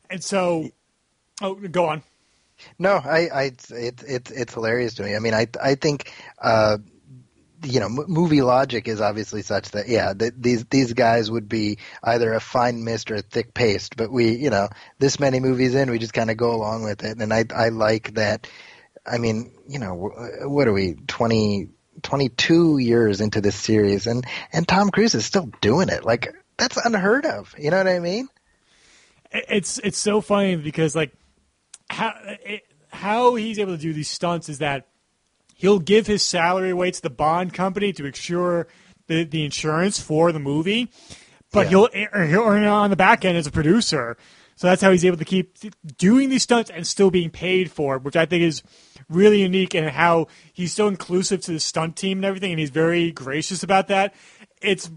And 0.09 0.23
so, 0.23 0.69
oh, 1.41 1.55
go 1.55 1.85
on. 1.85 2.03
No, 2.79 2.93
I, 2.93 3.27
I, 3.27 3.43
it's 3.43 3.71
it's 3.71 4.31
it's 4.31 4.53
hilarious 4.53 4.95
to 4.95 5.03
me. 5.03 5.15
I 5.15 5.19
mean, 5.19 5.33
I, 5.33 5.47
I 5.61 5.75
think. 5.75 6.11
Uh, 6.41 6.77
you 7.63 7.79
know, 7.79 7.89
movie 7.89 8.41
logic 8.41 8.87
is 8.87 9.01
obviously 9.01 9.41
such 9.41 9.71
that 9.71 9.87
yeah, 9.87 10.13
th- 10.13 10.33
these 10.37 10.65
these 10.65 10.93
guys 10.93 11.31
would 11.31 11.49
be 11.49 11.79
either 12.03 12.33
a 12.33 12.39
fine 12.39 12.83
mist 12.83 13.11
or 13.11 13.15
a 13.15 13.21
thick 13.21 13.53
paste. 13.53 13.95
But 13.95 14.11
we, 14.11 14.35
you 14.35 14.49
know, 14.49 14.69
this 14.99 15.19
many 15.19 15.39
movies 15.39 15.75
in, 15.75 15.89
we 15.89 15.99
just 15.99 16.13
kind 16.13 16.29
of 16.29 16.37
go 16.37 16.53
along 16.53 16.83
with 16.83 17.03
it, 17.03 17.17
and 17.17 17.33
I 17.33 17.45
I 17.55 17.69
like 17.69 18.13
that. 18.15 18.47
I 19.05 19.17
mean, 19.17 19.51
you 19.67 19.79
know, 19.79 20.11
uh, 20.11 20.49
what 20.49 20.67
are 20.67 20.73
we 20.73 20.95
twenty 21.07 21.69
22 22.03 22.77
years 22.77 23.21
into 23.21 23.41
this 23.41 23.55
series, 23.55 24.07
and 24.07 24.25
and 24.53 24.67
Tom 24.67 24.89
Cruise 24.89 25.15
is 25.15 25.25
still 25.25 25.49
doing 25.61 25.89
it. 25.89 26.05
Like 26.05 26.33
that's 26.57 26.77
unheard 26.77 27.25
of. 27.25 27.53
You 27.57 27.71
know 27.71 27.77
what 27.77 27.87
I 27.87 27.99
mean? 27.99 28.27
It's 29.31 29.77
it's 29.79 29.97
so 29.97 30.21
funny 30.21 30.55
because 30.55 30.95
like 30.95 31.11
how 31.89 32.13
it, 32.45 32.63
how 32.89 33.35
he's 33.35 33.59
able 33.59 33.75
to 33.75 33.81
do 33.81 33.93
these 33.93 34.09
stunts 34.09 34.49
is 34.49 34.59
that 34.59 34.87
he'll 35.57 35.79
give 35.79 36.07
his 36.07 36.23
salary 36.23 36.69
away 36.69 36.91
to 36.91 37.01
the 37.01 37.09
bond 37.09 37.53
company 37.53 37.91
to 37.93 38.05
ensure 38.05 38.67
the, 39.07 39.25
the 39.25 39.43
insurance 39.43 39.99
for 39.99 40.31
the 40.31 40.39
movie, 40.39 40.89
but 41.51 41.65
yeah. 41.65 41.69
he'll, 41.69 41.89
he'll 42.27 42.43
earn 42.43 42.63
it 42.63 42.67
on 42.67 42.89
the 42.89 42.95
back 42.95 43.25
end 43.25 43.37
as 43.37 43.47
a 43.47 43.51
producer. 43.51 44.15
So 44.55 44.67
that's 44.67 44.81
how 44.81 44.91
he's 44.91 45.05
able 45.05 45.17
to 45.17 45.25
keep 45.25 45.57
doing 45.97 46.29
these 46.29 46.43
stunts 46.43 46.71
and 46.71 46.85
still 46.87 47.11
being 47.11 47.29
paid 47.29 47.69
for, 47.69 47.97
it, 47.97 48.03
which 48.03 48.15
I 48.15 48.25
think 48.25 48.43
is 48.43 48.63
really 49.07 49.41
unique 49.41 49.75
and 49.75 49.87
how 49.89 50.27
he's 50.51 50.73
so 50.73 50.87
inclusive 50.87 51.41
to 51.41 51.51
the 51.51 51.59
stunt 51.59 51.95
team 51.95 52.17
and 52.19 52.25
everything, 52.25 52.51
and 52.51 52.59
he's 52.59 52.71
very 52.71 53.11
gracious 53.11 53.61
about 53.61 53.87
that. 53.89 54.15
It's 54.61 54.89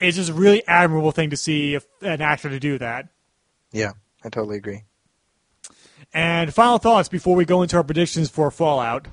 it's 0.00 0.16
just 0.16 0.30
a 0.30 0.34
really 0.34 0.66
admirable 0.66 1.12
thing 1.12 1.30
to 1.30 1.36
see 1.36 1.74
if, 1.74 1.86
an 2.02 2.20
actor 2.20 2.50
to 2.50 2.58
do 2.58 2.78
that. 2.78 3.08
Yeah, 3.70 3.92
I 4.24 4.28
totally 4.28 4.56
agree. 4.56 4.82
And 6.12 6.52
final 6.52 6.78
thoughts 6.78 7.08
before 7.08 7.36
we 7.36 7.44
go 7.44 7.62
into 7.62 7.76
our 7.76 7.84
predictions 7.84 8.30
for 8.30 8.50
Fallout 8.50 9.08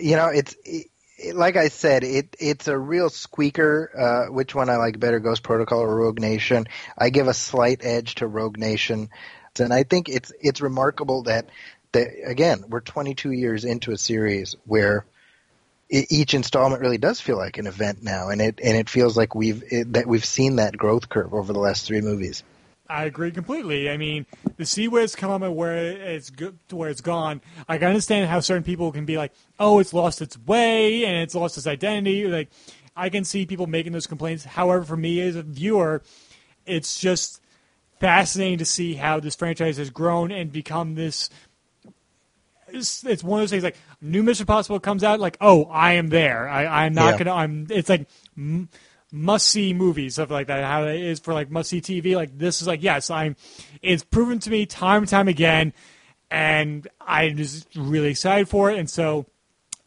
you 0.00 0.16
know, 0.16 0.28
it's 0.28 0.56
it, 0.64 0.88
like 1.34 1.56
I 1.56 1.68
said, 1.68 2.04
it 2.04 2.36
it's 2.38 2.68
a 2.68 2.78
real 2.78 3.10
squeaker. 3.10 3.90
Uh, 4.28 4.32
which 4.32 4.54
one 4.54 4.68
I 4.68 4.76
like 4.76 4.98
better, 5.00 5.18
Ghost 5.18 5.42
Protocol 5.42 5.80
or 5.80 5.94
Rogue 5.94 6.20
Nation? 6.20 6.66
I 6.96 7.10
give 7.10 7.28
a 7.28 7.34
slight 7.34 7.80
edge 7.82 8.16
to 8.16 8.26
Rogue 8.26 8.58
Nation, 8.58 9.10
and 9.58 9.72
I 9.72 9.82
think 9.82 10.08
it's 10.08 10.32
it's 10.40 10.60
remarkable 10.60 11.24
that 11.24 11.48
that 11.92 12.08
again 12.24 12.64
we're 12.68 12.80
22 12.80 13.32
years 13.32 13.64
into 13.64 13.92
a 13.92 13.98
series 13.98 14.56
where 14.64 15.04
each 15.90 16.34
installment 16.34 16.82
really 16.82 16.98
does 16.98 17.20
feel 17.20 17.38
like 17.38 17.58
an 17.58 17.66
event 17.66 18.02
now, 18.02 18.28
and 18.28 18.40
it 18.40 18.60
and 18.62 18.76
it 18.76 18.88
feels 18.88 19.16
like 19.16 19.34
we've 19.34 19.64
it, 19.70 19.92
that 19.94 20.06
we've 20.06 20.24
seen 20.24 20.56
that 20.56 20.76
growth 20.76 21.08
curve 21.08 21.32
over 21.32 21.52
the 21.52 21.58
last 21.58 21.86
three 21.86 22.00
movies. 22.00 22.44
I 22.90 23.04
agree 23.04 23.30
completely. 23.30 23.90
I 23.90 23.98
mean, 23.98 24.24
the 24.56 24.88
where 24.88 25.02
it's 25.02 25.14
come 25.14 25.42
and 25.42 25.54
where 25.54 25.76
it's 25.76 26.30
good 26.30 26.58
to 26.68 26.76
where 26.76 26.88
it's 26.88 27.02
gone. 27.02 27.42
I 27.68 27.76
can 27.76 27.88
understand 27.88 28.30
how 28.30 28.40
certain 28.40 28.62
people 28.62 28.90
can 28.92 29.04
be 29.04 29.18
like, 29.18 29.32
"Oh, 29.58 29.78
it's 29.78 29.92
lost 29.92 30.22
its 30.22 30.38
way 30.38 31.04
and 31.04 31.18
it's 31.18 31.34
lost 31.34 31.58
its 31.58 31.66
identity." 31.66 32.26
Like, 32.26 32.48
I 32.96 33.10
can 33.10 33.24
see 33.24 33.44
people 33.44 33.66
making 33.66 33.92
those 33.92 34.06
complaints. 34.06 34.44
However, 34.44 34.84
for 34.84 34.96
me 34.96 35.20
as 35.20 35.36
a 35.36 35.42
viewer, 35.42 36.02
it's 36.64 36.98
just 36.98 37.42
fascinating 38.00 38.58
to 38.58 38.64
see 38.64 38.94
how 38.94 39.20
this 39.20 39.34
franchise 39.34 39.76
has 39.76 39.90
grown 39.90 40.32
and 40.32 40.50
become 40.50 40.94
this. 40.94 41.28
It's, 42.68 43.04
it's 43.04 43.22
one 43.22 43.40
of 43.40 43.42
those 43.42 43.50
things 43.50 43.64
like 43.64 43.76
new 44.00 44.22
Mission 44.22 44.46
Possible 44.46 44.80
comes 44.80 45.04
out, 45.04 45.20
like, 45.20 45.36
oh, 45.42 45.64
I 45.64 45.94
am 45.94 46.08
there. 46.08 46.48
I, 46.48 46.84
I'm 46.84 46.94
not 46.94 47.12
yeah. 47.12 47.18
gonna. 47.18 47.34
I'm. 47.34 47.66
It's 47.68 47.90
like. 47.90 48.08
M- 48.36 48.70
must 49.12 49.48
see 49.48 49.72
movies, 49.72 50.14
stuff 50.14 50.30
like 50.30 50.48
that. 50.48 50.64
How 50.64 50.84
it 50.84 51.00
is 51.00 51.20
for 51.20 51.32
like 51.32 51.50
must 51.50 51.70
see 51.70 51.80
TV. 51.80 52.14
Like 52.14 52.36
this 52.36 52.60
is 52.60 52.66
like 52.66 52.82
yes, 52.82 53.10
I'm. 53.10 53.36
It's 53.82 54.04
proven 54.04 54.38
to 54.40 54.50
me 54.50 54.66
time 54.66 55.02
and 55.02 55.08
time 55.08 55.28
again, 55.28 55.72
and 56.30 56.86
I'm 57.00 57.36
just 57.36 57.68
really 57.76 58.10
excited 58.10 58.48
for 58.48 58.70
it. 58.70 58.78
And 58.78 58.88
so, 58.88 59.26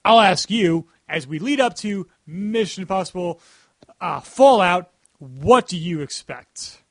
I'll 0.04 0.20
ask 0.20 0.50
you 0.50 0.88
as 1.08 1.28
we 1.28 1.40
lead 1.40 1.60
up 1.60 1.76
to 1.78 2.08
Mission 2.26 2.82
Impossible 2.82 3.40
uh, 4.00 4.22
Fallout. 4.22 4.90
What 5.20 5.68
do 5.68 5.78
you 5.78 6.02
expect? 6.02 6.82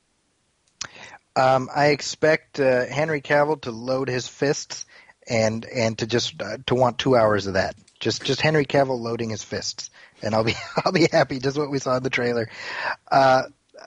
Um, 1.35 1.69
I 1.75 1.87
expect 1.87 2.61
uh, 2.61 2.87
Henry 2.87 3.21
Cavill 3.21 3.61
to 3.63 3.71
load 3.71 4.09
his 4.09 4.29
fists 4.29 4.85
and 5.29 5.65
and 5.65 5.99
to 5.99 6.07
just 6.07 6.41
uh, 6.41 6.59
to 6.67 6.75
want 6.75 6.99
two 6.99 7.17
hours 7.17 7.47
of 7.47 7.55
that. 7.55 7.75
Just 7.99 8.23
just 8.23 8.41
Henry 8.41 8.65
Cavill 8.65 9.01
loading 9.01 9.31
his 9.31 9.43
fists 9.43 9.91
and 10.23 10.35
I'll 10.35 10.45
be 10.45 10.55
I'll 10.85 10.93
be 10.93 11.09
happy. 11.11 11.39
Just 11.39 11.59
what 11.59 11.71
we 11.71 11.79
saw 11.79 11.97
in 11.97 12.03
the 12.03 12.11
trailer. 12.11 12.49
Uh, 13.11 13.43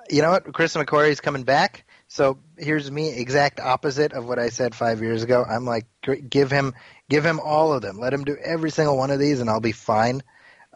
you 0.09 0.21
know 0.21 0.31
what? 0.31 0.53
Chris 0.53 0.75
McQuarrie 0.75 1.11
is 1.11 1.21
coming 1.21 1.43
back. 1.43 1.85
So 2.07 2.37
here's 2.57 2.91
me, 2.91 3.09
exact 3.09 3.59
opposite 3.59 4.13
of 4.13 4.27
what 4.27 4.37
I 4.37 4.49
said 4.49 4.75
five 4.75 5.01
years 5.01 5.23
ago. 5.23 5.43
I'm 5.43 5.65
like, 5.65 5.87
give 6.29 6.51
him, 6.51 6.75
give 7.09 7.25
him 7.25 7.39
all 7.39 7.73
of 7.73 7.81
them. 7.81 7.97
Let 7.97 8.13
him 8.13 8.23
do 8.23 8.37
every 8.37 8.69
single 8.69 8.97
one 8.97 9.09
of 9.09 9.19
these, 9.19 9.39
and 9.39 9.49
I'll 9.49 9.59
be 9.59 9.71
fine. 9.71 10.21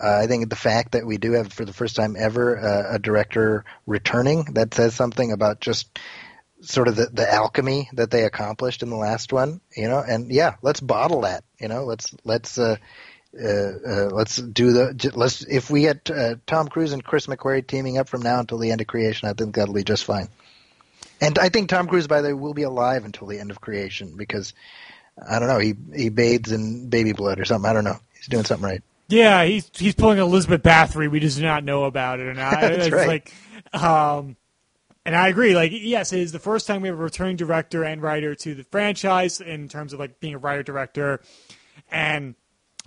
Uh, 0.02 0.22
I 0.24 0.28
think 0.28 0.50
the 0.50 0.56
fact 0.56 0.94
that 0.94 1.06
we 1.06 1.18
do 1.18 1.34
have, 1.34 1.54
for 1.54 1.66
the 1.66 1.74
first 1.74 1.96
time 1.96 2.16
ever, 2.18 2.58
uh, 2.58 2.96
a 2.96 3.00
director 3.00 3.66
returning 3.86 4.46
that 4.54 4.74
says 4.74 4.96
something 4.96 5.32
about 5.32 5.60
just 5.60 6.00
sort 6.62 6.88
of 6.88 6.96
the, 6.96 7.06
the 7.08 7.32
alchemy 7.32 7.90
that 7.94 8.10
they 8.10 8.24
accomplished 8.24 8.82
in 8.82 8.90
the 8.90 8.96
last 8.96 9.32
one, 9.32 9.62
you 9.76 9.88
know. 9.88 10.00
And 10.00 10.32
yeah, 10.32 10.56
let's 10.62 10.80
bottle 10.80 11.22
that, 11.22 11.44
you 11.60 11.68
know. 11.68 11.86
Let's 11.86 12.16
let's 12.24 12.58
uh, 12.58 12.78
uh, 13.42 13.48
uh, 13.88 14.10
let's 14.12 14.38
do 14.38 14.72
the 14.74 15.12
let's 15.16 15.44
if 15.44 15.70
we 15.70 15.82
get 15.82 16.10
uh, 16.10 16.36
Tom 16.46 16.68
Cruise 16.68 16.94
and 16.94 17.04
Chris 17.04 17.28
McQuarrie 17.28 17.66
teaming 17.66 17.98
up 17.98 18.10
from 18.10 18.22
now 18.22 18.40
until 18.40 18.58
the 18.58 18.72
end 18.72 18.82
of 18.82 18.88
creation, 18.88 19.30
I 19.30 19.34
think 19.34 19.56
that'll 19.56 19.74
be 19.74 19.84
just 19.84 20.06
fine. 20.06 20.30
And 21.22 21.38
I 21.40 21.50
think 21.50 21.70
Tom 21.70 21.88
Cruise, 21.88 22.08
by 22.08 22.22
the 22.22 22.30
way, 22.30 22.34
will 22.34 22.54
be 22.54 22.64
alive 22.64 23.06
until 23.06 23.28
the 23.28 23.40
end 23.40 23.52
of 23.52 23.62
creation 23.62 24.16
because 24.16 24.54
I 25.28 25.40
don't 25.40 25.48
know 25.48 25.60
he 25.60 25.76
he 25.96 26.10
bathes 26.10 26.52
in 26.52 26.90
baby 26.90 27.14
blood 27.14 27.40
or 27.40 27.46
something. 27.46 27.70
I 27.70 27.74
don't 27.74 27.84
know. 27.84 28.00
He's 28.16 28.28
doing 28.28 28.46
something 28.46 28.68
right. 28.68 28.84
Yeah, 29.08 29.46
he's 29.46 29.70
he's 29.74 29.96
pulling 29.96 30.20
Elizabeth 30.20 30.64
Bathory. 30.64 31.10
We 31.10 31.20
just 31.20 31.38
do 31.38 31.44
not 31.44 31.64
know 31.64 31.86
about 31.86 32.20
it, 32.20 32.28
and 32.28 32.42
I, 32.42 32.62
That's 32.62 32.88
it's 32.88 32.96
right. 32.96 33.08
like, 33.08 33.34
um, 33.74 34.36
and 35.06 35.16
I 35.16 35.30
agree. 35.30 35.56
Like, 35.56 35.72
yes, 35.74 36.12
it 36.12 36.20
is 36.20 36.32
the 36.32 36.40
first 36.40 36.68
time 36.68 36.82
we 36.82 36.90
have 36.90 37.00
a 37.00 37.02
returning 37.02 37.38
director 37.38 37.84
and 37.84 38.02
writer 38.02 38.36
to 38.36 38.56
the 38.56 38.64
franchise 38.66 39.40
in 39.40 39.70
terms 39.70 39.94
of 39.94 40.00
like 40.00 40.20
being 40.20 40.34
a 40.34 40.38
writer 40.38 40.64
director, 40.64 41.22
and 41.90 42.36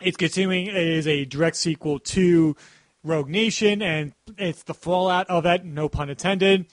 it's 0.03 0.17
continuing. 0.17 0.67
It 0.67 0.77
is 0.77 1.07
a 1.07 1.25
direct 1.25 1.57
sequel 1.57 1.99
to 2.01 2.57
Rogue 3.03 3.29
Nation, 3.29 3.81
and 3.81 4.13
it's 4.37 4.63
the 4.65 4.75
fallout 4.75 5.29
of 5.31 5.45
that. 5.45 5.65
No 5.65 5.89
pun 5.89 6.11
intended. 6.11 6.67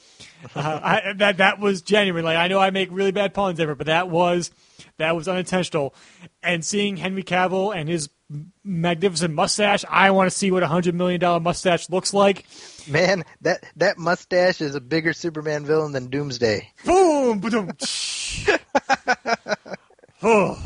Uh, 0.55 0.79
I, 0.83 1.13
that 1.17 1.37
that 1.37 1.59
was 1.59 1.81
genuine. 1.81 2.25
Like 2.25 2.37
I 2.37 2.47
know 2.47 2.59
I 2.59 2.69
make 2.69 2.89
really 2.91 3.11
bad 3.11 3.33
puns 3.33 3.59
ever, 3.59 3.75
but 3.75 3.87
that 3.87 4.09
was 4.09 4.51
that 4.97 5.15
was 5.15 5.27
unintentional. 5.27 5.95
And 6.43 6.65
seeing 6.65 6.97
Henry 6.97 7.23
Cavill 7.23 7.75
and 7.75 7.87
his 7.87 8.09
magnificent 8.63 9.33
mustache, 9.33 9.85
I 9.89 10.11
want 10.11 10.29
to 10.29 10.37
see 10.37 10.51
what 10.51 10.63
a 10.63 10.67
hundred 10.67 10.95
million 10.95 11.19
dollar 11.19 11.39
mustache 11.39 11.89
looks 11.89 12.13
like. 12.13 12.45
Man, 12.87 13.23
that 13.41 13.63
that 13.77 13.97
mustache 13.97 14.59
is 14.59 14.75
a 14.75 14.81
bigger 14.81 15.13
Superman 15.13 15.65
villain 15.65 15.93
than 15.93 16.07
Doomsday. 16.07 16.71
Boom! 16.85 17.39
boom. 17.39 17.71
oh. 20.23 20.61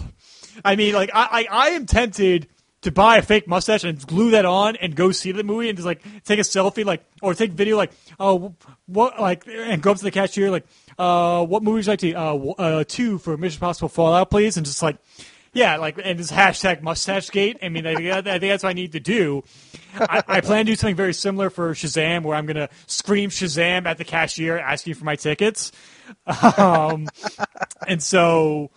I 0.63 0.75
mean, 0.75 0.93
like 0.93 1.09
I, 1.13 1.47
I, 1.51 1.67
I 1.67 1.69
am 1.69 1.85
tempted 1.85 2.47
to 2.81 2.91
buy 2.91 3.17
a 3.17 3.21
fake 3.21 3.47
mustache 3.47 3.83
and 3.83 4.05
glue 4.07 4.31
that 4.31 4.45
on 4.45 4.75
and 4.75 4.95
go 4.95 5.11
see 5.11 5.31
the 5.31 5.43
movie 5.43 5.69
and 5.69 5.77
just 5.77 5.85
like 5.85 6.01
take 6.23 6.39
a 6.39 6.43
selfie, 6.43 6.83
like 6.85 7.03
or 7.21 7.33
take 7.33 7.51
video, 7.51 7.77
like 7.77 7.91
oh 8.19 8.55
what 8.87 9.19
like 9.19 9.45
and 9.47 9.81
go 9.81 9.91
up 9.91 9.97
to 9.97 10.03
the 10.03 10.11
cashier, 10.11 10.49
like 10.49 10.65
uh 10.97 11.45
what 11.45 11.63
movies 11.63 11.87
like 11.87 11.99
to 11.99 12.13
uh, 12.13 12.35
uh 12.35 12.83
two 12.87 13.17
for 13.17 13.37
Mission 13.37 13.57
Impossible 13.57 13.89
Fallout, 13.89 14.29
please, 14.29 14.57
and 14.57 14.65
just 14.65 14.81
like. 14.81 14.97
Yeah, 15.53 15.75
like 15.75 15.99
and 16.01 16.17
just 16.17 16.31
hashtag 16.31 16.81
mustache 16.81 17.29
gate. 17.29 17.57
I 17.61 17.67
mean, 17.67 17.85
I, 17.85 17.91
I 17.91 18.21
think 18.21 18.39
that's 18.39 18.63
what 18.63 18.69
I 18.69 18.71
need 18.71 18.93
to 18.93 19.01
do. 19.01 19.43
I, 19.99 20.23
I 20.25 20.39
plan 20.39 20.65
to 20.65 20.71
do 20.71 20.75
something 20.77 20.95
very 20.95 21.13
similar 21.13 21.49
for 21.49 21.73
Shazam, 21.73 22.23
where 22.23 22.37
I'm 22.37 22.45
gonna 22.45 22.69
scream 22.87 23.29
Shazam 23.29 23.85
at 23.85 23.97
the 23.97 24.05
cashier 24.05 24.57
asking 24.57 24.93
for 24.93 25.03
my 25.03 25.17
tickets. 25.17 25.73
Um, 26.57 27.09
and 27.85 28.01
so 28.01 28.71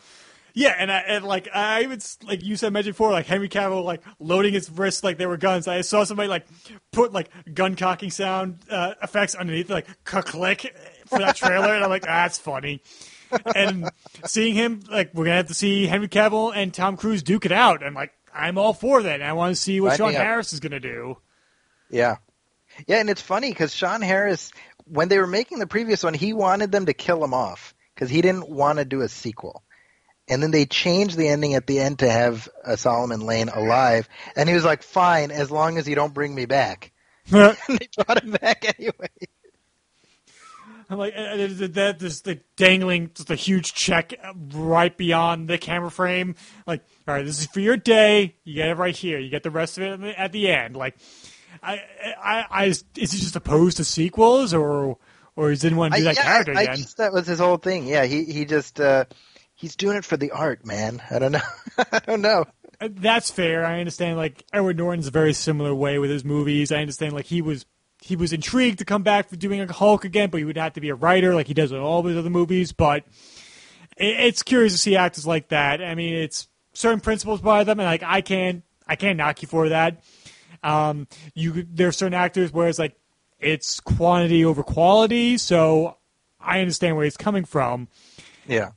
yeah, 0.54 0.72
and 0.78 0.90
I 0.90 0.98
and 1.00 1.24
like 1.24 1.48
I 1.52 1.82
even 1.82 1.98
like 2.22 2.44
you 2.44 2.56
said 2.56 2.72
mentioned 2.72 2.94
before, 2.94 3.10
like 3.10 3.26
Henry 3.26 3.48
Cavill 3.48 3.82
like 3.82 4.02
loading 4.20 4.54
his 4.54 4.70
wrists 4.70 5.02
like 5.02 5.18
they 5.18 5.26
were 5.26 5.36
guns. 5.36 5.66
I 5.66 5.80
saw 5.80 6.04
somebody 6.04 6.28
like 6.28 6.46
put 6.92 7.12
like 7.12 7.28
gun 7.52 7.74
cocking 7.74 8.12
sound 8.12 8.60
uh, 8.70 8.94
effects 9.02 9.34
underneath, 9.34 9.68
like 9.68 9.88
click 10.04 10.74
for 11.06 11.18
that 11.18 11.34
trailer, 11.34 11.74
and 11.74 11.82
I'm 11.82 11.90
like, 11.90 12.04
ah, 12.04 12.22
that's 12.22 12.38
funny. 12.38 12.82
and 13.52 13.90
seeing 14.26 14.54
him 14.54 14.80
like 14.88 15.12
we're 15.12 15.24
gonna 15.24 15.38
have 15.38 15.48
to 15.48 15.54
see 15.54 15.86
Henry 15.86 16.06
Cavill 16.06 16.52
and 16.54 16.72
Tom 16.72 16.96
Cruise 16.96 17.24
duke 17.24 17.46
it 17.46 17.52
out. 17.52 17.84
I'm 17.84 17.94
like, 17.94 18.12
I'm 18.32 18.56
all 18.56 18.74
for 18.74 19.02
that. 19.02 19.14
And 19.14 19.24
I 19.24 19.32
want 19.32 19.56
to 19.56 19.60
see 19.60 19.80
what 19.80 19.96
Sean 19.96 20.12
Harris 20.12 20.52
is 20.52 20.60
gonna 20.60 20.78
do. 20.78 21.18
Yeah, 21.90 22.18
yeah, 22.86 23.00
and 23.00 23.10
it's 23.10 23.20
funny 23.20 23.50
because 23.50 23.74
Sean 23.74 24.02
Harris, 24.02 24.52
when 24.84 25.08
they 25.08 25.18
were 25.18 25.26
making 25.26 25.58
the 25.58 25.66
previous 25.66 26.04
one, 26.04 26.14
he 26.14 26.32
wanted 26.32 26.70
them 26.70 26.86
to 26.86 26.94
kill 26.94 27.24
him 27.24 27.34
off 27.34 27.74
because 27.92 28.08
he 28.08 28.22
didn't 28.22 28.48
want 28.48 28.78
to 28.78 28.84
do 28.84 29.00
a 29.00 29.08
sequel 29.08 29.63
and 30.28 30.42
then 30.42 30.50
they 30.50 30.64
changed 30.66 31.16
the 31.16 31.28
ending 31.28 31.54
at 31.54 31.66
the 31.66 31.80
end 31.80 31.98
to 32.00 32.10
have 32.10 32.48
uh, 32.64 32.76
Solomon 32.76 33.20
Lane 33.20 33.48
alive, 33.48 34.08
and 34.36 34.48
he 34.48 34.54
was 34.54 34.64
like, 34.64 34.82
"Fine, 34.82 35.30
as 35.30 35.50
long 35.50 35.78
as 35.78 35.88
you 35.88 35.94
don't 35.94 36.14
bring 36.14 36.34
me 36.34 36.46
back." 36.46 36.92
and 37.30 37.56
they 37.68 37.88
brought 37.96 38.22
him 38.22 38.32
back 38.32 38.64
anyway. 38.78 39.08
I'm 40.90 40.98
like, 40.98 41.14
that 41.14 41.96
this 41.98 42.20
the 42.20 42.40
dangling 42.56 43.10
just 43.14 43.30
a 43.30 43.34
huge 43.34 43.72
check 43.74 44.14
right 44.52 44.94
beyond 44.94 45.48
the 45.48 45.58
camera 45.58 45.90
frame. 45.90 46.36
Like, 46.66 46.84
all 47.08 47.14
right, 47.14 47.24
this 47.24 47.40
is 47.40 47.46
for 47.46 47.60
your 47.60 47.76
day. 47.76 48.36
You 48.44 48.54
get 48.54 48.68
it 48.68 48.74
right 48.74 48.94
here. 48.94 49.18
You 49.18 49.30
get 49.30 49.42
the 49.42 49.50
rest 49.50 49.78
of 49.78 50.04
it 50.04 50.14
at 50.16 50.32
the 50.32 50.48
end. 50.50 50.76
Like, 50.76 50.96
I, 51.62 51.80
I, 52.22 52.44
I 52.50 52.64
is 52.66 52.84
he 52.94 53.06
just 53.06 53.36
opposed 53.36 53.78
to 53.78 53.84
sequels, 53.84 54.52
or 54.52 54.98
or 55.36 55.50
does 55.50 55.64
anyone 55.64 55.90
do 55.90 56.04
that 56.04 56.18
I, 56.18 56.20
yeah, 56.20 56.22
character 56.22 56.52
I, 56.54 56.62
again? 56.62 56.72
I 56.72 56.76
guess 56.76 56.94
that 56.94 57.12
was 57.12 57.26
his 57.26 57.38
whole 57.38 57.56
thing. 57.56 57.86
Yeah, 57.86 58.04
he 58.04 58.24
he 58.24 58.44
just. 58.44 58.80
Uh, 58.80 59.04
he's 59.64 59.76
doing 59.76 59.96
it 59.96 60.04
for 60.04 60.18
the 60.18 60.30
art, 60.30 60.66
man. 60.66 61.02
I 61.10 61.18
don't 61.18 61.32
know. 61.32 61.40
I 61.90 61.98
don't 62.00 62.20
know. 62.20 62.44
Uh, 62.78 62.90
that's 62.92 63.30
fair. 63.30 63.64
I 63.64 63.78
understand. 63.80 64.18
Like 64.18 64.44
Edward 64.52 64.76
Norton's 64.76 65.06
a 65.06 65.10
very 65.10 65.32
similar 65.32 65.74
way 65.74 65.98
with 65.98 66.10
his 66.10 66.22
movies. 66.22 66.70
I 66.70 66.80
understand. 66.80 67.14
Like 67.14 67.24
he 67.24 67.40
was 67.40 67.64
he 68.02 68.14
was 68.14 68.34
intrigued 68.34 68.80
to 68.80 68.84
come 68.84 69.02
back 69.02 69.30
for 69.30 69.36
doing 69.36 69.62
a 69.62 69.72
Hulk 69.72 70.04
again, 70.04 70.28
but 70.28 70.36
he 70.36 70.44
would 70.44 70.58
have 70.58 70.74
to 70.74 70.82
be 70.82 70.90
a 70.90 70.94
writer, 70.94 71.34
like 71.34 71.46
he 71.46 71.54
does 71.54 71.72
in 71.72 71.78
all 71.78 72.00
of 72.00 72.04
his 72.04 72.18
other 72.18 72.28
movies. 72.28 72.72
But 72.72 73.04
it's 73.96 74.42
curious 74.42 74.74
to 74.74 74.78
see 74.78 74.96
actors 74.96 75.26
like 75.26 75.48
that. 75.48 75.82
I 75.82 75.94
mean, 75.94 76.12
it's 76.12 76.46
certain 76.74 77.00
principles 77.00 77.40
by 77.40 77.64
them, 77.64 77.80
and 77.80 77.86
like 77.86 78.02
I 78.02 78.20
can't 78.20 78.64
I 78.86 78.96
can't 78.96 79.16
knock 79.16 79.40
you 79.40 79.48
for 79.48 79.70
that. 79.70 80.04
Um, 80.62 81.08
you 81.34 81.66
there 81.72 81.88
are 81.88 81.92
certain 81.92 82.12
actors 82.12 82.52
where 82.52 82.68
it's 82.68 82.78
like 82.78 82.98
it's 83.40 83.80
quantity 83.80 84.44
over 84.44 84.62
quality, 84.62 85.38
so 85.38 85.96
I 86.38 86.60
understand 86.60 86.96
where 86.96 87.04
he's 87.06 87.16
coming 87.16 87.46
from. 87.46 87.88
Yeah 88.46 88.72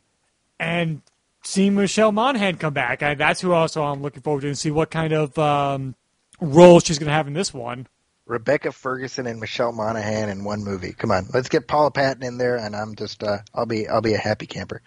and 0.60 1.02
seeing 1.44 1.76
Michelle 1.76 2.12
Monaghan 2.12 2.58
come 2.58 2.74
back. 2.74 3.02
I, 3.02 3.16
that's 3.16 3.42
who 3.42 3.54
also 3.54 3.84
I'm 3.84 4.02
looking 4.02 4.22
forward 4.22 4.42
to 4.42 4.48
and 4.48 4.58
see 4.58 4.72
what 4.72 4.92
kind 4.92 5.14
of 5.14 5.38
um, 5.38 5.96
role 6.40 6.80
she's 6.80 7.00
going 7.00 7.08
to 7.08 7.14
have 7.14 7.28
in 7.28 7.34
this 7.34 7.54
one. 7.54 7.88
Rebecca 8.26 8.74
Ferguson 8.74 9.26
and 9.26 9.40
Michelle 9.40 9.72
Monaghan 9.72 10.30
in 10.30 10.44
one 10.44 10.64
movie. 10.64 10.92
Come 10.92 11.12
on, 11.12 11.28
let's 11.34 11.48
get 11.48 11.68
Paula 11.68 11.92
Patton 11.92 12.24
in 12.24 12.38
there, 12.38 12.58
and 12.58 12.76
I'm 12.76 12.96
just 12.96 13.24
uh, 13.24 13.38
I'll 13.54 13.66
be 13.66 13.88
I'll 13.88 14.02
be 14.02 14.16
a 14.16 14.20
happy 14.20 14.48
camper. 14.48 14.82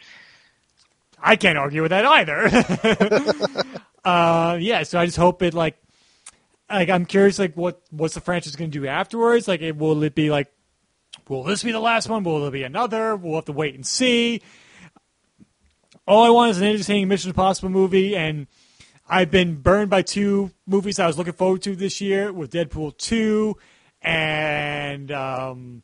I 1.23 1.37
can't 1.37 1.57
argue 1.57 1.83
with 1.83 1.91
that 1.91 2.05
either. 2.05 3.75
uh, 4.05 4.59
yeah, 4.61 4.83
so 4.83 4.99
I 4.99 5.07
just 5.07 5.17
hope 5.17 5.43
it 5.43 5.55
like 5.55 5.79
like 6.69 6.91
I'm 6.91 7.07
curious 7.07 7.39
like 7.39 7.57
what 7.57 7.81
what's 7.91 8.15
the 8.15 8.21
franchise 8.21 8.57
going 8.57 8.71
to 8.71 8.79
do 8.79 8.87
afterwards? 8.87 9.49
Like, 9.49 9.63
it, 9.63 9.77
will 9.77 10.03
it 10.03 10.15
be 10.15 10.31
like 10.31 10.53
will 11.27 11.43
this 11.43 11.63
be 11.63 11.73
the 11.73 11.81
last 11.81 12.11
one? 12.11 12.25
Will 12.25 12.43
there 12.43 12.51
be 12.51 12.63
another? 12.63 13.17
We'll 13.17 13.37
have 13.37 13.47
to 13.47 13.53
wait 13.53 13.75
and 13.75 13.87
see 13.87 14.43
all 16.11 16.25
I 16.25 16.31
want 16.31 16.51
is 16.51 16.59
an 16.61 16.67
entertaining 16.67 17.07
Mission 17.07 17.31
Impossible 17.31 17.69
movie, 17.69 18.17
and 18.17 18.49
I've 19.09 19.31
been 19.31 19.55
burned 19.55 19.91
by 19.91 20.03
two 20.03 20.51
movies 20.67 20.99
I 20.99 21.07
was 21.07 21.17
looking 21.17 21.35
forward 21.35 21.63
to 21.63 21.77
this 21.77 22.01
year 22.01 22.33
with 22.33 22.51
Deadpool 22.53 22.99
2 22.99 23.57
and 24.03 25.13
um, 25.13 25.83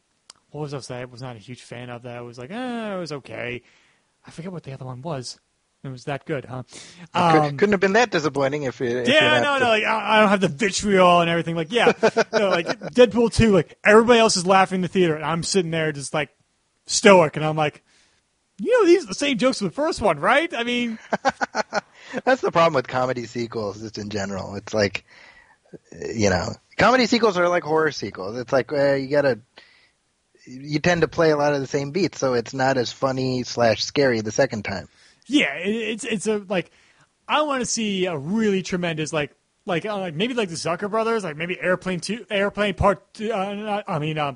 what 0.51 0.63
was 0.63 0.75
I 0.75 0.81
saying? 0.81 1.03
I 1.03 1.05
was 1.05 1.23
not 1.23 1.37
a 1.37 1.39
huge 1.39 1.63
fan 1.63 1.91
of 1.91 2.03
that. 2.03 2.17
I 2.17 2.21
was 2.23 2.39
like, 2.39 2.51
eh, 2.51 2.95
it 2.95 2.99
was 2.99 3.13
okay. 3.13 3.63
I 4.27 4.31
forget 4.33 4.51
what 4.51 4.65
the 4.65 4.73
other 4.73 4.85
one 4.85 5.01
was. 5.01 5.39
It 5.85 5.89
was 5.91 6.05
that 6.05 6.25
good, 6.25 6.47
huh? 6.47 6.65
Um, 7.15 7.57
Couldn't 7.57 7.75
have 7.75 7.81
been 7.81 7.93
that 7.93 8.11
disappointing 8.11 8.65
if 8.65 8.81
it. 8.81 9.07
yeah, 9.07 9.41
no, 9.41 9.59
no. 9.59 9.69
Like 9.69 9.85
I 9.85 10.19
don't 10.19 10.31
have 10.31 10.41
the 10.41 10.49
vitriol 10.49 11.21
and 11.21 11.31
everything. 11.31 11.55
Like, 11.55 11.71
yeah, 11.71 11.93
no, 12.33 12.49
like 12.49 12.67
Deadpool 12.95 13.33
two. 13.33 13.53
Like 13.53 13.79
everybody 13.85 14.19
else 14.19 14.37
is 14.37 14.45
laughing 14.45 14.77
in 14.77 14.81
the 14.83 14.89
theater, 14.89 15.15
and 15.15 15.25
I'm 15.25 15.45
sitting 15.45 15.71
there 15.71 15.93
just 15.93 16.13
like 16.13 16.31
stoic, 16.87 17.37
and 17.37 17.45
I'm 17.45 17.55
like, 17.55 17.85
you 18.59 18.73
know, 18.73 18.87
these 18.87 19.05
are 19.05 19.09
the 19.09 19.15
same 19.15 19.39
jokes 19.39 19.59
from 19.59 19.69
the 19.69 19.75
first 19.75 20.01
one, 20.01 20.19
right? 20.19 20.53
I 20.55 20.65
mean, 20.65 20.99
that's 22.25 22.41
the 22.41 22.51
problem 22.51 22.75
with 22.75 22.89
comedy 22.89 23.27
sequels, 23.27 23.81
just 23.81 23.99
in 23.99 24.09
general. 24.09 24.55
It's 24.55 24.73
like, 24.73 25.05
you 25.93 26.31
know, 26.31 26.55
comedy 26.79 27.07
sequels 27.07 27.37
are 27.37 27.49
like 27.49 27.65
horror 27.65 27.93
sequels. 27.93 28.39
It's 28.39 28.53
like 28.53 28.73
uh, 28.73 28.95
you 28.95 29.09
gotta, 29.09 29.41
you 30.47 30.79
tend 30.79 31.03
to 31.03 31.09
play 31.09 31.31
a 31.31 31.37
lot 31.37 31.53
of 31.53 31.61
the 31.61 31.67
same 31.67 31.91
beats, 31.91 32.19
so 32.19 32.35
it's 32.35 32.55
not 32.55 32.79
as 32.79 32.93
funny 32.93 33.43
slash 33.43 33.85
scary 33.85 34.21
the 34.23 34.33
second 34.33 34.65
time. 34.65 34.89
Yeah, 35.27 35.55
it's 35.55 36.05
it's 36.05 36.27
a 36.27 36.39
like, 36.49 36.71
I 37.29 37.43
want 37.43 37.61
to 37.61 37.67
see 37.67 38.07
a 38.07 38.17
really 38.17 38.63
tremendous 38.63 39.13
like 39.13 39.35
like 39.67 39.85
uh, 39.85 39.99
like 39.99 40.15
maybe 40.15 40.33
like 40.33 40.49
the 40.49 40.55
Zucker 40.55 40.91
brothers, 40.91 41.25
like 41.25 41.37
maybe 41.37 41.61
Airplane 41.61 42.01
Two, 42.01 42.25
Airplane 42.31 42.75
Part. 42.75 43.13
Two, 43.13 43.33
uh, 43.33 43.83
I 43.87 43.99
mean, 43.99 44.17
uh, 44.17 44.35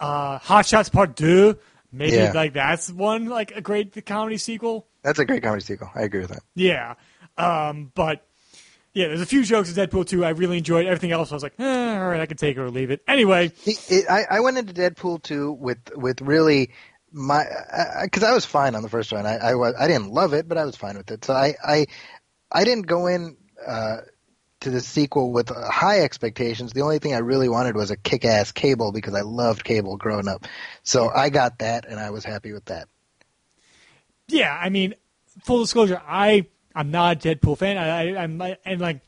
uh, 0.00 0.38
Hot 0.38 0.66
Shots 0.66 0.88
Part 0.88 1.14
Two 1.14 1.58
Maybe 1.90 2.16
yeah. 2.16 2.32
like 2.32 2.52
that's 2.52 2.90
one 2.90 3.26
like 3.26 3.52
a 3.52 3.60
great 3.60 4.04
comedy 4.04 4.36
sequel. 4.36 4.86
That's 5.02 5.18
a 5.18 5.24
great 5.24 5.42
comedy 5.42 5.62
sequel. 5.62 5.90
I 5.94 6.02
agree 6.02 6.20
with 6.20 6.30
that. 6.30 6.42
Yeah, 6.54 6.94
um, 7.38 7.90
but 7.94 8.26
yeah, 8.92 9.08
there's 9.08 9.20
a 9.20 9.26
few 9.26 9.44
jokes 9.44 9.74
in 9.74 9.76
Deadpool 9.76 10.06
2 10.06 10.24
I 10.24 10.30
really 10.30 10.58
enjoyed. 10.58 10.86
Everything 10.86 11.12
else 11.12 11.30
I 11.30 11.36
was 11.36 11.42
like, 11.42 11.54
eh, 11.58 11.98
all 11.98 12.08
right, 12.08 12.20
I 12.20 12.26
can 12.26 12.36
take 12.36 12.56
it 12.56 12.60
or 12.60 12.70
leave 12.70 12.90
it. 12.90 13.02
Anyway, 13.06 13.52
it, 13.64 13.86
it, 13.90 14.10
I, 14.10 14.24
I 14.28 14.40
went 14.40 14.58
into 14.58 14.74
Deadpool 14.74 15.22
2 15.22 15.52
with 15.52 15.78
with 15.94 16.20
really 16.20 16.70
my 17.12 17.44
because 18.02 18.22
I, 18.22 18.30
I, 18.30 18.34
was 18.34 18.44
fine 18.44 18.74
on 18.74 18.82
the 18.82 18.88
first 18.88 19.12
one. 19.12 19.24
I, 19.24 19.36
I 19.36 19.54
was 19.54 19.74
I 19.78 19.86
didn't 19.86 20.10
love 20.10 20.34
it, 20.34 20.48
but 20.48 20.58
I 20.58 20.64
was 20.64 20.76
fine 20.76 20.96
with 20.96 21.10
it. 21.10 21.24
So 21.24 21.32
I 21.32 21.54
I 21.64 21.86
I 22.50 22.64
didn't 22.64 22.86
go 22.86 23.06
in. 23.06 23.36
Uh, 23.66 23.98
to 24.60 24.70
the 24.70 24.80
sequel 24.80 25.32
with 25.32 25.50
uh, 25.50 25.70
high 25.70 26.00
expectations. 26.00 26.72
The 26.72 26.82
only 26.82 26.98
thing 26.98 27.14
I 27.14 27.18
really 27.18 27.48
wanted 27.48 27.76
was 27.76 27.90
a 27.90 27.96
kick-ass 27.96 28.52
Cable 28.52 28.92
because 28.92 29.14
I 29.14 29.20
loved 29.20 29.64
Cable 29.64 29.96
growing 29.96 30.28
up. 30.28 30.46
So 30.82 31.10
I 31.10 31.30
got 31.30 31.60
that, 31.60 31.86
and 31.86 32.00
I 32.00 32.10
was 32.10 32.24
happy 32.24 32.52
with 32.52 32.64
that. 32.66 32.88
Yeah, 34.26 34.56
I 34.60 34.68
mean, 34.68 34.94
full 35.44 35.60
disclosure, 35.60 36.02
I 36.06 36.46
I'm 36.74 36.90
not 36.90 37.24
a 37.24 37.28
Deadpool 37.28 37.58
fan. 37.58 37.78
I, 37.78 38.14
I 38.14 38.24
am 38.24 38.40
and 38.64 38.80
like 38.80 39.00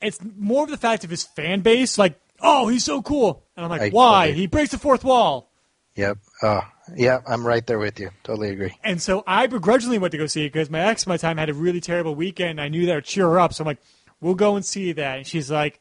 it's 0.00 0.18
more 0.36 0.64
of 0.64 0.70
the 0.70 0.76
fact 0.76 1.04
of 1.04 1.10
his 1.10 1.24
fan 1.24 1.60
base. 1.60 1.98
Like, 1.98 2.18
oh, 2.40 2.68
he's 2.68 2.84
so 2.84 3.02
cool, 3.02 3.44
and 3.56 3.64
I'm 3.64 3.70
like, 3.70 3.80
I, 3.80 3.88
why? 3.90 4.26
Totally. 4.26 4.40
He 4.40 4.46
breaks 4.46 4.70
the 4.70 4.78
fourth 4.78 5.04
wall. 5.04 5.50
Yep. 5.96 6.18
Oh, 6.44 6.62
yeah, 6.96 7.18
I'm 7.26 7.44
right 7.44 7.66
there 7.66 7.80
with 7.80 7.98
you. 7.98 8.10
Totally 8.22 8.50
agree. 8.50 8.76
And 8.84 9.02
so 9.02 9.24
I 9.26 9.48
begrudgingly 9.48 9.98
went 9.98 10.12
to 10.12 10.18
go 10.18 10.26
see 10.26 10.44
it 10.44 10.52
because 10.52 10.70
my 10.70 10.80
ex, 10.80 11.08
my 11.08 11.16
time, 11.16 11.36
had 11.36 11.50
a 11.50 11.54
really 11.54 11.80
terrible 11.80 12.14
weekend. 12.14 12.60
I 12.60 12.68
knew 12.68 12.86
that 12.86 12.94
would 12.94 13.04
cheer 13.04 13.26
her 13.26 13.40
up. 13.40 13.52
So 13.52 13.64
I'm 13.64 13.66
like, 13.66 13.78
We'll 14.20 14.34
go 14.34 14.56
and 14.56 14.64
see 14.64 14.92
that. 14.92 15.18
And 15.18 15.26
she's 15.26 15.50
like, 15.50 15.80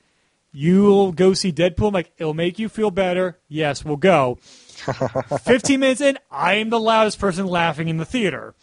You'll 0.53 1.11
go 1.11 1.33
see 1.33 1.51
Deadpool? 1.51 1.89
I'm 1.89 1.93
like, 1.93 2.11
It'll 2.17 2.33
make 2.33 2.57
you 2.59 2.69
feel 2.69 2.91
better. 2.91 3.39
Yes, 3.47 3.83
we'll 3.83 3.97
go. 3.97 4.37
15 4.41 5.79
minutes 5.79 6.01
in, 6.01 6.17
I 6.31 6.55
am 6.55 6.69
the 6.69 6.79
loudest 6.79 7.19
person 7.19 7.47
laughing 7.47 7.87
in 7.87 7.97
the 7.97 8.05
theater. 8.05 8.55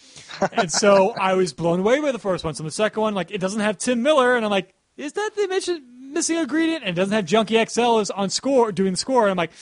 And 0.52 0.70
so 0.70 1.10
I 1.10 1.34
was 1.34 1.52
blown 1.52 1.80
away 1.80 2.00
by 2.00 2.12
the 2.12 2.18
first 2.18 2.44
one. 2.44 2.54
So 2.54 2.62
the 2.62 2.70
second 2.70 3.02
one, 3.02 3.14
like, 3.14 3.30
it 3.30 3.40
doesn't 3.40 3.60
have 3.60 3.78
Tim 3.78 4.02
Miller. 4.02 4.36
And 4.36 4.44
I'm 4.44 4.50
like, 4.50 4.74
Is 4.96 5.12
that 5.14 5.30
the 5.34 5.48
missing 5.48 6.36
ingredient? 6.36 6.84
And 6.84 6.90
it 6.90 7.00
doesn't 7.00 7.14
have 7.14 7.26
Junkie 7.26 7.64
XL 7.64 7.98
is 7.98 8.10
on 8.10 8.30
score, 8.30 8.72
doing 8.72 8.92
the 8.92 8.96
score. 8.96 9.22
And 9.22 9.32
I'm 9.32 9.36
like, 9.36 9.52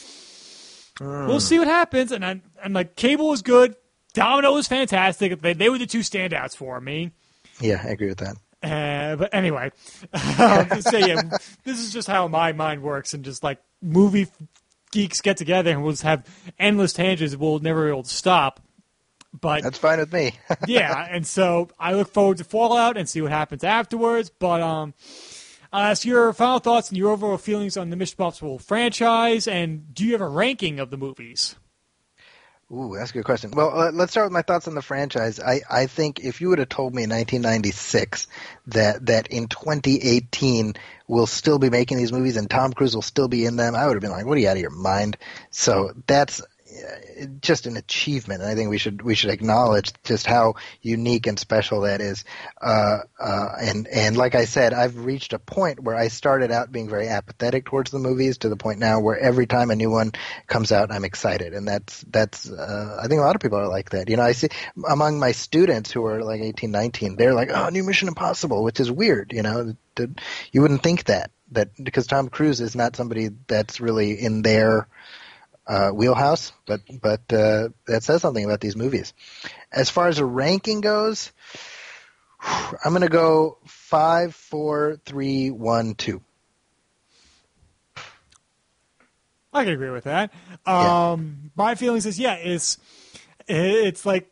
mm. 1.01 1.27
We'll 1.27 1.41
see 1.41 1.59
what 1.59 1.69
happens. 1.69 2.13
And 2.13 2.25
I'm, 2.25 2.43
I'm 2.63 2.73
like, 2.73 2.97
Cable 2.97 3.29
was 3.29 3.43
good. 3.43 3.75
Domino 4.15 4.53
was 4.53 4.69
fantastic. 4.69 5.41
They, 5.41 5.55
they 5.55 5.69
were 5.69 5.79
the 5.79 5.87
two 5.87 6.01
standouts 6.01 6.57
for 6.57 6.81
me. 6.81 7.13
Yeah, 7.61 7.83
I 7.83 7.89
agree 7.89 8.09
with 8.09 8.19
that. 8.19 8.37
Uh, 8.63 9.17
but 9.17 9.35
anyway, 9.35 9.71
so 10.15 10.97
yeah, 10.97 11.21
this 11.65 11.81
is 11.81 11.93
just 11.93 12.09
how 12.09 12.29
my 12.29 12.53
mind 12.53 12.83
works, 12.83 13.15
and 13.15 13.25
just 13.25 13.43
like 13.43 13.59
movie 13.81 14.29
geeks 14.93 15.21
get 15.21 15.39
together 15.39 15.71
and 15.71 15.83
we'll 15.83 15.93
just 15.93 16.05
have 16.05 16.25
endless 16.59 16.93
tangents. 16.93 17.35
We'll 17.35 17.59
never 17.59 17.85
be 17.85 17.91
able 17.91 18.05
to 18.05 18.11
stop. 18.11 18.61
But 19.39 19.63
that's 19.63 19.79
fine 19.79 19.99
with 19.99 20.13
me. 20.13 20.35
yeah, 20.67 21.09
and 21.11 21.27
so 21.27 21.71
I 21.81 21.95
look 21.95 22.13
forward 22.13 22.37
to 22.37 22.45
Fallout 22.45 22.99
and 22.99 23.09
see 23.09 23.23
what 23.23 23.33
happens 23.33 23.65
afterwards. 23.65 24.29
But 24.29 24.61
um, 24.61 24.93
I'll 25.73 25.91
ask 25.91 26.05
your 26.05 26.35
final 26.35 26.59
thoughts 26.59 26.91
and 26.91 26.99
your 26.99 27.11
overall 27.13 27.39
feelings 27.39 27.79
on 27.79 27.89
the 27.89 27.97
Mission 27.97 28.17
Impossible 28.19 28.59
franchise, 28.59 29.49
and 29.49 29.95
do 29.95 30.05
you 30.05 30.13
have 30.13 30.21
a 30.21 30.29
ranking 30.29 30.79
of 30.79 30.91
the 30.91 30.99
movies? 30.99 31.57
Ooh, 32.73 32.95
that's 32.97 33.11
a 33.11 33.15
good 33.15 33.25
question. 33.25 33.51
Well, 33.51 33.91
let's 33.93 34.13
start 34.13 34.27
with 34.27 34.33
my 34.33 34.41
thoughts 34.41 34.67
on 34.67 34.75
the 34.75 34.81
franchise. 34.81 35.39
I, 35.39 35.61
I 35.71 35.87
think 35.87 36.21
if 36.21 36.41
you 36.41 36.49
would 36.49 36.59
have 36.59 36.71
told 36.71 36.95
me 36.95 37.03
in 37.03 37.11
1996 37.11 38.27
that 38.69 39.05
that 39.07 39.27
in 39.27 39.49
2018 39.49 40.75
we'll 41.07 41.27
still 41.27 41.59
be 41.59 41.69
making 41.69 41.99
these 41.99 42.13
movies 42.13 42.39
and 42.39 42.49
Tom 42.49 42.73
Cruise 42.73 42.95
will 42.95 43.03
still 43.03 43.29
be 43.29 43.45
in 43.45 43.57
them, 43.57 43.75
I 43.75 43.87
would 43.87 43.97
have 43.97 44.01
been 44.01 44.11
like, 44.11 44.25
"What 44.25 44.39
are 44.39 44.41
you 44.41 44.49
out 44.49 44.57
of 44.57 44.63
your 44.63 44.71
mind?" 44.71 45.19
So 45.51 45.93
that's 46.07 46.41
just 47.41 47.67
an 47.67 47.77
achievement. 47.77 48.43
And 48.43 48.51
I 48.51 48.55
think 48.55 48.71
we 48.71 48.79
should 48.79 49.03
we 49.03 49.15
should 49.15 49.31
acknowledge 49.31 49.93
just 50.05 50.27
how 50.27 50.55
unique 50.81 51.27
and 51.27 51.39
special 51.39 51.83
that 51.83 52.01
is. 52.01 52.25
Uh, 52.61 52.99
uh, 53.19 53.49
and 53.61 53.89
and 53.89 54.17
like 54.17 54.35
I 54.35 54.45
said, 54.45 54.73
I've 54.73 55.05
reached 55.05 55.33
a 55.33 55.39
point 55.39 55.81
where 55.81 55.97
I 55.97 56.09
started 56.09 56.51
out 56.51 56.73
being 56.73 56.89
very 56.89 57.09
apathetic 57.09 57.67
towards 57.67 57.91
the 57.91 57.99
movies 57.99 58.39
to 58.39 58.49
the 58.49 58.57
point 58.57 58.79
now 58.79 59.01
where 59.01 59.19
every 59.19 59.47
time 59.47 59.71
a 59.71 59.77
new 59.77 59.91
one 59.91 60.13
comes 60.47 60.73
out, 60.73 60.93
I'm 60.93 61.05
excited. 61.05 61.55
And 61.55 61.67
that's 61.67 62.01
that's 62.03 62.51
uh, 62.51 62.99
I 63.03 63.09
think 63.09 63.21
a 63.21 63.25
lot 63.25 63.37
of 63.37 63.43
people 63.43 63.59
are 63.59 63.69
like 63.69 63.91
that. 63.91 64.09
You 64.09 64.17
know, 64.17 64.23
I 64.23 64.33
see 64.33 64.49
among 64.89 65.19
my 65.19 65.33
students 65.33 65.91
who 65.91 66.05
are 66.07 66.23
like 66.23 66.41
18, 66.41 66.71
19, 66.71 67.17
they're 67.17 67.35
like, 67.35 67.51
"Oh, 67.53 67.69
new 67.69 67.85
Mission 67.85 68.09
Impossible," 68.09 68.63
which 68.65 68.81
is 68.81 68.91
weird. 68.91 69.33
You 69.33 69.43
know, 69.43 69.75
you 70.53 70.63
wouldn't 70.63 70.83
think 70.83 71.05
that 71.05 71.31
that 71.53 71.71
because 71.83 72.07
Tom 72.07 72.29
Cruise 72.29 72.61
is 72.61 72.75
not 72.75 72.97
somebody 72.97 73.31
that's 73.47 73.81
really 73.81 74.13
in 74.13 74.43
their 74.43 74.89
uh, 75.67 75.91
wheelhouse, 75.91 76.53
but 76.67 76.81
but 77.01 77.21
uh, 77.33 77.69
that 77.87 78.03
says 78.03 78.23
something 78.23 78.45
about 78.45 78.61
these 78.61 78.77
movies. 78.77 79.13
As 79.73 79.91
far 79.91 80.09
as 80.09 80.19
a 80.19 80.25
ranking 80.25 80.81
goes, 80.81 81.33
I'm 82.43 82.93
going 82.93 83.03
to 83.03 83.09
go 83.09 83.59
five, 83.67 84.35
four, 84.35 84.99
three, 85.05 85.51
one, 85.51 85.95
two. 85.95 86.23
I 89.55 89.65
can 89.65 89.75
agree 89.75 89.91
with 89.91 90.05
that. 90.05 90.33
Um, 90.65 91.39
yeah. 91.43 91.51
My 91.57 91.75
feelings 91.75 92.07
is 92.07 92.19
yeah, 92.19 92.35
it's 92.35 92.79
it's 93.47 94.07
like 94.07 94.31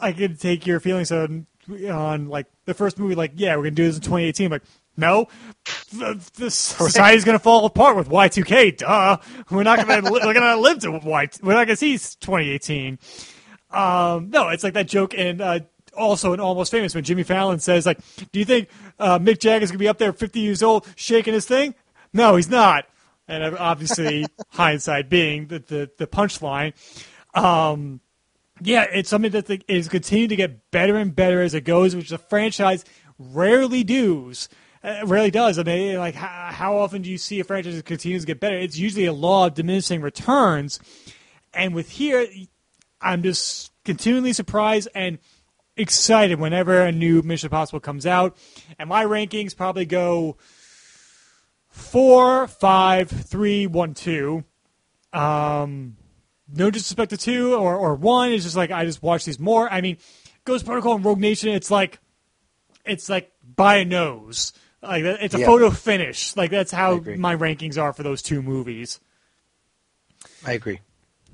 I 0.00 0.12
could 0.12 0.40
take 0.40 0.66
your 0.66 0.80
feelings 0.80 1.12
on 1.12 1.46
on 1.90 2.28
like 2.28 2.46
the 2.64 2.74
first 2.74 2.98
movie, 2.98 3.14
like 3.14 3.32
yeah, 3.36 3.56
we're 3.56 3.64
gonna 3.64 3.72
do 3.72 3.84
this 3.84 3.96
in 3.96 4.02
2018. 4.02 4.50
Like 4.50 4.62
no, 4.96 5.28
the, 5.92 6.20
the 6.34 6.50
society's 6.50 7.24
going 7.24 7.38
to 7.38 7.42
fall 7.42 7.64
apart 7.66 7.96
with 7.96 8.08
Y2K. 8.08 8.78
Duh, 8.78 9.18
we're 9.50 9.62
not 9.62 9.86
going 9.86 10.02
to 10.04 10.10
we're 10.10 10.20
going 10.20 10.34
to 10.34 10.56
live 10.56 10.78
to 10.80 10.90
Y. 10.90 11.28
We're 11.42 11.54
not 11.54 11.66
going 11.66 11.68
to 11.68 11.76
see 11.76 11.98
2018. 11.98 12.98
Um, 13.70 14.30
no, 14.30 14.48
it's 14.48 14.62
like 14.62 14.74
that 14.74 14.86
joke 14.86 15.14
and 15.16 15.40
uh, 15.40 15.60
also 15.96 16.32
in 16.32 16.40
Almost 16.40 16.70
Famous 16.70 16.94
when 16.94 17.04
Jimmy 17.04 17.24
Fallon 17.24 17.58
says 17.60 17.86
like, 17.86 17.98
"Do 18.32 18.38
you 18.38 18.44
think 18.44 18.68
uh, 18.98 19.18
Mick 19.18 19.40
Jagger's 19.40 19.70
going 19.70 19.78
to 19.78 19.82
be 19.82 19.88
up 19.88 19.98
there 19.98 20.12
50 20.12 20.40
years 20.40 20.62
old 20.62 20.86
shaking 20.96 21.34
his 21.34 21.46
thing?" 21.46 21.74
No, 22.12 22.36
he's 22.36 22.48
not. 22.48 22.86
And 23.26 23.56
obviously, 23.56 24.26
hindsight 24.50 25.08
being 25.08 25.48
the 25.48 25.58
the, 25.58 25.90
the 25.98 26.06
punchline. 26.06 26.74
Um, 27.34 28.00
yeah, 28.60 28.86
it's 28.92 29.10
something 29.10 29.32
that 29.32 29.64
is 29.66 29.88
continuing 29.88 30.28
to 30.28 30.36
get 30.36 30.70
better 30.70 30.96
and 30.96 31.14
better 31.14 31.42
as 31.42 31.54
it 31.54 31.62
goes, 31.62 31.96
which 31.96 32.10
the 32.10 32.18
franchise 32.18 32.84
rarely 33.18 33.82
does. 33.82 34.48
It 34.84 35.06
really 35.06 35.30
does. 35.30 35.58
I 35.58 35.62
mean, 35.62 35.96
like, 35.96 36.14
how, 36.14 36.50
how 36.52 36.76
often 36.76 37.00
do 37.00 37.10
you 37.10 37.16
see 37.16 37.40
a 37.40 37.44
franchise 37.44 37.76
that 37.76 37.86
continues 37.86 38.22
to 38.22 38.26
get 38.26 38.38
better? 38.38 38.58
It's 38.58 38.76
usually 38.76 39.06
a 39.06 39.14
law 39.14 39.46
of 39.46 39.54
diminishing 39.54 40.02
returns. 40.02 40.78
And 41.54 41.74
with 41.74 41.88
here, 41.88 42.26
I'm 43.00 43.22
just 43.22 43.72
continually 43.86 44.34
surprised 44.34 44.88
and 44.94 45.18
excited 45.74 46.38
whenever 46.38 46.82
a 46.82 46.92
new 46.92 47.22
Mission 47.22 47.46
Impossible 47.46 47.80
comes 47.80 48.04
out. 48.04 48.36
And 48.78 48.90
my 48.90 49.06
rankings 49.06 49.56
probably 49.56 49.86
go 49.86 50.36
four, 51.70 52.46
five, 52.46 53.08
three, 53.08 53.66
one, 53.66 53.94
two. 53.94 54.44
Um, 55.14 55.96
no 56.52 56.70
disrespect 56.70 57.10
to 57.10 57.16
two 57.16 57.54
or, 57.54 57.74
or 57.74 57.94
one. 57.94 58.32
It's 58.32 58.44
just 58.44 58.56
like 58.56 58.70
I 58.70 58.84
just 58.84 59.02
watch 59.02 59.24
these 59.24 59.38
more. 59.38 59.72
I 59.72 59.80
mean, 59.80 59.96
Ghost 60.44 60.66
Protocol 60.66 60.96
and 60.96 61.04
Rogue 61.04 61.20
Nation. 61.20 61.50
It's 61.50 61.70
like 61.70 62.00
it's 62.84 63.08
like 63.08 63.32
by 63.56 63.76
a 63.76 63.84
nose. 63.86 64.52
Like 64.86 65.04
it's 65.04 65.34
a 65.34 65.40
yeah. 65.40 65.46
photo 65.46 65.70
finish. 65.70 66.36
Like 66.36 66.50
that's 66.50 66.70
how 66.70 66.96
my 66.98 67.36
rankings 67.36 67.80
are 67.80 67.92
for 67.92 68.02
those 68.02 68.22
two 68.22 68.42
movies. 68.42 69.00
I 70.46 70.52
agree. 70.52 70.80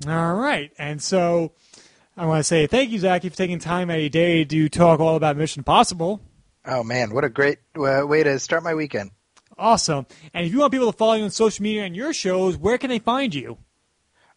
All 0.07 0.35
right, 0.35 0.71
and 0.79 1.01
so 1.01 1.51
I 2.17 2.25
want 2.25 2.39
to 2.39 2.43
say 2.43 2.67
thank 2.67 2.89
you, 2.89 2.99
Zaki, 2.99 3.29
for 3.29 3.35
taking 3.35 3.59
time 3.59 3.89
out 3.89 3.97
of 3.97 4.01
your 4.01 4.09
day 4.09 4.43
to 4.45 4.69
talk 4.69 4.99
all 4.99 5.15
about 5.15 5.37
Mission 5.37 5.59
Impossible. 5.59 6.21
Oh 6.65 6.83
man, 6.83 7.13
what 7.13 7.23
a 7.23 7.29
great 7.29 7.59
uh, 7.77 8.05
way 8.05 8.23
to 8.23 8.39
start 8.39 8.63
my 8.63 8.73
weekend! 8.73 9.11
Awesome. 9.57 10.07
And 10.33 10.45
if 10.45 10.51
you 10.51 10.59
want 10.59 10.71
people 10.71 10.91
to 10.91 10.97
follow 10.97 11.13
you 11.13 11.23
on 11.23 11.29
social 11.29 11.63
media 11.63 11.83
and 11.83 11.95
your 11.95 12.13
shows, 12.13 12.57
where 12.57 12.77
can 12.77 12.89
they 12.89 12.99
find 12.99 13.33
you? 13.35 13.57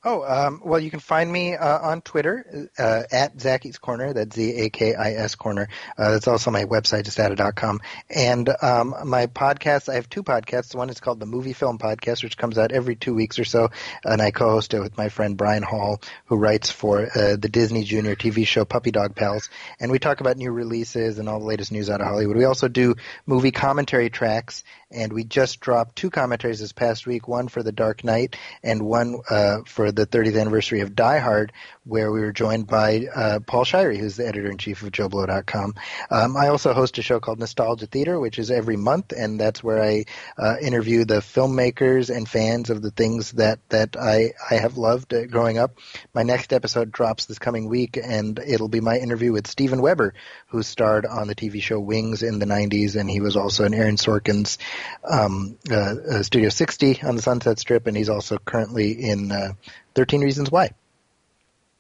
Oh, 0.07 0.23
um, 0.23 0.61
well, 0.63 0.81
you 0.81 0.91
can 0.91 1.01
find 1.01 1.33
me 1.33 1.55
uh, 1.55 1.79
on 1.79 2.03
Twitter 2.03 2.69
uh, 2.79 3.05
at 3.11 3.41
Zaki's 3.41 3.79
Corner. 3.79 4.13
That's 4.13 4.37
Z-A-K-I-S 4.37 5.35
Corner. 5.37 5.69
Uh, 5.97 6.11
that's 6.11 6.29
also 6.29 6.51
my 6.51 6.65
website, 6.65 7.05
justata.com. 7.05 7.81
And 8.11 8.51
um, 8.61 8.95
my 9.07 9.29
podcast, 9.29 9.89
I 9.89 9.95
have 9.95 10.11
two 10.11 10.23
podcasts. 10.23 10.75
One 10.75 10.91
is 10.91 11.01
called 11.01 11.21
the 11.21 11.27
Movie 11.27 11.55
Film 11.55 11.79
Podcast, 11.79 12.23
which 12.23 12.37
comes 12.37 12.59
out 12.59 12.71
every 12.71 12.97
two 12.97 13.15
weeks 13.15 13.39
or 13.39 13.45
so. 13.45 13.71
And 14.05 14.21
I 14.21 14.31
co-host 14.31 14.75
it 14.75 14.81
with 14.81 14.99
my 14.99 15.09
friend 15.09 15.39
Brian 15.39 15.63
Hall, 15.63 16.03
who 16.27 16.37
writes 16.37 16.71
for 16.71 17.01
uh, 17.03 17.37
the 17.37 17.49
Disney 17.49 17.85
Junior 17.85 18.15
TV 18.15 18.47
show 18.47 18.67
Puppy 18.67 18.91
Dog 18.91 19.15
Pals. 19.15 19.49
And 19.81 19.91
we 19.91 19.99
talk 19.99 20.21
about 20.21 20.37
new 20.37 20.53
releases 20.53 21.19
and 21.19 21.31
all 21.31 21.41
the 21.41 21.47
latest 21.47 21.73
news 21.73 21.89
out 21.89 22.03
of 22.03 22.07
Hollywood. 22.07 22.37
We 22.37 22.45
also 22.45 22.69
do 22.69 22.97
movie 23.25 23.53
commentary 23.53 24.11
tracks 24.11 24.65
and 24.95 25.13
we 25.13 25.25
just 25.25 25.61
dropped 25.61 25.97
two 25.97 26.11
commentaries 26.11 26.61
this 26.61 26.73
past 26.73 27.07
week, 27.07 27.27
one 27.29 27.49
for 27.49 27.63
The 27.63 27.73
Dark 27.73 28.05
Knight 28.05 28.37
and 28.63 28.83
one 28.83 29.21
uh, 29.29 29.59
for 29.67 29.93
the 29.93 30.07
30th 30.07 30.41
anniversary 30.41 30.81
of 30.81 30.95
Die 30.95 31.19
Hard, 31.19 31.53
where 31.85 32.11
we 32.11 32.21
were 32.21 32.33
joined 32.33 32.67
by 32.67 33.07
uh, 33.15 33.41
Paul 33.41 33.65
Shirey, 33.65 33.99
who's 33.99 34.17
the 34.17 34.27
editor-in-chief 34.27 34.83
of 34.83 34.91
JoBlo.com. 34.91 35.75
Um, 36.11 36.37
I 36.37 36.49
also 36.49 36.73
host 36.73 36.97
a 36.99 37.03
show 37.03 37.21
called 37.21 37.39
Nostalgia 37.39 37.87
Theater, 37.87 38.19
which 38.19 38.39
is 38.39 38.51
every 38.51 38.77
month, 38.77 39.13
and 39.13 39.39
that's 39.39 39.63
where 39.63 39.83
I 39.83 40.05
uh, 40.39 40.57
interview 40.61 41.05
the 41.05 41.21
filmmakers 41.21 42.15
and 42.15 42.29
fans 42.29 42.71
of 42.71 42.81
the 42.81 42.91
things 42.91 43.33
that, 43.33 43.61
that 43.69 43.97
I, 43.97 44.33
I 44.51 44.55
have 44.55 44.79
loved 44.79 45.13
uh, 45.13 45.27
growing 45.27 45.59
up. 45.59 45.79
My 46.15 46.23
next 46.23 46.53
episode 46.53 46.91
drops 46.91 47.27
this 47.27 47.39
coming 47.39 47.69
week, 47.69 47.99
and 48.03 48.39
it'll 48.39 48.69
be 48.69 48.81
my 48.81 48.99
interview 48.99 49.33
with 49.33 49.47
Steven 49.47 49.83
Weber, 49.83 50.15
who 50.49 50.63
starred 50.63 51.05
on 51.05 51.27
the 51.27 51.35
TV 51.35 51.61
show 51.61 51.79
Wings 51.79 52.23
in 52.23 52.39
the 52.39 52.47
90s, 52.47 52.97
and 52.97 53.11
he 53.11 53.21
was 53.21 53.37
also 53.37 53.65
in 53.65 53.75
Aaron 53.75 53.97
Sorkin's 53.97 54.57
um, 55.09 55.59
uh, 55.71 55.75
uh, 55.75 56.23
Studio 56.23 56.49
60 56.49 57.03
on 57.03 57.17
the 57.17 57.23
Sunset 57.23 57.59
Strip, 57.59 57.87
and 57.87 57.97
he's 57.97 58.09
also 58.09 58.39
currently 58.39 58.93
in 58.93 59.31
uh, 59.31 59.53
13 59.95 60.23
Reasons 60.23 60.51
Why. 60.51 60.71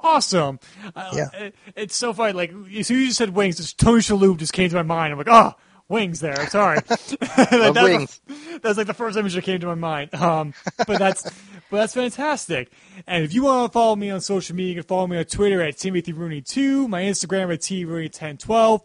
Awesome. 0.05 0.61
Uh, 0.95 1.11
yeah. 1.15 1.29
It, 1.33 1.55
it's 1.75 1.97
so 1.97 2.13
funny. 2.13 2.35
Like, 2.35 2.53
as 2.77 2.87
soon 2.87 2.99
as 2.99 3.07
you 3.07 3.13
said 3.13 3.31
wings, 3.31 3.57
just 3.57 3.79
Tony 3.79 4.01
Shalhoub 4.01 4.37
just 4.37 4.53
came 4.53 4.69
to 4.69 4.77
my 4.77 4.83
mind. 4.83 5.13
I'm 5.13 5.19
like, 5.19 5.29
oh, 5.31 5.55
wings 5.89 6.21
there. 6.21 6.47
Sorry. 6.49 6.79
that, 6.87 7.81
wings. 7.83 8.21
that's 8.63 8.79
like 8.79 8.87
the 8.87 8.95
first 8.95 9.17
image 9.17 9.35
that 9.35 9.45
came 9.45 9.61
to 9.61 9.67
my 9.67 9.75
mind. 9.75 10.15
Um, 10.15 10.55
but 10.87 10.99
that's 10.99 11.23
but 11.71 11.79
that's 11.79 11.95
fantastic. 11.95 12.71
And 13.07 13.25
if 13.25 13.33
you 13.33 13.45
want 13.45 13.71
to 13.71 13.73
follow 13.73 13.97
me 13.97 14.11
on 14.11 14.21
social 14.21 14.55
media, 14.55 14.75
you 14.75 14.83
can 14.83 14.89
follow 14.89 15.07
me 15.07 15.17
on 15.17 15.25
Twitter 15.25 15.63
at 15.63 15.79
Timothy 15.79 16.13
Rooney2, 16.13 16.89
my 16.89 17.03
Instagram 17.03 17.53
at 17.53 17.61
TRooney1012, 17.61 18.85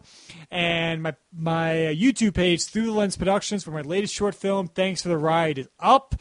and 0.50 1.02
my 1.02 1.14
my 1.36 1.70
YouTube 1.98 2.34
page, 2.34 2.64
Through 2.66 2.86
the 2.86 2.92
Lens 2.92 3.16
Productions, 3.16 3.64
for 3.64 3.72
my 3.72 3.82
latest 3.82 4.14
short 4.14 4.34
film, 4.34 4.68
Thanks 4.68 5.02
for 5.02 5.08
the 5.08 5.18
Ride, 5.18 5.58
is 5.58 5.68
up. 5.78 6.14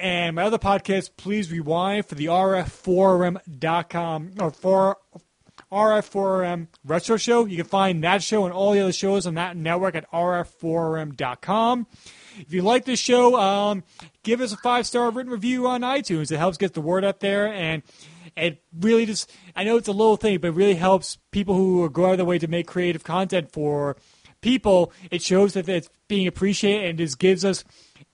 And 0.00 0.36
my 0.36 0.44
other 0.44 0.58
podcast, 0.58 1.10
Please 1.16 1.50
Rewind, 1.52 2.06
for 2.06 2.14
the 2.14 2.26
RF4RM.com, 2.26 4.32
or 4.40 4.50
for 4.50 4.96
RF4RM 5.70 6.68
Retro 6.84 7.16
Show. 7.16 7.44
You 7.44 7.56
can 7.56 7.66
find 7.66 8.02
that 8.02 8.22
show 8.22 8.44
and 8.44 8.54
all 8.54 8.72
the 8.72 8.80
other 8.80 8.92
shows 8.92 9.26
on 9.26 9.34
that 9.34 9.56
network 9.56 9.94
at 9.94 10.10
RF4RM.com. 10.10 11.86
If 12.38 12.52
you 12.52 12.62
like 12.62 12.86
this 12.86 12.98
show, 12.98 13.38
um, 13.38 13.84
give 14.22 14.40
us 14.40 14.52
a 14.52 14.56
five 14.56 14.86
star 14.86 15.10
written 15.10 15.32
review 15.32 15.66
on 15.66 15.82
iTunes. 15.82 16.32
It 16.32 16.38
helps 16.38 16.56
get 16.56 16.74
the 16.74 16.80
word 16.80 17.04
out 17.04 17.20
there, 17.20 17.46
and 17.46 17.82
it 18.36 18.62
really 18.78 19.06
just, 19.06 19.30
I 19.54 19.64
know 19.64 19.76
it's 19.76 19.88
a 19.88 19.92
little 19.92 20.16
thing, 20.16 20.38
but 20.38 20.48
it 20.48 20.54
really 20.54 20.76
helps 20.76 21.18
people 21.30 21.54
who 21.54 21.88
go 21.90 22.06
out 22.06 22.12
of 22.12 22.16
their 22.18 22.26
way 22.26 22.38
to 22.38 22.48
make 22.48 22.66
creative 22.66 23.04
content 23.04 23.52
for 23.52 23.96
people. 24.40 24.92
It 25.10 25.22
shows 25.22 25.54
that 25.54 25.68
it's 25.68 25.90
being 26.08 26.26
appreciated 26.26 26.88
and 26.88 26.98
just 26.98 27.18
gives 27.18 27.44
us 27.44 27.64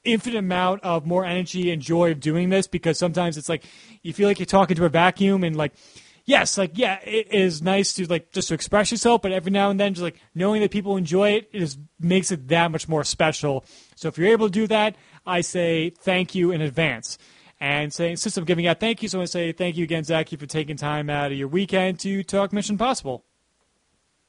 infinite 0.06 0.38
amount 0.38 0.82
of 0.82 1.06
more 1.06 1.24
energy 1.24 1.70
and 1.70 1.82
joy 1.82 2.12
of 2.12 2.20
doing 2.20 2.48
this 2.48 2.66
because 2.66 2.98
sometimes 2.98 3.36
it's 3.36 3.48
like 3.48 3.64
you 4.02 4.12
feel 4.12 4.28
like 4.28 4.38
you're 4.38 4.46
talking 4.46 4.76
to 4.76 4.84
a 4.84 4.88
vacuum 4.88 5.44
and 5.44 5.56
like 5.56 5.72
yes 6.24 6.56
like 6.56 6.72
yeah 6.74 6.98
it 7.04 7.32
is 7.32 7.62
nice 7.62 7.92
to 7.94 8.06
like 8.06 8.32
just 8.32 8.48
to 8.48 8.54
express 8.54 8.90
yourself 8.90 9.22
but 9.22 9.32
every 9.32 9.50
now 9.50 9.70
and 9.70 9.80
then 9.80 9.94
just 9.94 10.02
like 10.02 10.20
knowing 10.34 10.60
that 10.60 10.70
people 10.70 10.96
enjoy 10.96 11.30
it 11.30 11.48
it 11.52 11.58
just 11.58 11.78
makes 12.00 12.30
it 12.30 12.48
that 12.48 12.70
much 12.70 12.88
more 12.88 13.04
special. 13.04 13.64
So 13.94 14.08
if 14.08 14.18
you're 14.18 14.28
able 14.28 14.46
to 14.46 14.52
do 14.52 14.66
that 14.68 14.96
i 15.26 15.40
say 15.40 15.90
thank 15.90 16.34
you 16.34 16.52
in 16.52 16.60
advance. 16.60 17.18
And 17.58 17.92
saying 17.92 18.16
since 18.16 18.36
i'm 18.36 18.44
giving 18.44 18.66
out 18.66 18.80
thank 18.80 19.02
you 19.02 19.08
so 19.08 19.20
i 19.20 19.24
to 19.24 19.28
say 19.28 19.52
thank 19.52 19.76
you 19.76 19.84
again 19.84 20.04
Zaki 20.04 20.36
for 20.36 20.46
taking 20.46 20.76
time 20.76 21.10
out 21.10 21.32
of 21.32 21.38
your 21.38 21.48
weekend 21.48 22.00
to 22.00 22.22
talk 22.22 22.52
mission 22.52 22.78
possible. 22.78 23.24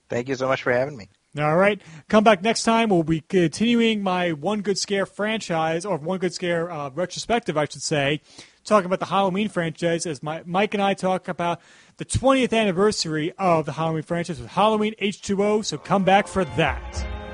Thank 0.09 0.29
you 0.29 0.35
so 0.35 0.47
much 0.47 0.63
for 0.63 0.71
having 0.71 0.95
me 0.95 1.09
All 1.37 1.55
right. 1.55 1.79
Come 2.09 2.23
back 2.23 2.41
next 2.41 2.63
time. 2.63 2.89
We'll 2.89 3.03
be 3.03 3.21
continuing 3.21 4.01
my 4.01 4.31
One 4.31 4.61
Good 4.61 4.77
Scare 4.77 5.05
franchise, 5.05 5.85
or 5.85 5.97
One 5.97 6.19
Good 6.19 6.33
Scare 6.33 6.71
uh, 6.71 6.89
retrospective, 6.89 7.57
I 7.57 7.65
should 7.65 7.83
say, 7.83 8.21
talking 8.63 8.87
about 8.87 8.99
the 8.99 9.05
Halloween 9.05 9.49
franchise 9.49 10.05
as 10.05 10.23
my, 10.23 10.41
Mike 10.45 10.73
and 10.73 10.81
I 10.81 10.93
talk 10.93 11.27
about 11.27 11.61
the 11.97 12.05
20th 12.05 12.53
anniversary 12.53 13.33
of 13.37 13.65
the 13.65 13.73
Halloween 13.73 14.03
franchise 14.03 14.39
with 14.39 14.49
Halloween 14.49 14.95
H2O. 15.01 15.63
So 15.63 15.77
come 15.77 16.03
back 16.03 16.27
for 16.27 16.43
that. 16.45 17.26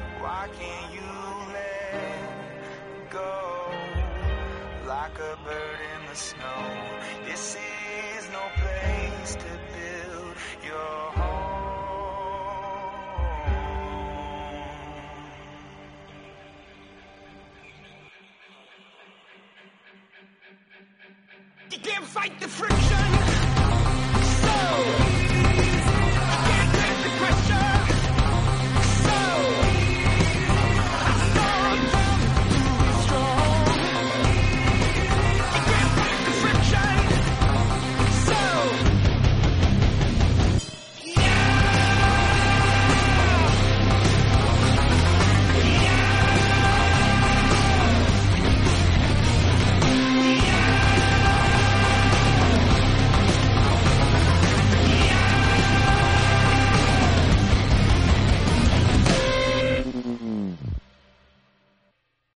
Fight 22.14 22.40
the 22.40 22.48
friction. 22.48 22.93